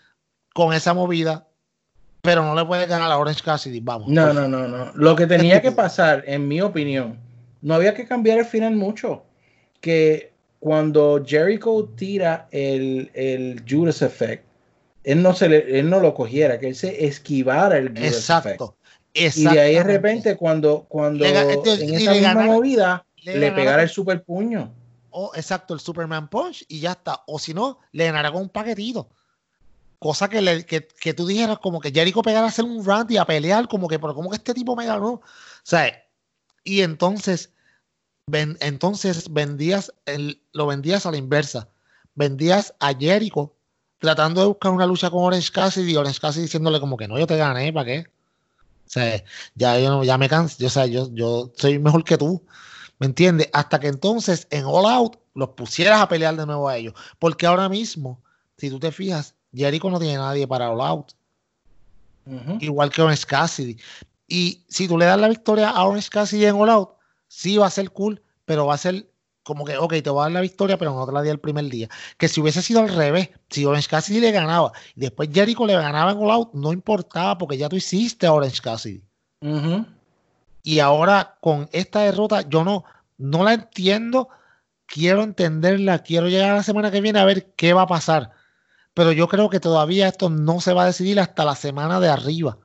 con 0.54 0.72
esa 0.74 0.92
movida, 0.94 1.46
pero 2.22 2.42
no 2.44 2.54
le 2.54 2.64
puedes 2.64 2.88
ganar 2.88 3.10
a 3.10 3.18
Orange 3.18 3.42
Cassidy, 3.42 3.80
vamos. 3.80 4.08
No, 4.08 4.32
no, 4.32 4.46
no, 4.48 4.66
no. 4.68 4.92
Lo 4.94 5.16
que 5.16 5.26
tenía 5.26 5.60
que 5.60 5.72
pasar, 5.72 6.22
en 6.26 6.46
mi 6.48 6.60
opinión, 6.60 7.18
no 7.60 7.74
había 7.74 7.92
que 7.94 8.06
cambiar 8.06 8.38
el 8.38 8.44
final 8.44 8.74
mucho. 8.76 9.24
Que 9.80 10.32
cuando 10.60 11.22
Jericho 11.26 11.90
tira 11.96 12.46
el, 12.52 13.10
el 13.14 13.64
Judas 13.68 14.00
Effect, 14.02 14.44
él 15.02 15.20
no, 15.22 15.34
se 15.34 15.48
le- 15.48 15.80
él 15.80 15.90
no 15.90 15.98
lo 15.98 16.14
cogiera, 16.14 16.58
que 16.60 16.68
él 16.68 16.76
se 16.76 17.04
esquivara 17.04 17.76
el 17.76 17.88
Judas 17.88 18.04
Effect. 18.04 18.14
Exacto. 18.14 18.76
Y 19.14 19.44
de 19.44 19.60
ahí 19.60 19.74
de 19.74 19.82
repente, 19.82 20.36
cuando, 20.36 20.86
cuando 20.88 21.24
Le 21.24 21.52
este, 21.52 21.84
en 21.84 21.94
esa 21.94 22.12
misma 22.12 22.34
movida, 22.46 23.04
le 23.16 23.52
pegara 23.52 23.82
el 23.82 23.88
super 23.88 24.22
puño. 24.22 24.72
o 25.10 25.32
exacto, 25.34 25.74
el 25.74 25.80
Superman 25.80 26.28
Punch 26.28 26.64
y 26.68 26.78
ya 26.80 26.92
está. 26.92 27.20
O 27.26 27.38
si 27.38 27.52
no, 27.52 27.78
le 27.90 28.06
ganará 28.06 28.30
con 28.32 28.42
un 28.42 28.48
paquetito. 28.48 29.10
Cosa 30.02 30.28
que, 30.28 30.66
que, 30.66 30.88
que 30.88 31.14
tú 31.14 31.28
dijeras 31.28 31.60
como 31.60 31.78
que 31.78 31.92
Jericho 31.92 32.22
pegara 32.22 32.46
a 32.46 32.48
hacer 32.48 32.64
un 32.64 32.84
rant 32.84 33.08
y 33.12 33.18
a 33.18 33.24
pelear, 33.24 33.68
como 33.68 33.86
que, 33.86 34.00
pero 34.00 34.16
como 34.16 34.30
que 34.30 34.36
este 34.36 34.52
tipo 34.52 34.74
me 34.74 34.84
ganó. 34.84 35.12
O 35.12 35.22
y 36.64 36.80
entonces, 36.80 37.52
ven, 38.26 38.58
entonces 38.60 39.32
vendías, 39.32 39.92
el, 40.06 40.42
lo 40.50 40.66
vendías 40.66 41.06
a 41.06 41.12
la 41.12 41.18
inversa. 41.18 41.68
Vendías 42.16 42.74
a 42.80 42.92
Jericho 42.94 43.54
tratando 43.98 44.40
de 44.40 44.48
buscar 44.48 44.72
una 44.72 44.86
lucha 44.86 45.08
con 45.08 45.22
Orange 45.22 45.52
Cassidy 45.52 45.92
y 45.92 45.96
Orange 45.96 46.18
Cassidy 46.18 46.46
diciéndole 46.46 46.80
como 46.80 46.96
que 46.96 47.06
no, 47.06 47.16
yo 47.16 47.28
te 47.28 47.36
gané, 47.36 47.72
¿para 47.72 47.86
qué? 47.86 48.06
O 48.96 49.00
ya 49.54 49.78
yo 49.78 50.02
ya 50.02 50.18
me 50.18 50.28
canso, 50.28 50.56
yo, 50.58 50.66
o 50.66 50.86
yo, 50.86 51.14
yo 51.14 51.52
soy 51.56 51.78
mejor 51.78 52.02
que 52.02 52.18
tú. 52.18 52.44
¿Me 52.98 53.06
entiendes? 53.06 53.50
Hasta 53.52 53.78
que 53.78 53.86
entonces 53.86 54.48
en 54.50 54.64
All 54.64 54.86
Out 54.86 55.18
los 55.34 55.50
pusieras 55.50 56.00
a 56.00 56.08
pelear 56.08 56.34
de 56.34 56.44
nuevo 56.44 56.68
a 56.68 56.76
ellos. 56.76 56.94
Porque 57.20 57.46
ahora 57.46 57.68
mismo, 57.68 58.20
si 58.58 58.68
tú 58.68 58.80
te 58.80 58.90
fijas, 58.90 59.36
Jericho 59.54 59.90
no 59.90 59.98
tiene 59.98 60.16
nadie 60.16 60.46
para 60.46 60.70
All 60.70 60.80
Out. 60.80 61.12
Igual 62.60 62.90
que 62.90 63.02
Orange 63.02 63.26
Cassidy. 63.26 63.76
Y 64.28 64.64
si 64.68 64.88
tú 64.88 64.96
le 64.96 65.06
das 65.06 65.18
la 65.18 65.28
victoria 65.28 65.70
a 65.70 65.84
Orange 65.84 66.08
Cassidy 66.08 66.46
en 66.46 66.56
All 66.56 66.70
Out, 66.70 66.90
sí 67.28 67.56
va 67.58 67.66
a 67.66 67.70
ser 67.70 67.90
cool, 67.90 68.22
pero 68.44 68.66
va 68.66 68.74
a 68.74 68.78
ser 68.78 69.06
como 69.42 69.64
que, 69.64 69.76
ok, 69.76 69.94
te 70.02 70.10
voy 70.10 70.20
a 70.20 70.22
dar 70.24 70.32
la 70.32 70.40
victoria, 70.40 70.78
pero 70.78 70.94
no 70.94 71.04
te 71.04 71.12
la 71.12 71.22
di 71.22 71.28
el 71.28 71.40
primer 71.40 71.64
día. 71.64 71.88
Que 72.16 72.28
si 72.28 72.40
hubiese 72.40 72.62
sido 72.62 72.80
al 72.80 72.88
revés, 72.88 73.30
si 73.50 73.64
Orange 73.64 73.88
Cassidy 73.88 74.20
le 74.20 74.30
ganaba 74.30 74.72
y 74.94 75.00
después 75.00 75.30
Jericho 75.32 75.66
le 75.66 75.74
ganaba 75.74 76.12
en 76.12 76.18
All 76.18 76.30
Out, 76.30 76.54
no 76.54 76.72
importaba 76.72 77.38
porque 77.38 77.58
ya 77.58 77.68
tú 77.68 77.76
hiciste 77.76 78.26
a 78.26 78.32
Orange 78.32 78.60
Cassidy. 78.60 79.02
Y 80.62 80.78
ahora 80.78 81.36
con 81.40 81.68
esta 81.72 82.00
derrota, 82.00 82.42
yo 82.48 82.64
no, 82.64 82.84
no 83.18 83.42
la 83.42 83.54
entiendo. 83.54 84.28
Quiero 84.86 85.22
entenderla. 85.24 86.00
Quiero 86.00 86.28
llegar 86.28 86.50
a 86.50 86.56
la 86.56 86.62
semana 86.62 86.90
que 86.90 87.00
viene 87.00 87.18
a 87.18 87.24
ver 87.24 87.52
qué 87.56 87.72
va 87.72 87.82
a 87.82 87.86
pasar. 87.86 88.30
Pero 88.94 89.12
yo 89.12 89.26
creo 89.28 89.48
que 89.48 89.60
todavía 89.60 90.08
esto 90.08 90.28
no 90.28 90.60
se 90.60 90.72
va 90.74 90.82
a 90.82 90.86
decidir 90.86 91.18
hasta 91.20 91.44
la 91.44 91.54
semana 91.56 91.98
de 92.00 92.08
arriba. 92.08 92.58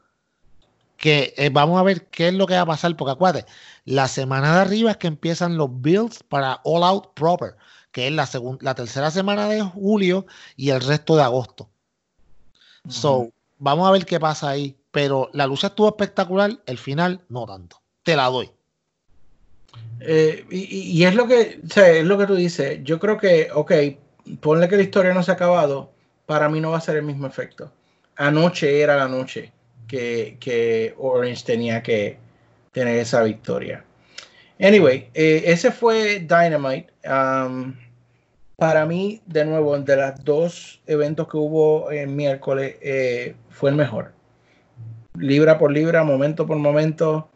Que 0.98 1.34
eh, 1.38 1.50
vamos 1.52 1.80
a 1.80 1.84
ver 1.84 2.08
qué 2.08 2.30
es 2.30 2.34
lo 2.34 2.48
que 2.48 2.56
va 2.56 2.62
a 2.62 2.66
pasar. 2.66 2.96
Porque 2.98 3.12
acuérdate, 3.14 3.46
la 3.86 4.08
semana 4.08 4.56
de 4.56 4.62
arriba 4.62 4.92
es 4.92 4.98
que 4.98 5.08
empiezan 5.08 5.58
los 5.58 5.70
builds 5.72 6.24
para 6.24 6.60
All 6.64 6.84
Out 6.84 7.14
Proper, 7.14 7.56
que 7.92 8.08
es 8.08 8.14
la, 8.14 8.28
la 8.62 8.76
tercera 8.76 9.10
semana 9.12 9.48
de 9.48 9.62
julio 9.62 10.26
y 10.56 10.72
el 10.72 10.82
resto 10.82 11.16
de 11.16 11.24
agosto. 11.24 11.70
So, 12.90 13.30
vamos 13.60 13.88
a 13.88 13.92
ver 13.92 14.06
qué 14.06 14.20
pasa 14.20 14.50
ahí. 14.50 14.76
Pero 14.92 15.30
la 15.34 15.46
lucha 15.46 15.68
estuvo 15.68 15.88
espectacular, 15.90 16.60
el 16.66 16.78
final 16.78 17.22
no 17.30 17.46
tanto. 17.46 17.82
Te 18.04 18.16
la 18.16 18.26
doy. 18.26 18.50
Eh, 20.00 20.46
y, 20.50 20.58
y- 20.58 20.92
y 20.98 21.06
es 21.06 21.14
lo 21.16 21.28
que, 21.28 21.62
o 21.64 21.70
sea, 21.70 21.90
es 21.90 22.06
lo 22.06 22.18
que 22.18 22.26
tú 22.26 22.36
dices. 22.36 22.80
Yo 22.84 23.00
creo 23.00 23.18
que, 23.18 23.50
ok, 23.54 23.72
ponle 24.40 24.68
que 24.68 24.78
la 24.78 24.84
historia 24.84 25.14
no 25.14 25.22
se 25.24 25.32
ha 25.32 25.36
acabado, 25.36 25.92
para 26.28 26.48
mí 26.50 26.60
no 26.62 26.72
va 26.72 26.78
a 26.78 26.82
ser 26.82 26.98
el 26.98 27.04
mismo 27.04 27.26
efecto. 27.26 27.72
Anoche 28.18 28.82
era 28.82 28.96
la 28.96 29.08
noche 29.08 29.52
que, 29.88 30.38
que 30.40 30.94
Orange 31.00 31.44
tenía 31.44 31.82
que 31.82 32.20
tener 32.72 32.98
esa 32.98 33.24
victoria. 33.24 33.84
Anyway, 34.60 35.10
eh, 35.16 35.44
ese 35.46 35.72
fue 35.72 36.20
Dynamite. 36.20 36.94
Um, 37.10 37.76
para 38.58 38.86
mí, 38.86 39.22
de 39.28 39.46
nuevo, 39.46 39.78
de 39.78 39.96
los 39.96 40.24
dos 40.24 40.82
eventos 40.88 41.28
que 41.28 41.38
hubo 41.38 41.92
el 41.92 42.08
miércoles, 42.08 42.76
eh, 42.82 43.36
fue 43.50 43.70
el 43.70 43.76
mejor. 43.76 44.14
Libra 45.16 45.58
por 45.58 45.72
libra, 45.72 46.04
momento 46.04 46.46
por 46.46 46.58
momento, 46.58 47.30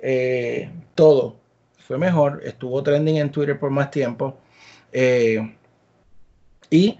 eh, 0.00 0.70
todo 0.94 1.36
fue 1.78 1.98
mejor. 1.98 2.42
Estuvo 2.44 2.82
trending 2.82 3.16
en 3.16 3.30
Twitter 3.30 3.58
por 3.58 3.70
más 3.70 3.90
tiempo. 3.90 4.38
Eh, 4.92 5.56
y 6.70 6.98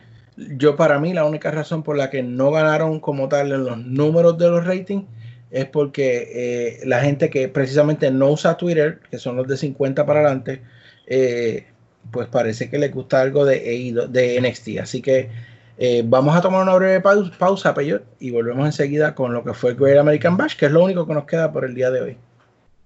yo, 0.56 0.76
para 0.76 0.98
mí, 0.98 1.12
la 1.12 1.24
única 1.24 1.50
razón 1.50 1.82
por 1.82 1.96
la 1.96 2.10
que 2.10 2.22
no 2.22 2.50
ganaron 2.50 3.00
como 3.00 3.28
tal 3.28 3.52
en 3.52 3.64
los 3.64 3.78
números 3.78 4.38
de 4.38 4.48
los 4.48 4.64
ratings 4.64 5.04
es 5.50 5.64
porque 5.66 6.28
eh, 6.34 6.80
la 6.84 7.00
gente 7.00 7.30
que 7.30 7.48
precisamente 7.48 8.10
no 8.10 8.30
usa 8.30 8.56
Twitter, 8.56 9.00
que 9.10 9.18
son 9.18 9.36
los 9.36 9.48
de 9.48 9.56
50 9.56 10.04
para 10.06 10.20
adelante, 10.20 10.62
eh, 11.06 11.66
pues 12.10 12.28
parece 12.28 12.68
que 12.70 12.78
les 12.78 12.92
gusta 12.92 13.20
algo 13.20 13.44
de, 13.44 13.56
AEW 13.56 14.08
de 14.08 14.40
NXT. 14.40 14.78
Así 14.80 15.00
que 15.02 15.30
eh, 15.78 16.02
vamos 16.04 16.36
a 16.36 16.40
tomar 16.40 16.62
una 16.62 16.74
breve 16.74 17.00
pau- 17.00 17.30
pausa, 17.38 17.72
Peyot, 17.74 18.04
y 18.20 18.30
volvemos 18.30 18.66
enseguida 18.66 19.14
con 19.14 19.32
lo 19.32 19.42
que 19.44 19.54
fue 19.54 19.70
el 19.70 19.76
Great 19.76 19.98
American 19.98 20.36
Bash, 20.36 20.56
que 20.56 20.66
es 20.66 20.72
lo 20.72 20.84
único 20.84 21.06
que 21.06 21.14
nos 21.14 21.24
queda 21.24 21.50
por 21.52 21.64
el 21.64 21.74
día 21.74 21.90
de 21.90 22.00
hoy. 22.02 22.16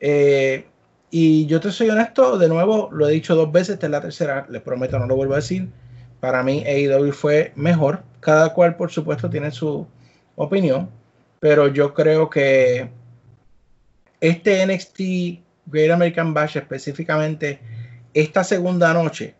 Eh, 0.00 0.64
y 1.10 1.46
yo 1.46 1.60
te 1.60 1.70
soy 1.70 1.90
honesto, 1.90 2.38
de 2.38 2.48
nuevo, 2.48 2.88
lo 2.90 3.08
he 3.08 3.12
dicho 3.12 3.36
dos 3.36 3.52
veces, 3.52 3.74
esta 3.74 3.86
es 3.86 3.92
la 3.92 4.00
tercera, 4.00 4.46
les 4.48 4.62
prometo, 4.62 4.98
no 4.98 5.06
lo 5.06 5.14
vuelvo 5.14 5.34
a 5.34 5.36
decir. 5.36 5.68
Para 6.18 6.42
mí, 6.42 6.64
AEW 6.66 7.12
fue 7.12 7.52
mejor. 7.54 8.02
Cada 8.20 8.54
cual, 8.54 8.76
por 8.76 8.90
supuesto, 8.90 9.28
tiene 9.28 9.50
su 9.50 9.86
opinión 10.36 10.88
pero 11.42 11.66
yo 11.66 11.92
creo 11.92 12.30
que 12.30 12.88
este 14.20 14.64
NXT 14.64 15.42
Great 15.66 15.90
American 15.90 16.32
Bash 16.32 16.56
específicamente 16.56 17.58
esta 18.14 18.44
segunda 18.44 18.94
noche 18.94 19.34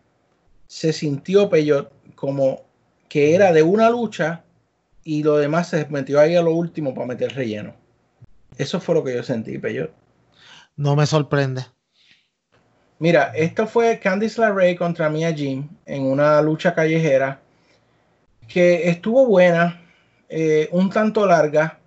se 0.67 0.91
sintió 0.91 1.49
Peyot 1.49 1.93
como 2.15 2.65
que 3.07 3.33
era 3.33 3.53
de 3.53 3.63
una 3.63 3.89
lucha 3.89 4.43
y 5.05 5.23
lo 5.23 5.37
demás 5.37 5.69
se 5.69 5.85
metió 5.85 6.19
ahí 6.19 6.35
a 6.35 6.41
lo 6.41 6.53
último 6.53 6.93
para 6.93 7.07
meter 7.07 7.33
relleno. 7.35 7.73
Eso 8.57 8.81
fue 8.81 8.95
lo 8.95 9.03
que 9.05 9.15
yo 9.15 9.23
sentí, 9.23 9.57
Peyot. 9.57 9.93
No 10.75 10.97
me 10.97 11.05
sorprende. 11.05 11.65
Mira, 12.99 13.31
esto 13.33 13.65
fue 13.65 13.97
Candice 13.99 14.41
LeRae 14.41 14.75
contra 14.75 15.09
Mia 15.09 15.33
Jim 15.33 15.69
en 15.85 16.03
una 16.03 16.41
lucha 16.41 16.75
callejera 16.75 17.39
que 18.45 18.89
estuvo 18.89 19.25
buena, 19.25 19.81
eh, 20.27 20.67
un 20.73 20.89
tanto 20.89 21.25
larga, 21.25 21.79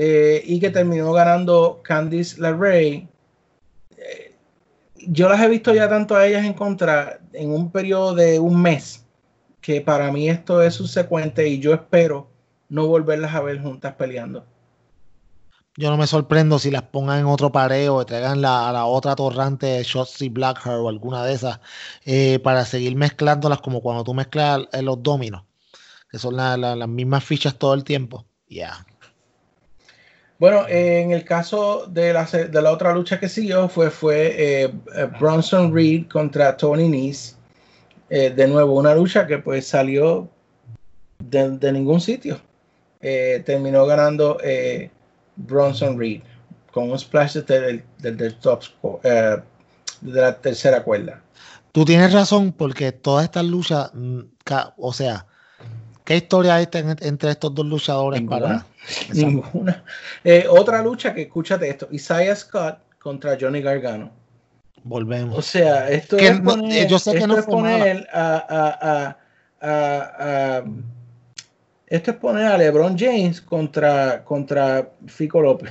eh, 0.00 0.44
y 0.44 0.60
que 0.60 0.70
terminó 0.70 1.12
ganando 1.12 1.80
Candice 1.82 2.40
LeRae. 2.40 3.08
Eh, 3.96 4.36
yo 4.94 5.28
las 5.28 5.40
he 5.40 5.48
visto 5.48 5.74
ya 5.74 5.88
tanto 5.88 6.14
a 6.14 6.24
ellas 6.24 6.44
en 6.44 6.52
contra 6.52 7.18
en 7.32 7.50
un 7.50 7.72
periodo 7.72 8.14
de 8.14 8.38
un 8.38 8.62
mes, 8.62 9.04
que 9.60 9.80
para 9.80 10.12
mí 10.12 10.30
esto 10.30 10.62
es 10.62 10.74
subsecuente 10.74 11.48
y 11.48 11.58
yo 11.58 11.74
espero 11.74 12.30
no 12.68 12.86
volverlas 12.86 13.34
a 13.34 13.40
ver 13.40 13.60
juntas 13.60 13.94
peleando. 13.94 14.46
Yo 15.76 15.90
no 15.90 15.96
me 15.96 16.06
sorprendo 16.06 16.60
si 16.60 16.70
las 16.70 16.82
pongan 16.82 17.18
en 17.18 17.26
otro 17.26 17.50
pareo, 17.50 18.06
traigan 18.06 18.40
la, 18.40 18.68
a 18.68 18.72
la 18.72 18.84
otra 18.84 19.16
torrante 19.16 19.82
Shotzi 19.82 20.28
Blackheart 20.28 20.78
o 20.78 20.88
alguna 20.88 21.24
de 21.24 21.32
esas, 21.32 21.58
eh, 22.04 22.38
para 22.38 22.64
seguir 22.64 22.94
mezclándolas 22.94 23.60
como 23.60 23.80
cuando 23.80 24.04
tú 24.04 24.14
mezclas 24.14 24.60
los 24.80 25.02
dominos, 25.02 25.42
que 26.08 26.20
son 26.20 26.36
las 26.36 26.88
mismas 26.88 27.24
fichas 27.24 27.56
todo 27.56 27.74
el 27.74 27.82
tiempo. 27.82 28.24
Ya. 28.48 28.86
Bueno, 30.38 30.66
en 30.68 31.10
el 31.10 31.24
caso 31.24 31.86
de 31.88 32.12
la, 32.12 32.24
de 32.24 32.62
la 32.62 32.70
otra 32.70 32.94
lucha 32.94 33.18
que 33.18 33.28
siguió 33.28 33.68
fue, 33.68 33.90
fue 33.90 34.26
eh, 34.38 34.72
eh, 34.94 35.08
Bronson 35.18 35.74
Reed 35.74 36.06
contra 36.06 36.56
Tony 36.56 36.88
Nese. 36.88 37.34
Eh, 38.08 38.30
de 38.30 38.46
nuevo, 38.46 38.74
una 38.74 38.94
lucha 38.94 39.26
que 39.26 39.38
pues 39.38 39.66
salió 39.66 40.28
de, 41.18 41.72
ningún 41.72 42.00
sitio. 42.00 42.40
terminó 43.00 43.84
ganando 43.84 44.38
Bronson 45.36 45.98
Reed 45.98 46.22
con 46.72 46.90
un 46.90 46.98
splash 46.98 47.38
del, 47.38 47.82
del, 47.98 48.34
top 48.36 48.62
de 49.02 49.42
la 50.20 50.40
tercera 50.40 50.84
cuerda. 50.84 51.20
Tú 51.72 51.84
tienes 51.84 52.12
razón 52.12 52.52
porque 52.52 52.92
todas 52.92 53.24
estas 53.24 53.44
luchas, 53.44 53.90
mm, 53.92 54.20
o 54.76 54.92
sea, 54.92 55.26
¿qué 56.08 56.16
historia 56.16 56.54
hay 56.54 56.66
entre 56.72 57.30
estos 57.30 57.54
dos 57.54 57.66
luchadores 57.66 58.22
para 58.22 58.64
Ninguna. 59.12 59.84
Eh, 60.24 60.46
otra 60.48 60.82
lucha 60.82 61.12
que 61.12 61.22
escúchate 61.22 61.68
esto: 61.68 61.86
Isaiah 61.90 62.34
Scott 62.34 62.78
contra 62.98 63.36
Johnny 63.38 63.60
Gargano. 63.60 64.10
Volvemos. 64.84 65.38
O 65.38 65.42
sea, 65.42 65.90
esto 65.90 66.16
es 66.16 66.40
poner, 66.40 66.88
yo 66.88 66.98
sé 66.98 67.12
que 67.12 67.26
no 67.26 67.36
es 67.36 67.44
poner 67.44 68.08
a, 68.10 69.18
esto 71.86 72.10
es 72.10 72.16
poner 72.16 72.46
a 72.46 72.56
LeBron 72.56 72.98
James 72.98 73.42
contra, 73.42 74.24
contra 74.24 74.90
Fico 75.06 75.42
López. 75.42 75.70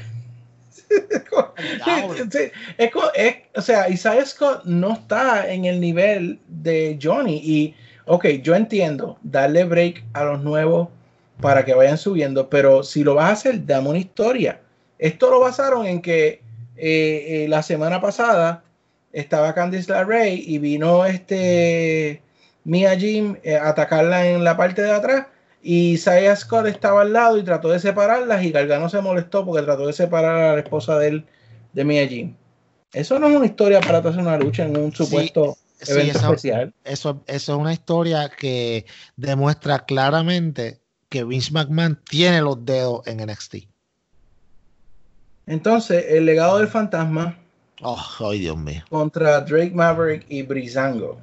es, 3.16 3.36
o 3.56 3.62
sea, 3.62 3.90
Isaiah 3.90 4.26
Scott 4.26 4.66
no 4.66 4.94
está 4.94 5.52
en 5.52 5.66
el 5.66 5.82
nivel 5.82 6.40
de 6.48 7.00
Johnny 7.02 7.42
y, 7.44 7.76
ok, 8.08 8.26
yo 8.42 8.56
entiendo, 8.56 9.18
darle 9.22 9.64
break 9.66 10.04
a 10.14 10.24
los 10.24 10.42
nuevos 10.42 10.90
para 11.42 11.66
que 11.66 11.74
vayan 11.74 11.98
subiendo, 11.98 12.50
pero 12.50 12.84
si 12.84 13.04
lo 13.04 13.16
vas 13.16 13.30
a 13.30 13.34
hacer, 13.34 13.66
dame 13.66 13.90
una 13.90 14.00
historia. 14.00 14.62
Esto 14.98 15.30
lo 15.30 15.40
basaron 15.40 15.86
en 15.86 16.02
que 16.02 16.42
eh, 16.76 17.44
eh, 17.44 17.46
la 17.50 17.62
semana 17.62 18.02
pasada 18.02 18.64
estaba 19.12 19.54
Candice 19.54 19.92
LeRae 19.92 20.34
y 20.34 20.58
vino 20.58 21.06
este 21.06 22.22
Mia 22.64 22.98
Jim 22.98 23.36
eh, 23.44 23.56
a 23.56 23.70
atacarla 23.70 24.28
en 24.28 24.44
la 24.44 24.58
parte 24.58 24.82
de 24.82 24.92
atrás 24.92 25.28
y 25.62 25.98
Saya 25.98 26.36
Scott 26.36 26.68
estaba 26.68 27.02
al 27.02 27.14
lado 27.14 27.38
y 27.38 27.44
trató 27.44 27.70
de 27.70 27.80
separarlas 27.80 28.44
y 28.44 28.52
Gargano 28.52 28.90
se 28.90 29.02
molestó 29.02 29.46
porque 29.46 29.64
trató 29.64 29.88
de 29.88 29.94
separar 29.94 30.40
a 30.42 30.54
la 30.54 30.60
esposa 30.60 30.98
de 30.98 31.08
él 31.08 31.26
de 31.74 31.84
Mia 31.84 32.08
Jim. 32.08 32.36
Eso 32.94 33.20
no 33.20 33.28
es 33.28 33.36
una 33.36 33.46
historia 33.46 33.80
para 33.82 34.00
hacer 34.00 34.18
una 34.18 34.38
lucha 34.38 34.66
en 34.66 34.78
un 34.78 34.94
supuesto 34.94 35.58
evento 35.86 36.20
especial. 36.20 36.74
Eso, 36.84 37.24
eso 37.28 37.54
es 37.54 37.60
una 37.60 37.74
historia 37.74 38.30
que 38.30 38.86
demuestra 39.16 39.86
claramente 39.86 40.82
que 41.10 41.24
Vince 41.24 41.52
McMahon 41.52 41.99
tiene 42.10 42.41
los 42.41 42.66
dedos 42.66 43.06
en 43.08 43.26
NXT. 43.26 43.56
Entonces, 45.45 46.06
el 46.10 46.26
legado 46.26 46.60
del 46.60 46.68
fantasma. 46.68 47.38
Oh, 47.82 48.04
ay, 48.20 48.40
Dios 48.40 48.58
mío. 48.58 48.84
Contra 48.90 49.40
Drake 49.41 49.72
Maverick 49.74 50.26
y 50.30 50.41
Brizango. 50.41 51.22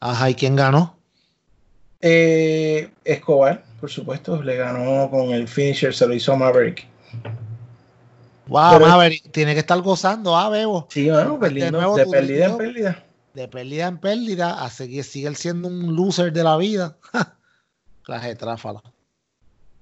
Ajá, 0.00 0.30
¿y 0.30 0.34
quién 0.34 0.56
ganó? 0.56 0.96
Eh, 2.00 2.90
Escobar, 3.04 3.64
por 3.80 3.90
supuesto, 3.90 4.42
le 4.42 4.56
ganó 4.56 5.08
con 5.10 5.30
el 5.30 5.46
finisher, 5.46 5.94
se 5.94 6.06
lo 6.06 6.14
hizo 6.14 6.36
Maverick. 6.36 6.91
Wow, 8.52 8.80
Maverick 8.80 9.32
tiene 9.32 9.54
que 9.54 9.60
estar 9.60 9.80
gozando, 9.80 10.36
ah, 10.36 10.50
Bebo. 10.50 10.86
Sí, 10.90 11.08
bueno, 11.08 11.38
perdiendo, 11.38 11.96
de, 11.96 12.06
pérdida 12.06 12.46
en 12.46 12.58
pérdida. 12.58 13.04
De 13.32 13.48
pérdida 13.48 13.86
en 13.86 13.98
pérdida, 13.98 14.62
a 14.62 14.68
seguir, 14.68 15.04
sigue 15.04 15.34
siendo 15.34 15.68
un 15.68 15.96
loser 15.96 16.34
de 16.34 16.44
la 16.44 16.58
vida. 16.58 16.98
Traje 18.04 18.34
tráfala. 18.36 18.82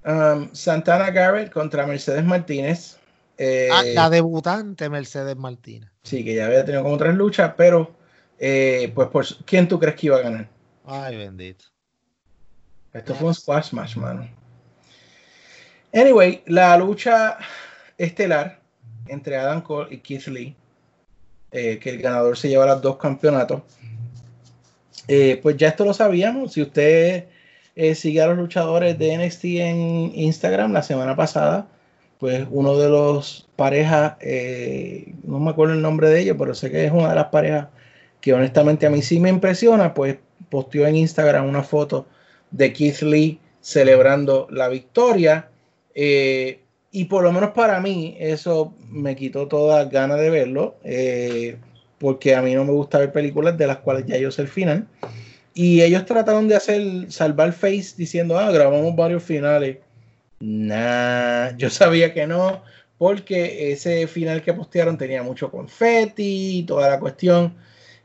Um, 0.04 0.54
Santana 0.54 1.10
Garrett 1.10 1.52
contra 1.52 1.84
Mercedes 1.84 2.24
Martínez. 2.24 2.96
Eh, 3.38 3.68
ah, 3.72 3.82
la 3.82 4.08
debutante 4.08 4.88
Mercedes 4.88 5.36
Martínez. 5.36 5.90
Sí, 6.04 6.24
que 6.24 6.36
ya 6.36 6.46
había 6.46 6.64
tenido 6.64 6.84
como 6.84 6.96
tres 6.96 7.16
luchas, 7.16 7.54
pero 7.56 7.92
eh, 8.38 8.92
pues 8.94 9.08
por 9.08 9.26
¿quién 9.44 9.66
tú 9.66 9.80
crees 9.80 9.96
que 9.96 10.06
iba 10.06 10.18
a 10.18 10.22
ganar? 10.22 10.48
Ay, 10.86 11.16
bendito. 11.16 11.64
Esto 12.92 13.16
fue 13.16 13.28
un 13.28 13.34
squash 13.34 13.72
match, 13.72 13.96
mano. 13.96 14.28
Anyway, 15.92 16.44
la 16.46 16.76
lucha 16.76 17.36
estelar 17.98 18.59
entre 19.06 19.36
Adam 19.36 19.62
Cole 19.62 19.94
y 19.94 19.98
Keith 19.98 20.26
Lee, 20.26 20.56
eh, 21.52 21.78
que 21.78 21.90
el 21.90 22.02
ganador 22.02 22.36
se 22.36 22.48
lleva 22.48 22.66
los 22.66 22.82
dos 22.82 22.96
campeonatos. 22.96 23.62
pues 25.42 25.56
ya 25.56 25.68
esto 25.68 25.84
lo 25.84 25.92
sabíamos. 25.92 26.52
Si 26.52 26.62
usted 26.62 27.26
eh, 27.76 27.94
sigue 27.94 28.20
a 28.20 28.26
los 28.26 28.36
luchadores 28.36 28.98
de 28.98 29.16
NXT 29.16 29.44
en 29.44 30.12
Instagram 30.14 30.72
la 30.72 30.82
semana 30.82 31.16
pasada. 31.16 31.68
Pues 32.18 32.46
uno 32.50 32.76
de 32.76 32.90
los 32.90 33.48
parejas, 33.56 34.16
eh, 34.20 35.14
no 35.24 35.40
me 35.40 35.50
acuerdo 35.50 35.72
el 35.72 35.80
nombre 35.80 36.10
de 36.10 36.20
ellos, 36.20 36.36
pero 36.38 36.54
sé 36.54 36.70
que 36.70 36.84
es 36.84 36.92
una 36.92 37.08
de 37.08 37.14
las 37.14 37.28
parejas 37.28 37.68
que 38.20 38.34
honestamente 38.34 38.86
a 38.86 38.90
mí 38.90 39.00
sí 39.00 39.18
me 39.18 39.30
impresiona, 39.30 39.94
pues 39.94 40.18
posteó 40.50 40.86
en 40.86 40.96
Instagram 40.96 41.48
una 41.48 41.62
foto 41.62 42.06
de 42.50 42.72
Keith 42.74 43.00
Lee 43.00 43.40
celebrando 43.62 44.46
la 44.50 44.68
victoria. 44.68 45.48
Eh, 45.94 46.60
y 46.92 47.04
por 47.04 47.22
lo 47.22 47.32
menos 47.32 47.50
para 47.50 47.80
mí 47.80 48.16
eso 48.18 48.74
me 48.90 49.14
quitó 49.16 49.46
toda 49.48 49.84
ganas 49.84 50.18
de 50.18 50.30
verlo, 50.30 50.76
porque 51.98 52.34
a 52.34 52.42
mí 52.42 52.54
no 52.54 52.64
me 52.64 52.72
gusta 52.72 52.98
ver 52.98 53.12
películas 53.12 53.56
de 53.56 53.66
las 53.66 53.78
cuales 53.78 54.06
ya 54.06 54.16
yo 54.16 54.30
sé 54.30 54.42
el 54.42 54.48
final. 54.48 54.86
Y 55.54 55.82
ellos 55.82 56.06
trataron 56.06 56.48
de 56.48 56.56
hacer 56.56 57.10
salvar 57.10 57.52
face 57.52 57.94
diciendo, 57.96 58.38
ah, 58.38 58.50
grabamos 58.50 58.94
varios 58.96 59.22
finales. 59.22 59.78
Nah, 60.40 61.50
yo 61.56 61.68
sabía 61.68 62.14
que 62.14 62.26
no, 62.26 62.62
porque 62.98 63.72
ese 63.72 64.06
final 64.06 64.42
que 64.42 64.54
postearon 64.54 64.96
tenía 64.96 65.22
mucho 65.22 65.50
confeti 65.50 66.58
y 66.58 66.62
toda 66.62 66.88
la 66.88 66.98
cuestión. 66.98 67.54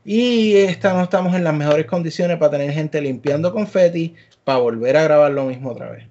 Y 0.04 0.54
esta 0.56 0.92
no 0.92 1.02
estamos 1.02 1.34
en 1.34 1.44
las 1.44 1.54
mejores 1.54 1.86
condiciones 1.86 2.36
para 2.38 2.52
tener 2.52 2.72
gente 2.72 3.00
limpiando 3.00 3.52
confeti 3.52 4.14
para 4.44 4.58
volver 4.58 4.96
a 4.96 5.02
grabar 5.02 5.32
lo 5.32 5.44
mismo 5.46 5.70
otra 5.70 5.90
vez. 5.90 6.06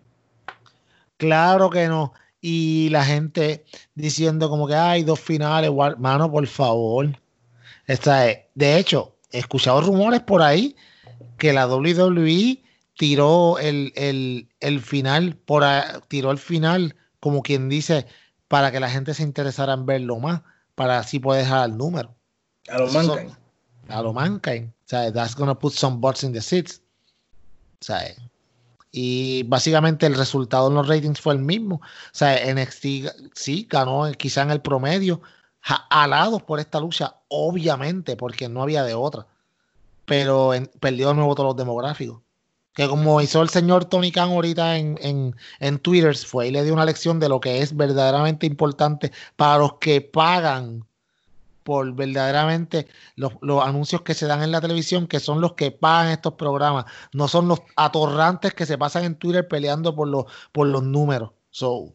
Claro 1.17 1.69
que 1.69 1.87
no. 1.87 2.13
Y 2.47 2.89
la 2.89 3.03
gente 3.03 3.65
diciendo 3.95 4.51
como 4.51 4.67
que 4.67 4.75
hay 4.75 5.01
dos 5.03 5.19
finales, 5.19 5.71
mano, 5.97 6.31
por 6.31 6.45
favor. 6.45 7.19
Esta 7.87 8.29
es, 8.29 8.37
de 8.53 8.77
hecho, 8.77 9.15
he 9.31 9.39
escuchado 9.39 9.81
rumores 9.81 10.21
por 10.21 10.43
ahí 10.43 10.75
que 11.39 11.53
la 11.53 11.65
WWE 11.65 12.61
tiró 12.95 13.57
el, 13.57 14.47
final, 14.83 15.35
por 15.37 15.63
tiró 16.07 16.29
el 16.29 16.37
final, 16.37 16.95
como 17.19 17.41
quien 17.41 17.67
dice, 17.67 18.05
para 18.47 18.71
que 18.71 18.79
la 18.79 18.91
gente 18.91 19.15
se 19.15 19.23
interesara 19.23 19.73
en 19.73 19.87
verlo 19.87 20.19
más, 20.19 20.43
para 20.75 20.99
así 20.99 21.17
poder 21.17 21.45
dejar 21.45 21.67
el 21.67 21.77
número. 21.77 22.13
A 22.69 22.77
lo 22.77 22.91
Mankind. 22.91 23.35
A 23.87 24.01
lo 24.03 24.13
Mankind. 24.13 24.69
O 24.69 24.87
sea, 24.87 25.11
that's 25.11 25.35
gonna 25.35 25.57
put 25.57 25.73
some 25.73 25.97
butts 25.97 26.23
in 26.23 26.31
the 26.31 26.41
seats. 26.41 26.79
O 27.81 27.85
sea, 27.85 28.01
y 28.97 29.43
básicamente 29.43 30.05
el 30.05 30.15
resultado 30.15 30.69
en 30.69 30.75
los 30.75 30.87
ratings 30.87 31.19
fue 31.19 31.33
el 31.33 31.39
mismo. 31.39 31.75
O 31.75 32.09
sea, 32.13 32.39
NXT 32.53 32.85
sí 33.33 33.67
ganó 33.69 34.09
quizá 34.13 34.43
en 34.43 34.51
el 34.51 34.61
promedio, 34.61 35.21
alados 35.89 36.43
por 36.43 36.61
esta 36.61 36.79
lucha, 36.79 37.17
obviamente, 37.27 38.15
porque 38.15 38.47
no 38.47 38.63
había 38.63 38.83
de 38.83 38.93
otra. 38.93 39.27
Pero 40.05 40.51
perdió 40.79 41.09
de 41.09 41.15
nuevo 41.15 41.35
todos 41.35 41.49
los 41.49 41.57
demográficos. 41.57 42.21
Que 42.73 42.87
como 42.87 43.19
hizo 43.19 43.41
el 43.41 43.49
señor 43.49 43.83
Tony 43.83 44.13
Khan 44.13 44.29
ahorita 44.29 44.77
en, 44.77 44.97
en, 45.01 45.35
en 45.59 45.79
Twitter, 45.79 46.15
fue 46.15 46.47
y 46.47 46.51
le 46.51 46.63
dio 46.63 46.73
una 46.73 46.85
lección 46.85 47.19
de 47.19 47.27
lo 47.27 47.41
que 47.41 47.61
es 47.61 47.75
verdaderamente 47.75 48.45
importante 48.45 49.11
para 49.35 49.57
los 49.57 49.73
que 49.73 49.99
pagan 49.99 50.87
por 51.65 51.95
verdaderamente 51.95 52.85
los, 53.15 53.33
anuncios 53.63 54.03
que 54.03 54.13
se 54.13 54.27
dan 54.27 54.43
en 54.43 54.51
la 54.51 54.61
televisión, 54.61 55.07
que 55.07 55.19
son 55.19 55.41
los 55.41 55.53
que 55.53 55.71
pagan 55.71 56.11
estos 56.11 56.35
programas, 56.35 56.85
no 57.11 57.27
son 57.27 57.47
los 57.47 57.59
atorrantes 57.75 58.53
que 58.53 58.67
se 58.67 58.77
pasan 58.77 59.03
en 59.03 59.15
Twitter 59.15 59.47
peleando 59.47 59.95
por 59.95 60.07
los, 60.07 60.25
por 60.51 60.67
los 60.67 60.83
números. 60.83 61.31
So, 61.49 61.91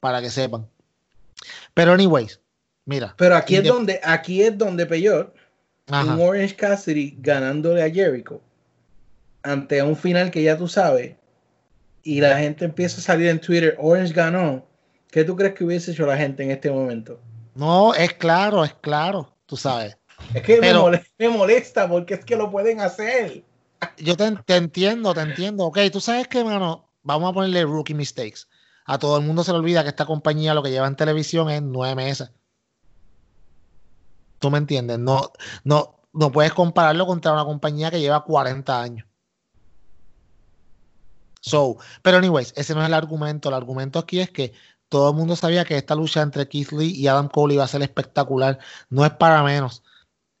para 0.00 0.22
que 0.22 0.30
sepan. 0.30 0.66
Pero 1.74 1.92
anyways, 1.92 2.40
mira. 2.86 3.14
Pero 3.18 3.36
aquí 3.36 3.56
es 3.56 3.64
donde, 3.64 4.00
aquí 4.02 4.40
es 4.40 4.56
donde 4.56 4.86
Peyor, 4.86 5.34
Orange 5.90 6.56
Cassidy 6.56 7.18
ganándole 7.20 7.82
a 7.82 7.90
Jericho 7.90 8.40
ante 9.42 9.82
un 9.82 9.96
final 9.96 10.30
que 10.30 10.42
ya 10.42 10.56
tú 10.56 10.66
sabes, 10.66 11.14
y 12.02 12.22
la 12.22 12.38
gente 12.38 12.64
empieza 12.64 13.00
a 13.00 13.02
salir 13.02 13.28
en 13.28 13.38
Twitter, 13.38 13.76
Orange 13.78 14.14
ganó. 14.14 14.66
¿Qué 15.10 15.24
tú 15.24 15.36
crees 15.36 15.52
que 15.52 15.64
hubiese 15.64 15.92
hecho 15.92 16.06
la 16.06 16.16
gente 16.16 16.42
en 16.42 16.52
este 16.52 16.70
momento? 16.70 17.20
No, 17.54 17.94
es 17.94 18.12
claro, 18.14 18.64
es 18.64 18.74
claro, 18.74 19.36
tú 19.46 19.56
sabes. 19.56 19.96
Es 20.32 20.42
que 20.42 20.60
me, 20.60 21.28
molesta, 21.28 21.88
porque 21.88 22.14
es 22.14 22.24
que 22.24 22.36
lo 22.36 22.50
pueden 22.50 22.80
hacer. 22.80 23.44
Yo 23.98 24.16
te, 24.16 24.56
entiendo, 24.56 25.14
te 25.14 25.20
entiendo. 25.20 25.64
Ok, 25.64 25.78
tú 25.92 26.00
sabes 26.00 26.28
que, 26.28 26.42
mano, 26.42 26.90
vamos 27.02 27.30
a 27.30 27.34
ponerle 27.34 27.64
rookie 27.64 27.94
mistakes. 27.94 28.46
A 28.86 28.98
todo 28.98 29.18
el 29.18 29.24
mundo 29.24 29.44
se 29.44 29.52
le 29.52 29.58
olvida 29.58 29.82
que 29.82 29.88
esta 29.88 30.06
compañía 30.06 30.54
lo 30.54 30.62
que 30.62 30.70
lleva 30.70 30.86
en 30.86 30.96
televisión 30.96 31.50
es 31.50 31.62
nueve 31.62 31.94
meses. 31.94 32.30
¿Tú 34.38 34.50
me 34.50 34.58
entiendes? 34.58 34.98
No, 34.98 35.32
no, 35.62 36.00
no 36.12 36.32
puedes 36.32 36.52
compararlo 36.52 37.06
contra 37.06 37.32
una 37.32 37.44
compañía 37.44 37.90
que 37.90 38.00
lleva 38.00 38.24
40 38.24 38.82
años. 38.82 39.06
So, 41.40 41.76
pero 42.02 42.16
anyways, 42.16 42.54
ese 42.56 42.74
no 42.74 42.80
es 42.80 42.86
el 42.86 42.94
argumento. 42.94 43.48
El 43.48 43.54
argumento 43.54 43.98
aquí 43.98 44.20
es 44.20 44.30
que 44.30 44.54
todo 44.88 45.10
el 45.10 45.16
mundo 45.16 45.36
sabía 45.36 45.64
que 45.64 45.76
esta 45.76 45.94
lucha 45.94 46.22
entre 46.22 46.48
Keith 46.48 46.72
Lee 46.72 46.94
y 46.94 47.06
Adam 47.06 47.28
Cole 47.28 47.54
iba 47.54 47.64
a 47.64 47.68
ser 47.68 47.82
espectacular. 47.82 48.58
No 48.90 49.04
es 49.04 49.12
para 49.12 49.42
menos. 49.42 49.82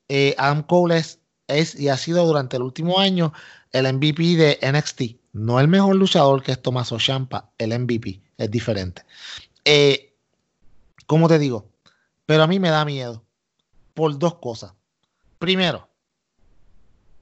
Eh, 0.08 0.34
Adam 0.38 0.62
Cole 0.62 0.98
es, 0.98 1.78
y 1.78 1.88
ha 1.88 1.96
sido 1.96 2.24
durante 2.26 2.56
el 2.56 2.62
último 2.62 2.98
año 2.98 3.32
el 3.72 3.92
MVP 3.92 4.36
de 4.36 4.58
NXT. 4.62 5.02
No 5.32 5.58
el 5.58 5.68
mejor 5.68 5.96
luchador 5.96 6.42
que 6.42 6.52
es 6.52 6.62
Tommaso 6.62 6.98
Champa, 6.98 7.50
el 7.58 7.78
MVP. 7.78 8.20
Es 8.38 8.50
diferente. 8.50 9.02
Eh, 9.64 10.14
¿Cómo 11.06 11.28
te 11.28 11.38
digo? 11.38 11.68
Pero 12.26 12.42
a 12.42 12.46
mí 12.46 12.58
me 12.60 12.70
da 12.70 12.84
miedo. 12.84 13.24
Por 13.94 14.18
dos 14.18 14.36
cosas. 14.36 14.72
Primero, 15.38 15.88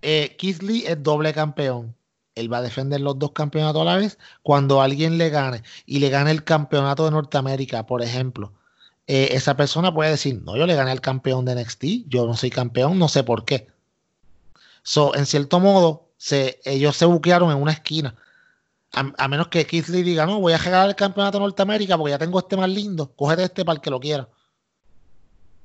eh, 0.03 0.36
Keith 0.39 0.62
Lee 0.62 0.85
es 0.86 1.03
doble 1.03 1.32
campeón 1.32 1.94
él 2.35 2.53
va 2.53 2.59
a 2.59 2.63
defender 2.63 3.01
los 3.01 3.19
dos 3.19 3.33
campeonatos 3.33 3.83
a 3.83 3.85
la 3.85 3.97
vez. 3.97 4.19
Cuando 4.43 4.81
alguien 4.81 5.19
le 5.19 5.31
gane 5.31 5.63
y 5.87 5.99
le 5.99 6.09
gane 6.11 6.31
el 6.31 6.45
campeonato 6.45 7.05
de 7.05 7.11
Norteamérica, 7.11 7.87
por 7.87 8.03
ejemplo, 8.03 8.53
eh, 9.07 9.31
esa 9.33 9.57
persona 9.57 9.93
puede 9.93 10.11
decir, 10.11 10.41
no, 10.43 10.57
yo 10.57 10.67
le 10.67 10.75
gané 10.75 10.91
al 10.91 11.01
campeón 11.01 11.45
de 11.45 11.55
NXT, 11.55 11.85
yo 12.09 12.27
no 12.27 12.35
soy 12.35 12.51
campeón, 12.51 12.99
no 12.99 13.09
sé 13.09 13.25
por 13.25 13.45
qué. 13.45 13.69
So, 14.83 15.15
en 15.15 15.27
cierto 15.27 15.61
modo, 15.61 16.09
se, 16.17 16.61
ellos 16.65 16.97
se 16.97 17.07
buquearon 17.07 17.51
en 17.51 17.59
una 17.59 17.73
esquina. 17.73 18.17
A, 18.93 19.27
menos 19.29 19.49
que 19.49 19.67
Keith 19.67 19.87
diga, 19.87 20.27
no, 20.27 20.41
voy 20.41 20.53
a 20.53 20.59
regalar 20.59 20.91
el 20.91 20.97
campeonato 20.97 21.39
de 21.39 21.45
Norteamérica 21.45 21.97
porque 21.97 22.11
ya 22.11 22.19
tengo 22.19 22.39
este 22.39 22.59
más 22.59 22.69
lindo, 22.69 23.11
cógete 23.17 23.45
este 23.45 23.65
para 23.65 23.77
el 23.77 23.81
que 23.81 23.91
lo 23.91 23.99
quiera. 24.01 24.29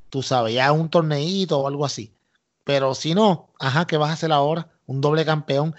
Tú 0.10 0.24
sabes, 0.24 0.54
ya 0.54 0.72
un 0.72 0.90
torneito 0.90 1.60
o 1.60 1.68
algo 1.68 1.86
así. 1.86 2.14
Pero 2.64 2.96
si 2.96 3.14
no, 3.14 3.50
ajá, 3.60 3.86
¿qué 3.86 3.98
vas 3.98 4.10
a 4.10 4.14
hacer 4.14 4.32
ahora? 4.32 4.70
Un 4.86 5.02
doble 5.02 5.26
campeón. 5.26 5.76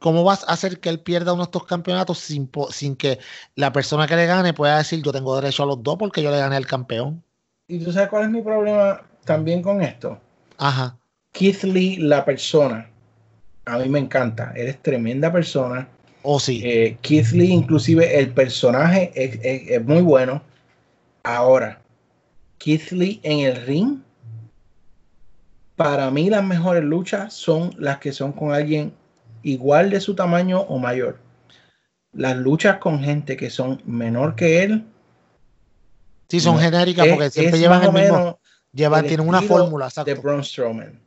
¿Cómo 0.00 0.24
vas 0.24 0.42
a 0.48 0.54
hacer 0.54 0.80
que 0.80 0.88
él 0.88 0.98
pierda 0.98 1.32
uno 1.32 1.42
de 1.42 1.48
estos 1.48 1.64
campeonatos 1.64 2.18
sin, 2.18 2.50
sin 2.70 2.96
que 2.96 3.20
la 3.54 3.72
persona 3.72 4.08
que 4.08 4.16
le 4.16 4.26
gane 4.26 4.52
pueda 4.52 4.78
decir 4.78 5.02
yo 5.02 5.12
tengo 5.12 5.36
derecho 5.36 5.62
a 5.62 5.66
los 5.66 5.80
dos 5.84 5.96
porque 5.96 6.22
yo 6.22 6.32
le 6.32 6.38
gané 6.38 6.56
al 6.56 6.66
campeón? 6.66 7.22
¿Y 7.68 7.78
tú 7.78 7.92
sabes 7.92 8.08
cuál 8.08 8.24
es 8.24 8.30
mi 8.30 8.42
problema 8.42 9.02
también 9.24 9.62
con 9.62 9.80
esto? 9.80 10.18
Ajá. 10.58 10.96
Keith 11.32 11.62
Lee, 11.62 11.98
la 11.98 12.24
persona, 12.24 12.90
a 13.66 13.78
mí 13.78 13.88
me 13.88 14.00
encanta, 14.00 14.52
eres 14.56 14.82
tremenda 14.82 15.30
persona. 15.30 15.86
Oh, 16.22 16.40
sí. 16.40 16.60
Eh, 16.64 16.96
Keith 17.02 17.30
Lee, 17.30 17.52
inclusive 17.52 18.18
el 18.18 18.30
personaje 18.30 19.12
es, 19.14 19.38
es 19.42 19.84
muy 19.84 20.02
bueno. 20.02 20.42
Ahora, 21.22 21.80
Keith 22.58 22.90
Lee 22.90 23.20
en 23.22 23.40
el 23.40 23.66
ring, 23.66 23.98
para 25.76 26.10
mí 26.10 26.28
las 26.28 26.44
mejores 26.44 26.82
luchas 26.82 27.32
son 27.32 27.74
las 27.78 27.98
que 27.98 28.12
son 28.12 28.32
con 28.32 28.52
alguien 28.52 28.92
igual 29.42 29.90
de 29.90 30.00
su 30.00 30.14
tamaño 30.14 30.60
o 30.60 30.78
mayor. 30.78 31.18
Las 32.12 32.36
luchas 32.36 32.78
con 32.78 33.02
gente 33.02 33.36
que 33.36 33.50
son 33.50 33.82
menor 33.84 34.34
que 34.34 34.62
él. 34.62 34.86
Sí, 36.28 36.40
son 36.40 36.58
genéricas 36.58 37.06
porque 37.08 37.30
siempre 37.30 37.58
llevan 37.58 37.82
el 37.82 37.92
mismo. 37.92 38.40
Llevan, 38.72 39.06
tienen 39.06 39.28
una 39.28 39.42
fórmula. 39.42 39.88
De 40.04 40.14
Braun 40.14 40.44
Strowman. 40.44 41.00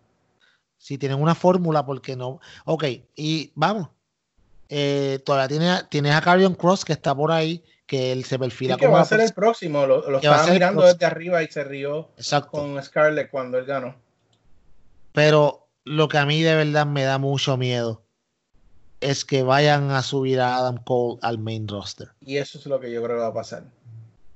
Sí, 0.78 0.98
tienen 0.98 1.22
una 1.22 1.34
fórmula 1.34 1.86
porque 1.86 2.16
no. 2.16 2.40
Ok, 2.66 2.86
y 3.16 3.52
vamos. 3.56 3.90
Eh, 4.68 5.20
todavía 5.24 5.48
tiene, 5.48 5.82
tienes 5.90 6.14
a 6.14 6.22
Carrion 6.22 6.56
Cross 6.56 6.84
que 6.84 6.94
está 6.94 7.16
por 7.16 7.32
ahí, 7.32 7.64
que 7.86 8.12
él 8.12 8.26
se 8.26 8.38
perfila 8.38 8.76
como. 8.76 8.90
Que 8.90 8.94
va 8.94 9.02
a 9.02 9.06
ser 9.06 9.22
el 9.22 9.32
próximo. 9.34 9.86
Lo, 9.86 10.18
estaba 10.18 10.48
mirando 10.48 10.84
desde 10.84 11.06
arriba 11.06 11.42
y 11.42 11.48
se 11.48 11.64
rió 11.64 12.10
con 12.52 12.82
Scarlett 12.84 13.30
cuando 13.30 13.58
él 13.58 13.66
ganó. 13.66 13.96
Pero 15.14 15.68
lo 15.86 16.08
que 16.08 16.18
a 16.18 16.26
mí 16.26 16.42
de 16.42 16.56
verdad 16.56 16.86
me 16.86 17.04
da 17.04 17.18
mucho 17.18 17.56
miedo 17.56 18.03
es 19.04 19.26
que 19.26 19.44
vayan 19.44 19.92
a 19.92 20.02
subir 20.02 20.40
a 20.40 20.58
Adam 20.58 20.78
Cole 20.84 21.20
al 21.22 21.38
main 21.38 21.68
roster. 21.68 22.10
Y 22.22 22.38
eso 22.38 22.58
es 22.58 22.66
lo 22.66 22.80
que 22.80 22.92
yo 22.92 23.04
creo 23.04 23.18
que 23.18 23.22
va 23.22 23.28
a 23.28 23.34
pasar. 23.34 23.64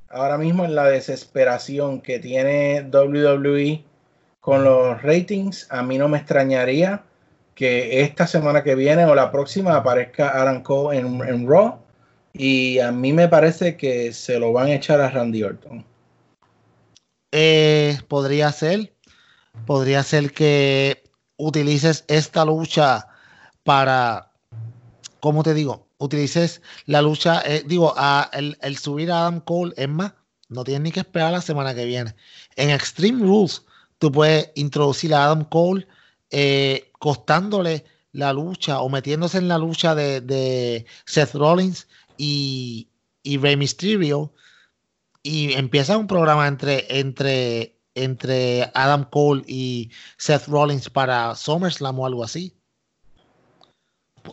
Ahora 0.10 0.38
mismo 0.38 0.65
en 0.65 0.76
la 0.76 0.85
desesperación 0.85 2.02
que 2.02 2.19
tiene 2.19 2.89
WWE 2.91 3.84
con 4.39 4.64
los 4.64 5.02
ratings, 5.02 5.68
a 5.69 5.84
mí 5.84 5.98
no 5.98 6.07
me 6.07 6.18
extrañaría 6.18 7.03
que 7.56 8.02
esta 8.02 8.27
semana 8.27 8.64
que 8.64 8.76
viene 8.76 9.03
o 9.06 9.15
la 9.15 9.31
próxima 9.31 9.76
aparezca 9.76 10.30
Adam 10.30 10.61
Cole 10.61 10.99
en, 10.99 11.48
Raw. 11.48 11.80
Y 12.34 12.80
a 12.80 12.91
mí 12.91 13.14
me 13.14 13.27
parece 13.27 13.76
que 13.76 14.14
se 14.14 14.39
lo 14.39 14.53
van 14.53 14.68
a 14.68 14.76
echar 14.76 15.02
a 15.02 15.10
Randy 15.10 15.44
Orton. 15.44 15.84
Eh, 17.31 17.98
podría 18.07 18.52
ser. 18.52 18.94
Podría 19.65 20.03
ser 20.03 20.31
que 20.31 21.03
utilices 21.38 22.06
esta 22.07 22.45
lucha 22.45 23.07
para 23.64 24.27
como 25.19 25.44
te 25.44 25.53
digo, 25.53 25.88
utilices 25.98 26.61
la 26.85 27.02
lucha, 27.02 27.41
eh, 27.45 27.64
digo, 27.65 27.94
el, 28.34 28.77
subir 28.77 29.11
a 29.11 29.22
Adam 29.22 29.41
Cole, 29.41 29.73
es 29.77 29.89
más, 29.89 30.14
no 30.49 30.64
tienes 30.64 30.81
ni 30.84 30.91
que 30.91 31.02
esperar 31.02 31.31
la 31.31 31.41
semana 31.41 31.76
que 31.76 31.85
viene. 31.85 32.15
En 32.56 32.69
Extreme 32.69 33.23
Rules, 33.23 33.64
tú 33.99 34.11
puedes 34.11 34.52
introducir 34.56 35.14
a 35.14 35.26
Adam 35.26 35.44
Cole 35.45 35.88
eh, 36.30 36.91
costándole 36.99 37.85
la 38.11 38.34
lucha 38.34 38.81
o 38.81 38.89
metiéndose 38.89 39.38
en 39.38 39.48
la 39.48 39.57
lucha 39.57 39.95
de, 39.95 40.85
Seth 41.06 41.34
Rollins 41.34 41.88
y, 42.18 42.89
y 43.23 43.38
Rey 43.38 43.57
Mysterio 43.57 44.34
y 45.23 45.53
empieza 45.53 45.98
un 45.98 46.07
programa 46.07 46.48
entre, 46.48 46.99
entre, 46.99 47.80
entre 47.95 48.72
Adam 48.73 49.03
Cole 49.10 49.44
y 49.48 49.91
Seth 50.18 50.48
Rollins 50.48 50.89
para 50.89 51.35
SummerSlam 51.35 51.99
o 51.99 52.06
algo 52.06 52.23
así 52.23 52.57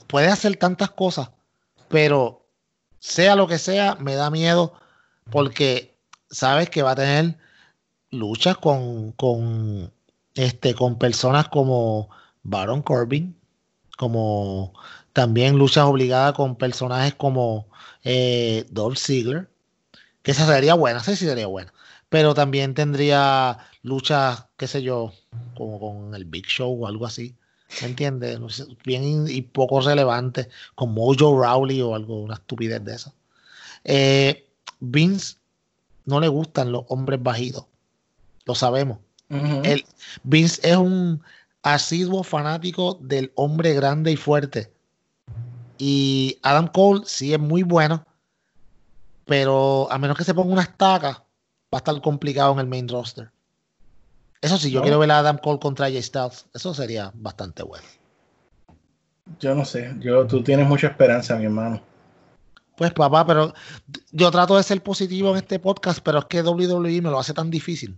puede 0.07 0.29
hacer 0.29 0.57
tantas 0.57 0.91
cosas, 0.91 1.31
pero 1.89 2.47
sea 2.99 3.37
lo 3.37 3.47
que 3.47 3.59
sea, 3.59 3.97
me 3.97 4.15
da 4.15 4.31
miedo 4.31 4.75
porque 5.31 5.95
sabes 6.31 6.71
que 6.71 6.83
va 6.83 6.93
a 6.93 6.97
tener 6.97 7.37
luchas 8.11 8.57
con, 8.57 9.12
con 9.12 9.93
este, 10.35 10.75
con 10.75 10.99
personas 10.99 11.49
como 11.49 12.09
Baron 12.43 12.83
Corbin, 12.83 13.37
como 13.97 14.73
también 15.12 15.57
luchas 15.57 15.85
obligadas 15.85 16.35
con 16.35 16.57
personajes 16.57 17.15
como 17.15 17.66
eh, 18.03 18.66
Dolph 18.71 18.99
Ziggler, 18.99 19.49
que 20.23 20.33
esa 20.33 20.47
sería 20.47 20.75
buena, 20.75 21.01
sí 21.01 21.16
sería 21.16 21.47
buena. 21.47 21.73
Pero 22.09 22.35
también 22.35 22.75
tendría 22.75 23.59
luchas, 23.83 24.47
qué 24.57 24.66
sé 24.66 24.83
yo, 24.83 25.12
como 25.57 25.81
con 25.81 26.15
el 26.15 26.25
Big 26.25 26.47
Show 26.47 26.85
o 26.85 26.87
algo 26.87 27.07
así. 27.07 27.37
¿Me 27.81 27.89
entiendes? 27.89 28.39
Bien 28.85 29.27
y 29.29 29.43
poco 29.43 29.81
relevante, 29.81 30.49
con 30.75 30.95
Mojo 30.95 31.43
Rowley 31.43 31.81
o 31.83 31.95
algo, 31.95 32.21
una 32.21 32.35
estupidez 32.35 32.85
de 32.85 32.95
esa. 32.95 33.13
Eh, 33.85 34.47
Vince 34.81 35.37
no 36.05 36.21
le 36.21 36.29
gustan 36.29 36.73
los 36.73 36.85
hombres 36.89 37.23
bajitos. 37.23 37.67
Lo 38.45 38.55
sabemos. 38.55 38.99
Vince 40.23 40.61
es 40.63 40.77
un 40.77 41.23
asiduo 41.63 42.23
fanático 42.23 42.99
del 43.01 43.33
hombre 43.35 43.75
grande 43.75 44.13
y 44.13 44.17
fuerte. 44.17 44.73
Y 45.79 46.39
Adam 46.43 46.69
Cole 46.69 47.03
sí 47.05 47.33
es 47.33 47.41
muy 47.41 47.63
bueno, 47.63 48.07
pero 49.25 49.91
a 49.91 49.99
menos 49.99 50.17
que 50.17 50.25
se 50.25 50.35
ponga 50.35 50.53
una 50.53 50.63
estaca, 50.63 51.11
va 51.13 51.25
a 51.73 51.77
estar 51.79 52.01
complicado 52.01 52.53
en 52.53 52.61
el 52.61 52.67
main 52.67 52.89
roster. 52.89 53.34
Eso 54.45 54.59
sí, 54.59 54.71
yo 54.71 54.83
quiero 54.83 54.99
ver 54.99 55.11
a 55.11 55.21
Adam 55.21 55.39
Cole 55.39 55.59
contra 55.59 55.87
Jay 55.87 56.03
Styles. 56.03 56.45
Eso 56.53 56.75
sería 56.75 57.11
bastante 57.15 57.62
bueno. 57.62 57.87
Yo 59.41 59.55
no 59.55 59.65
sé, 59.65 59.95
yo, 60.01 60.27
tú 60.27 60.43
tienes 60.43 60.69
mucha 60.69 60.89
esperanza, 60.89 61.35
mi 61.37 61.47
hermano. 61.47 61.81
Pues 62.77 62.93
papá, 62.93 63.27
pero 63.27 63.55
yo 64.12 64.31
trato 64.31 64.59
de 64.59 64.62
ser 64.62 64.83
positivo 64.83 65.31
en 65.31 65.39
este 65.39 65.59
podcast, 65.59 66.01
pero 66.05 66.19
es 66.19 66.25
que 66.27 66.43
WWE 66.43 67.01
me 67.01 67.11
lo 67.11 67.19
hace 67.19 67.33
tan 67.33 67.51
difícil. 67.51 67.97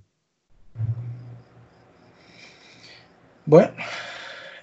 Bueno, 3.44 3.72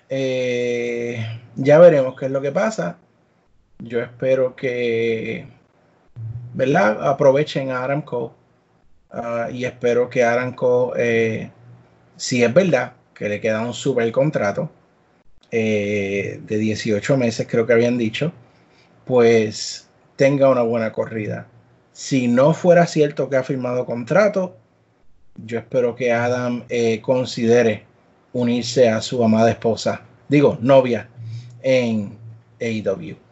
eh, 0.08 1.42
ya 1.58 1.80
veremos 1.80 2.16
qué 2.18 2.28
es 2.28 2.32
lo 2.32 2.40
que 2.40 2.54
pasa. 2.54 2.98
Yo 3.80 4.00
espero 4.00 4.56
que, 4.56 5.50
¿verdad? 6.54 7.06
Aprovechen 7.10 7.72
a 7.72 7.84
Aramco 7.84 8.34
uh, 9.12 9.52
y 9.52 9.66
espero 9.66 10.10
que 10.10 10.24
Aramco, 10.24 10.94
eh, 10.96 11.52
si 12.16 12.44
es 12.44 12.54
verdad 12.54 12.94
que 13.14 13.30
le 13.30 13.40
queda 13.42 13.62
un 13.62 13.74
super 13.74 14.12
contrato 14.12 14.72
eh, 15.52 16.40
de 16.46 16.58
18 16.58 17.18
meses, 17.18 17.48
creo 17.50 17.66
que 17.66 17.74
habían 17.74 17.98
dicho, 17.98 18.32
pues 19.06 19.88
tenga 20.16 20.50
una 20.50 20.64
buena 20.64 20.92
corrida. 20.92 21.48
Si 21.92 22.28
no 22.28 22.54
fuera 22.54 22.88
cierto 22.88 23.30
que 23.30 23.38
ha 23.38 23.44
firmado 23.44 23.86
contrato, 23.86 24.58
yo 25.36 25.60
espero 25.60 25.96
que 25.96 26.12
Adam 26.12 26.64
eh, 26.70 27.02
considere 27.02 27.86
unirse 28.34 28.90
a 28.90 29.02
su 29.02 29.24
amada 29.24 29.52
esposa, 29.52 30.02
digo, 30.28 30.58
novia, 30.62 31.08
en 31.62 32.18
AEW. 32.60 33.23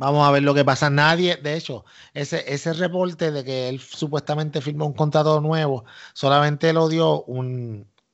Vamos 0.00 0.26
a 0.26 0.30
ver 0.30 0.42
lo 0.42 0.54
que 0.54 0.64
pasa. 0.64 0.88
Nadie, 0.88 1.36
de 1.36 1.54
hecho, 1.58 1.84
ese, 2.14 2.42
ese 2.50 2.72
reporte 2.72 3.30
de 3.30 3.44
que 3.44 3.68
él 3.68 3.80
supuestamente 3.80 4.62
firmó 4.62 4.86
un 4.86 4.94
contrato 4.94 5.42
nuevo, 5.42 5.84
solamente 6.14 6.72
lo 6.72 6.88
dio 6.88 7.26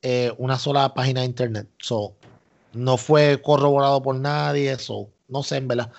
eh, 0.01 0.33
una 0.37 0.57
sola 0.59 0.93
página 0.93 1.21
de 1.21 1.27
internet. 1.27 1.69
So, 1.77 2.13
no 2.73 2.97
fue 2.97 3.41
corroborado 3.41 4.03
por 4.03 4.15
nadie. 4.15 4.69
Eso, 4.69 5.07
no 5.29 5.43
sé, 5.43 5.55
en 5.55 5.69
verdad. 5.69 5.89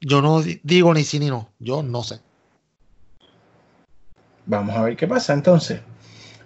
Yo 0.00 0.20
no 0.20 0.42
digo 0.42 0.92
ni 0.92 1.04
sí 1.04 1.20
ni 1.20 1.28
no. 1.28 1.50
Yo 1.60 1.84
no 1.84 2.02
sé. 2.02 2.18
Vamos 4.44 4.74
a 4.74 4.82
ver 4.82 4.96
qué 4.96 5.06
pasa 5.06 5.34
entonces. 5.34 5.82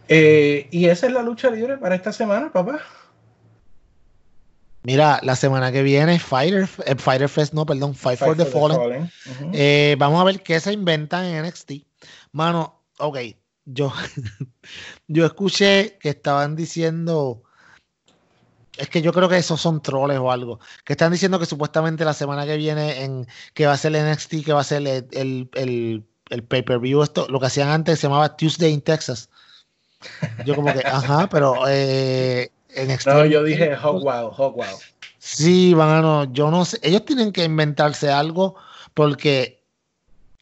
Eh, 0.06 0.68
y 0.70 0.84
esa 0.84 1.06
es 1.06 1.14
la 1.14 1.22
lucha 1.22 1.50
libre 1.50 1.78
para 1.78 1.94
esta 1.94 2.12
semana, 2.12 2.52
papá. 2.52 2.80
Mira, 4.82 5.20
la 5.22 5.36
semana 5.36 5.70
que 5.72 5.82
viene, 5.82 6.18
Fighter, 6.18 6.68
eh, 6.86 6.94
Fighter 6.96 7.28
Fest, 7.28 7.52
no, 7.52 7.66
perdón, 7.66 7.94
Fight, 7.94 8.18
for, 8.18 8.36
the, 8.36 8.46
Fallen. 8.46 9.10
Eh, 9.52 9.94
vamos 9.98 10.20
a 10.20 10.24
ver 10.24 10.42
qué 10.42 10.58
se 10.58 10.72
inventan 10.72 11.24
en 11.26 11.44
NXT. 11.44 11.72
Mano, 12.32 12.82
ok, 12.98 13.18
yo, 13.66 13.92
yo 15.08 15.26
escuché 15.26 15.98
que 16.00 16.08
estaban 16.08 16.56
diciendo, 16.56 17.42
es 18.78 18.88
que 18.88 19.02
yo 19.02 19.12
creo 19.12 19.28
que 19.28 19.36
esos 19.36 19.60
son 19.60 19.82
troles 19.82 20.18
o 20.18 20.32
algo, 20.32 20.60
que 20.84 20.94
están 20.94 21.12
diciendo 21.12 21.38
que 21.38 21.46
supuestamente 21.46 22.06
la 22.06 22.14
semana 22.14 22.46
que 22.46 22.56
viene, 22.56 23.04
en 23.04 23.26
que 23.52 23.66
va 23.66 23.74
a 23.74 23.76
ser 23.76 23.94
el 23.94 24.10
NXT, 24.10 24.44
que 24.44 24.52
va 24.54 24.60
a 24.60 24.64
ser 24.64 24.86
el, 24.86 25.50
el, 25.52 26.04
el 26.30 26.44
pay-per-view, 26.44 27.02
esto, 27.02 27.26
lo 27.28 27.38
que 27.38 27.46
hacían 27.46 27.68
antes 27.68 27.98
se 28.00 28.06
llamaba 28.06 28.34
Tuesday 28.34 28.72
in 28.72 28.80
Texas. 28.80 29.28
Yo 30.46 30.56
como 30.56 30.72
que, 30.72 30.80
ajá, 30.86 31.28
pero 31.28 31.68
eh, 31.68 32.50
no, 33.06 33.24
yo 33.24 33.42
dije 33.44 33.74
Hog 33.76 34.04
Wild, 34.04 34.66
Sí, 35.18 35.74
van 35.74 36.32
yo 36.32 36.50
no 36.50 36.64
sé. 36.64 36.78
Ellos 36.82 37.04
tienen 37.04 37.32
que 37.32 37.44
inventarse 37.44 38.10
algo 38.10 38.56
porque 38.94 39.62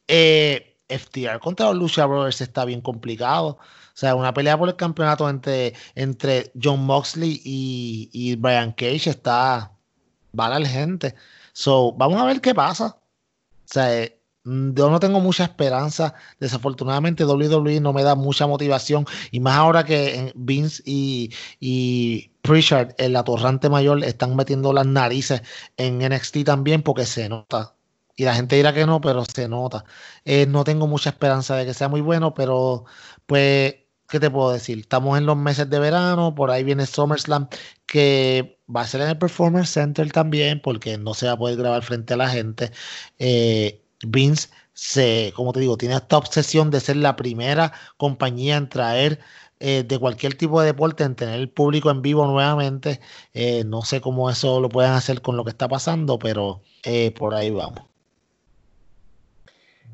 eh, 0.07 0.77
FTR 0.89 1.41
contra 1.41 1.67
los 1.67 1.77
Lucha 1.77 2.07
Brothers 2.07 2.41
está 2.41 2.65
bien 2.65 2.81
complicado. 2.81 3.59
O 3.59 4.01
sea, 4.01 4.15
una 4.15 4.33
pelea 4.33 4.57
por 4.57 4.69
el 4.69 4.77
campeonato 4.77 5.29
entre, 5.29 5.75
entre 5.97 6.53
John 6.61 6.85
Moxley 6.85 7.41
y, 7.45 8.09
y 8.13 8.37
Brian 8.37 8.73
Cage 8.73 9.11
está. 9.11 9.73
Vale 10.33 10.61
la 10.61 10.69
gente. 10.69 11.15
So, 11.53 11.93
vamos 11.93 12.21
a 12.21 12.27
ver 12.27 12.41
qué 12.41 12.55
pasa. 12.55 12.97
O 12.97 13.65
sea, 13.65 14.03
eh, 14.03 14.18
yo 14.45 14.91
no 14.91 15.01
tengo 15.01 15.21
mucha 15.21 15.45
esperanza. 15.45 16.15
Desafortunadamente, 16.41 17.25
WWE 17.25 17.81
no 17.81 17.93
me 17.93 18.03
da 18.03 18.15
mucha 18.15 18.47
motivación. 18.47 19.07
Y 19.31 19.41
más 19.41 19.57
ahora 19.57 19.85
que 19.85 20.33
Vince 20.35 20.83
y, 20.87 21.33
y 21.61 22.31
Pritchard, 22.43 22.95
el 22.99 23.17
atorrante 23.17 23.69
mayor, 23.69 24.03
están 24.05 24.37
metiendo 24.37 24.73
las 24.73 24.87
narices 24.87 25.43
en 25.77 25.99
NXT 25.99 26.45
también 26.45 26.83
porque 26.83 27.05
se 27.07 27.29
nota. 27.29 27.75
Y 28.17 28.25
la 28.25 28.35
gente 28.35 28.57
dirá 28.57 28.73
que 28.75 28.85
no, 28.87 29.01
pero 29.01 29.25
se 29.25 29.49
nota. 29.49 29.85
Eh, 30.25 30.47
no 30.47 30.65
tengo 30.65 30.87
mucha 30.89 31.11
esperanza 31.11 31.57
de 31.57 31.67
que 31.67 31.75
sea 31.75 31.89
muy 31.89 32.01
bueno, 32.01 32.35
pero 32.35 32.85
pues, 33.27 33.77
¿qué 34.09 34.19
te 34.19 34.31
puedo 34.31 34.51
decir? 34.53 34.79
Estamos 34.81 35.19
en 35.19 35.27
los 35.27 35.37
meses 35.37 35.71
de 35.71 35.79
verano, 35.79 36.35
por 36.35 36.51
ahí 36.51 36.65
viene 36.65 36.87
SummerSlam, 36.87 37.49
que 37.87 38.61
va 38.75 38.81
a 38.83 38.87
ser 38.89 39.03
en 39.03 39.11
el 39.11 39.19
Performance 39.19 39.71
Center 39.71 40.11
también, 40.11 40.61
porque 40.61 40.99
no 40.99 41.15
se 41.15 41.27
va 41.27 41.33
a 41.33 41.39
poder 41.39 41.57
grabar 41.59 41.83
frente 41.85 42.15
a 42.15 42.17
la 42.17 42.29
gente. 42.29 42.73
Eh, 43.19 43.85
Vince 44.07 44.49
se, 44.73 45.33
como 45.35 45.53
te 45.53 45.61
digo, 45.61 45.77
tiene 45.77 45.97
esta 45.97 46.17
obsesión 46.17 46.71
de 46.71 46.81
ser 46.81 46.97
la 46.97 47.17
primera 47.17 47.73
compañía 47.97 48.57
en 48.57 48.69
traer 48.69 49.19
eh, 49.61 49.83
de 49.83 49.99
cualquier 49.99 50.35
tipo 50.35 50.61
de 50.61 50.67
deporte, 50.69 51.03
en 51.03 51.17
tener 51.17 51.41
el 51.41 51.49
público 51.49 51.91
en 51.91 52.01
vivo 52.01 52.25
nuevamente. 52.27 53.01
Eh, 53.35 53.65
no 53.65 53.83
sé 53.83 54.01
cómo 54.01 54.31
eso 54.31 54.61
lo 54.61 54.69
pueden 54.69 54.93
hacer 54.93 55.21
con 55.21 55.37
lo 55.37 55.43
que 55.45 55.51
está 55.51 55.67
pasando, 55.67 56.19
pero 56.19 56.63
eh, 56.85 57.11
por 57.11 57.35
ahí 57.35 57.51
vamos. 57.51 57.83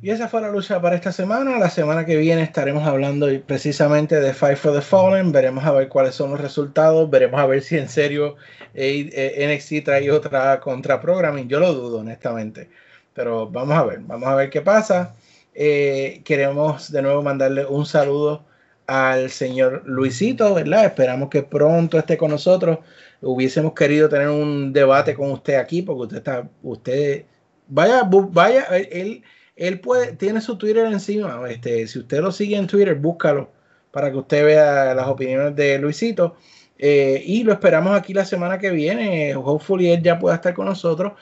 Y 0.03 0.11
esa 0.11 0.29
fue 0.29 0.43
la 0.43 0.51
lucha 0.51 0.83
para 0.83 0.97
esta 0.97 1.13
semana. 1.13 1.59
La 1.59 1.71
semana 1.71 2.05
que 2.05 2.19
viene 2.19 2.43
estaremos 2.43 2.87
hablando 2.87 3.27
precisamente 3.47 4.21
de 4.21 4.35
Fight 4.35 4.59
for 4.59 4.75
the 4.75 4.83
Fallen. 4.83 5.33
Veremos 5.33 5.65
a 5.65 5.73
ver 5.73 5.89
cuáles 5.89 6.15
son 6.15 6.33
los 6.33 6.41
resultados. 6.43 7.09
Veremos 7.09 7.41
a 7.41 7.47
ver 7.47 7.63
si 7.63 7.79
en 7.79 7.89
serio 7.89 8.37
NXT 8.75 9.83
trae 9.83 10.11
otra 10.11 10.61
contra 10.61 11.01
programming. 11.01 11.49
Yo 11.49 11.59
lo 11.59 11.73
dudo, 11.73 12.01
honestamente. 12.01 12.69
Pero 13.15 13.49
vamos 13.49 13.77
a 13.77 13.85
ver, 13.85 14.01
vamos 14.01 14.29
a 14.29 14.35
ver 14.35 14.51
qué 14.51 14.61
pasa. 14.61 15.15
Eh, 15.55 16.23
queremos 16.25 16.91
de 16.91 17.03
nuevo 17.03 17.23
mandarle 17.23 17.65
un 17.65 17.87
saludo 17.87 18.45
al 18.87 19.31
señor 19.31 19.83
Luisito, 19.87 20.55
¿verdad? 20.55 20.85
Esperamos 20.85 21.31
que 21.31 21.43
pronto 21.43 21.99
esté 21.99 22.17
con 22.17 22.31
nosotros. 22.31 22.79
Hubiésemos 23.21 23.73
querido 23.73 24.09
tener 24.09 24.29
un 24.29 24.73
debate 24.73 25.15
con 25.15 25.31
usted 25.31 25.55
aquí, 25.55 25.83
porque 25.83 26.03
usted 26.03 26.17
está, 26.19 26.49
usted, 26.63 27.25
vaya, 27.69 28.03
vaya, 28.05 28.65
él, 28.91 29.23
él 29.57 29.81
puede, 29.81 30.15
tiene 30.15 30.41
su 30.41 30.59
Twitter 30.59 30.87
encima. 30.87 31.41
Este, 31.49 31.87
si 31.87 32.01
usted 32.01 32.21
lo 32.21 32.33
sigue 32.33 32.57
en 32.57 32.67
Twitter, 32.67 32.95
búscalo 32.97 33.51
para 33.91 34.11
que 34.11 34.19
usted 34.19 34.45
vea 34.45 34.95
las 34.95 35.07
opiniones 35.07 35.55
de 35.57 35.79
Luisito. 35.79 36.37
Eh, 36.77 37.23
y 37.25 37.45
lo 37.45 37.53
esperamos 37.53 37.97
aquí 37.97 38.13
la 38.13 38.25
semana 38.25 38.59
que 38.59 38.71
viene. 38.71 39.35
Hopefully 39.37 39.91
él 39.93 40.03
ya 40.03 40.19
pueda 40.19 40.35
estar 40.35 40.53
con 40.53 40.67
nosotros. 40.67 41.13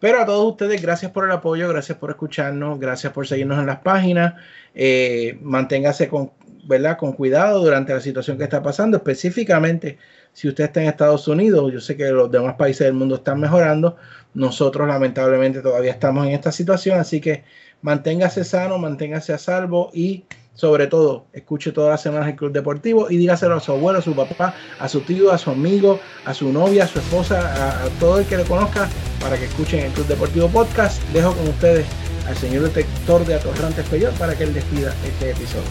Pero 0.00 0.22
a 0.22 0.26
todos 0.26 0.52
ustedes, 0.52 0.80
gracias 0.80 1.12
por 1.12 1.24
el 1.24 1.30
apoyo, 1.30 1.68
gracias 1.68 1.98
por 1.98 2.10
escucharnos, 2.10 2.80
gracias 2.80 3.12
por 3.12 3.26
seguirnos 3.26 3.58
en 3.58 3.66
las 3.66 3.80
páginas. 3.80 4.34
Eh, 4.74 5.38
manténgase 5.42 6.08
con, 6.08 6.32
¿verdad? 6.64 6.96
con 6.96 7.12
cuidado 7.12 7.62
durante 7.62 7.92
la 7.92 8.00
situación 8.00 8.38
que 8.38 8.44
está 8.44 8.62
pasando, 8.62 8.96
específicamente 8.96 9.98
si 10.32 10.48
usted 10.48 10.64
está 10.64 10.80
en 10.80 10.88
Estados 10.88 11.28
Unidos. 11.28 11.70
Yo 11.70 11.80
sé 11.80 11.98
que 11.98 12.10
los 12.10 12.30
demás 12.30 12.54
países 12.54 12.86
del 12.86 12.94
mundo 12.94 13.16
están 13.16 13.40
mejorando. 13.40 13.96
Nosotros 14.32 14.88
lamentablemente 14.88 15.60
todavía 15.60 15.90
estamos 15.90 16.26
en 16.26 16.32
esta 16.32 16.50
situación, 16.50 16.98
así 16.98 17.20
que 17.20 17.44
manténgase 17.82 18.42
sano, 18.44 18.78
manténgase 18.78 19.34
a 19.34 19.38
salvo 19.38 19.90
y 19.92 20.24
sobre 20.60 20.88
todo, 20.88 21.24
escuche 21.32 21.72
todas 21.72 21.88
las 21.88 22.02
semanas 22.02 22.28
el 22.28 22.36
Club 22.36 22.52
Deportivo 22.52 23.10
y 23.10 23.16
dígaselo 23.16 23.56
a 23.56 23.60
su 23.60 23.72
abuelo, 23.72 24.00
a 24.00 24.02
su 24.02 24.14
papá, 24.14 24.54
a 24.78 24.88
su 24.90 25.00
tío, 25.00 25.32
a 25.32 25.38
su 25.38 25.48
amigo, 25.50 25.98
a 26.26 26.34
su 26.34 26.52
novia, 26.52 26.84
a 26.84 26.86
su 26.86 26.98
esposa, 26.98 27.82
a, 27.82 27.88
todo 27.98 28.18
el 28.18 28.26
que 28.26 28.36
le 28.36 28.44
conozca 28.44 28.86
para 29.22 29.38
que 29.38 29.46
escuchen 29.46 29.86
el 29.86 29.92
Club 29.92 30.06
Deportivo 30.06 30.48
Podcast. 30.48 31.02
Dejo 31.14 31.32
con 31.32 31.48
ustedes 31.48 31.86
al 32.28 32.36
señor 32.36 32.64
detector 32.64 33.24
de 33.24 33.36
atorrantes 33.36 33.88
peor 33.88 34.12
para 34.18 34.36
que 34.36 34.44
él 34.44 34.52
despida 34.52 34.94
este 35.06 35.30
episodio. 35.30 35.64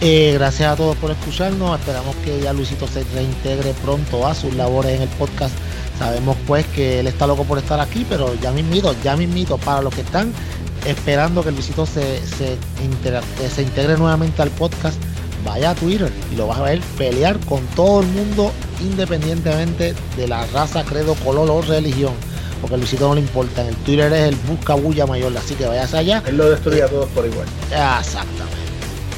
Eh, 0.00 0.32
gracias 0.34 0.72
a 0.72 0.74
todos 0.74 0.96
por 0.96 1.12
escucharnos. 1.12 1.78
Esperamos 1.78 2.16
que 2.16 2.40
ya 2.40 2.52
Luisito 2.52 2.88
se 2.88 3.04
reintegre 3.14 3.74
pronto 3.84 4.26
a 4.26 4.34
sus 4.34 4.54
labores 4.54 4.96
en 4.96 5.02
el 5.02 5.08
podcast. 5.10 5.54
Sabemos 5.98 6.36
pues 6.46 6.66
que 6.66 7.00
él 7.00 7.06
está 7.06 7.26
loco 7.26 7.44
por 7.44 7.58
estar 7.58 7.80
aquí, 7.80 8.04
pero 8.08 8.34
ya 8.40 8.52
mismito, 8.52 8.94
ya 9.02 9.16
mismito, 9.16 9.56
para 9.58 9.80
los 9.82 9.94
que 9.94 10.02
están 10.02 10.32
esperando 10.86 11.42
que 11.42 11.50
Luisito 11.50 11.86
se, 11.86 12.24
se, 12.26 12.56
integra, 12.84 13.20
se 13.54 13.62
integre 13.62 13.96
nuevamente 13.96 14.42
al 14.42 14.50
podcast, 14.50 14.96
vaya 15.44 15.70
a 15.70 15.74
Twitter 15.74 16.12
y 16.32 16.36
lo 16.36 16.46
vas 16.46 16.58
a 16.58 16.62
ver 16.62 16.80
pelear 16.98 17.38
con 17.40 17.64
todo 17.68 18.00
el 18.00 18.06
mundo 18.08 18.52
independientemente 18.80 19.94
de 20.16 20.28
la 20.28 20.46
raza, 20.46 20.84
credo, 20.84 21.14
color 21.14 21.50
o 21.50 21.62
religión. 21.62 22.12
Porque 22.60 22.74
a 22.74 22.78
Luisito 22.78 23.08
no 23.08 23.14
le 23.14 23.20
importa. 23.20 23.62
En 23.62 23.68
el 23.68 23.76
Twitter 23.76 24.12
es 24.12 24.28
el 24.28 24.36
busca 24.36 24.74
bulla 24.74 25.06
mayor, 25.06 25.36
así 25.36 25.54
que 25.54 25.66
vayas 25.66 25.92
allá. 25.94 26.22
Él 26.26 26.36
lo 26.36 26.50
destruye 26.50 26.82
a 26.82 26.88
todos 26.88 27.08
por 27.10 27.26
igual. 27.26 27.46
Exactamente. 27.70 28.55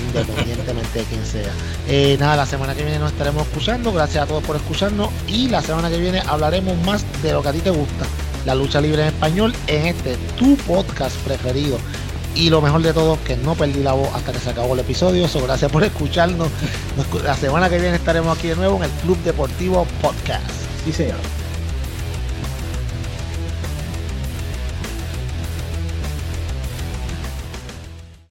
Independientemente 0.07 0.99
de 0.99 1.05
quién 1.05 1.27
sea. 1.27 1.51
Eh, 1.89 2.17
nada, 2.19 2.37
la 2.37 2.47
semana 2.47 2.75
que 2.75 2.83
viene 2.83 2.99
nos 2.99 3.13
estaremos 3.13 3.47
escuchando. 3.47 3.93
Gracias 3.93 4.25
a 4.25 4.27
todos 4.27 4.43
por 4.43 4.57
escucharnos. 4.57 5.11
Y 5.27 5.49
la 5.49 5.63
semana 5.63 5.91
que 5.91 5.99
viene 5.99 6.23
hablaremos 6.27 6.77
más 6.85 7.05
de 7.23 7.33
lo 7.33 7.43
que 7.43 7.49
a 7.49 7.53
ti 7.53 7.61
te 7.61 7.71
gusta. 7.71 8.07
La 8.47 8.55
lucha 8.55 8.81
libre 8.81 9.03
en 9.03 9.09
español 9.09 9.55
en 9.67 9.87
este 9.87 10.17
tu 10.37 10.57
podcast 10.59 11.17
preferido. 11.19 11.79
Y 12.35 12.51
lo 12.51 12.61
mejor 12.61 12.83
de 12.83 12.93
todo, 12.93 13.19
que 13.25 13.37
no 13.37 13.55
perdí 13.55 13.83
la 13.83 13.95
voz 13.95 14.09
hasta 14.15 14.33
que 14.33 14.39
se 14.39 14.51
acabó 14.51 14.75
el 14.75 14.81
episodio. 14.81 15.27
So, 15.27 15.43
gracias 15.43 15.71
por 15.73 15.83
escucharnos. 15.83 16.49
La 17.25 17.35
semana 17.35 17.69
que 17.69 17.79
viene 17.79 17.97
estaremos 17.97 18.39
aquí 18.39 18.49
de 18.49 18.57
nuevo 18.57 18.77
en 18.77 18.85
el 18.85 18.91
Club 19.03 19.19
Deportivo 19.25 19.87
Podcast. 20.01 20.45
Sí, 20.85 20.93
señor. 20.93 21.17